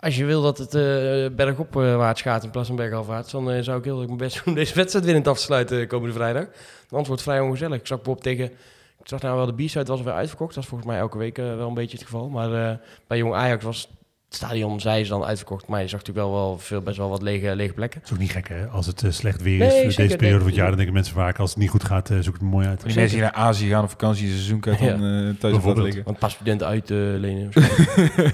als 0.00 0.16
je 0.16 0.24
wil 0.24 0.42
dat 0.42 0.58
het 0.58 0.74
eh 0.74 1.36
bergopwaarts 1.36 2.22
gaat 2.22 2.44
in 2.44 2.50
plaats 2.50 2.68
van 2.68 2.76
bergafwaarts, 2.76 3.32
dan 3.32 3.50
eh, 3.50 3.62
zou 3.62 3.78
ik 3.78 3.84
heel 3.84 3.98
erg 3.98 4.06
mijn 4.06 4.18
best 4.18 4.34
doen 4.36 4.44
om 4.46 4.54
deze 4.54 4.74
wedstrijd 4.74 5.04
winnend 5.04 5.28
af 5.28 5.36
te 5.36 5.42
sluiten 5.42 5.80
eh, 5.80 5.88
komende 5.88 6.14
vrijdag. 6.14 6.46
Anders 6.90 7.08
wordt 7.08 7.22
vrij 7.22 7.40
ongezellig. 7.40 7.80
Ik 7.80 7.86
zag 7.86 7.96
bijvoorbeeld 7.96 8.26
tegen, 8.26 8.56
ik 9.00 9.08
zag 9.08 9.20
nou 9.20 9.36
wel 9.36 9.46
de 9.46 9.64
B-side 9.64 9.84
was 9.84 10.02
weer 10.02 10.12
uitverkocht. 10.12 10.54
Dat 10.54 10.62
is 10.62 10.68
volgens 10.68 10.90
mij 10.90 10.98
elke 10.98 11.18
week 11.18 11.38
eh, 11.38 11.56
wel 11.56 11.68
een 11.68 11.74
beetje 11.74 11.96
het 11.96 12.06
geval. 12.06 12.28
Maar 12.28 12.70
eh, 12.70 12.76
bij 13.06 13.18
Jong 13.18 13.34
Ajax 13.34 13.64
was 13.64 13.88
het 14.28 14.36
stadion, 14.36 14.80
zij 14.80 15.00
is 15.00 15.08
dan 15.08 15.24
uitverkocht. 15.24 15.66
Maar 15.66 15.80
je 15.80 15.88
zag 15.88 15.98
natuurlijk 16.00 16.26
wel, 16.26 16.36
wel 16.36 16.58
veel, 16.58 16.80
best 16.82 16.96
wel 16.96 17.08
wat 17.08 17.22
lege, 17.22 17.56
lege 17.56 17.72
plekken. 17.72 18.00
Dat 18.00 18.08
is 18.08 18.14
ook 18.14 18.22
niet 18.22 18.30
gek, 18.30 18.48
hè? 18.48 18.66
Als 18.66 18.86
het 18.86 19.02
eh, 19.02 19.10
slecht 19.10 19.42
weer 19.42 19.58
Nee, 19.58 19.68
is, 19.68 19.74
zeker, 19.74 19.96
deze 19.96 20.16
periode 20.16 20.22
nee. 20.22 20.38
van 20.38 20.46
het 20.46 20.54
jaar, 20.54 20.66
dan 20.66 20.76
denken 20.76 20.94
mensen 20.94 21.14
vaak, 21.14 21.38
als 21.38 21.50
het 21.50 21.58
niet 21.58 21.70
goed 21.70 21.84
gaat, 21.84 22.10
eh, 22.10 22.18
zoek 22.18 22.34
het 22.34 22.42
mooi 22.42 22.66
uit. 22.66 22.84
Die 22.84 22.94
mensen 22.94 23.16
die 23.16 23.20
naar 23.24 23.32
Azië 23.34 23.68
gaan 23.68 23.82
op 23.82 23.90
vakantie, 23.90 24.28
seizoenkaart 24.28 24.78
Ja. 24.78 24.96
dan 24.96 25.28
eh, 25.28 25.40
thuis 25.40 25.64
op 25.64 25.76
liggen. 25.76 26.04
Want 26.04 26.18
pas 26.18 26.32
studenten 26.32 26.66
uit 26.66 26.90
eh, 26.90 26.96
lenen. 26.98 27.50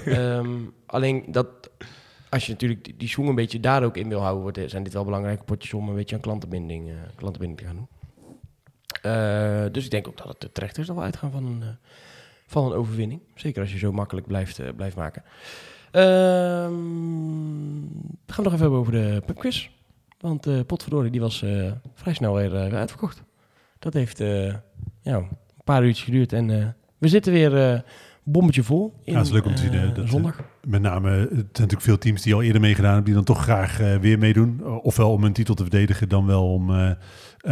Ehm, 0.05 0.49
alleen 0.85 1.23
dat, 1.27 1.47
als 2.29 2.45
je 2.45 2.51
natuurlijk 2.51 2.83
die, 2.83 2.95
die 2.97 3.07
swing 3.07 3.29
een 3.29 3.35
beetje 3.35 3.59
daar 3.59 3.83
ook 3.83 3.97
in 3.97 4.09
wil 4.09 4.19
houden, 4.21 4.41
wordt, 4.41 4.59
zijn 4.65 4.83
dit 4.83 4.93
wel 4.93 5.03
belangrijke 5.05 5.43
potjes 5.43 5.73
om 5.73 5.89
een 5.89 5.95
beetje 5.95 6.15
aan 6.15 6.21
klantenbinding, 6.21 6.89
eh, 6.89 6.95
klantenbinding 7.15 7.59
te 7.59 7.65
gaan 7.65 7.75
doen. 7.75 7.87
Eh, 9.01 9.71
dus 9.71 9.85
ik 9.85 9.91
denk 9.91 10.07
ook 10.07 10.17
dat 10.17 10.35
het 10.39 10.53
terecht 10.53 10.77
is 10.77 10.87
dat 10.87 10.95
we 10.95 11.01
uitgaan 11.01 11.31
van 11.31 11.45
een, 11.45 11.63
van 12.47 12.65
een 12.65 12.73
overwinning. 12.73 13.21
Zeker 13.35 13.61
als 13.61 13.71
je 13.71 13.77
zo 13.77 13.91
makkelijk 13.91 14.27
blijft, 14.27 14.75
blijft 14.75 14.95
maken. 14.95 15.23
Ehm, 15.95 16.73
we 18.25 18.33
gaan 18.33 18.43
het 18.43 18.43
nog 18.43 18.53
even 18.53 18.59
hebben 18.59 18.79
over 18.79 18.91
de 18.91 19.21
pubquiz. 19.25 19.69
Want 20.19 20.47
uh, 20.47 20.59
Potverdorie, 20.67 21.11
die 21.11 21.21
was 21.21 21.41
eh, 21.41 21.71
vrij 21.93 22.13
snel 22.13 22.33
weer, 22.33 22.55
eh, 22.55 22.69
weer 22.69 22.79
uitverkocht. 22.79 23.23
Dat 23.79 23.93
heeft 23.93 24.19
eh, 24.19 24.53
ja, 25.01 25.15
een 25.15 25.27
paar 25.63 25.83
uurtjes 25.83 26.03
geduurd 26.05 26.33
en 26.33 26.49
eh, 26.61 26.67
we 26.97 27.07
zitten 27.07 27.33
weer 27.33 27.71
eh, 27.71 27.79
bommetje 28.23 28.63
vol. 28.63 28.93
In, 29.03 29.11
Ja, 29.11 29.17
het 29.17 29.27
is 29.27 29.33
leuk 29.33 29.45
om 29.45 29.55
te 29.55 29.61
zien, 29.61 29.73
eh, 29.73 29.95
dat, 29.95 30.03
eh, 30.03 30.09
zondag. 30.09 30.39
Met 30.67 30.81
name, 30.81 31.09
het 31.09 31.29
zijn 31.29 31.41
natuurlijk 31.41 31.81
veel 31.81 31.97
teams 31.97 32.21
die 32.21 32.33
al 32.33 32.41
eerder 32.41 32.61
meegedaan 32.61 32.93
hebben, 32.93 33.05
die 33.05 33.13
dan 33.13 33.35
toch 33.35 33.43
graag 33.43 33.79
eh, 33.79 33.95
weer 33.97 34.17
meedoen. 34.19 34.65
Ofwel 34.81 35.11
om 35.11 35.23
een 35.23 35.33
titel 35.33 35.55
te 35.55 35.61
verdedigen, 35.63 36.09
dan 36.09 36.25
wel 36.25 36.53
om 36.53 36.69
uh, 36.69 36.75
uh, 36.75 36.93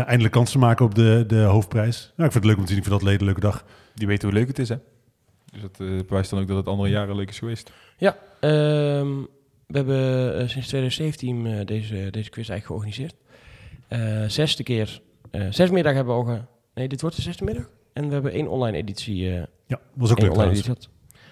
eindelijk 0.07 0.33
kans 0.33 0.51
te 0.51 0.57
maken 0.57 0.85
op 0.85 0.95
de, 0.95 1.23
de 1.27 1.41
hoofdprijs. 1.41 2.13
Nou, 2.15 2.27
ik 2.29 2.31
vind 2.31 2.33
het 2.33 2.45
leuk 2.45 2.55
om 2.57 2.61
te 2.61 2.69
zien, 2.69 2.77
ik 2.77 2.83
vind 2.87 2.99
dat 2.99 3.03
leden 3.07 3.19
een 3.19 3.25
leuke 3.25 3.41
dag. 3.41 3.65
Die 3.93 4.07
weten 4.07 4.29
hoe 4.29 4.37
leuk 4.37 4.47
het 4.47 4.59
is, 4.59 4.69
hè? 4.69 4.75
Dus 5.53 5.61
dat 5.61 5.79
uh, 5.79 6.01
bewijst 6.07 6.29
dan 6.29 6.39
ook 6.39 6.47
dat 6.47 6.57
het 6.57 6.67
andere 6.67 6.89
jaren 6.89 7.15
leuk 7.15 7.29
is 7.29 7.39
geweest. 7.39 7.71
Ja, 7.97 8.17
um, 8.99 9.27
we 9.67 9.77
hebben 9.77 10.41
uh, 10.41 10.47
sinds 10.47 10.67
2017 10.67 11.45
uh, 11.45 11.65
deze, 11.65 12.07
deze 12.11 12.29
quiz 12.29 12.49
eigenlijk 12.49 12.65
georganiseerd. 12.65 13.15
Uh, 13.89 14.29
zesde 14.29 14.63
keer, 14.63 15.01
zes 15.49 15.69
middag 15.69 15.93
hebben 15.93 16.13
we 16.13 16.21
al... 16.21 16.35
Ge... 16.35 16.41
Nee, 16.73 16.87
dit 16.87 17.01
wordt 17.01 17.15
de 17.15 17.21
zesde 17.21 17.43
middag. 17.43 17.69
En 17.93 18.07
we 18.07 18.13
hebben 18.13 18.31
één 18.31 18.47
online 18.47 18.77
editie. 18.77 19.23
ja, 19.65 19.79
was 19.93 20.11
ook 20.11 20.19
leuk 20.19 20.33
trouwens. 20.33 20.69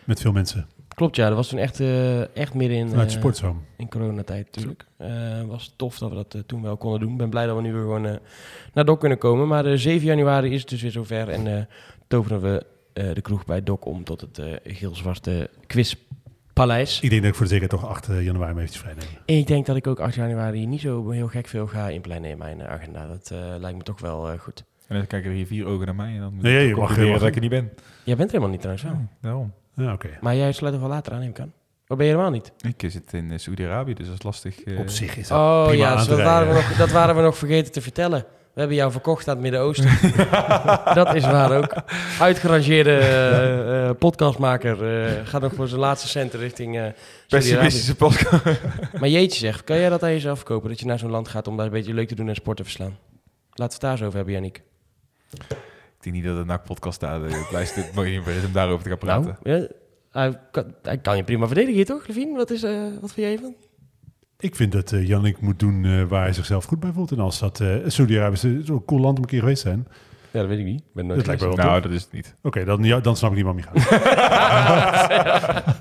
Met 0.05 0.21
veel 0.21 0.31
mensen. 0.31 0.67
Klopt, 0.95 1.15
ja. 1.15 1.27
Dat 1.27 1.35
was 1.35 1.47
toen 1.47 1.59
echt, 1.59 1.79
uh, 1.79 2.35
echt 2.37 2.53
midden 2.53 2.77
in... 2.77 2.89
Vanuit 2.89 3.11
sportzoom. 3.11 3.63
In 3.77 3.89
coronatijd 3.89 4.45
natuurlijk. 4.45 4.85
Uh, 4.97 5.41
was 5.43 5.73
tof 5.75 5.97
dat 5.97 6.09
we 6.09 6.15
dat 6.15 6.33
uh, 6.35 6.41
toen 6.45 6.61
wel 6.61 6.77
konden 6.77 6.99
doen. 6.99 7.11
Ik 7.11 7.17
ben 7.17 7.29
blij 7.29 7.45
dat 7.45 7.55
we 7.55 7.61
nu 7.61 7.73
weer 7.73 7.81
gewoon 7.81 8.19
naar 8.73 8.85
Dok 8.85 8.99
kunnen 8.99 9.17
komen. 9.17 9.47
Maar 9.47 9.65
uh, 9.65 9.77
7 9.77 10.07
januari 10.07 10.53
is 10.53 10.59
het 10.59 10.69
dus 10.69 10.81
weer 10.81 10.91
zover. 10.91 11.29
En 11.29 11.67
toveren 12.07 12.41
we 12.41 12.65
de 12.93 13.21
kroeg 13.21 13.45
bij 13.45 13.63
Dok 13.63 13.85
om 13.85 14.03
tot 14.03 14.21
het 14.21 14.41
geel-zwarte 14.63 15.49
quizpaleis. 15.67 16.99
Ik 16.99 17.09
denk 17.09 17.21
dat 17.21 17.31
ik 17.31 17.37
voor 17.37 17.45
de 17.45 17.51
zekerheid 17.51 17.81
toch 17.81 17.89
8 17.89 18.07
januari 18.19 18.59
even 18.59 18.79
vrij 18.79 18.93
nemen. 18.93 19.21
Ik 19.25 19.47
denk 19.47 19.65
dat 19.65 19.75
ik 19.75 19.87
ook 19.87 19.99
8 19.99 20.15
januari 20.15 20.65
niet 20.65 20.81
zo 20.81 21.09
heel 21.09 21.27
gek 21.27 21.47
veel 21.47 21.67
ga 21.67 21.89
inplannen 21.89 22.29
in 22.29 22.37
mijn 22.37 22.63
agenda. 22.63 23.07
Dat 23.07 23.31
lijkt 23.59 23.77
me 23.77 23.83
toch 23.83 23.99
wel 23.99 24.37
goed. 24.37 24.63
En 24.87 24.97
dan 24.97 25.07
kijken 25.07 25.29
er 25.29 25.35
hier 25.35 25.45
vier 25.45 25.65
ogen 25.65 25.85
naar 25.85 25.95
mij 25.95 26.13
en 26.13 26.19
dan 26.19 26.33
moet 26.33 26.43
nee, 26.43 26.63
ik 26.63 26.75
je 26.75 26.81
mag 26.81 26.95
weer 26.95 27.19
dat 27.19 27.27
ik 27.27 27.35
er 27.35 27.41
niet 27.41 27.49
ben. 27.49 27.71
Jij 28.03 28.15
bent 28.15 28.19
er 28.19 28.39
helemaal 28.39 28.49
niet 28.49 28.59
trouwens 28.59 28.85
wel. 28.85 28.93
Ja, 28.93 29.07
daarom. 29.21 29.53
Ja, 29.75 29.93
okay. 29.93 30.17
Maar 30.21 30.35
jij 30.35 30.51
sluit 30.51 30.73
er 30.73 30.79
wel 30.79 30.89
later 30.89 31.13
aan, 31.13 31.19
neem 31.19 31.29
ik 31.29 31.39
aan. 31.39 31.53
Of 31.87 31.97
ben 31.97 32.05
je 32.05 32.11
helemaal 32.11 32.31
niet? 32.31 32.51
Ik 32.77 32.91
zit 32.91 33.13
in 33.13 33.39
Saudi-Arabië, 33.39 33.93
dus 33.93 34.05
dat 34.05 34.15
is 34.15 34.23
lastig. 34.23 34.65
Uh... 34.65 34.79
Op 34.79 34.89
zich 34.89 35.17
is 35.17 35.27
dat 35.27 35.37
Oh 35.37 35.67
prima 35.67 35.83
ja, 35.83 35.89
aan 35.89 35.97
dus 35.97 36.05
te 36.05 36.09
dat, 36.09 36.21
waren 36.21 36.47
we 36.47 36.53
nog, 36.53 36.75
dat 36.75 36.91
waren 36.91 37.15
we 37.15 37.21
nog 37.21 37.37
vergeten 37.37 37.71
te 37.71 37.81
vertellen. 37.81 38.25
We 38.53 38.59
hebben 38.59 38.77
jou 38.77 38.91
verkocht 38.91 39.27
aan 39.27 39.33
het 39.33 39.43
Midden-Oosten. 39.43 39.89
dat 41.03 41.15
is 41.15 41.23
waar 41.23 41.57
ook. 41.57 41.75
Uitgerangeerde 42.19 42.99
uh, 42.99 43.87
uh, 43.87 43.89
podcastmaker 43.99 45.05
uh, 45.05 45.27
gaat 45.27 45.41
nog 45.41 45.53
voor 45.53 45.67
zijn 45.67 45.79
laatste 45.79 46.07
centen 46.07 46.39
richting 46.39 46.77
uh, 46.77 46.85
Pessimistische 47.27 47.95
podcast. 47.95 48.43
maar 48.99 49.09
jeetje 49.09 49.39
zeg, 49.39 49.63
kan 49.63 49.77
jij 49.77 49.89
dat 49.89 50.03
aan 50.03 50.11
jezelf 50.11 50.37
verkopen? 50.37 50.69
Dat 50.69 50.79
je 50.79 50.85
naar 50.85 50.99
zo'n 50.99 51.09
land 51.09 51.27
gaat 51.27 51.47
om 51.47 51.57
daar 51.57 51.65
een 51.65 51.71
beetje 51.71 51.93
leuk 51.93 52.07
te 52.07 52.15
doen 52.15 52.29
en 52.29 52.35
sport 52.35 52.57
te 52.57 52.63
verslaan? 52.63 52.97
Laten 53.53 53.55
we 53.55 53.63
het 53.63 53.79
daar 53.79 53.97
zo 53.97 54.03
over 54.03 54.15
hebben, 54.15 54.33
Yannick. 54.33 54.61
Ik 55.31 55.47
denk 55.99 56.15
niet 56.15 56.25
dat 56.25 56.37
de 56.37 56.45
NAC-podcast 56.45 56.99
daar 56.99 57.21
het 57.21 57.51
lijst 57.51 57.75
dit 57.75 57.93
mooi 57.93 58.19
om 58.19 58.51
daarover 58.53 58.83
te 58.83 58.89
gaan 58.89 58.97
praten. 58.97 59.37
Nou, 59.43 59.59
ja, 59.59 59.67
hij, 60.11 60.39
kan, 60.51 60.75
hij 60.81 60.97
kan 60.97 61.17
je 61.17 61.23
prima 61.23 61.45
verdedigen 61.45 61.75
hier, 61.75 61.85
toch, 61.85 62.07
Levine? 62.07 62.37
Wat, 62.37 62.49
is, 62.49 62.61
wat 63.01 63.13
vind 63.13 63.27
jij 63.27 63.37
van? 63.37 63.55
Ik 64.41 64.55
vind 64.55 64.71
dat 64.71 64.91
uh, 64.91 65.07
Jannik 65.07 65.41
moet 65.41 65.59
doen 65.59 65.83
uh, 65.83 66.03
waar 66.03 66.23
hij 66.23 66.33
zichzelf 66.33 66.65
goed 66.65 66.79
bij 66.79 66.91
voelt. 66.91 67.11
En 67.11 67.19
als 67.19 67.39
dat 67.39 67.59
uh, 67.59 67.75
Saudi-Arabië 67.87 68.33
is 68.33 68.65
zo'n 68.65 68.85
cool 68.85 69.01
land 69.01 69.17
om 69.17 69.23
een 69.23 69.29
keer 69.29 69.39
geweest 69.39 69.61
zijn. 69.61 69.87
Ja, 70.31 70.39
dat 70.39 70.47
weet 70.49 70.59
ik 70.59 70.65
niet. 70.65 70.83
Ben 70.93 71.05
nooit 71.05 71.17
dat 71.17 71.27
lijkt 71.27 71.41
me 71.41 71.47
wel 71.47 71.57
nou, 71.57 71.81
dat 71.81 71.91
is 71.91 72.01
het 72.01 72.11
niet. 72.11 72.35
Oké, 72.37 72.47
okay, 72.47 72.63
dan, 72.63 72.83
ja, 72.83 72.99
dan 72.99 73.17
snap 73.17 73.29
ik 73.29 73.35
niet 73.35 73.45
waarom 73.45 73.63
je 73.63 73.81
gaat. 73.81 75.75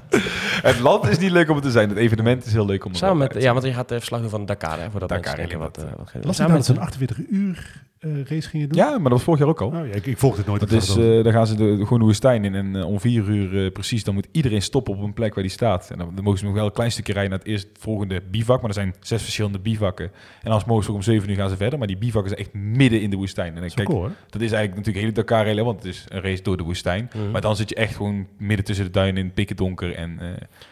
Het 0.63 0.81
land 0.81 1.09
is 1.09 1.19
niet 1.19 1.31
leuk 1.31 1.49
om 1.49 1.55
het 1.55 1.65
te 1.65 1.71
zijn. 1.71 1.89
Het 1.89 1.99
evenement 1.99 2.47
is 2.47 2.53
heel 2.53 2.67
leuk 2.67 2.85
om 2.85 2.95
Samen 2.95 3.19
met, 3.19 3.43
Ja, 3.43 3.53
want 3.53 3.65
je 3.65 3.73
gaat 3.73 3.93
uh, 3.93 3.99
verslag 3.99 4.21
doen 4.21 4.31
van 4.31 4.47
Dakar. 4.47 4.81
Hè, 4.81 4.91
voor 4.91 5.01
dat 5.01 5.09
Dakar 5.09 5.37
denken 5.37 5.59
wat, 5.59 5.79
uh, 5.79 5.85
wat 5.97 6.25
Las 6.25 6.37
Samen 6.37 6.53
met 6.53 6.65
zo'n 6.65 6.79
48 6.79 7.19
uur 7.29 7.89
uh, 8.01 8.25
race 8.25 8.49
gingen 8.49 8.69
doen? 8.69 8.79
Ja, 8.79 8.91
maar 8.91 9.03
dat 9.03 9.13
was 9.13 9.23
vorig 9.23 9.41
jaar 9.41 9.49
ook 9.49 9.61
al. 9.61 9.69
Oh, 9.69 9.87
ja, 9.87 9.95
ik, 9.95 10.07
ik 10.07 10.19
volg 10.19 10.37
het 10.37 10.47
nooit. 10.47 10.61
Dat 10.61 10.73
is, 10.73 10.97
uh, 10.97 11.25
dan 11.25 11.33
gaan 11.33 11.47
ze 11.47 11.55
de, 11.55 11.77
gewoon 11.77 11.99
de 11.99 12.05
woestijn 12.05 12.45
in 12.45 12.55
en 12.55 12.75
uh, 12.75 12.87
om 12.87 13.01
vier 13.01 13.29
uur 13.29 13.53
uh, 13.53 13.73
precies, 13.73 14.05
dan 14.05 14.15
moet 14.15 14.29
iedereen 14.33 14.63
stoppen 14.63 14.95
op 14.95 15.03
een 15.03 15.13
plek 15.13 15.35
waar 15.35 15.43
die 15.43 15.53
staat. 15.53 15.91
En 15.91 15.99
dan, 15.99 16.15
dan 16.15 16.25
mogen 16.25 16.39
ze 16.39 16.45
nog 16.45 16.55
wel 16.55 16.65
een 16.65 16.73
klein 16.73 16.93
stukje 16.93 17.13
rijden 17.13 17.31
naar 17.31 17.39
het 17.39 17.49
eerst 17.49 17.69
volgende 17.79 18.23
bivak, 18.31 18.61
maar 18.61 18.69
er 18.69 18.75
zijn 18.75 18.95
zes 19.01 19.23
verschillende 19.23 19.59
bivakken. 19.59 20.11
En 20.43 20.53
als 20.53 20.65
mogen 20.65 20.85
ze 20.85 20.91
ook 20.91 20.97
om 20.97 21.03
zeven 21.03 21.31
uur 21.31 21.37
gaan 21.37 21.49
ze 21.49 21.57
verder, 21.57 21.79
maar 21.79 21.89
die 21.89 21.99
bivakken 21.99 22.31
zijn 22.31 22.43
echt 22.43 22.55
midden 22.55 23.01
in 23.01 23.11
de 23.11 23.17
woestijn. 23.17 23.55
En 23.55 23.61
dan, 23.61 23.71
kijk, 23.71 23.89
cool, 23.89 24.03
dat 24.03 24.41
is 24.41 24.53
eigenlijk 24.53 24.77
natuurlijk 24.77 25.05
hele 25.05 25.13
Dakar 25.13 25.65
want 25.65 25.83
het 25.83 25.95
is 25.95 26.05
een 26.09 26.21
race 26.21 26.43
door 26.43 26.57
de 26.57 26.63
woestijn. 26.63 27.11
Mm. 27.15 27.31
Maar 27.31 27.41
dan 27.41 27.57
zit 27.57 27.69
je 27.69 27.75
echt 27.75 27.97
gewoon 27.97 28.27
midden 28.39 28.65
tussen 28.65 28.85
de 28.85 28.91
duinen 28.91 29.17
in 29.17 29.25
het 29.25 29.35
pikken 29.35 29.57
donker 29.57 29.95
en 29.95 30.19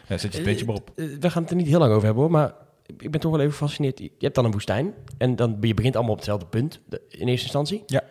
ja, 0.07 0.17
zet 0.17 0.31
je 0.31 0.37
het 0.37 0.47
beetje 0.47 0.65
maar 0.65 0.75
op. 0.75 0.91
We 0.95 1.29
gaan 1.29 1.41
het 1.41 1.51
er 1.51 1.57
niet 1.57 1.67
heel 1.67 1.79
lang 1.79 1.91
over 1.91 2.05
hebben 2.05 2.23
hoor, 2.23 2.31
maar 2.31 2.53
ik 2.97 3.11
ben 3.11 3.19
toch 3.19 3.31
wel 3.31 3.39
even 3.39 3.51
gefascineerd. 3.51 3.99
Je 3.99 4.11
hebt 4.19 4.35
dan 4.35 4.45
een 4.45 4.51
woestijn 4.51 4.93
en 5.17 5.35
dan 5.35 5.57
je 5.61 5.73
begint 5.73 5.93
allemaal 5.95 6.11
op 6.13 6.17
hetzelfde 6.17 6.45
punt 6.45 6.79
in 6.89 7.27
eerste 7.27 7.43
instantie. 7.43 7.83
Ja. 7.85 8.03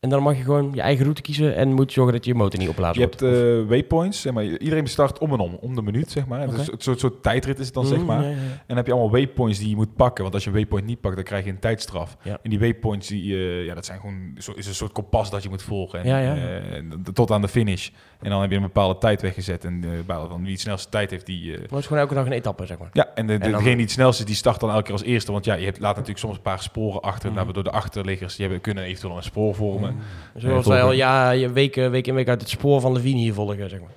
En 0.00 0.08
dan 0.12 0.22
mag 0.22 0.36
je 0.36 0.42
gewoon 0.42 0.70
je 0.74 0.80
eigen 0.80 1.02
route 1.02 1.22
kiezen 1.22 1.54
en 1.56 1.72
moet 1.72 1.88
je 1.88 1.92
zorgen 1.94 2.12
dat 2.14 2.24
je 2.24 2.34
motor 2.34 2.58
niet 2.58 2.68
opblazen 2.68 3.00
Je 3.02 3.06
wordt. 3.06 3.20
hebt 3.20 3.32
eh, 3.62 3.68
waypoints, 3.68 4.20
zeg 4.20 4.32
maar. 4.32 4.44
Iedereen 4.44 4.86
start 4.86 5.18
om 5.18 5.32
en 5.32 5.38
om, 5.38 5.54
om 5.60 5.74
de 5.74 5.82
minuut, 5.82 6.10
zeg 6.10 6.26
maar. 6.26 6.40
Het 6.40 6.50
Oké. 6.50 6.58
een 6.72 6.76
soort, 6.78 7.00
soort 7.00 7.22
tijdrit 7.22 7.58
is 7.58 7.64
het 7.64 7.74
dan, 7.74 7.86
zeg 7.86 7.98
Mm, 7.98 8.04
maar. 8.04 8.22
ja, 8.22 8.28
ja, 8.28 8.34
ja. 8.34 8.40
En 8.42 8.62
dan 8.66 8.76
heb 8.76 8.86
je 8.86 8.92
allemaal 8.92 9.10
waypoints 9.10 9.58
die 9.58 9.68
je 9.68 9.76
moet 9.76 9.96
pakken. 9.96 10.22
Want 10.22 10.34
als 10.34 10.44
je 10.44 10.50
een 10.50 10.56
waypoint 10.56 10.86
niet 10.86 11.00
pakt, 11.00 11.14
dan 11.14 11.24
krijg 11.24 11.44
je 11.44 11.50
een 11.50 11.58
tijdstraf. 11.58 12.16
Ja. 12.22 12.38
En 12.42 12.50
die 12.50 12.58
waypoints, 12.58 13.08
die, 13.08 13.34
eh, 13.34 13.64
ja, 13.64 13.74
dat 13.74 13.84
zijn 13.84 14.00
gewoon, 14.00 14.32
is 14.56 14.66
een 14.66 14.74
soort 14.74 14.92
kompas 14.92 15.30
dat 15.30 15.42
je 15.42 15.48
moet 15.48 15.62
volgen. 15.62 16.02
En, 16.02 16.92
eh, 17.06 17.12
tot 17.12 17.30
aan 17.30 17.40
de 17.40 17.48
finish. 17.48 17.90
En 18.22 18.30
dan 18.30 18.40
heb 18.40 18.50
je 18.50 18.56
een 18.56 18.62
bepaalde 18.62 18.98
tijd 18.98 19.22
weggezet. 19.22 19.64
En 19.64 19.82
uh, 19.84 19.90
van 20.28 20.42
wie 20.42 20.52
het 20.52 20.60
snelste 20.60 20.88
tijd 20.88 21.10
heeft, 21.10 21.26
die... 21.26 21.52
eh, 21.52 21.58
Maar 21.58 21.68
het 21.68 21.78
is 21.78 21.86
gewoon 21.86 22.02
elke 22.02 22.14
dag 22.14 22.26
een 22.26 22.32
etappe, 22.32 22.66
zeg 22.66 22.78
maar. 22.78 22.88
ja, 22.92 23.06
en, 23.14 23.26
de, 23.26 23.38
de- 23.38 23.44
En 23.44 23.50
dan- 23.50 23.58
degene 23.58 23.74
die 23.76 23.84
het 23.84 23.94
snelste 23.94 24.22
is, 24.22 24.28
die 24.28 24.36
start 24.36 24.60
dan 24.60 24.70
elke 24.70 24.82
keer 24.82 24.92
als 24.92 25.02
eerste. 25.02 25.32
Want 25.32 25.44
ja, 25.44 25.54
je 25.54 25.64
hebt, 25.64 25.78
laat 25.78 25.92
natuurlijk 25.92 26.18
soms 26.18 26.36
een 26.36 26.42
paar 26.42 26.62
sporen 26.62 27.00
achter. 27.00 27.30
Mhm. 27.30 27.38
Nou, 27.38 27.52
door 27.52 27.64
de 27.64 27.70
achterliggers, 27.70 28.32
die 28.36 28.44
hebben, 28.44 28.60
kunnen 28.62 28.84
eventueel 28.84 29.16
een 29.16 29.22
spoor 29.22 29.54
vormen. 29.54 29.96
Zoals 30.34 30.64
Ja, 30.66 30.70
wij 30.72 30.82
al 30.82 30.92
ja, 30.92 31.30
je 31.30 31.52
week, 31.52 31.74
week 31.74 32.06
in 32.06 32.14
week 32.14 32.28
uit 32.28 32.40
het 32.40 32.50
spoor 32.50 32.80
van 32.80 32.92
Levine 32.92 33.18
hier 33.18 33.34
volgen, 33.34 33.68
zeg 33.70 33.80
maar. 33.80 33.90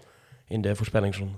In 0.47 0.61
de 0.61 0.75
voorspellingsronde. 0.75 1.33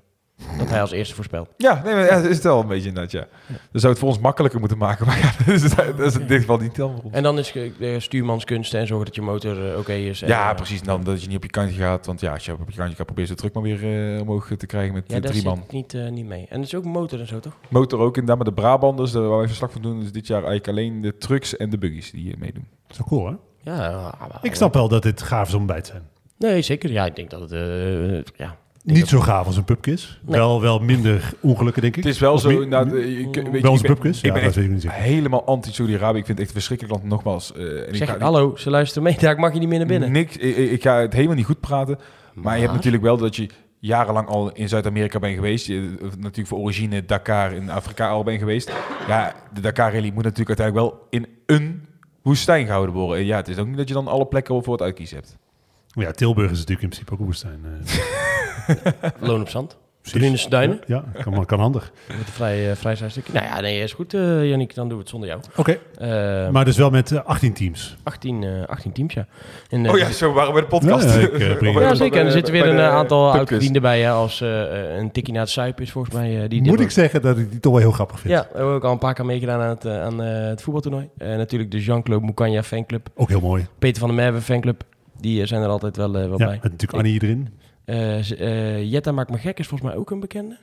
Dat 0.57 0.69
hij 0.69 0.81
als 0.81 0.91
eerste 0.91 1.15
voorspelt. 1.15 1.49
Ja, 1.57 1.81
nee, 1.83 1.93
maar, 1.93 2.03
ja, 2.05 2.15
dat 2.15 2.25
is 2.25 2.35
het 2.35 2.43
wel 2.43 2.59
een 2.61 2.67
beetje 2.67 2.87
inderdaad, 2.87 3.11
ja. 3.11 3.27
Dan 3.47 3.57
zou 3.81 3.91
het 3.93 4.01
voor 4.01 4.09
ons 4.11 4.19
makkelijker 4.19 4.59
moeten 4.59 4.77
maken. 4.77 5.05
Maar 5.07 5.17
ja, 5.19 5.31
dat 5.45 5.55
is, 5.55 5.75
dat 5.75 5.99
is 5.99 6.15
in 6.17 6.27
dit 6.27 6.39
geval 6.39 6.57
niet 6.57 6.77
helemaal. 6.77 7.03
En 7.11 7.23
dan 7.23 7.39
is 7.39 7.53
eh, 7.79 7.99
stuurmanskunst 7.99 8.73
en 8.73 8.87
zorgen 8.87 9.05
dat 9.05 9.15
je 9.15 9.21
motor 9.21 9.71
eh, 9.71 9.77
oké 9.77 9.93
is. 9.93 10.21
En, 10.21 10.27
Ja, 10.27 10.49
eh, 10.49 10.55
precies. 10.55 10.81
Dan 10.81 11.03
dat 11.03 11.21
je 11.21 11.27
niet 11.27 11.37
op 11.37 11.43
je 11.43 11.49
kantje 11.49 11.75
gaat. 11.81 12.05
Want 12.05 12.19
ja, 12.19 12.33
als 12.33 12.45
je 12.45 12.51
op 12.53 12.69
je 12.69 12.75
kantje 12.77 12.95
gaat, 12.95 13.05
probeer 13.05 13.23
je 13.23 13.29
de 13.29 13.35
druk 13.37 13.53
maar 13.53 13.63
weer 13.63 14.13
eh, 14.15 14.21
omhoog 14.21 14.51
te 14.57 14.65
krijgen 14.65 14.93
met 14.93 15.03
Ja, 15.07 15.19
drie 15.19 15.33
zit 15.33 15.43
man. 15.43 15.63
niet, 15.71 15.93
eh, 15.93 16.09
niet 16.09 16.25
mee. 16.25 16.45
En 16.49 16.57
het 16.59 16.65
is 16.67 16.75
ook 16.75 16.85
motor 16.85 17.19
en 17.19 17.27
zo, 17.27 17.39
toch? 17.39 17.53
Motor 17.69 17.99
ook 17.99 18.17
inderdaad, 18.17 18.35
maar 18.45 18.55
de 18.55 18.61
Brabanders, 18.61 19.11
daar 19.11 19.27
waar 19.27 19.37
wij 19.37 19.47
verslag 19.47 19.71
van 19.71 19.81
doen, 19.81 20.01
is 20.01 20.11
dit 20.11 20.27
jaar 20.27 20.43
eigenlijk 20.43 20.67
alleen 20.67 21.01
de 21.01 21.17
trucks 21.17 21.57
en 21.57 21.69
de 21.69 21.77
buggies 21.77 22.11
die 22.11 22.21
hier 22.21 22.35
meedoen. 22.39 22.67
Dat 22.87 22.91
is 22.91 22.97
wel 22.97 23.07
cool, 23.07 23.25
hè? 23.27 23.35
Ja, 23.71 24.15
maar- 24.19 24.39
Ik 24.41 24.55
snap 24.55 24.73
wel 24.73 24.87
dat 24.87 25.03
dit 25.03 25.21
gaaf 25.21 25.47
is 25.47 25.53
om 25.53 25.65
bij 25.65 25.81
te 25.81 25.89
zijn. 25.91 26.03
Nee, 26.37 26.61
zeker. 26.61 26.91
Ja, 26.91 27.05
ik 27.05 27.15
denk 27.15 27.29
dat 27.29 27.41
het... 27.41 27.51
eh, 27.51 28.21
ja. 28.35 28.57
Niet 28.83 29.07
zo 29.07 29.19
gaaf 29.19 29.45
als 29.45 29.57
een 29.57 29.63
pubquiz. 29.63 30.17
Nee. 30.21 30.35
Wel, 30.39 30.61
wel 30.61 30.79
minder 30.79 31.33
ongelukken, 31.39 31.81
denk 31.81 31.95
ik. 31.95 32.03
Het 32.03 32.13
is 32.13 32.19
wel 32.19 32.33
Of 32.33 32.41
zo, 32.41 32.49
ik, 32.49 32.57
weet 32.57 32.69
je, 32.69 33.41
Bij 33.49 33.59
ik 33.59 33.67
onze 33.69 33.83
ben- 33.83 33.93
pubquiz? 33.93 34.21
Ik 34.23 34.33
ben 34.33 34.43
dat 34.43 34.55
ik 34.55 34.81
helemaal 34.91 35.45
anti-Saudi-Arabië. 35.45 36.17
Ik 36.19 36.25
vind 36.25 36.37
het 36.37 36.47
echt 36.47 36.47
een 36.47 36.53
verschrikkelijk 36.61 36.95
land, 36.97 37.09
nogmaals. 37.09 37.53
eh, 37.53 37.63
en 37.81 37.87
ik 37.89 37.95
Zeg, 37.95 38.09
ga- 38.09 38.19
hallo, 38.19 38.55
ze 38.55 38.69
luisteren 38.69 39.03
mee. 39.03 39.17
Daar 39.19 39.39
mag 39.39 39.53
je 39.53 39.59
niet 39.59 39.69
meer 39.69 39.77
naar 39.77 39.87
binnen. 39.87 40.11
Niks, 40.11 40.37
ik, 40.37 40.81
ga 40.81 40.99
het 40.99 41.13
helemaal 41.13 41.35
niet 41.35 41.45
goed 41.45 41.59
praten. 41.59 41.97
Maar 42.33 42.55
je 42.55 42.61
hebt 42.61 42.73
natuurlijk 42.73 43.03
wel 43.03 43.17
dat 43.17 43.35
je 43.35 43.49
jarenlang 43.79 44.27
al 44.27 44.51
in 44.51 44.69
Zuid-Amerika 44.69 45.19
bent 45.19 45.35
geweest. 45.35 45.65
Je, 45.67 45.95
eh, 46.01 46.07
natuurlijk 46.07 46.47
voor 46.47 46.57
origine 46.59 47.05
Dakar 47.05 47.53
in 47.53 47.69
Afrika 47.69 48.09
al 48.09 48.23
bent 48.23 48.39
geweest. 48.39 48.71
Ja, 49.07 49.33
de 49.53 49.61
Dakar 49.61 49.93
Rally 49.93 50.11
moet 50.13 50.23
natuurlijk 50.23 50.59
uiteindelijk 50.59 50.87
wel 50.95 51.07
in 51.09 51.27
een 51.45 51.85
woestijn 52.21 52.65
gehouden 52.65 52.95
worden. 52.95 53.17
En 53.17 53.25
ja, 53.25 53.37
het 53.37 53.47
is 53.47 53.57
ook 53.57 53.67
niet 53.67 53.77
dat 53.77 53.87
je 53.87 53.93
dan 53.93 54.07
alle 54.07 54.25
plekken 54.25 54.63
voor 54.63 54.73
het 54.73 54.81
uitkiezen 54.81 55.17
hebt. 55.17 55.37
Ja, 55.93 56.11
Tilburg 56.11 56.51
is 56.51 56.57
natuurlijk 56.57 56.81
in 56.81 56.89
principe 56.89 57.13
ook 57.13 57.19
een 57.19 57.25
woestijn. 57.25 57.59
eh. 58.67 58.75
Loon 59.27 59.41
op 59.41 59.49
zand. 59.49 59.77
Drunense 60.01 60.49
duinen. 60.49 60.79
Ja, 60.87 61.03
kan, 61.23 61.45
kan 61.45 61.59
handig. 61.59 61.91
Met 62.07 62.17
een 62.17 62.25
vrij, 62.25 62.75
vrij 62.75 62.95
zijn 62.95 63.11
stukje. 63.11 63.33
Nou 63.33 63.45
ja, 63.45 63.59
nee, 63.61 63.83
is 63.83 63.93
goed, 63.93 64.13
eh 64.13 64.49
Yannick. 64.49 64.75
Dan 64.75 64.85
doen 64.87 64.93
we 64.97 65.01
het 65.03 65.09
zonder 65.09 65.29
jou. 65.29 65.41
Oké, 65.55 65.77
Eh, 65.97 66.49
maar 66.49 66.65
dus 66.65 66.77
wel 66.77 66.89
met 66.89 67.11
eh, 67.11 67.23
18 67.25 67.53
teams. 67.53 67.97
18, 68.03 68.43
eh 68.43 68.49
18 68.67 68.91
teams, 68.91 69.13
ja. 69.13 69.27
En, 69.69 69.85
eh, 69.85 69.91
Oh 69.91 69.97
ja, 69.97 70.11
zo 70.11 70.33
waren 70.33 70.47
we 70.47 70.53
bij 70.53 70.61
de 70.61 70.67
podcast. 70.67 71.13
Ja, 71.15 71.19
ik, 71.19 71.33
eh, 71.33 71.71
Ja, 71.81 71.95
zeker. 71.95 72.19
En 72.19 72.25
er 72.25 72.31
zitten 72.31 72.53
weer 72.53 72.65
een 72.67 72.79
aantal 72.79 73.31
pubquiz. 73.31 73.49
oud-vrienden 73.49 73.81
bij, 73.81 74.01
hè, 74.01 74.09
als 74.09 74.41
eh, 74.41 74.97
een 74.97 75.11
tikkie 75.11 75.33
naar 75.33 75.43
het 75.43 75.51
zuipen 75.51 75.83
is 75.83 75.91
volgens 75.91 76.13
mij. 76.15 76.43
eh, 76.43 76.49
die 76.49 76.61
Moet 76.63 76.79
ik 76.79 76.91
zeggen 76.91 77.21
dat 77.21 77.37
ik 77.37 77.51
die 77.51 77.59
toch 77.59 77.71
wel 77.71 77.81
heel 77.81 77.91
grappig 77.91 78.19
vind. 78.19 78.33
Ja, 78.33 78.47
we 78.51 78.57
hebben 78.57 78.73
ook 78.75 78.83
al 78.83 78.91
een 78.91 78.97
paar 78.97 79.13
keer 79.13 79.25
meegedaan 79.25 79.61
aan 79.61 79.69
het, 79.69 79.85
aan, 79.85 80.21
eh, 80.23 80.47
het 80.47 80.61
voetbaltoernooi. 80.61 81.09
Natuurlijk 81.17 81.71
de 81.71 81.79
Jean-Claude 81.81 82.25
Moukanja 82.25 82.63
fanclub. 82.63 83.07
Ook 83.15 83.29
heel 83.29 83.41
mooi. 83.41 83.67
Peter 83.79 83.99
van 83.99 84.07
der 84.07 84.17
Merwe 84.17 84.41
fanclub. 84.41 84.83
Die 85.21 85.41
eh, 85.41 85.47
zijn 85.47 85.61
er 85.61 85.67
altijd 85.69 85.97
wel, 85.97 86.15
eh, 86.17 86.27
wel 86.29 86.39
Ja, 86.39 86.45
bij. 86.45 86.59
met 86.61 86.71
natuurlijk 86.71 86.93
Annie 86.93 87.21
erin. 87.23 87.49
Eh, 87.85 88.31
eh, 88.77 88.91
Jetta 88.91 89.11
Maakt 89.11 89.29
Me 89.29 89.37
Gek 89.37 89.59
is 89.59 89.67
volgens 89.67 89.89
mij 89.89 89.99
ook 89.99 90.11
een 90.11 90.19
bekende. 90.19 90.57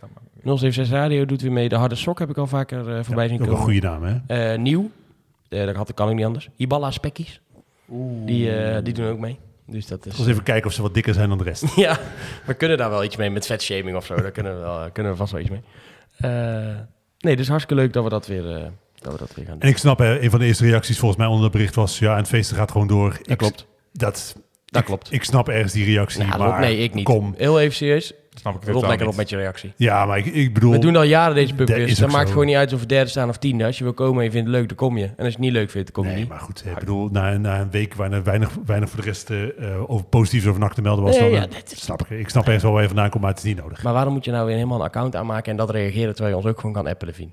Dan 0.00 0.10
maar. 0.14 0.56
076 0.58 0.96
Radio 0.96 1.24
doet 1.24 1.42
weer 1.42 1.52
mee. 1.52 1.68
De 1.68 1.76
Harde 1.76 1.94
Sok 1.94 2.18
heb 2.18 2.30
ik 2.30 2.38
al 2.38 2.46
vaker 2.46 2.78
eh, 2.96 3.04
voorbij 3.04 3.24
Ja, 3.24 3.30
zien 3.30 3.40
ook 3.40 3.46
een 3.46 3.52
komen. 3.52 3.62
goede 3.64 3.80
naam, 3.80 4.02
hè? 4.26 4.52
Eh, 4.52 4.58
nieuw. 4.58 4.90
Dat 5.48 5.76
had, 5.76 5.94
kan 5.94 6.08
ook 6.08 6.14
niet 6.14 6.24
anders. 6.24 6.48
Iballa 6.56 6.90
Spekkies. 6.90 7.40
Die, 8.24 8.56
eh, 8.56 8.84
die 8.84 8.94
doen 8.94 9.06
ook 9.06 9.18
mee. 9.18 9.38
Dus 9.66 9.86
dat 9.86 10.06
Ik 10.06 10.12
is... 10.12 10.18
was 10.18 10.26
even 10.26 10.42
kijken 10.42 10.66
of 10.66 10.72
ze 10.72 10.82
wat 10.82 10.94
dikker 10.94 11.14
zijn 11.14 11.28
dan 11.28 11.38
de 11.38 11.44
rest. 11.44 11.74
ja, 11.76 11.98
we 12.46 12.54
kunnen 12.54 12.78
daar 12.78 12.90
wel 12.90 13.04
iets 13.04 13.16
mee 13.16 13.30
met 13.30 13.46
vetshaming 13.46 13.96
of 13.96 14.06
zo. 14.06 14.14
Daar 14.14 14.30
kunnen 14.30 14.54
we, 14.54 14.60
wel, 14.60 14.90
kunnen 14.92 15.12
we 15.12 15.18
vast 15.18 15.32
wel 15.32 15.40
iets 15.40 15.50
mee. 15.50 15.60
Eh, 16.16 16.76
nee, 17.18 17.36
dus 17.36 17.48
hartstikke 17.48 17.82
leuk 17.82 17.92
dat 17.92 18.04
we 18.04 18.10
dat 18.10 18.26
weer, 18.26 18.56
eh, 18.56 18.62
dat 18.98 19.12
we 19.12 19.18
dat 19.18 19.34
weer 19.34 19.44
gaan 19.44 19.54
doen. 19.54 19.62
En 19.62 19.68
ik 19.68 19.76
snap, 19.78 19.98
hè, 19.98 20.20
een 20.20 20.30
van 20.30 20.38
de 20.38 20.46
eerste 20.46 20.64
reacties 20.64 20.98
volgens 20.98 21.20
mij 21.20 21.28
onder 21.28 21.42
dat 21.42 21.52
bericht 21.52 21.74
was... 21.74 21.98
ja, 21.98 22.10
en 22.12 22.16
het 22.18 22.28
feest 22.28 22.52
gaat 22.52 22.70
gewoon 22.70 22.86
door. 22.86 23.10
dat 23.10 23.30
Ik- 23.30 23.36
klopt. 23.38 23.66
Dat, 23.96 24.34
Dat 24.66 24.80
ik, 24.80 24.86
klopt. 24.86 25.12
Ik 25.12 25.24
snap 25.24 25.48
ergens 25.48 25.72
die 25.72 25.84
reactie, 25.84 26.24
Nou, 26.24 26.38
maar 26.38 26.60
nee, 26.60 26.78
ik 26.78 26.94
niet. 26.94 27.04
kom. 27.04 27.34
Heel 27.36 27.60
even 27.60 27.74
serieus. 27.74 28.12
Snap 28.40 28.54
ik 28.54 28.60
totaal 28.72 28.88
lekker 28.88 29.06
op 29.06 29.16
met 29.16 29.28
je 29.28 29.36
reactie. 29.36 29.72
Ja, 29.76 30.06
maar 30.06 30.18
ik, 30.18 30.26
ik 30.26 30.54
bedoel... 30.54 30.72
We 30.72 30.78
doen 30.78 30.96
al 30.96 31.02
jaren 31.02 31.34
deze 31.34 31.54
Dat 31.54 31.66
pubquiz. 31.66 31.98
Dat 31.98 32.04
ook 32.08 32.12
maakt 32.14 32.26
zo. 32.26 32.32
gewoon 32.32 32.46
niet 32.46 32.56
uit 32.56 32.72
of 32.72 32.80
we 32.80 32.86
derde 32.86 33.10
staan 33.10 33.28
of 33.28 33.36
tiende. 33.36 33.64
Als 33.64 33.78
je 33.78 33.84
wil 33.84 33.92
komen 33.92 34.18
en 34.18 34.24
je 34.24 34.30
vindt 34.30 34.46
het 34.46 34.56
leuk, 34.56 34.68
dan 34.68 34.76
kom 34.76 34.98
je. 34.98 35.04
En 35.04 35.10
als 35.16 35.16
je 35.26 35.30
het 35.30 35.38
niet 35.38 35.52
leuk 35.52 35.70
vindt, 35.70 35.92
dan 35.92 35.94
kom 35.94 36.04
je 36.04 36.10
Nee, 36.10 36.20
niet. 36.20 36.28
maar 36.28 36.40
goed, 36.40 36.62
hè, 36.64 36.70
ik 36.70 36.78
bedoel, 36.78 37.08
na, 37.12 37.36
na 37.36 37.60
een 37.60 37.70
week 37.70 37.94
waar 37.94 38.22
weinig, 38.22 38.50
weinig 38.66 38.88
voor 38.90 39.00
de 39.00 39.06
rest 39.06 39.30
eh, 39.30 39.90
over 39.90 40.04
positiefs 40.06 40.46
over 40.46 40.74
te 40.74 40.82
melden 40.82 41.04
was, 41.04 41.18
Nee, 41.18 41.30
dan 41.30 41.40
ja, 41.40 41.46
eh, 41.46 41.58
is- 41.72 41.82
snap 41.84 42.00
ik. 42.00 42.18
Ik 42.18 42.28
snap 42.28 42.44
ergens 42.44 42.62
wel 42.62 42.72
waar 42.72 42.82
je 42.82 42.88
vandaan 42.88 43.10
komt, 43.10 43.22
maar 43.22 43.30
het 43.32 43.38
is 43.40 43.46
niet 43.46 43.56
nodig. 43.62 43.82
Maar 43.82 43.92
waarom 43.92 44.12
moet 44.12 44.24
je 44.24 44.30
nou 44.30 44.46
weer 44.46 44.54
helemaal 44.54 44.78
een 44.78 44.84
account 44.86 45.16
aanmaken 45.16 45.50
en 45.50 45.56
dat 45.56 45.70
reageren 45.70 46.14
terwijl 46.14 46.36
je 46.36 46.42
ons 46.42 46.50
ook 46.50 46.60
gewoon 46.60 46.74
kan 46.74 46.86
appen, 46.86 47.06
Levine? 47.08 47.30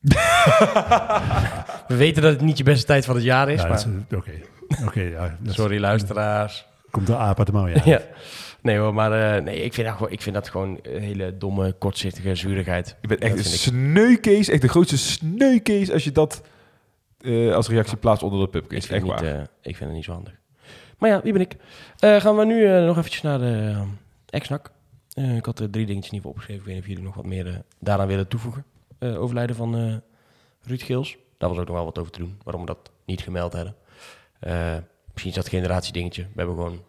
we 1.88 1.96
weten 1.96 2.22
dat 2.22 2.32
het 2.32 2.40
niet 2.40 2.58
je 2.58 2.64
beste 2.64 2.86
tijd 2.86 3.04
van 3.04 3.14
het 3.14 3.24
jaar 3.24 3.48
is, 3.50 3.60
Ja, 3.62 3.68
maar... 3.68 3.84
dat 4.08 4.24
eh, 4.26 4.32
Oké, 4.86 5.00
ja, 5.00 5.38
Sorry, 5.46 5.80
luisteraars. 5.80 6.66
komt 6.90 7.06
de 7.06 7.16
aap 7.16 7.38
uit 7.38 7.46
de 7.46 7.52
mouw, 7.52 7.66
ja. 7.68 7.82
Ja. 7.92 8.00
Nee 8.62 8.78
hoor, 8.78 8.94
maar 8.94 9.36
eh, 9.36 9.42
nee, 9.42 9.62
ik, 9.62 9.74
vind 9.74 9.86
dat 9.86 9.96
gewoon, 9.96 10.12
ik 10.12 10.22
vind 10.22 10.34
dat 10.34 10.48
gewoon 10.48 10.78
een 10.82 11.02
hele 11.02 11.36
domme, 11.38 11.72
kortzichtige 11.72 12.34
zurigheid. 12.34 12.96
Je 13.00 13.08
bent 13.08 13.20
Dat 13.20 13.30
echt 13.30 13.38
een 13.46 13.52
ik. 13.52 13.58
sneukees, 13.58 14.48
echt 14.48 14.62
de 14.62 14.68
grootste 14.68 14.98
sneukees 14.98 15.90
als 15.90 16.04
je 16.04 16.12
dat 16.12 16.42
eh, 17.20 17.54
als 17.54 17.68
reactie 17.68 17.96
plaatst 17.96 18.22
onder 18.22 18.38
de 18.38 18.44
Ik 18.44 18.50
pubquiz. 18.50 18.86
vind, 18.86 18.92
Echt 18.92 19.02
niet, 19.12 19.20
waar. 19.30 19.38
eh, 19.38 19.44
ik 19.62 19.76
vind 19.76 19.78
het 19.78 19.92
niet 19.92 20.04
zo 20.04 20.12
handig. 20.12 20.32
Maar 20.98 21.10
ja, 21.10 21.20
wie 21.22 21.32
ben 21.32 21.40
ik? 21.42 21.56
Eh, 21.98 22.20
gaan 22.20 22.36
we 22.36 22.44
nu 22.44 22.64
eh, 22.66 22.84
nog 22.84 22.96
eventjes 22.98 23.22
naar 23.22 23.38
de 23.38 23.84
uh. 24.34 24.54
Eh, 25.14 25.36
ik 25.36 25.44
had 25.44 25.58
er 25.58 25.70
drie 25.70 25.86
dingetjes 25.86 26.10
niet 26.12 26.22
voor 26.22 26.30
opgeschreven. 26.30 26.60
Ik 26.62 26.66
weet 26.66 26.74
niet 26.74 26.84
of 26.84 26.88
jullie 26.90 27.04
nog 27.04 27.14
wat 27.14 27.24
meer 27.26 27.46
eh, 27.46 27.54
daaraan 27.80 28.06
willen 28.06 28.28
toevoegen. 28.28 28.64
Eh, 28.98 29.20
overlijden 29.22 29.56
van 29.56 29.76
eh, 29.76 29.94
Ruud 30.62 30.82
Geels. 30.82 31.16
Daar 31.38 31.48
was 31.48 31.58
ook 31.58 31.66
nog 31.66 31.76
wel 31.76 31.84
wat 31.84 31.98
over 31.98 32.12
te 32.12 32.18
doen. 32.18 32.38
Waarom 32.44 32.62
we 32.62 32.68
dat 32.68 32.90
niet 33.04 33.20
gemeld 33.20 33.52
hebben. 33.52 33.74
Eh, 34.44 34.76
misschien 35.12 35.30
is 35.30 35.36
dat 35.36 35.48
generatiedingetje. 35.48 36.22
We 36.22 36.28
hebben 36.42 36.54
gewoon... 36.56 36.82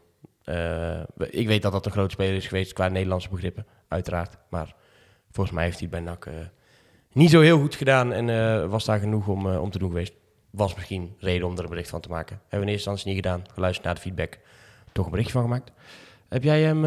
eh, 0.44 1.02
ik 1.42 1.48
weet 1.48 1.62
dat 1.62 1.72
dat 1.72 1.86
een 1.86 1.92
grote 1.92 2.14
speler 2.14 2.36
is 2.36 2.48
geweest 2.48 2.74
qua 2.74 2.88
Nederlandse 2.88 3.30
begrippen. 3.30 3.66
Uiteraard. 3.88 4.38
Maar 4.50 4.74
volgens 5.32 5.56
mij 5.56 5.66
heeft 5.66 5.80
hij 5.80 5.90
bij 5.90 6.00
NAC 6.00 6.26
eh, 6.26 6.34
niet 7.12 7.30
zo 7.30 7.42
heel 7.42 7.60
goed 7.60 7.76
gedaan. 7.76 8.14
En 8.14 8.70
was 8.70 8.86
daar 8.86 9.00
genoeg 9.00 9.28
om, 9.28 9.48
om 9.48 9.72
te 9.72 9.78
doen 9.80 9.90
geweest 9.90 10.14
was 10.50 10.76
misschien 10.76 11.16
reden 11.20 11.48
om 11.48 11.58
er 11.58 11.64
een 11.64 11.70
bericht 11.70 11.90
van 11.90 12.02
te 12.02 12.10
maken. 12.10 12.36
Hebben 12.42 12.60
we 12.60 12.66
in 12.66 12.72
eerste 12.72 12.90
instantie 12.90 13.08
niet 13.16 13.26
gedaan. 13.26 13.44
Geluisterd 13.54 13.86
naar 13.86 13.96
de 13.96 14.02
feedback. 14.02 14.40
Toch 14.92 15.06
een 15.06 15.12
berichtje 15.12 15.34
van 15.34 15.42
gemaakt. 15.44 15.72
Heb 16.30 16.44
jij 16.44 16.62
hem 16.62 16.80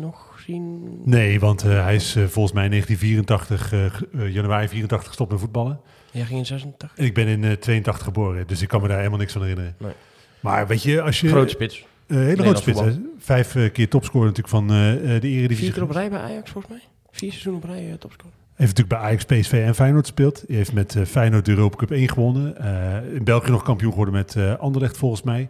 nog 0.00 0.30
gezien? 0.34 1.00
Nee, 1.04 1.40
want 1.40 1.62
hij 1.62 1.94
is 1.94 2.12
volgens 2.12 2.52
mij 2.52 2.64
in 2.64 2.70
1984, 2.70 3.72
eh, 3.72 3.84
ge- 3.90 4.08
eh, 4.12 4.34
januari 4.34 4.68
84 4.68 5.08
gestopt 5.08 5.30
met 5.30 5.40
voetballen. 5.40 5.80
Jij 6.16 6.24
ging 6.24 6.38
in 6.38 6.46
86? 6.46 6.92
En 6.98 7.04
ik 7.04 7.14
ben 7.14 7.26
in 7.26 7.44
eh 7.44 7.52
82 7.52 8.04
geboren, 8.04 8.46
dus 8.46 8.62
ik 8.62 8.68
kan 8.68 8.80
me 8.82 8.88
daar 8.88 8.96
helemaal 8.98 9.18
niks 9.18 9.32
van 9.32 9.40
herinneren. 9.42 9.74
Nee. 9.78 9.92
Maar 10.40 10.66
weet 10.66 10.82
je, 10.82 11.02
als 11.02 11.20
je... 11.20 11.28
Grote 11.28 11.48
spits. 11.48 11.86
eh, 12.06 12.16
hele 12.16 12.42
grote 12.42 12.60
spits, 12.60 12.80
hè. 12.80 12.92
Vijf 13.18 13.54
eh, 13.54 13.72
keer 13.72 13.88
topscorer 13.88 14.26
natuurlijk 14.26 14.54
van 14.54 14.70
eh, 14.70 14.92
eh, 14.92 15.20
de 15.22 15.28
Eredivisie. 15.28 15.64
Vier 15.64 15.72
keer 15.72 15.82
op 15.82 15.90
rij 15.90 16.10
bij 16.10 16.18
Ajax 16.20 16.50
volgens 16.50 16.72
mij. 16.72 16.82
Vier 17.10 17.30
seizoenen 17.30 17.62
op 17.62 17.68
rij 17.68 17.86
uh, 17.88 17.92
topscorer. 17.94 18.34
Heeft 18.54 18.76
natuurlijk 18.76 18.88
bij 18.88 18.98
Ajax, 19.08 19.24
PSV 19.24 19.52
en 19.66 19.74
Feyenoord 19.74 20.06
gespeeld. 20.06 20.44
Hij 20.46 20.56
heeft 20.56 20.72
met 20.72 20.96
eh, 20.96 21.04
Feyenoord 21.04 21.44
de 21.44 21.50
Europa 21.50 21.76
Cup 21.76 21.90
1 21.90 22.08
gewonnen. 22.08 22.56
Eh, 22.58 23.14
in 23.14 23.24
België 23.24 23.50
nog 23.50 23.62
kampioen 23.62 23.90
geworden 23.90 24.14
met 24.14 24.36
eh 24.36 24.54
Anderlecht 24.58 24.96
volgens 24.96 25.22
mij. 25.22 25.48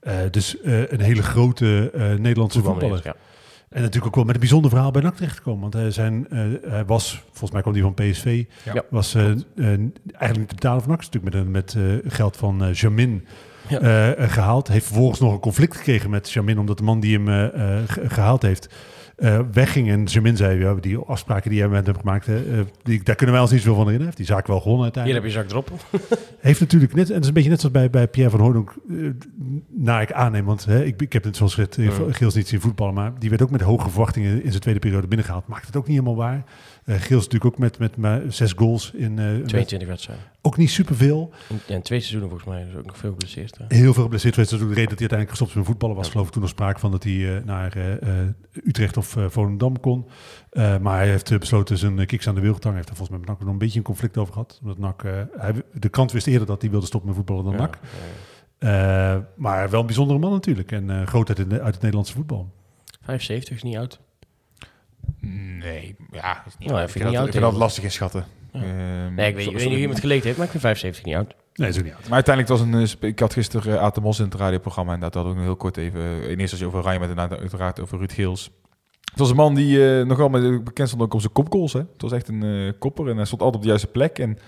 Eh, 0.00 0.14
dus 0.30 0.60
eh, 0.60 0.90
een 0.92 1.00
hele 1.00 1.22
grote 1.22 1.90
eh, 1.94 2.14
Nederlandse 2.14 2.62
voetballer. 2.62 3.00
Ja. 3.04 3.14
En 3.76 3.82
natuurlijk 3.82 4.06
ook 4.06 4.14
wel 4.14 4.24
met 4.24 4.34
een 4.34 4.40
bijzonder 4.40 4.70
verhaal 4.70 4.90
bij 4.90 5.02
NAC 5.02 5.14
terechtgekomen. 5.16 5.60
Want 5.60 5.72
hij, 5.72 5.90
zijn, 5.90 6.26
eh, 6.30 6.38
hij 6.70 6.84
was, 6.84 7.22
volgens 7.30 7.50
mij 7.50 7.60
kwam 7.60 7.72
hij 7.74 7.82
van 7.82 7.94
PSV, 7.94 8.44
Ja, 8.64 8.82
was 8.90 9.14
eh, 9.14 9.30
eh, 9.30 9.36
eigenlijk 9.56 10.38
niet 10.38 10.48
te 10.48 10.54
betalen 10.54 10.80
van 10.82 10.90
NAC. 10.90 11.00
Is 11.00 11.08
Natuurlijk 11.10 11.34
met, 11.34 11.48
met 11.48 11.74
eh, 12.04 12.10
geld 12.12 12.36
van 12.36 12.64
eh 12.64 12.72
Jamin 12.74 13.26
Ja. 13.68 13.78
eh, 13.80 14.22
eh, 14.22 14.30
gehaald. 14.30 14.68
Heeft 14.68 14.86
vervolgens 14.86 15.20
nog 15.20 15.32
een 15.32 15.40
conflict 15.40 15.76
gekregen 15.76 16.10
met 16.10 16.30
Jamin, 16.30 16.58
omdat 16.58 16.78
de 16.78 16.84
man 16.84 17.00
die 17.00 17.16
hem 17.18 17.28
eh, 17.28 17.44
eh, 17.78 17.82
ge- 17.86 18.08
gehaald 18.10 18.42
heeft 18.42 18.74
eh, 19.16 19.40
wegging. 19.52 19.90
En 19.90 20.04
Jamin 20.04 20.36
zei, 20.36 20.58
ja, 20.58 20.74
die 20.74 20.98
afspraken 20.98 21.50
die 21.50 21.60
hij 21.60 21.68
met 21.68 21.86
hem 21.86 21.98
gemaakt, 21.98 22.26
hè, 22.26 22.36
eh, 22.36 22.64
die, 22.82 23.02
daar 23.02 23.14
kunnen 23.14 23.34
wij 23.34 23.44
ons 23.44 23.52
niet 23.52 23.62
zoveel 23.62 23.84
van. 23.84 24.02
Heeft 24.02 24.16
die 24.16 24.26
zaak 24.26 24.46
wel 24.46 24.60
gewonnen 24.60 24.92
Hier 24.92 25.02
uiteindelijk. 25.02 25.34
heb 25.34 25.46
je 25.46 25.54
zak 25.54 25.64
drop. 25.64 25.70
Heeft 26.40 26.60
natuurlijk 26.60 26.94
net, 26.94 27.08
en 27.08 27.12
dat 27.14 27.22
is 27.22 27.28
een 27.28 27.34
beetje 27.34 27.50
net 27.50 27.60
zoals 27.60 27.74
bij, 27.74 27.90
bij 27.90 28.08
Pierre 28.08 28.30
van 28.30 28.40
Hooydonk, 28.40 28.74
eh, 28.88 28.96
naar 29.68 30.02
ik 30.02 30.12
aanneem, 30.12 30.44
want 30.44 30.64
hè, 30.64 30.84
ik, 30.84 31.02
ik 31.02 31.12
heb 31.12 31.24
het 31.24 31.36
zoals 31.36 31.54
gezegd. 31.54 31.96
Geels 32.16 32.34
niet 32.34 32.48
zien 32.48 32.60
voetballen, 32.60 32.94
maar 32.94 33.12
die 33.18 33.30
werd 33.30 33.42
ook 33.42 33.50
met 33.50 33.60
hoge 33.60 33.90
verwachtingen 33.90 34.42
in 34.42 34.50
zijn 34.50 34.62
tweede 34.62 34.80
periode 34.80 35.06
binnengehaald. 35.06 35.48
Maakt 35.48 35.66
het 35.66 35.76
ook 35.76 35.86
niet 35.86 35.98
helemaal 35.98 36.16
waar. 36.16 36.44
Eh 36.86 36.94
Geels 37.00 37.24
natuurlijk 37.24 37.44
ook 37.54 37.58
met, 37.58 37.78
met 37.78 37.96
maar 37.96 38.22
zes 38.28 38.52
goals 38.52 38.90
in 38.94 39.18
eh, 39.18 39.32
een 39.32 39.46
22 39.46 39.88
wedstrijden. 39.88 40.24
ook 40.42 40.56
niet 40.56 40.70
superveel. 40.70 41.32
Ja, 41.66 41.74
in 41.74 41.82
twee 41.82 41.98
seizoenen 42.00 42.28
volgens 42.28 42.48
mij. 42.50 42.66
is 42.70 42.74
ook 42.76 42.86
nog 42.86 42.96
veel 42.98 43.10
geblesseerd. 43.10 43.58
hè. 43.58 43.64
Heel 43.76 43.92
veel 43.94 44.02
geblesseerd. 44.02 44.34
Dat 44.34 44.44
is 44.46 44.52
ook 44.52 44.58
de 44.58 44.66
reden 44.66 44.88
dat 44.88 44.98
hij 44.98 45.08
uiteindelijk 45.08 45.30
gestopt 45.30 45.54
met 45.54 45.64
voetballen. 45.66 45.96
was 45.96 46.08
geloof 46.10 46.26
ik 46.26 46.32
toen 46.32 46.42
nog 46.42 46.50
sprake 46.50 46.80
van 46.80 46.90
dat 46.90 47.02
hij 47.02 47.36
eh, 47.36 47.44
naar 47.44 47.76
eh, 47.76 47.92
eh, 48.20 48.28
Utrecht 48.52 48.96
of 48.96 49.16
eh, 49.16 49.24
Volendam 49.28 49.80
kon. 49.80 50.06
Eh, 50.50 50.78
maar 50.78 50.96
hij 50.98 51.08
heeft 51.08 51.30
eh, 51.30 51.38
besloten 51.38 51.78
zijn 51.78 51.98
eh, 51.98 52.06
kiks 52.06 52.28
aan 52.28 52.34
de 52.34 52.40
wil. 52.40 52.56
Hij 52.60 52.72
heeft 52.74 52.88
er 52.88 52.96
volgens 52.96 53.08
mij 53.10 53.18
met 53.18 53.28
NAC 53.28 53.40
nog 53.40 53.48
een 53.48 53.58
beetje 53.58 53.78
een 53.78 53.84
conflict 53.84 54.16
over 54.16 54.32
gehad. 54.32 54.58
Omdat 54.62 54.78
NAC, 54.78 55.04
eh, 55.04 55.12
hij, 55.36 55.52
de 55.72 55.88
krant 55.88 56.12
wist 56.12 56.26
eerder 56.26 56.46
dat 56.46 56.60
hij 56.62 56.70
wilde 56.70 56.86
stoppen 56.86 57.08
met 57.08 57.18
voetballen 57.18 57.44
dan 57.44 57.52
Ja, 57.52 57.58
NAC. 57.58 57.78
Eh, 58.58 59.16
maar 59.36 59.70
wel 59.70 59.80
een 59.80 59.86
bijzondere 59.86 60.18
man 60.18 60.30
natuurlijk. 60.32 60.72
En 60.72 60.90
eh 60.90 61.06
groot 61.06 61.28
uit, 61.28 61.38
het- 61.38 61.52
uit 61.52 61.64
het 61.74 61.82
Nederlandse 61.82 62.12
voetbal. 62.12 62.52
75 63.02 63.56
is 63.56 63.62
niet 63.62 63.76
oud. 63.76 64.00
Nee, 65.20 65.96
ja, 66.10 66.42
is 66.46 66.56
niet 66.58 66.68
Nou, 66.68 66.82
ik 66.82 66.88
vind 66.88 67.04
dat, 67.04 67.14
oud 67.14 67.26
ik 67.26 67.32
vind 67.32 67.42
dat 67.42 67.50
tegen. 67.52 67.58
lastig 67.58 67.84
inschatten. 67.84 68.24
Ja. 68.52 68.60
Ehm, 68.62 69.14
Nee, 69.14 69.28
ik 69.28 69.34
weet, 69.34 69.44
zo- 69.44 69.50
ik 69.50 69.54
weet 69.56 69.62
zo- 69.62 69.68
niet 69.68 69.68
hoe 69.68 69.78
iemand 69.78 70.00
geleten 70.00 70.24
heeft, 70.24 70.36
maar 70.36 70.44
ik 70.44 70.50
vind 70.50 70.62
75 70.62 71.04
niet 71.04 71.14
oud. 71.14 71.34
Nee, 71.54 71.68
is 71.68 71.78
ook 71.78 71.84
niet 71.84 71.92
oud. 71.92 72.02
Maar 72.04 72.12
uiteindelijk 72.12 72.54
was 72.58 72.66
een. 72.68 72.98
eh, 73.00 73.08
Ik 73.08 73.18
had 73.18 73.32
gisteren 73.32 73.72
uh, 73.74 73.82
Aten 73.82 74.02
Mos 74.02 74.18
in 74.18 74.24
het 74.24 74.34
radioprogramma 74.34 74.92
en 74.92 75.00
dat 75.00 75.14
had 75.14 75.26
ook 75.26 75.34
nog 75.34 75.44
heel 75.44 75.56
kort 75.56 75.76
even. 75.76 76.00
eh, 76.00 76.06
in 76.14 76.20
eerste 76.22 76.40
instantie 76.40 76.66
over 76.66 76.80
Ryan, 76.82 76.98
maar 76.98 77.14
daarna 77.14 77.36
uiteraard 77.36 77.80
over 77.80 77.98
Ruud 77.98 78.12
Geels. 78.12 78.50
Het 79.10 79.18
was 79.18 79.30
een 79.30 79.36
man 79.36 79.54
die 79.54 79.98
eh, 79.98 80.06
nogal 80.06 80.28
met, 80.28 80.64
bekend 80.64 80.88
stond 80.88 81.02
ook 81.02 81.14
om 81.14 81.20
zijn 81.20 81.32
kopgoals. 81.32 81.72
Hè. 81.72 81.78
Het 81.78 82.02
was 82.02 82.12
echt 82.12 82.28
een 82.28 82.42
eh, 82.42 82.72
kopper 82.78 83.08
en 83.08 83.16
hij 83.16 83.24
stond 83.24 83.40
altijd 83.42 83.56
op 83.56 83.62
de 83.62 83.68
juiste 83.68 83.90
plek. 83.90 84.18
En 84.18 84.38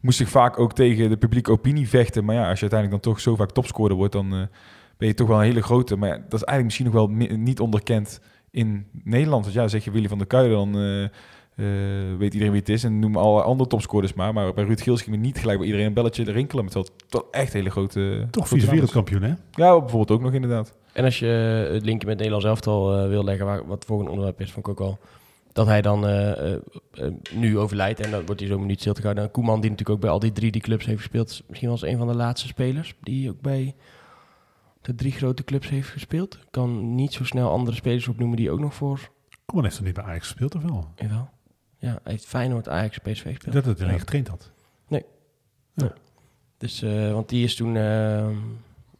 moest 0.00 0.18
zich 0.18 0.28
vaak 0.28 0.58
ook 0.58 0.72
tegen 0.74 1.08
de 1.10 1.16
publieke 1.16 1.50
opinie 1.50 1.88
vechten. 1.88 2.24
Maar 2.24 2.34
ja, 2.34 2.48
als 2.48 2.60
je 2.60 2.68
uiteindelijk 2.70 3.02
dan 3.02 3.12
toch 3.12 3.20
zo 3.22 3.36
vaak 3.36 3.50
topscorer 3.50 3.96
wordt, 3.96 4.12
dan 4.12 4.32
eh, 4.34 4.40
ben 4.96 5.08
je 5.08 5.14
toch 5.14 5.28
wel 5.28 5.38
een 5.38 5.44
hele 5.44 5.62
grote. 5.62 5.96
Maar 5.96 6.08
ja, 6.08 6.14
dat 6.14 6.24
is 6.40 6.42
eigenlijk 6.44 6.64
misschien 6.64 6.84
nog 6.84 6.94
wel 6.94 7.36
niet 7.36 7.60
onderkend 7.60 8.20
in 8.56 8.86
Nederland. 9.04 9.44
Want 9.44 9.56
ja, 9.56 9.68
zeg 9.68 9.84
je 9.84 9.90
Willy 9.90 10.08
van 10.08 10.18
der 10.18 10.26
Kuilen, 10.26 10.56
dan 10.56 10.76
eh, 10.76 11.04
eh, 11.04 12.18
weet 12.18 12.32
iedereen 12.32 12.52
wie 12.52 12.60
het 12.60 12.68
is. 12.68 12.84
En 12.84 12.98
noem 12.98 13.16
alle 13.16 13.42
andere 13.42 13.68
topscorers 13.68 14.14
maar. 14.14 14.32
Maar 14.32 14.54
bij 14.54 14.64
Ruud 14.64 14.80
Geels 14.80 15.02
ging 15.02 15.16
me 15.16 15.22
niet 15.22 15.38
gelijk 15.38 15.58
bij 15.58 15.66
iedereen 15.66 15.86
een 15.86 15.94
belletje 15.94 16.24
rinkelen. 16.24 16.64
Met 16.64 16.74
wel, 16.74 16.86
wel 17.08 17.28
echt 17.30 17.52
hele 17.52 17.70
grote... 17.70 18.26
Toch 18.30 18.50
namen. 18.50 18.70
wereldkampioen, 18.70 19.22
hè? 19.22 19.34
Ja, 19.50 19.78
bijvoorbeeld 19.80 20.10
ook 20.10 20.20
nog 20.20 20.32
inderdaad. 20.32 20.74
En 20.92 21.04
als 21.04 21.18
je 21.18 21.26
het 21.72 21.84
linkje 21.84 22.06
met 22.06 22.16
Nederlands 22.16 22.46
elftal 22.46 22.96
eh, 22.96 23.08
wil 23.08 23.24
leggen, 23.24 23.46
waar, 23.46 23.66
wat 23.66 23.74
het 23.74 23.84
volgende 23.84 24.10
onderwerp 24.10 24.40
is, 24.40 24.52
vond 24.52 24.66
ik 24.66 24.72
ook 24.72 24.88
al. 24.88 24.98
Dat 25.56 25.66
hij 25.66 25.82
dan 25.82 26.06
eh, 26.06 26.30
eh, 26.30 26.60
eh, 26.92 27.12
nu 27.34 27.58
overlijdt 27.58 28.00
en 28.00 28.10
dan 28.10 28.26
wordt 28.26 28.40
hij 28.40 28.50
zo'n 28.50 28.60
minuut 28.60 28.80
stil 28.80 28.92
te 28.92 29.02
houden. 29.02 29.24
En 29.24 29.30
Koeman, 29.30 29.60
die 29.60 29.70
natuurlijk 29.70 29.96
ook 29.96 30.02
bij 30.02 30.10
al 30.10 30.18
die 30.18 30.32
drie 30.32 30.50
die 30.50 30.60
clubs 30.60 30.86
heeft 30.86 30.98
gespeeld, 30.98 31.30
is 31.30 31.42
misschien 31.46 31.68
wel 31.68 31.78
eens 31.78 31.92
een 31.92 31.98
van 31.98 32.06
de 32.06 32.14
laatste 32.14 32.46
spelers 32.46 32.94
die 33.00 33.30
ook 33.30 33.40
bij 33.40 33.74
de 34.86 34.94
drie 34.94 35.12
grote 35.12 35.44
clubs 35.44 35.68
heeft 35.68 35.88
gespeeld. 35.88 36.38
Kan 36.50 36.94
niet 36.94 37.12
zo 37.12 37.24
snel 37.24 37.50
andere 37.50 37.76
spelers 37.76 38.08
opnoemen 38.08 38.36
die 38.36 38.50
ook 38.50 38.60
nog 38.60 38.74
voor. 38.74 39.10
Koeman 39.44 39.64
heeft 39.64 39.78
er 39.78 39.84
niet 39.84 39.94
bij 39.94 40.04
Ajax 40.04 40.26
gespeeld, 40.26 40.54
of 40.54 40.62
wel? 40.62 40.88
Jawel. 40.96 41.28
Ja, 41.78 41.88
hij 42.02 42.12
heeft 42.12 42.26
Feyenoord, 42.26 42.68
Ajax, 42.68 42.98
PSV 42.98 43.22
gespeeld. 43.34 43.54
Dat 43.54 43.64
het 43.64 43.80
alleen 43.80 43.92
Ja. 43.92 43.98
getraind 43.98 44.28
had. 44.28 44.50
Dus, 46.58 46.82
eh, 46.82 47.12
want 47.12 47.28
die 47.28 47.44
is 47.44 47.54
toen 47.56 47.76
eh, 47.76 48.28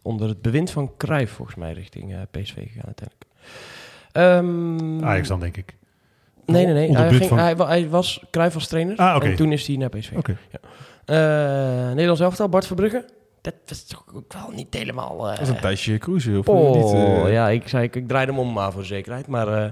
onder 0.03 0.28
het 0.28 0.43
bewind 0.43 0.70
van 0.70 0.93
Cruijff 0.97 1.32
volgens 1.32 1.57
mij 1.57 1.72
richting 1.72 2.12
eh, 2.12 2.20
PSV 2.30 2.55
gegaan 2.55 2.84
uiteindelijk. 2.87 3.24
Ehm, 4.12 5.05
Ajax 5.05 5.28
dan, 5.28 5.41
denk 5.41 5.57
ik. 5.57 5.76
Nee, 6.47 6.64
nee, 6.64 6.74
nee. 6.74 6.97
Hij, 6.97 7.12
ging, 7.12 7.28
van- 7.28 7.39
hij, 7.39 7.57
wa- 7.57 7.66
hij 7.66 7.89
was 7.89 8.24
Cruijff 8.30 8.55
als 8.55 8.66
trainer 8.68 8.97
Ah, 8.97 9.24
en 9.24 9.37
toen 9.37 9.53
is 9.53 9.66
hij 9.66 9.76
naar 9.76 9.89
PSV. 9.89 10.12
Oké. 10.16 10.37
Eh, 11.05 11.16
Nederlands 11.89 12.20
elftal, 12.20 12.49
Bart 12.49 12.66
Verbrugge. 12.66 13.05
Dat 13.53 13.55
was 13.66 13.84
toch 13.84 14.05
ook 14.14 14.32
wel 14.32 14.51
niet 14.55 14.74
helemaal... 14.74 15.18
eh, 15.30 15.38
Dat 15.38 15.40
is 15.40 15.49
een 15.49 15.61
Thijsje 15.61 15.99
Cruise, 15.99 16.38
of 16.38 16.49
oh, 16.49 16.74
niet? 16.76 16.92
eh? 16.92 17.32
ja, 17.32 17.49
ik 17.49 17.68
zei, 17.68 17.84
ik, 17.84 17.97
ik 17.97 18.09
draaide 18.09 18.32
hem 18.32 18.40
om 18.40 18.53
maar 18.53 18.72
voor 18.72 18.80
de 18.80 18.86
zekerheid. 18.86 19.26
Maar 19.26 19.49
eh, 19.64 19.70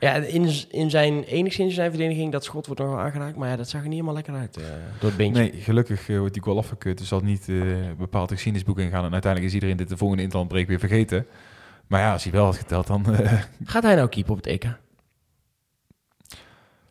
ja, 0.00 0.14
in, 0.14 0.50
in 0.70 0.90
zijn, 0.90 1.24
enigszins 1.24 1.68
in 1.68 1.74
zijn 1.74 1.90
verdediging, 1.90 2.32
dat 2.32 2.44
schot 2.44 2.66
wordt 2.66 2.80
nog 2.80 2.90
wel 2.90 3.00
aangeraakt. 3.00 3.36
Maar 3.36 3.48
ja, 3.48 3.56
dat 3.56 3.68
zag 3.68 3.80
er 3.80 3.86
niet 3.86 3.92
helemaal 3.94 4.14
lekker 4.14 4.34
uit 4.34 4.56
eh, 4.56 4.64
door 5.00 5.08
het 5.08 5.16
beentje. 5.18 5.42
Nee, 5.42 5.52
gelukkig 5.60 6.08
eh, 6.08 6.18
wordt 6.18 6.34
die 6.34 6.42
goal 6.42 6.58
afgekeurd. 6.58 6.98
Dus 6.98 7.08
zal 7.08 7.20
niet 7.20 7.48
eh 7.48 7.56
bepaald 7.98 8.28
de 8.28 8.34
geschiedenisboek 8.34 8.78
ingaan. 8.78 9.04
En 9.04 9.12
uiteindelijk 9.12 9.44
is 9.52 9.54
iedereen 9.54 9.76
dit 9.76 9.88
de 9.88 9.96
volgende 9.96 10.22
interlandbreek 10.22 10.68
weer 10.68 10.78
vergeten. 10.78 11.26
Maar 11.86 12.00
ja, 12.00 12.12
als 12.12 12.22
hij 12.22 12.32
wel 12.32 12.44
had 12.44 12.56
geteld, 12.56 12.86
dan... 12.86 13.14
eh, 13.14 13.42
Gaat 13.64 13.82
hij 13.82 13.94
nou 13.94 14.08
keeper 14.08 14.30
op 14.32 14.36
het 14.36 14.46
EK? 14.46 14.66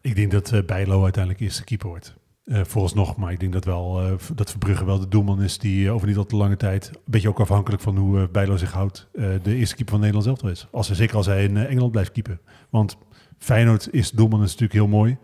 Ik 0.01 0.15
denk 0.15 0.31
dat 0.31 0.51
eh 0.51 0.59
Bijlo 0.65 1.03
uiteindelijk 1.03 1.43
eerste 1.43 1.63
keeper 1.63 1.87
wordt. 1.87 2.13
Eh 2.45 2.61
vooralsnog, 2.63 3.17
maar 3.17 3.31
ik 3.31 3.39
denk 3.39 3.53
dat 3.53 3.65
wel 3.65 4.01
eh, 4.01 4.13
dat 4.35 4.49
Verbrugge 4.49 4.85
wel 4.85 4.99
de 4.99 5.07
doelman 5.07 5.41
is 5.41 5.57
die 5.57 5.87
eh, 5.87 5.93
over 5.93 6.07
niet 6.07 6.17
al 6.17 6.25
te 6.25 6.35
lange 6.35 6.57
tijd, 6.57 6.87
een 6.93 6.99
beetje 7.05 7.29
ook 7.29 7.39
afhankelijk 7.39 7.81
van 7.81 7.97
hoe 7.97 8.29
Bijlo 8.29 8.57
zich 8.57 8.71
houdt, 8.71 9.07
eh, 9.13 9.27
de 9.43 9.55
eerste 9.55 9.75
keeper 9.75 9.93
van 9.93 10.03
Nederland 10.03 10.39
zelf 10.39 10.51
is. 10.51 10.67
Als 10.71 10.87
hij, 10.87 10.95
zeker 10.95 11.15
als 11.15 11.25
hij 11.25 11.43
in 11.43 11.57
Engeland 11.57 11.91
blijft 11.91 12.11
keeper. 12.11 12.39
Want 12.69 12.97
Feyenoord 13.37 13.93
is 13.93 14.11
doelman 14.11 14.39
is 14.43 14.51
natuurlijk 14.51 14.73
heel 14.73 14.87
mooi, 14.87 15.17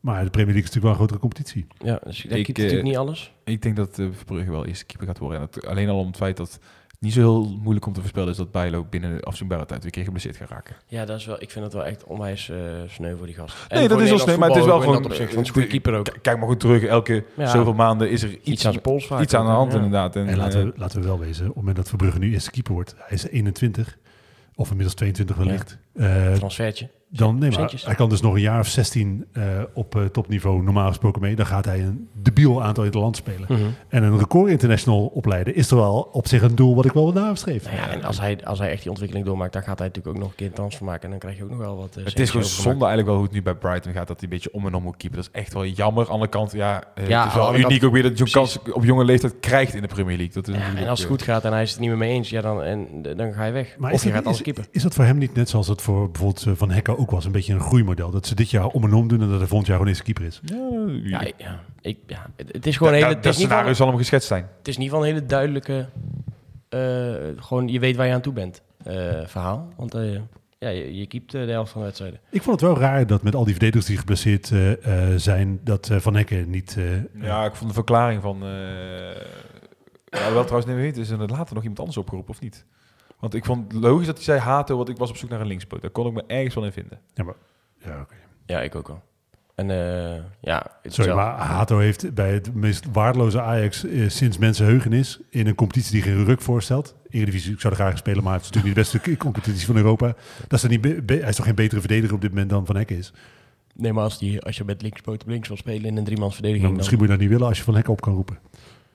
maar 0.00 0.24
de 0.24 0.30
Premier 0.30 0.54
League 0.54 0.70
is 0.70 0.74
natuurlijk 0.74 0.82
wel 0.82 0.90
een 0.90 0.96
grotere 0.96 1.20
competitie. 1.20 1.66
Ja, 1.78 2.00
dus 2.04 2.22
hij 2.22 2.38
Ik, 2.38 2.48
eh, 2.48 2.54
natuurlijk 2.54 2.88
niet 2.88 2.96
alles. 2.96 3.32
ik 3.44 3.62
denk 3.62 3.76
dat 3.76 3.94
Verbrugge 3.94 4.50
wel 4.50 4.66
eerste 4.66 4.84
keeper 4.86 5.06
gaat 5.06 5.18
worden. 5.18 5.40
En 5.40 5.48
dat, 5.50 5.66
alleen 5.66 5.88
al 5.88 5.98
om 5.98 6.06
het 6.06 6.16
feit 6.16 6.36
dat 6.36 6.52
het 6.52 6.60
niet 7.00 7.12
zo 7.12 7.20
heel 7.20 7.58
moeilijk 7.60 7.86
om 7.86 7.92
te 7.92 8.00
voorspellen 8.00 8.28
is 8.30 8.36
dat 8.36 8.50
Bijlo 8.50 8.86
binnen 8.90 9.16
de 9.16 9.22
afzienbare 9.22 9.66
tijd 9.66 9.78
weer 9.78 9.84
een 9.86 9.90
keer 9.90 10.04
geblesseerd 10.04 10.36
gaat 10.36 10.48
raken. 10.50 10.76
Ja, 10.86 11.04
dat 11.04 11.18
is 11.18 11.26
wel, 11.26 11.42
ik 11.42 11.50
vind 11.50 11.64
het 11.64 11.74
wel 11.74 11.84
echt 11.84 12.04
onwijs 12.04 12.48
eh 12.48 12.56
sneu 12.86 13.16
voor 13.16 13.26
die 13.26 13.34
gast. 13.34 13.56
En 13.68 13.78
Nee, 13.78 13.88
dat 13.88 14.00
is 14.00 14.08
wel 14.08 14.18
sneu, 14.18 14.36
maar 14.36 14.48
het 14.48 14.58
is 14.58 14.64
wel 14.64 14.80
gewoon... 14.80 15.02
dat 15.02 15.18
een 15.18 15.48
goede 15.48 15.66
keeper 15.66 15.94
ook. 15.94 16.16
Kijk 16.22 16.38
maar 16.38 16.48
goed 16.48 16.60
terug, 16.60 16.84
elke 16.84 17.24
Ja. 17.36 17.46
zoveel 17.46 17.72
maanden 17.72 18.10
is 18.10 18.22
er 18.22 18.30
iets, 18.30 18.48
Iets 18.48 18.66
aan 18.66 18.80
pols 18.80 19.06
vaak 19.06 19.20
iets 19.22 19.34
aan 19.34 19.46
de 19.46 19.52
hand 19.52 19.70
ja. 19.70 19.76
inderdaad. 19.76 20.16
En, 20.16 20.28
En 20.28 20.36
laten 20.36 20.60
eh, 20.60 20.66
we, 20.66 20.72
laten 20.76 21.00
we 21.00 21.06
wel 21.06 21.18
wezen, 21.18 21.42
op 21.42 21.46
het 21.46 21.56
moment 21.56 21.76
dat 21.76 21.88
Verbrugge 21.88 22.18
nu 22.18 22.32
eerste 22.32 22.50
keeper 22.50 22.72
wordt, 22.72 22.94
hij 22.98 23.16
is 23.16 23.28
21, 23.28 23.96
of 24.54 24.68
inmiddels 24.68 24.94
22 24.94 25.36
wellicht. 25.36 25.78
Eh, 25.94 26.32
Transfertje. 26.32 26.90
Dan, 27.12 27.38
nee, 27.38 27.50
maar 27.50 27.72
hij 27.84 27.94
kan 27.94 28.08
dus 28.08 28.20
nog 28.20 28.34
een 28.34 28.40
jaar 28.40 28.60
of 28.60 28.66
16 28.66 29.26
eh, 29.32 29.42
op 29.74 29.96
eh, 29.96 30.04
topniveau 30.04 30.62
normaal 30.62 30.88
gesproken 30.88 31.20
mee. 31.20 31.36
Dan 31.36 31.46
gaat 31.46 31.64
hij 31.64 31.80
een 31.80 32.08
debiel 32.22 32.62
aantal 32.62 32.84
in 32.84 32.90
het 32.90 32.98
land 32.98 33.16
spelen. 33.16 33.46
Mhm. 33.48 33.60
En 33.88 34.02
een 34.02 34.18
record 34.18 34.50
international 34.50 35.06
opleiden 35.06 35.54
is 35.54 35.70
er 35.70 35.76
wel 35.76 36.08
op 36.12 36.26
zich 36.28 36.42
een 36.42 36.54
doel 36.54 36.74
wat 36.74 36.84
ik 36.84 36.92
wel 36.92 37.12
wil 37.12 37.22
nastreven. 37.22 37.70
Nou 37.74 37.82
ja, 37.86 37.92
en 37.92 38.02
als 38.02 38.20
hij, 38.20 38.44
als 38.44 38.58
hij 38.58 38.70
echt 38.70 38.80
die 38.80 38.88
ontwikkeling 38.90 39.26
doormaakt, 39.26 39.52
dan 39.52 39.62
gaat 39.62 39.78
hij 39.78 39.86
natuurlijk 39.86 40.16
ook 40.16 40.22
nog 40.22 40.30
een 40.30 40.36
keer 40.36 40.46
een 40.46 40.52
transfer 40.52 40.84
maken. 40.84 41.02
En 41.04 41.10
dan 41.10 41.18
krijg 41.18 41.36
je 41.36 41.42
ook 41.42 41.50
nog 41.50 41.58
wel 41.58 41.76
wat. 41.76 41.96
eh, 41.96 42.04
Het 42.04 42.18
is 42.18 42.30
gewoon 42.30 42.46
zonde 42.46 42.70
eigenlijk 42.70 43.06
wel 43.06 43.14
hoe 43.16 43.24
het 43.24 43.32
nu 43.32 43.42
bij 43.42 43.54
Brighton 43.54 43.92
gaat. 43.92 44.08
Dat 44.08 44.20
hij 44.20 44.28
een 44.28 44.34
beetje 44.34 44.52
om 44.52 44.66
en 44.66 44.74
om 44.74 44.82
moet 44.82 44.96
keepen. 44.96 45.16
Dat 45.18 45.28
is 45.32 45.40
echt 45.40 45.52
wel 45.52 45.66
jammer. 45.66 45.98
Aan 46.02 46.06
de 46.06 46.12
andere 46.12 46.30
kant, 46.30 46.52
ja, 46.52 46.82
Ja, 47.06 47.18
het 47.22 47.28
is 47.28 47.34
wel 47.34 47.54
uniek 47.54 47.68
kant- 47.68 47.84
ook 47.84 47.92
weer 47.92 48.02
dat 48.02 48.18
John 48.18 48.30
precies. 48.30 48.58
Kans 48.62 48.74
op 48.76 48.84
jonge 48.84 49.04
leeftijd 49.04 49.34
krijgt 49.40 49.74
in 49.74 49.82
de 49.82 49.88
Premier 49.88 50.16
League. 50.16 50.34
Dat 50.34 50.48
is 50.48 50.54
Ja, 50.54 50.76
en 50.76 50.88
als 50.88 50.98
het 51.00 51.08
goed 51.08 51.22
gaat 51.22 51.44
en 51.44 51.52
hij 51.52 51.62
is 51.62 51.70
het 51.70 51.80
niet 51.80 51.88
meer 51.88 51.98
mee 51.98 52.10
eens, 52.12 52.30
ja, 52.30 52.40
dan, 52.40 52.62
en, 52.62 52.86
dan 53.16 53.32
ga 53.32 53.44
je 53.44 53.52
weg. 53.52 53.74
Maar 53.78 53.90
of 53.90 53.96
is, 53.96 54.02
je 54.02 54.08
dat, 54.08 54.16
gaat 54.18 54.26
als 54.26 54.42
keeper. 54.42 54.64
is 54.70 54.82
dat 54.82 54.94
voor 54.94 55.04
hem 55.04 55.18
niet 55.18 55.34
net 55.34 55.48
zoals 55.48 55.68
het 55.68 55.82
voor 55.82 56.10
bijvoorbeeld 56.10 56.58
Van 56.58 56.70
Hekken 56.70 56.96
ook 57.00 57.10
was? 57.10 57.24
Een 57.24 57.32
beetje 57.32 57.52
een 57.54 57.60
groeimodel. 57.60 58.10
Dat 58.10 58.26
ze 58.26 58.34
dit 58.34 58.50
jaar 58.50 58.66
om 58.66 58.84
en 58.84 58.92
om 58.92 59.08
doen 59.08 59.20
en 59.20 59.28
dat 59.28 59.38
hij 59.38 59.46
volgend 59.46 59.66
jaar 59.66 59.76
gewoon 59.76 59.92
eerste 59.92 60.12
keeper 60.12 60.24
is. 60.24 60.40
Ja, 60.44 60.56
Ja, 61.20 61.30
ja, 61.38 61.60
ik, 61.80 61.98
ja, 62.06 62.26
het, 62.36 62.66
is 62.66 62.76
gewoon 62.76 62.92
een 62.92 62.98
hele, 62.98 63.14
dat 63.14 63.24
het, 63.24 63.32
is 63.32 63.36
niet 63.36 63.46
scenario 63.46 63.66
van, 63.66 63.76
zal 63.76 63.86
hem 63.88 63.96
geschetst 63.96 64.28
zijn. 64.28 64.46
het 64.58 64.68
is 64.68 64.76
niet 64.76 64.90
van 64.90 64.98
een 65.00 65.06
hele 65.06 65.26
duidelijke, 65.26 65.88
eh, 66.68 66.80
gewoon 67.36 67.68
je 67.68 67.78
weet 67.78 67.96
waar 67.96 68.06
je 68.06 68.12
aan 68.12 68.20
toe 68.20 68.32
bent 68.32 68.62
eh, 68.84 68.94
verhaal. 69.26 69.68
Want 69.76 69.94
eh, 69.94 70.12
ja, 70.58 70.68
je, 70.68 70.96
je 70.96 71.06
keept 71.06 71.34
eh, 71.34 71.44
de 71.44 71.50
helft 71.50 71.70
van 71.70 71.80
de 71.80 71.86
wedstrijden. 71.86 72.20
Ik 72.30 72.42
vond 72.42 72.60
het 72.60 72.70
wel 72.70 72.78
raar 72.78 73.06
dat 73.06 73.22
met 73.22 73.34
al 73.34 73.44
die 73.44 73.52
verdedigers 73.52 73.86
die 73.86 73.96
geblesseerd 73.98 74.50
eh, 74.50 74.72
eh, 75.12 75.18
zijn, 75.18 75.60
dat 75.64 75.88
eh, 75.90 75.98
Van 75.98 76.14
Hekken 76.16 76.50
niet... 76.50 76.76
eh, 76.78 77.22
Ja, 77.24 77.44
ik 77.44 77.54
vond 77.54 77.68
de 77.70 77.74
verklaring 77.74 78.22
van... 78.22 78.42
eh 78.42 78.48
ja, 80.10 80.32
wel 80.32 80.44
trouwens, 80.44 80.66
nee, 80.66 80.74
weet, 80.76 80.96
is 80.96 81.10
er 81.10 81.18
later 81.18 81.54
nog 81.54 81.62
iemand 81.62 81.78
anders 81.78 81.96
opgeroepen 81.98 82.30
of 82.34 82.40
niet? 82.40 82.64
Want 83.20 83.34
ik 83.34 83.44
vond 83.44 83.72
het 83.72 83.82
logisch 83.82 84.06
dat 84.06 84.14
hij 84.16 84.24
zei 84.24 84.38
Hato, 84.38 84.76
want 84.76 84.88
ik 84.88 84.96
was 84.96 85.10
op 85.10 85.16
zoek 85.16 85.30
naar 85.30 85.40
een 85.40 85.46
linkspoot. 85.46 85.80
Daar 85.80 85.90
kon 85.90 86.06
ik 86.06 86.12
me 86.12 86.24
ergens 86.26 86.54
wel 86.54 86.64
in 86.64 86.72
vinden. 86.72 86.98
ja, 87.14 87.24
maar, 87.24 87.34
ja, 87.78 88.00
oké. 88.00 88.14
Ja, 88.46 88.60
ik 88.60 88.74
ook 88.74 88.88
wel. 88.88 89.02
En 89.54 89.70
eh, 89.70 90.22
ja, 90.40 90.66
Sorry, 90.82 91.04
zelf- 91.10 91.16
maar 91.16 91.38
Hato 91.38 91.78
heeft 91.78 92.14
bij 92.14 92.32
het 92.32 92.54
meest 92.54 92.84
waardeloze 92.92 93.40
Ajax 93.40 93.84
eh, 93.84 94.08
sinds 94.08 94.38
mensenheugenis 94.38 95.20
in 95.30 95.46
een 95.46 95.54
competitie 95.54 95.92
die 95.92 96.02
geen 96.02 96.24
ruk 96.24 96.40
voorstelt. 96.40 96.94
Eredivisie, 97.10 97.52
ik 97.52 97.60
zou 97.60 97.74
er 97.74 97.80
graag 97.80 97.98
spelen, 97.98 98.24
maar 98.24 98.32
het 98.32 98.42
is 98.42 98.50
natuurlijk 98.50 98.76
niet 98.76 98.86
de 98.86 98.98
beste 99.00 99.16
competitie 99.16 99.66
van 99.66 99.76
Europa. 99.76 100.06
Dat 100.48 100.52
is 100.52 100.62
er 100.62 100.68
niet 100.68 100.84
hij 101.06 101.28
is 101.28 101.36
toch 101.36 101.44
geen 101.46 101.54
betere 101.54 101.80
verdediger 101.80 102.14
op 102.14 102.20
dit 102.20 102.30
moment 102.30 102.50
dan 102.50 102.66
Van 102.66 102.76
Hekken 102.76 102.96
is? 102.96 103.12
Nee, 103.74 103.92
maar 103.92 104.04
als, 104.04 104.18
die, 104.18 104.40
als 104.40 104.56
je 104.56 104.64
met 104.64 104.82
linkspoot 104.82 105.22
op 105.22 105.28
links 105.28 105.48
wil 105.48 105.56
spelen 105.56 105.84
in 105.84 105.96
een 105.96 106.04
driemans 106.04 106.20
Dan 106.20 106.32
verdediging, 106.32 106.66
dan, 106.68 106.76
misschien 106.76 106.98
moet 106.98 107.06
je 107.06 107.12
dat 107.12 107.20
niet 107.22 107.30
willen 107.30 107.46
als 107.46 107.58
je 107.58 107.64
Van 107.64 107.74
Hekken 107.74 107.92
op 107.92 108.00
kan 108.00 108.14
roepen. 108.14 108.38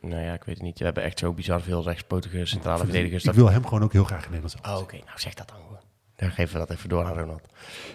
Nou 0.10 0.22
ja, 0.22 0.34
ik 0.34 0.44
weet 0.44 0.56
het 0.56 0.64
niet. 0.64 0.80
We 0.80 0.86
hebben 0.86 1.04
echt 1.04 1.20
zo 1.20 1.34
bizar 1.34 1.62
veel 1.62 1.84
rechtspotige 1.84 2.46
centrale 2.46 2.78
Ik 2.80 2.84
verdedigers. 2.84 3.24
ik 3.24 3.34
wil 3.34 3.50
hem 3.50 3.64
gewoon 3.66 3.84
ook 3.84 3.94
heel 3.94 4.04
graag 4.04 4.26
in 4.26 4.32
Nederland 4.32 4.68
Oh, 4.68 4.78
oké. 4.82 4.96
Nou, 4.96 5.20
zeg 5.20 5.34
dat 5.34 5.48
dan 5.48 5.58
gewoon. 5.58 5.80
Dan 6.16 6.32
geven 6.32 6.54
we 6.54 6.60
dat 6.68 6.78
even 6.78 6.90
door 6.90 7.04
aan 7.04 7.18
Ronald. 7.18 7.42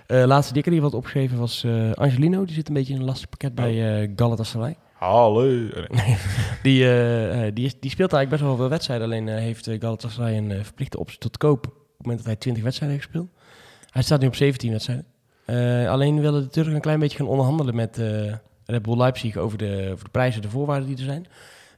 Eh 0.06 0.24
laatste 0.24 0.52
dikke 0.52 0.70
die 0.70 0.80
wat 0.80 0.94
opgegeven 0.94 1.38
was 1.38 1.64
eh, 1.64 1.92
Angelino. 1.92 2.44
Die 2.44 2.54
zit 2.54 2.68
een 2.68 2.74
beetje 2.74 2.92
in 2.94 2.98
een 3.00 3.06
lastig 3.06 3.28
pakket 3.28 3.54
bij 3.54 4.02
eh 4.02 4.10
Galatasaray. 4.16 4.76
Hallo. 4.92 5.42
Nee. 5.88 6.16
Die, 6.62 6.84
die, 7.52 7.72
die 7.80 7.90
speelt 7.90 8.12
eigenlijk 8.12 8.28
best 8.28 8.40
wel 8.42 8.56
veel 8.56 8.68
wedstrijden. 8.68 9.06
Alleen 9.06 9.28
heeft 9.28 9.70
Galatasaray 9.78 10.36
een 10.36 10.64
verplichte 10.64 10.98
optie 10.98 11.18
tot 11.18 11.36
koop. 11.36 11.66
Op 11.66 11.72
het 11.72 11.98
moment 11.98 12.18
dat 12.18 12.26
hij 12.26 12.36
20 12.36 12.62
wedstrijden 12.62 12.98
heeft 12.98 13.10
gespeeld. 13.10 13.30
Hij 13.90 14.02
staat 14.02 14.20
nu 14.20 14.26
op 14.26 14.34
17 14.34 14.70
wedstrijden. 14.70 15.06
Alleen 15.88 16.20
willen 16.20 16.42
de 16.42 16.48
Turken 16.48 16.74
een 16.74 16.80
klein 16.80 16.98
beetje 16.98 17.16
gaan 17.16 17.26
onderhandelen 17.26 17.74
met 17.74 17.96
Red 18.64 18.82
Bull 18.82 18.96
Leipzig 18.96 19.36
over 19.36 19.58
de, 19.58 19.88
over 19.92 20.04
de 20.04 20.10
prijzen, 20.10 20.42
de 20.42 20.48
voorwaarden 20.50 20.88
die 20.88 20.96
er 20.96 21.04
zijn. 21.04 21.26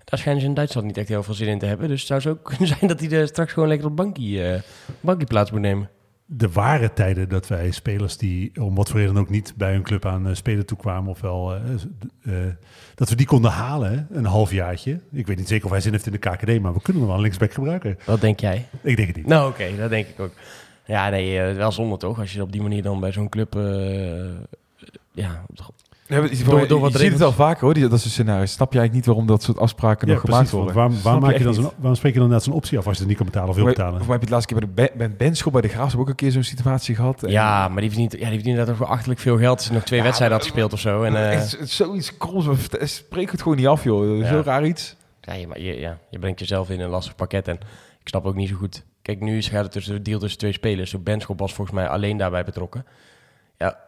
Daar 0.05 0.19
schijnen 0.19 0.43
ze 0.43 0.49
in 0.49 0.55
Duitsland 0.55 0.87
niet 0.87 0.97
echt 0.97 1.09
heel 1.09 1.23
veel 1.23 1.35
zin 1.35 1.49
in 1.49 1.59
te 1.59 1.67
hebben. 1.67 1.89
Dus 1.89 1.99
het 1.99 2.09
zou 2.09 2.21
zo 2.21 2.35
kunnen 2.49 2.69
zijn 2.69 2.87
dat 2.87 3.01
hij 3.01 3.11
er 3.11 3.27
straks 3.29 3.53
gewoon 3.53 3.69
lekker 3.69 3.87
op 3.87 3.97
bankie, 3.97 4.45
eh 4.45 4.61
bankie 5.01 5.27
plaats 5.27 5.51
moet 5.51 5.61
nemen. 5.61 5.91
de 6.27 6.51
ware 6.51 6.93
tijden 6.93 7.29
dat 7.29 7.49
wij 7.49 7.71
spelers 7.71 8.17
die 8.17 8.53
om 8.61 8.75
wat 8.75 8.89
voor 8.89 9.01
reden 9.01 9.17
ook 9.17 9.31
niet 9.31 9.53
bij 9.57 9.73
hun 9.73 9.83
club 9.83 10.07
aan 10.07 10.27
eh, 10.29 10.35
spelen 10.35 10.67
toekwamen, 10.67 11.11
ofwel 11.11 11.55
eh, 11.55 11.61
eh, 12.23 12.53
dat 12.95 13.09
we 13.09 13.15
die 13.15 13.27
konden 13.27 13.51
halen, 13.51 14.07
een 14.11 14.25
halfjaartje. 14.25 15.01
Ik 15.13 15.27
weet 15.27 15.37
niet 15.37 15.49
zeker 15.49 15.65
of 15.65 15.71
hij 15.71 15.81
zin 15.81 15.93
heeft 15.93 16.07
in 16.07 16.13
de 16.13 16.19
KKD, 16.19 16.61
maar 16.61 16.73
we 16.73 16.83
kunnen 16.83 17.03
hem 17.03 17.07
wel 17.07 17.15
een 17.15 17.23
linksback 17.23 17.53
gebruiken. 17.53 17.99
Wat 18.05 18.21
denk 18.21 18.41
jij? 18.41 18.67
Ik 18.83 18.97
denk 18.97 19.09
het 19.09 19.17
niet. 19.17 19.27
Nou, 19.27 19.51
oké, 19.51 19.77
dat 19.77 19.91
denk 19.91 20.07
ik 20.07 20.21
ook. 20.21 20.33
Ja, 20.85 21.09
nee, 21.09 21.55
wel 21.55 21.73
zonde 21.73 21.97
toch? 21.97 22.19
Als 22.19 22.33
je 22.33 22.43
op 22.43 22.53
die 22.53 22.63
manier 22.63 22.83
dan 22.83 23.01
bij 23.01 23.13
zo'n 23.13 23.29
club... 23.29 23.55
ja, 25.13 25.45
Ja, 26.13 26.21
maar 26.21 26.31
je- 26.37 26.45
Door- 26.45 26.61
je 26.61 26.67
door 26.67 26.81
wat 26.81 26.93
ziet 26.93 27.11
het 27.11 27.19
wel 27.19 27.33
vaker 27.33 27.61
hoor, 27.65 27.75
die, 27.75 27.89
dat 27.89 28.01
soort 28.01 28.13
scenario's. 28.13 28.53
Snap 28.53 28.73
je 28.73 28.79
eigenlijk 28.79 28.93
niet 29.07 29.07
waarom 29.07 29.27
dat 29.27 29.43
soort 29.43 29.59
afspraken 29.59 30.07
Ja, 30.09 30.13
nog 30.13 30.23
gemaakt 30.23 30.39
precies. 30.39 30.57
worden? 30.59 30.75
Waarom, 30.75 31.03
waarom, 31.03 31.23
maak 31.23 31.37
je 31.37 31.45
dan 31.45 31.55
zo'n, 31.55 31.71
waarom 31.77 31.95
spreek 31.95 32.13
je 32.15 32.19
dan 32.19 32.29
net 32.29 32.43
zo'n 32.43 32.53
optie 32.55 32.79
af 32.79 32.85
als 32.87 32.95
je 32.95 32.99
het 33.01 33.09
niet 33.09 33.17
kan 33.17 33.27
betalen 33.27 33.49
of 33.49 33.55
wil 33.55 33.65
Voor 33.65 33.73
betalen? 33.75 33.99
mij 33.99 34.07
heb 34.07 34.15
je 34.17 34.21
het 34.21 34.31
laatste 34.31 34.55
keer 34.55 34.67
bij 34.67 34.69
de 34.69 34.75
Ben- 34.95 34.99
Ben 35.09 35.17
Benschop 35.17 35.53
bij 35.53 35.63
de 35.63 35.69
Graafschap 35.69 36.01
ook 36.01 36.09
een 36.09 36.15
keer 36.15 36.31
zo'n 36.31 36.43
situatie 36.43 36.95
gehad. 36.95 37.23
En- 37.23 37.31
ja, 37.31 37.69
maar 37.69 37.81
die 37.81 37.91
verdient, 37.91 38.13
ja, 38.13 38.19
die 38.19 38.27
verdient 38.27 38.47
inderdaad 38.59 38.81
ook 38.83 38.89
achterlijk 38.89 39.21
veel 39.21 39.39
geld. 39.39 39.57
Als 39.57 39.67
hij 39.67 39.75
nog 39.75 39.85
twee 39.85 39.99
Ja, 39.99 40.05
wedstrijden 40.05 40.37
had 40.39 40.47
gespeeld 40.47 40.73
of 40.73 40.81
zo. 40.81 41.03
En, 41.03 41.17
eh, 41.17 41.33
Echt 41.33 41.57
zoiets 41.63 42.17
kroms, 42.17 42.47
spreek 42.81 43.31
het 43.31 43.43
gewoon 43.43 43.57
niet 43.57 43.67
af 43.67 43.85
joh. 43.85 44.19
Ja. 44.19 44.29
Zo 44.29 44.43
raar 44.45 44.67
iets. 44.67 44.97
ja, 45.21 45.33
je, 45.33 45.47
maar 45.47 45.61
je, 45.61 45.81
ja, 45.81 45.99
je 46.11 46.19
brengt 46.19 46.39
jezelf 46.41 46.71
in 46.71 46.81
een 46.81 46.91
lastig 46.91 47.15
pakket. 47.15 47.49
En 47.49 47.55
ik 48.01 48.09
snap 48.09 48.25
ook 48.27 48.35
niet 48.35 48.49
zo 48.49 48.55
goed. 48.57 48.85
Kijk, 49.03 49.21
nu 49.21 49.37
is- 49.37 49.49
gaat 49.49 49.63
het 49.63 49.73
tussen 49.73 49.95
de 49.95 50.03
deal 50.03 50.19
tussen 50.19 50.39
twee 50.39 50.53
spelers. 50.53 50.91
Zo 50.91 50.99
Benschop 50.99 51.39
was 51.39 51.53
volgens 51.55 51.77
mij 51.77 51.89
alleen 51.89 52.17
daarbij 52.17 52.45
betrokken. 52.45 52.87
Ja, 53.59 53.79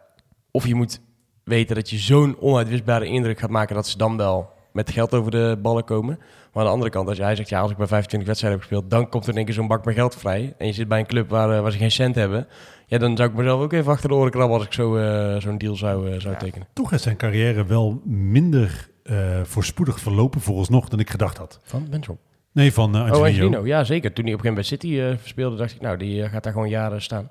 of 0.51 0.67
je 0.67 0.75
moet 0.75 0.99
weten 1.45 1.75
dat 1.75 1.89
je 1.89 1.97
zo'n 1.97 2.37
onuitwisbare 2.39 3.05
indruk 3.05 3.39
gaat 3.39 3.49
maken 3.49 3.75
dat 3.75 3.87
ze 3.87 3.97
dan 3.97 4.17
wel 4.17 4.49
met 4.71 4.91
geld 4.91 5.13
over 5.13 5.31
de 5.31 5.57
ballen 5.61 5.83
komen. 5.83 6.17
Maar 6.17 6.63
aan 6.63 6.69
de 6.69 6.73
andere 6.73 6.89
kant, 6.91 7.07
als 7.07 7.17
jij 7.17 7.35
zegt, 7.35 7.49
ja, 7.49 7.59
als 7.59 7.71
ik 7.71 7.77
bij 7.77 7.87
25 7.87 8.27
wedstrijden 8.27 8.59
heb 8.59 8.69
gespeeld, 8.69 8.91
dan 8.91 9.09
komt 9.09 9.23
er 9.23 9.29
in 9.29 9.35
één 9.35 9.45
keer 9.45 9.53
zo'n 9.53 9.67
bak 9.67 9.85
met 9.85 9.95
geld 9.95 10.15
vrij. 10.15 10.53
En 10.57 10.67
je 10.67 10.73
zit 10.73 10.87
bij 10.87 10.99
een 10.99 11.05
club 11.05 11.29
waar, 11.29 11.51
eh, 11.55 11.61
waar 11.61 11.71
ze 11.71 11.77
geen 11.77 11.91
cent 11.91 12.15
hebben. 12.15 12.47
Ja, 12.87 12.97
dan 12.97 13.17
zou 13.17 13.29
ik 13.29 13.35
mezelf 13.35 13.61
ook 13.61 13.73
even 13.73 13.91
achter 13.91 14.09
de 14.09 14.15
oren 14.15 14.31
krabben 14.31 14.57
als 14.57 14.65
ik 14.65 14.73
zo, 14.73 14.95
eh, 14.95 15.41
zo'n 15.41 15.57
deal 15.57 15.75
zou, 15.75 16.11
eh, 16.11 16.19
zou 16.19 16.33
Ja. 16.33 16.39
tekenen. 16.39 16.67
Toch 16.73 16.91
is 16.91 17.01
zijn 17.01 17.17
carrière 17.17 17.65
wel 17.65 18.01
minder 18.05 18.89
eh, 19.03 19.41
voorspoedig 19.43 19.99
verlopen 19.99 20.41
vooralsnog 20.41 20.89
dan 20.89 20.99
ik 20.99 21.09
gedacht 21.09 21.37
had. 21.37 21.59
Van 21.63 21.87
Benschop. 21.89 22.17
Nee, 22.51 22.73
van 22.73 22.95
Oh, 22.95 23.01
Angelino. 23.01 23.25
Angelino. 23.25 23.65
Ja, 23.65 23.83
zeker. 23.83 24.13
Toen 24.13 24.25
hij 24.25 24.33
op 24.33 24.39
een 24.39 24.45
gegeven 24.45 24.69
moment 24.71 24.89
bij 24.89 25.03
City 25.13 25.21
eh 25.23 25.27
speelde, 25.29 25.55
dacht 25.55 25.71
ik, 25.73 25.81
nou, 25.81 25.97
die 25.97 26.29
gaat 26.29 26.43
daar 26.43 26.53
gewoon 26.53 26.69
jaren 26.69 27.01
staan. 27.01 27.29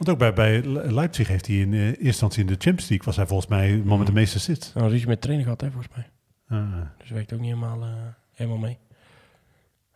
Want 0.00 0.12
ook 0.12 0.18
bij, 0.18 0.32
bij 0.32 0.62
Le- 0.62 0.92
Leipzig 0.92 1.28
heeft 1.28 1.46
hij 1.46 1.56
in 1.56 1.72
eh, 1.72 1.86
eerste 1.86 2.02
instantie 2.02 2.40
in 2.40 2.46
de 2.46 2.52
Champions 2.52 2.88
League, 2.88 3.06
was 3.06 3.16
hij 3.16 3.26
volgens 3.26 3.48
mij 3.48 3.82
man 3.84 3.98
met 3.98 4.06
de 4.06 4.12
meeste 4.12 4.36
assists. 4.36 4.72
nou, 4.72 4.86
een 4.86 4.92
ruzie 4.92 5.06
met 5.08 5.20
trainer 5.20 5.44
gehad, 5.44 5.60
hè, 5.60 5.70
volgens 5.70 5.94
mij. 5.96 6.10
Ah. 6.48 6.80
Dus 6.98 7.10
werkt 7.10 7.32
ook 7.32 7.40
niet 7.40 7.54
helemaal, 7.54 7.82
eh, 7.82 7.94
helemaal 8.32 8.58
mee. 8.58 8.78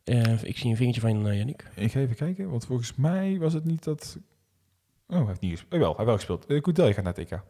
Eh, 0.04 0.42
ik 0.42 0.58
zie 0.58 0.70
een 0.70 0.76
vingertje 0.76 1.00
van 1.00 1.34
Yannick. 1.36 1.70
Ik 1.74 1.92
ga 1.92 2.00
even 2.00 2.16
kijken, 2.16 2.50
want 2.50 2.66
volgens 2.66 2.94
mij 2.94 3.38
was 3.38 3.52
het 3.52 3.64
niet 3.64 3.84
dat... 3.84 4.18
Oh, 5.08 5.16
hij 5.16 5.26
heeft 5.26 5.40
niet 5.40 5.50
gespeeld. 5.50 5.72
Oh, 5.72 5.78
wel, 5.78 5.88
hij 5.88 5.96
heeft 5.96 6.06
wel 6.06 6.16
gespeeld. 6.16 6.50
Uh, 6.50 6.60
Koetel, 6.62 6.86
je 6.86 6.94
gaat 6.94 7.04
naar 7.04 7.14
het 7.14 7.30
EK. 7.32 7.40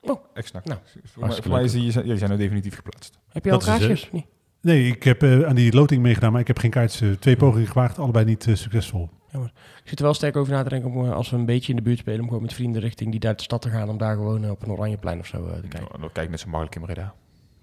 Oh. 0.00 0.24
Ex-NAC. 0.34 0.64
Nou, 0.64 0.80
voor, 1.04 1.26
mij, 1.26 1.42
voor 1.42 1.50
mij 1.52 1.64
is 1.64 1.72
die, 1.72 1.92
ja, 1.92 2.02
die 2.02 2.16
zijn 2.16 2.30
nu 2.30 2.36
definitief 2.36 2.74
geplaatst. 2.74 3.18
Heb 3.28 3.44
je 3.44 3.52
al 3.52 3.58
kaartjes? 3.58 4.10
Nee. 4.12 4.26
Nee, 4.60 4.86
ik 4.86 5.02
heb 5.02 5.22
eh, 5.22 5.42
aan 5.42 5.54
die 5.54 5.74
loting 5.74 6.02
meegedaan, 6.02 6.32
maar 6.32 6.40
ik 6.40 6.46
heb 6.46 6.58
geen 6.58 6.70
kaartjes. 6.70 7.00
eh, 7.00 7.16
twee 7.18 7.36
pogingen 7.36 7.66
gewaagd, 7.66 7.98
allebei 7.98 8.24
niet 8.24 8.46
eh, 8.46 8.54
succesvol. 8.54 9.08
Ik 9.32 9.88
zit 9.94 9.98
er 9.98 10.04
wel 10.04 10.14
sterk 10.14 10.36
over 10.36 10.52
na 10.52 10.62
te 10.62 10.68
denken 10.68 10.90
om, 10.90 11.10
als 11.10 11.30
we 11.30 11.36
een 11.36 11.46
beetje 11.46 11.70
in 11.70 11.76
de 11.76 11.82
buurt 11.82 11.98
spelen, 11.98 12.20
om 12.20 12.26
gewoon 12.26 12.42
met 12.42 12.52
vrienden 12.52 12.82
richting 12.82 13.10
die 13.10 13.20
daar 13.20 13.36
de 13.36 13.42
stad 13.42 13.62
te 13.62 13.70
gaan, 13.70 13.88
om 13.88 13.98
daar 13.98 14.14
gewoon 14.14 14.50
op 14.50 14.62
een 14.62 14.70
Oranjeplein 14.70 15.18
of 15.18 15.26
zo 15.26 15.46
te 15.46 15.60
kijken. 15.60 15.88
Nou, 15.88 16.00
dan 16.00 16.12
kijk 16.12 16.24
ik 16.24 16.30
net 16.30 16.40
zo 16.40 16.48
makkelijk 16.48 16.76
in 16.76 16.82
Breda. 16.82 17.14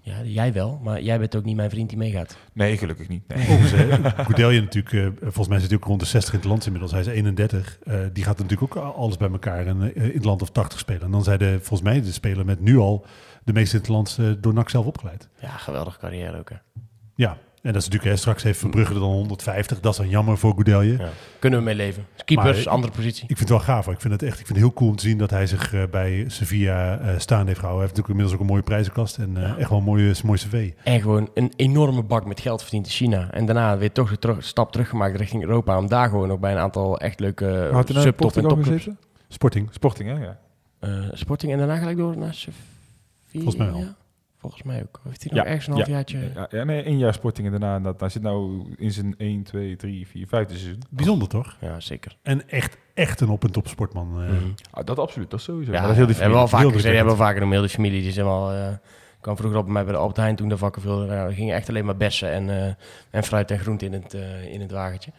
Ja, 0.06 0.22
jij 0.24 0.52
wel, 0.52 0.80
maar 0.82 1.02
jij 1.02 1.18
bent 1.18 1.36
ook 1.36 1.44
niet 1.44 1.56
mijn 1.56 1.70
vriend 1.70 1.88
die 1.88 1.98
meegaat. 1.98 2.36
Nee, 2.52 2.78
gelukkig 2.78 3.08
niet. 3.08 3.22
Nee. 3.28 3.46
Eh, 3.46 4.04
Goudelje 4.26 4.60
natuurlijk, 4.60 4.94
eh, 4.94 5.22
volgens 5.22 5.48
mij 5.48 5.58
zit 5.58 5.68
hij 5.68 5.78
ook 5.78 5.84
rond 5.84 6.00
de 6.00 6.06
60 6.06 6.32
in 6.32 6.38
het 6.38 6.48
land 6.48 6.64
inmiddels. 6.64 6.92
Hij 6.92 7.00
is 7.00 7.06
31. 7.06 7.78
Eh, 7.84 8.00
die 8.12 8.24
gaat 8.24 8.38
natuurlijk 8.38 8.76
ook 8.76 8.84
alles 8.84 9.16
bij 9.16 9.30
elkaar 9.30 9.66
en, 9.66 9.94
in 9.94 10.12
het 10.14 10.24
land 10.24 10.42
of 10.42 10.50
80 10.50 10.78
spelen. 10.78 11.02
En 11.02 11.10
dan 11.10 11.24
zijn 11.24 11.38
de, 11.38 11.56
volgens 11.58 11.82
mij 11.88 12.00
de 12.00 12.12
speler 12.12 12.44
met 12.44 12.60
nu 12.60 12.78
al 12.78 13.06
de 13.46 13.52
meeste 13.52 13.74
in 13.76 13.80
het 13.82 13.90
land 13.90 14.16
eh, 14.20 14.26
door 14.38 14.54
NAC 14.54 14.68
zelf 14.70 14.86
opgeleid. 14.86 15.28
Ja, 15.40 15.48
geweldige 15.48 15.98
carrière 15.98 16.38
ook. 16.38 16.50
Hè. 16.50 16.56
Ja, 17.14 17.30
en 17.62 17.72
dat 17.72 17.82
is 17.82 17.88
natuurlijk, 17.88 18.10
hè, 18.10 18.16
straks 18.16 18.42
heeft 18.42 18.58
Verbrugge 18.58 18.94
er 18.94 19.00
dan 19.00 19.08
150. 19.08 19.80
Dat 19.80 19.92
is 19.92 19.98
dan 19.98 20.08
jammer 20.08 20.38
voor 20.38 20.50
Goudelje. 20.52 20.96
Ja. 20.98 21.08
Kunnen 21.38 21.58
we 21.58 21.64
mee 21.64 21.74
leven. 21.74 22.06
Keepers, 22.24 22.64
Maar- 22.64 22.72
andere 22.74 22.92
positie. 22.92 23.22
Ik 23.22 23.36
vind 23.36 23.38
het 23.38 23.48
wel 23.48 23.58
gaaf. 23.60 23.84
hoor. 23.84 23.94
Ik 23.94 24.00
vind 24.00 24.12
het 24.12 24.22
echt 24.22 24.40
ik 24.40 24.46
vind 24.46 24.58
het 24.58 24.66
heel 24.66 24.72
cool 24.76 24.90
om 24.90 24.96
te 24.96 25.02
zien 25.08 25.18
dat 25.18 25.30
hij 25.30 25.46
zich 25.46 25.74
eh, 25.74 25.82
bij 25.90 26.24
Sevilla 26.28 26.98
eh 26.98 27.18
staande 27.18 27.46
heeft 27.46 27.58
gehouden. 27.58 27.60
Hij 27.62 27.68
heeft 27.78 27.96
natuurlijk 27.96 28.08
inmiddels 28.08 28.32
ook 28.34 28.40
een 28.40 28.46
mooie 28.46 28.62
prijzenkast 28.62 29.18
en 29.18 29.36
eh, 29.36 29.42
Ja. 29.42 29.56
echt 29.56 29.68
wel 29.68 29.78
een 29.78 29.84
mooie, 29.84 30.14
mooie 30.24 30.38
cv. 30.38 30.72
En 30.84 31.00
gewoon 31.00 31.30
een 31.34 31.52
enorme 31.56 32.02
bak 32.02 32.26
met 32.26 32.40
geld 32.40 32.62
verdiend 32.62 32.86
in 32.86 32.92
China. 32.92 33.30
En 33.30 33.46
daarna 33.46 33.78
weer 33.78 33.92
toch 33.92 34.10
de 34.10 34.18
terug, 34.18 34.44
stap 34.44 34.72
teruggemaakt 34.72 35.16
richting 35.16 35.42
Europa. 35.42 35.78
Om 35.78 35.88
daar 35.88 36.08
gewoon 36.08 36.28
nog 36.28 36.38
bij 36.38 36.52
een 36.52 36.58
aantal 36.58 36.98
echt 36.98 37.20
leuke 37.20 37.44
uh, 37.44 37.72
nou 37.72 38.00
subtop 38.00 38.36
en 38.36 38.42
topclubs. 38.42 38.88
Sporting. 39.28 39.68
Sporting, 39.72 40.08
hè? 40.08 40.24
Ja. 40.24 40.38
Eh, 40.78 40.90
Sporting 41.12 41.52
en 41.52 41.58
daarna 41.58 41.76
gelijk 41.76 41.96
door 41.96 42.16
naar 42.18 42.34
Sevilla. 42.34 42.64
Volgens 43.42 43.56
mij 43.56 43.72
wel. 43.72 43.84
Volgens 44.38 44.62
mij 44.62 44.82
ook. 44.82 45.00
Heeft 45.04 45.22
hij 45.22 45.32
nog 45.32 45.44
Ja, 45.44 45.50
ergens 45.50 45.66
een 45.66 45.72
ja. 45.72 45.78
halfjaartje... 45.78 46.18
Ja, 46.34 46.46
ja, 46.50 46.64
nee, 46.64 46.82
één 46.82 46.98
jaar 46.98 47.14
Sporting 47.14 47.46
en 47.46 47.60
daarna. 47.60 47.80
Dat, 47.80 47.98
daar 47.98 48.10
zit 48.10 48.22
nou 48.22 48.66
in 48.76 48.92
zijn 48.92 49.14
1, 49.18 49.42
2, 49.42 49.76
3, 49.76 50.06
4, 50.06 50.26
5 50.26 50.48
seizoen. 50.48 50.82
Bijzonder 50.90 51.28
toch? 51.28 51.56
Ja, 51.60 51.80
zeker. 51.80 52.16
En 52.22 52.48
echt, 52.48 52.76
echt 52.94 53.20
een 53.20 53.28
op- 53.28 53.44
en 53.44 53.50
top 53.52 53.68
sportman. 53.68 54.22
eh. 54.22 54.28
Mhm. 54.30 54.36
Ah, 54.70 54.84
dat 54.84 54.98
absoluut, 54.98 55.30
dat 55.30 55.40
sowieso. 55.40 55.72
Ja, 55.72 55.78
maar 55.78 55.86
dat 55.88 55.90
is 55.90 55.96
heel 55.96 56.06
die 56.06 56.14
we 56.16 56.20
hebben 56.20 56.38
wel 56.38 56.48
familie. 56.48 56.66
vaker 56.70 56.80
gezegd, 56.82 56.92
we 56.94 56.96
hebben 57.00 57.16
wel 57.16 57.26
vaker 57.26 57.40
noemen, 57.40 57.58
heel 57.58 57.66
de 57.68 57.74
familie 57.74 58.00
die 58.00 58.08
is 58.08 58.16
helemaal... 58.16 58.52
eh 58.52 58.72
kwam 59.20 59.36
vroeger 59.38 59.58
op 59.58 59.64
bij 59.64 59.74
mij 59.74 59.84
bij 59.84 59.92
de 59.92 59.98
Albert 59.98 60.16
Heijn 60.16 60.36
toen 60.36 60.48
de 60.48 60.56
vakken 60.58 60.82
viel. 60.82 60.96
Nou, 60.98 61.10
er 61.28 61.32
gingen 61.32 61.54
echt 61.54 61.68
alleen 61.68 61.84
maar 61.84 61.96
bessen 61.96 62.30
en, 62.30 62.50
eh, 62.50 62.72
en 63.10 63.22
fruit 63.24 63.50
en 63.50 63.58
groente 63.58 63.84
in 63.84 63.92
het, 63.92 64.14
eh, 64.14 64.52
in 64.52 64.60
het 64.60 64.70
wagentje. 64.70 65.10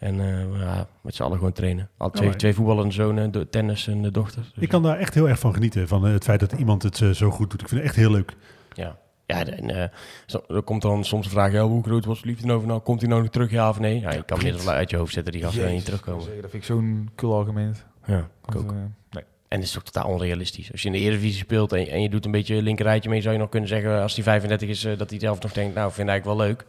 En 0.00 0.20
eh, 0.20 0.60
ja, 0.60 0.86
met 1.02 1.14
z'n 1.14 1.22
allen 1.22 1.36
gewoon 1.36 1.52
trainen. 1.52 1.88
Al 1.96 2.10
twee, 2.10 2.28
maar- 2.28 2.36
twee 2.36 2.54
voetballende 2.54 2.92
zonen, 2.94 3.30
de 3.30 3.48
tennis 3.48 3.86
en 3.88 4.02
de 4.02 4.10
dochter. 4.10 4.42
Dus, 4.54 4.62
Ik 4.62 4.68
kan 4.68 4.82
daar 4.82 4.98
echt 4.98 5.14
heel 5.14 5.28
erg 5.28 5.38
van 5.38 5.54
genieten. 5.54 5.88
Van 5.88 6.06
eh, 6.06 6.12
het 6.12 6.24
feit 6.24 6.40
dat 6.40 6.52
iemand 6.52 6.82
het 6.82 7.00
eh, 7.00 7.10
zo 7.10 7.30
goed 7.30 7.50
doet. 7.50 7.60
Ik 7.60 7.68
vind 7.68 7.80
het 7.80 7.88
echt 7.90 7.98
heel 7.98 8.10
leuk. 8.10 8.36
Ja, 8.72 8.96
ja 9.26 9.44
en, 9.46 9.70
eh, 9.82 9.88
zo- 10.26 10.44
er 10.48 10.62
komt 10.62 10.82
dan 10.82 11.04
soms 11.04 11.24
de 11.24 11.30
vraag, 11.30 11.52
ja, 11.52 11.62
hoe 11.62 11.82
groot 11.82 12.04
was 12.04 12.20
de 12.20 12.26
liefde 12.28 12.46
nou? 12.46 12.66
nou? 12.66 12.80
Komt 12.80 13.00
hij 13.00 13.08
nou 13.08 13.22
nog 13.22 13.30
terug, 13.30 13.50
ja 13.50 13.68
of 13.68 13.78
nee? 13.78 14.00
Ja, 14.00 14.12
je 14.12 14.22
kan 14.22 14.38
meer 14.42 14.68
uit 14.68 14.90
je 14.90 14.96
hoofd 14.96 15.12
zetten, 15.12 15.32
die 15.32 15.42
gasten 15.42 15.70
niet 15.72 15.84
terugkomen. 15.84 16.22
zeggen, 16.22 16.42
Dat 16.42 16.50
vind 16.50 16.62
ik 16.62 16.68
zo'n 16.68 17.10
kul 17.14 17.36
argument. 17.38 17.86
Ja, 18.06 18.28
ik 18.48 18.56
ook. 18.56 18.70
eh, 18.72 18.76
nee. 19.10 19.24
En 19.48 19.58
het 19.58 19.62
is 19.66 19.72
toch 19.72 19.82
totaal 19.82 20.08
onrealistisch. 20.10 20.72
Als 20.72 20.82
je 20.82 20.86
in 20.88 20.94
de 20.94 21.00
Eredivisie 21.00 21.38
speelt 21.42 21.72
en, 21.72 21.86
en 21.88 22.02
je 22.02 22.08
doet 22.08 22.24
een 22.24 22.30
beetje 22.30 22.54
een 22.54 22.62
linkerrijtje 22.62 23.10
mee, 23.10 23.20
zou 23.20 23.34
je 23.34 23.40
nog 23.40 23.48
kunnen 23.48 23.68
zeggen, 23.68 24.02
als 24.02 24.14
hij 24.14 24.24
35 24.24 24.68
is, 24.68 24.84
eh, 24.84 24.98
dat 24.98 25.10
hij 25.10 25.18
zelf 25.18 25.40
nog 25.42 25.52
denkt, 25.52 25.74
nou, 25.74 25.92
vind 25.92 26.08
ik 26.08 26.12
eigenlijk 26.14 26.38
wel 26.38 26.48
leuk. 26.48 26.64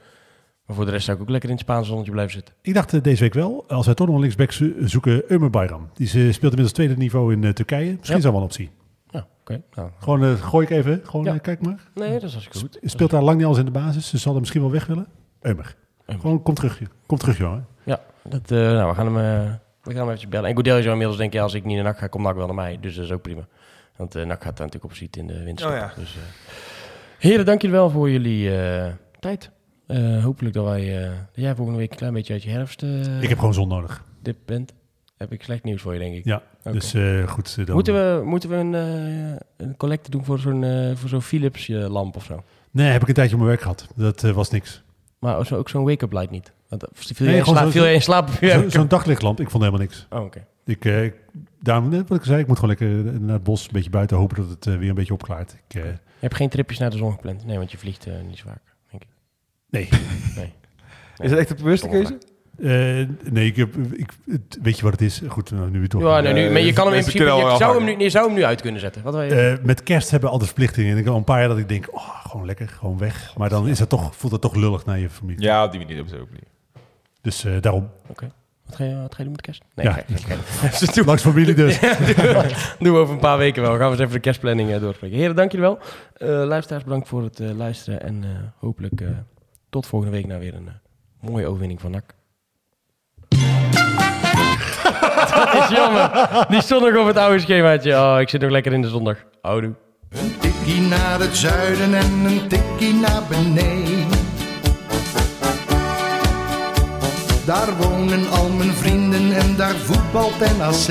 Maar 0.71 0.79
voor 0.79 0.89
de 0.89 0.95
rest 0.95 1.05
zou 1.05 1.17
ik 1.17 1.23
ook 1.23 1.29
lekker 1.29 1.49
in 1.49 1.55
het 1.55 1.63
Spaanse 1.63 1.87
zonnetje 1.87 2.11
blijven 2.11 2.33
zitten. 2.33 2.53
Ik 2.61 2.73
dacht 2.73 2.93
eh, 2.93 3.01
deze 3.01 3.21
week 3.23 3.33
wel, 3.33 3.65
als 3.67 3.85
wij 3.85 3.95
toch 3.95 4.05
nog 4.07 4.15
een 4.15 4.21
linksback 4.21 4.51
zo- 4.51 4.71
zoeken, 4.79 5.23
Ömer 5.23 5.49
Bayram. 5.49 5.89
Die 5.93 6.05
is, 6.05 6.13
eh, 6.13 6.21
speelt 6.21 6.41
inmiddels 6.41 6.71
tweede 6.71 6.97
niveau 6.97 7.33
in 7.33 7.43
eh, 7.43 7.49
Turkije. 7.49 7.91
Misschien 7.97 8.15
Ja. 8.15 8.21
zou 8.21 8.33
wel 8.33 8.41
een 8.41 8.47
optie. 8.47 8.69
Ja, 9.09 9.27
oké. 9.41 9.61
Nou, 9.75 9.89
Gewoon 9.99 10.23
eh, 10.23 10.33
gooi 10.33 10.65
ik 10.65 10.71
even. 10.71 11.01
Gewoon 11.03 11.25
Ja. 11.25 11.37
kijk 11.37 11.61
maar. 11.61 11.79
nee, 11.95 12.11
dat 12.13 12.23
is 12.23 12.31
hartstikke 12.33 12.59
goed. 12.59 12.77
Sp- 12.81 12.89
Speelt 12.89 13.09
daar 13.11 13.21
lang 13.23 13.37
niet 13.37 13.45
alles 13.45 13.57
in 13.57 13.65
de 13.65 13.71
basis. 13.71 14.09
Ze 14.09 14.17
zal 14.17 14.33
er 14.33 14.39
misschien 14.39 14.61
wel 14.61 14.71
weg 14.71 14.85
willen. 14.85 15.07
Ömer. 15.47 15.75
Ömer. 16.05 16.19
Gewoon 16.19 16.41
kom 16.41 16.53
terug. 16.53 16.79
joh. 16.79 16.87
Kom 17.05 17.17
terug, 17.17 17.37
jongen. 17.37 17.65
Ja, 17.83 17.99
dat, 18.23 18.51
eh, 18.51 18.57
nou, 18.57 18.89
we 18.89 18.95
gaan 18.95 19.05
hem, 19.15 19.17
eh, 19.17 19.51
we 19.83 19.89
gaan 19.89 19.95
hem 19.95 20.03
eventjes 20.05 20.29
bellen. 20.29 20.49
En 20.49 20.55
Goodell 20.55 20.79
zou 20.79 20.89
inmiddels 20.91 21.17
denken, 21.17 21.37
ja, 21.37 21.43
als 21.43 21.53
ik 21.53 21.63
niet 21.65 21.75
naar 21.75 21.83
NAC 21.85 21.97
ga, 21.97 22.07
komt 22.07 22.23
NAC 22.23 22.35
wel 22.35 22.45
naar 22.45 22.55
mij. 22.55 22.77
Dus 22.81 22.95
dat 22.95 23.05
is 23.05 23.11
ook 23.11 23.21
prima. 23.21 23.47
Want 23.95 24.15
eh 24.15 24.25
NAC 24.25 24.43
gaat 24.43 24.57
daar 24.57 24.65
natuurlijk 24.65 24.83
op 24.93 24.93
ziet 24.93 25.17
in 25.17 25.27
de 25.27 25.43
winst. 25.43 25.65
Oh 25.65 25.71
ja. 25.71 25.93
dus, 25.97 26.17
heren, 27.17 27.45
dank 27.45 27.61
jullie 27.61 27.75
wel 27.75 27.89
voor 27.89 28.09
jullie 28.09 28.57
eh, 28.57 28.91
tijd. 29.19 29.49
Eh, 29.91 30.23
hopelijk 30.23 30.53
dat, 30.55 30.65
wij, 30.65 31.09
jij 31.33 31.55
volgende 31.55 31.79
week 31.79 31.91
een 31.91 31.97
klein 31.97 32.13
beetje 32.13 32.33
uit 32.33 32.43
je 32.43 32.49
herfst 32.49 32.83
eh, 32.83 33.21
Ik 33.21 33.29
heb 33.29 33.37
gewoon 33.39 33.53
zon 33.53 33.67
nodig. 33.67 34.03
dit 34.21 34.45
bent. 34.45 34.73
Heb 35.17 35.31
ik 35.31 35.43
slecht 35.43 35.63
nieuws 35.63 35.81
voor 35.81 35.93
je, 35.93 35.99
denk 35.99 36.15
ik. 36.15 36.25
Ja, 36.25 36.41
dus 36.63 36.93
goed. 37.25 37.65
Dan... 37.65 37.75
Moeten 37.75 37.93
we, 37.93 38.25
moeten 38.25 38.49
we 38.49 38.55
een, 38.55 38.73
een 39.57 39.77
collecte 39.77 40.09
doen 40.11 40.25
voor 40.25 40.39
zo'n 40.39 40.65
voor 40.95 41.09
zo'n 41.09 41.21
Philips 41.21 41.67
lamp 41.67 42.15
of 42.15 42.23
zo? 42.23 42.43
Nee, 42.71 42.91
heb 42.91 43.01
ik 43.01 43.07
een 43.07 43.13
tijdje 43.13 43.33
op 43.35 43.39
mijn 43.41 43.51
werk 43.51 43.61
gehad. 43.61 43.87
Dat 43.95 44.21
was 44.21 44.49
niks. 44.49 44.83
Maar 45.19 45.37
ook 45.37 45.45
zo- 45.45 45.55
ook 45.57 45.69
zo'n 45.69 45.83
wake-up 45.85 46.11
light 46.11 46.31
niet? 46.31 46.51
Want, 46.69 46.85
viel, 46.93 47.25
Nee, 47.27 47.43
zo- 47.43 47.69
viel 47.69 47.83
jij 47.83 47.93
in 47.93 48.01
slaap? 48.01 48.29
Zo- 48.41 48.69
Zo'n 48.69 48.87
daglichtlamp, 48.87 49.39
ik 49.39 49.49
vond 49.49 49.63
helemaal 49.63 49.85
niks. 49.85 50.07
Oh, 50.09 50.23
oké. 50.23 50.45
Ik, 50.65 50.85
ik- 50.85 51.15
daarom, 51.59 51.89
net 51.89 52.09
wat 52.09 52.17
ik 52.17 52.23
zei, 52.25 52.39
ik 52.39 52.47
moet 52.47 52.59
gewoon 52.59 52.75
lekker 52.79 53.21
naar 53.21 53.33
het 53.33 53.43
bos, 53.43 53.63
een 53.65 53.69
beetje 53.71 53.89
buiten, 53.89 54.17
hopen 54.17 54.35
dat 54.37 54.49
het 54.49 54.65
weer 54.65 54.89
een 54.89 54.95
beetje 54.95 55.13
opklaart. 55.13 55.51
Ik, 55.67 55.73
Je 55.73 55.93
hebt 56.19 56.35
geen 56.35 56.49
tripjes 56.49 56.77
naar 56.79 56.89
de 56.89 56.97
zon 56.97 57.11
gepland? 57.11 57.45
Nee, 57.45 57.57
want 57.57 57.71
je 57.71 57.77
vliegt 57.77 58.07
niet 58.27 58.37
zo 58.37 58.43
vaak. 58.47 58.61
Nee. 59.71 59.89
Nee. 60.35 60.53
Is 61.17 61.29
dat 61.29 61.39
echt 61.39 61.49
een 61.49 61.55
bewuste 61.55 61.87
keuze? 61.87 62.17
Eh, 62.57 63.31
nee, 63.31 63.45
ik 63.45 63.55
heb, 63.55 63.75
ik, 63.91 64.11
weet 64.61 64.77
je 64.77 64.83
wat 64.83 64.91
het 64.91 65.01
is? 65.01 65.21
Goed, 65.27 65.51
nou, 65.51 65.69
nu 65.69 65.79
we 65.81 65.87
toch. 65.87 66.01
Ja, 66.01 66.19
nee, 66.19 66.33
nu, 66.33 66.49
maar 66.49 66.61
je 66.61 66.73
kan 66.73 66.85
hem 66.87 66.95
in 66.95 67.01
principe... 67.01 67.23
Je 67.23 67.29
wel 67.43 67.57
zou 67.57 67.75
hem, 67.75 67.85
nu, 67.85 68.03
je 68.03 68.09
zou 68.09 68.25
hem 68.25 68.35
nu 68.35 68.43
uit 68.43 68.61
kunnen 68.61 68.81
zetten. 68.81 69.03
Wat 69.03 69.13
wil 69.13 69.23
je? 69.23 69.35
Eh, 69.35 69.65
met 69.65 69.83
kerst 69.83 70.09
hebben 70.09 70.27
we 70.27 70.33
altijd 70.33 70.51
verplichtingen. 70.51 70.91
En 70.91 70.97
ik 70.97 71.03
heb 71.03 71.13
al 71.13 71.19
een 71.19 71.25
paar 71.25 71.39
jaar 71.39 71.47
dat 71.47 71.57
ik 71.57 71.69
denk, 71.69 71.87
oh, 71.95 72.25
gewoon 72.25 72.45
lekker, 72.45 72.67
gewoon 72.67 72.97
weg. 72.97 73.33
Maar 73.37 73.49
dan 73.49 73.67
is 73.67 73.77
dat 73.77 73.89
toch, 73.89 74.15
voelt 74.15 74.31
dat 74.31 74.41
toch 74.41 74.55
lullig 74.55 74.85
naar 74.85 74.99
je 74.99 75.09
familie. 75.09 75.41
Ja, 75.41 75.63
op 75.63 75.71
die 75.71 75.79
manier 75.79 75.95
hebben 75.95 76.13
ze 76.15 76.21
ook 76.21 76.31
niet. 76.31 76.45
Dus 77.21 77.43
eh, 77.45 77.53
daarom. 77.61 77.89
wat, 78.07 78.17
ga 78.75 78.83
je, 78.83 78.95
wat 79.01 79.11
ga 79.11 79.17
je 79.17 79.23
doen 79.23 79.31
met 79.31 79.41
kerst? 79.41 79.63
Nee, 79.75 79.85
Ja. 79.85 79.93
gek, 79.93 80.05
gek. 80.19 80.93
Doe- 80.95 81.05
Langs 81.05 81.21
familie 81.21 81.53
dus. 81.53 81.79
Doen 82.79 82.93
we 82.93 82.99
over 82.99 83.13
een 83.13 83.19
paar 83.19 83.37
weken 83.37 83.61
wel. 83.61 83.71
Gaan 83.71 83.85
we 83.85 83.91
eens 83.91 83.99
even 83.99 84.13
de 84.13 84.19
kerstplanning 84.19 84.71
eh, 84.71 84.79
doorspreken. 84.81 85.17
Heren, 85.17 85.35
dank 85.35 85.51
jullie 85.51 85.65
wel. 85.67 85.79
Eh 86.13 86.27
luisteraars, 86.47 86.83
bedankt 86.83 87.07
voor 87.07 87.23
het 87.23 87.39
eh, 87.39 87.49
luisteren. 87.51 88.01
En 88.03 88.23
eh, 88.23 88.29
hopelijk 88.59 89.01
eh, 89.01 89.07
tot 89.71 89.87
volgende 89.87 90.15
week 90.15 90.27
naar 90.27 90.39
weer 90.39 90.53
een 90.53 90.67
eh, 90.67 90.73
mooie 91.29 91.47
overwinning 91.47 91.81
van 91.81 91.91
NAC. 91.91 92.13
is 95.61 95.69
jammer. 95.69 96.11
Die 96.49 96.61
stond 96.61 96.81
nog 96.81 96.97
op 97.01 97.07
het 97.07 97.17
oude 97.17 97.39
schemaatje. 97.39 97.93
Oh, 97.93 98.17
ik 98.19 98.29
zit 98.29 98.41
nog 98.41 98.49
lekker 98.49 98.73
in 98.73 98.81
de 98.81 98.89
zondag. 98.89 99.17
Oudoe. 99.41 99.73
Een 100.09 100.37
tikkie 100.39 100.81
naar 100.81 101.19
het 101.19 101.37
zuiden 101.37 101.93
en 101.93 102.25
een 102.25 102.47
tikkie 102.47 102.93
naar 102.93 103.21
beneden. 103.29 104.07
Daar 107.45 107.77
wonen 107.77 108.29
al 108.29 108.49
mijn 108.49 108.73
vrienden 108.73 109.31
en 109.31 109.55
daar 109.55 109.75
voetbalt 109.75 110.57
NAC. 110.57 110.87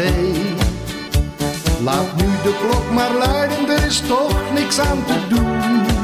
Laat 1.83 2.17
nu 2.17 2.27
de 2.27 2.59
klok 2.61 2.91
maar 2.91 3.15
luiden, 3.15 3.69
er 3.69 3.87
is 3.87 4.01
toch 4.01 4.53
niks 4.53 4.79
aan 4.79 5.05
te 5.05 5.27
doen. 5.29 6.00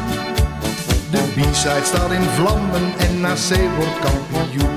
De 1.11 1.22
B-side 1.34 1.84
staat 1.84 2.11
in 2.11 2.22
vlammen 2.22 2.98
en 2.98 3.20
NAC 3.20 3.76
wordt 3.76 3.98
kampioen. 4.00 4.75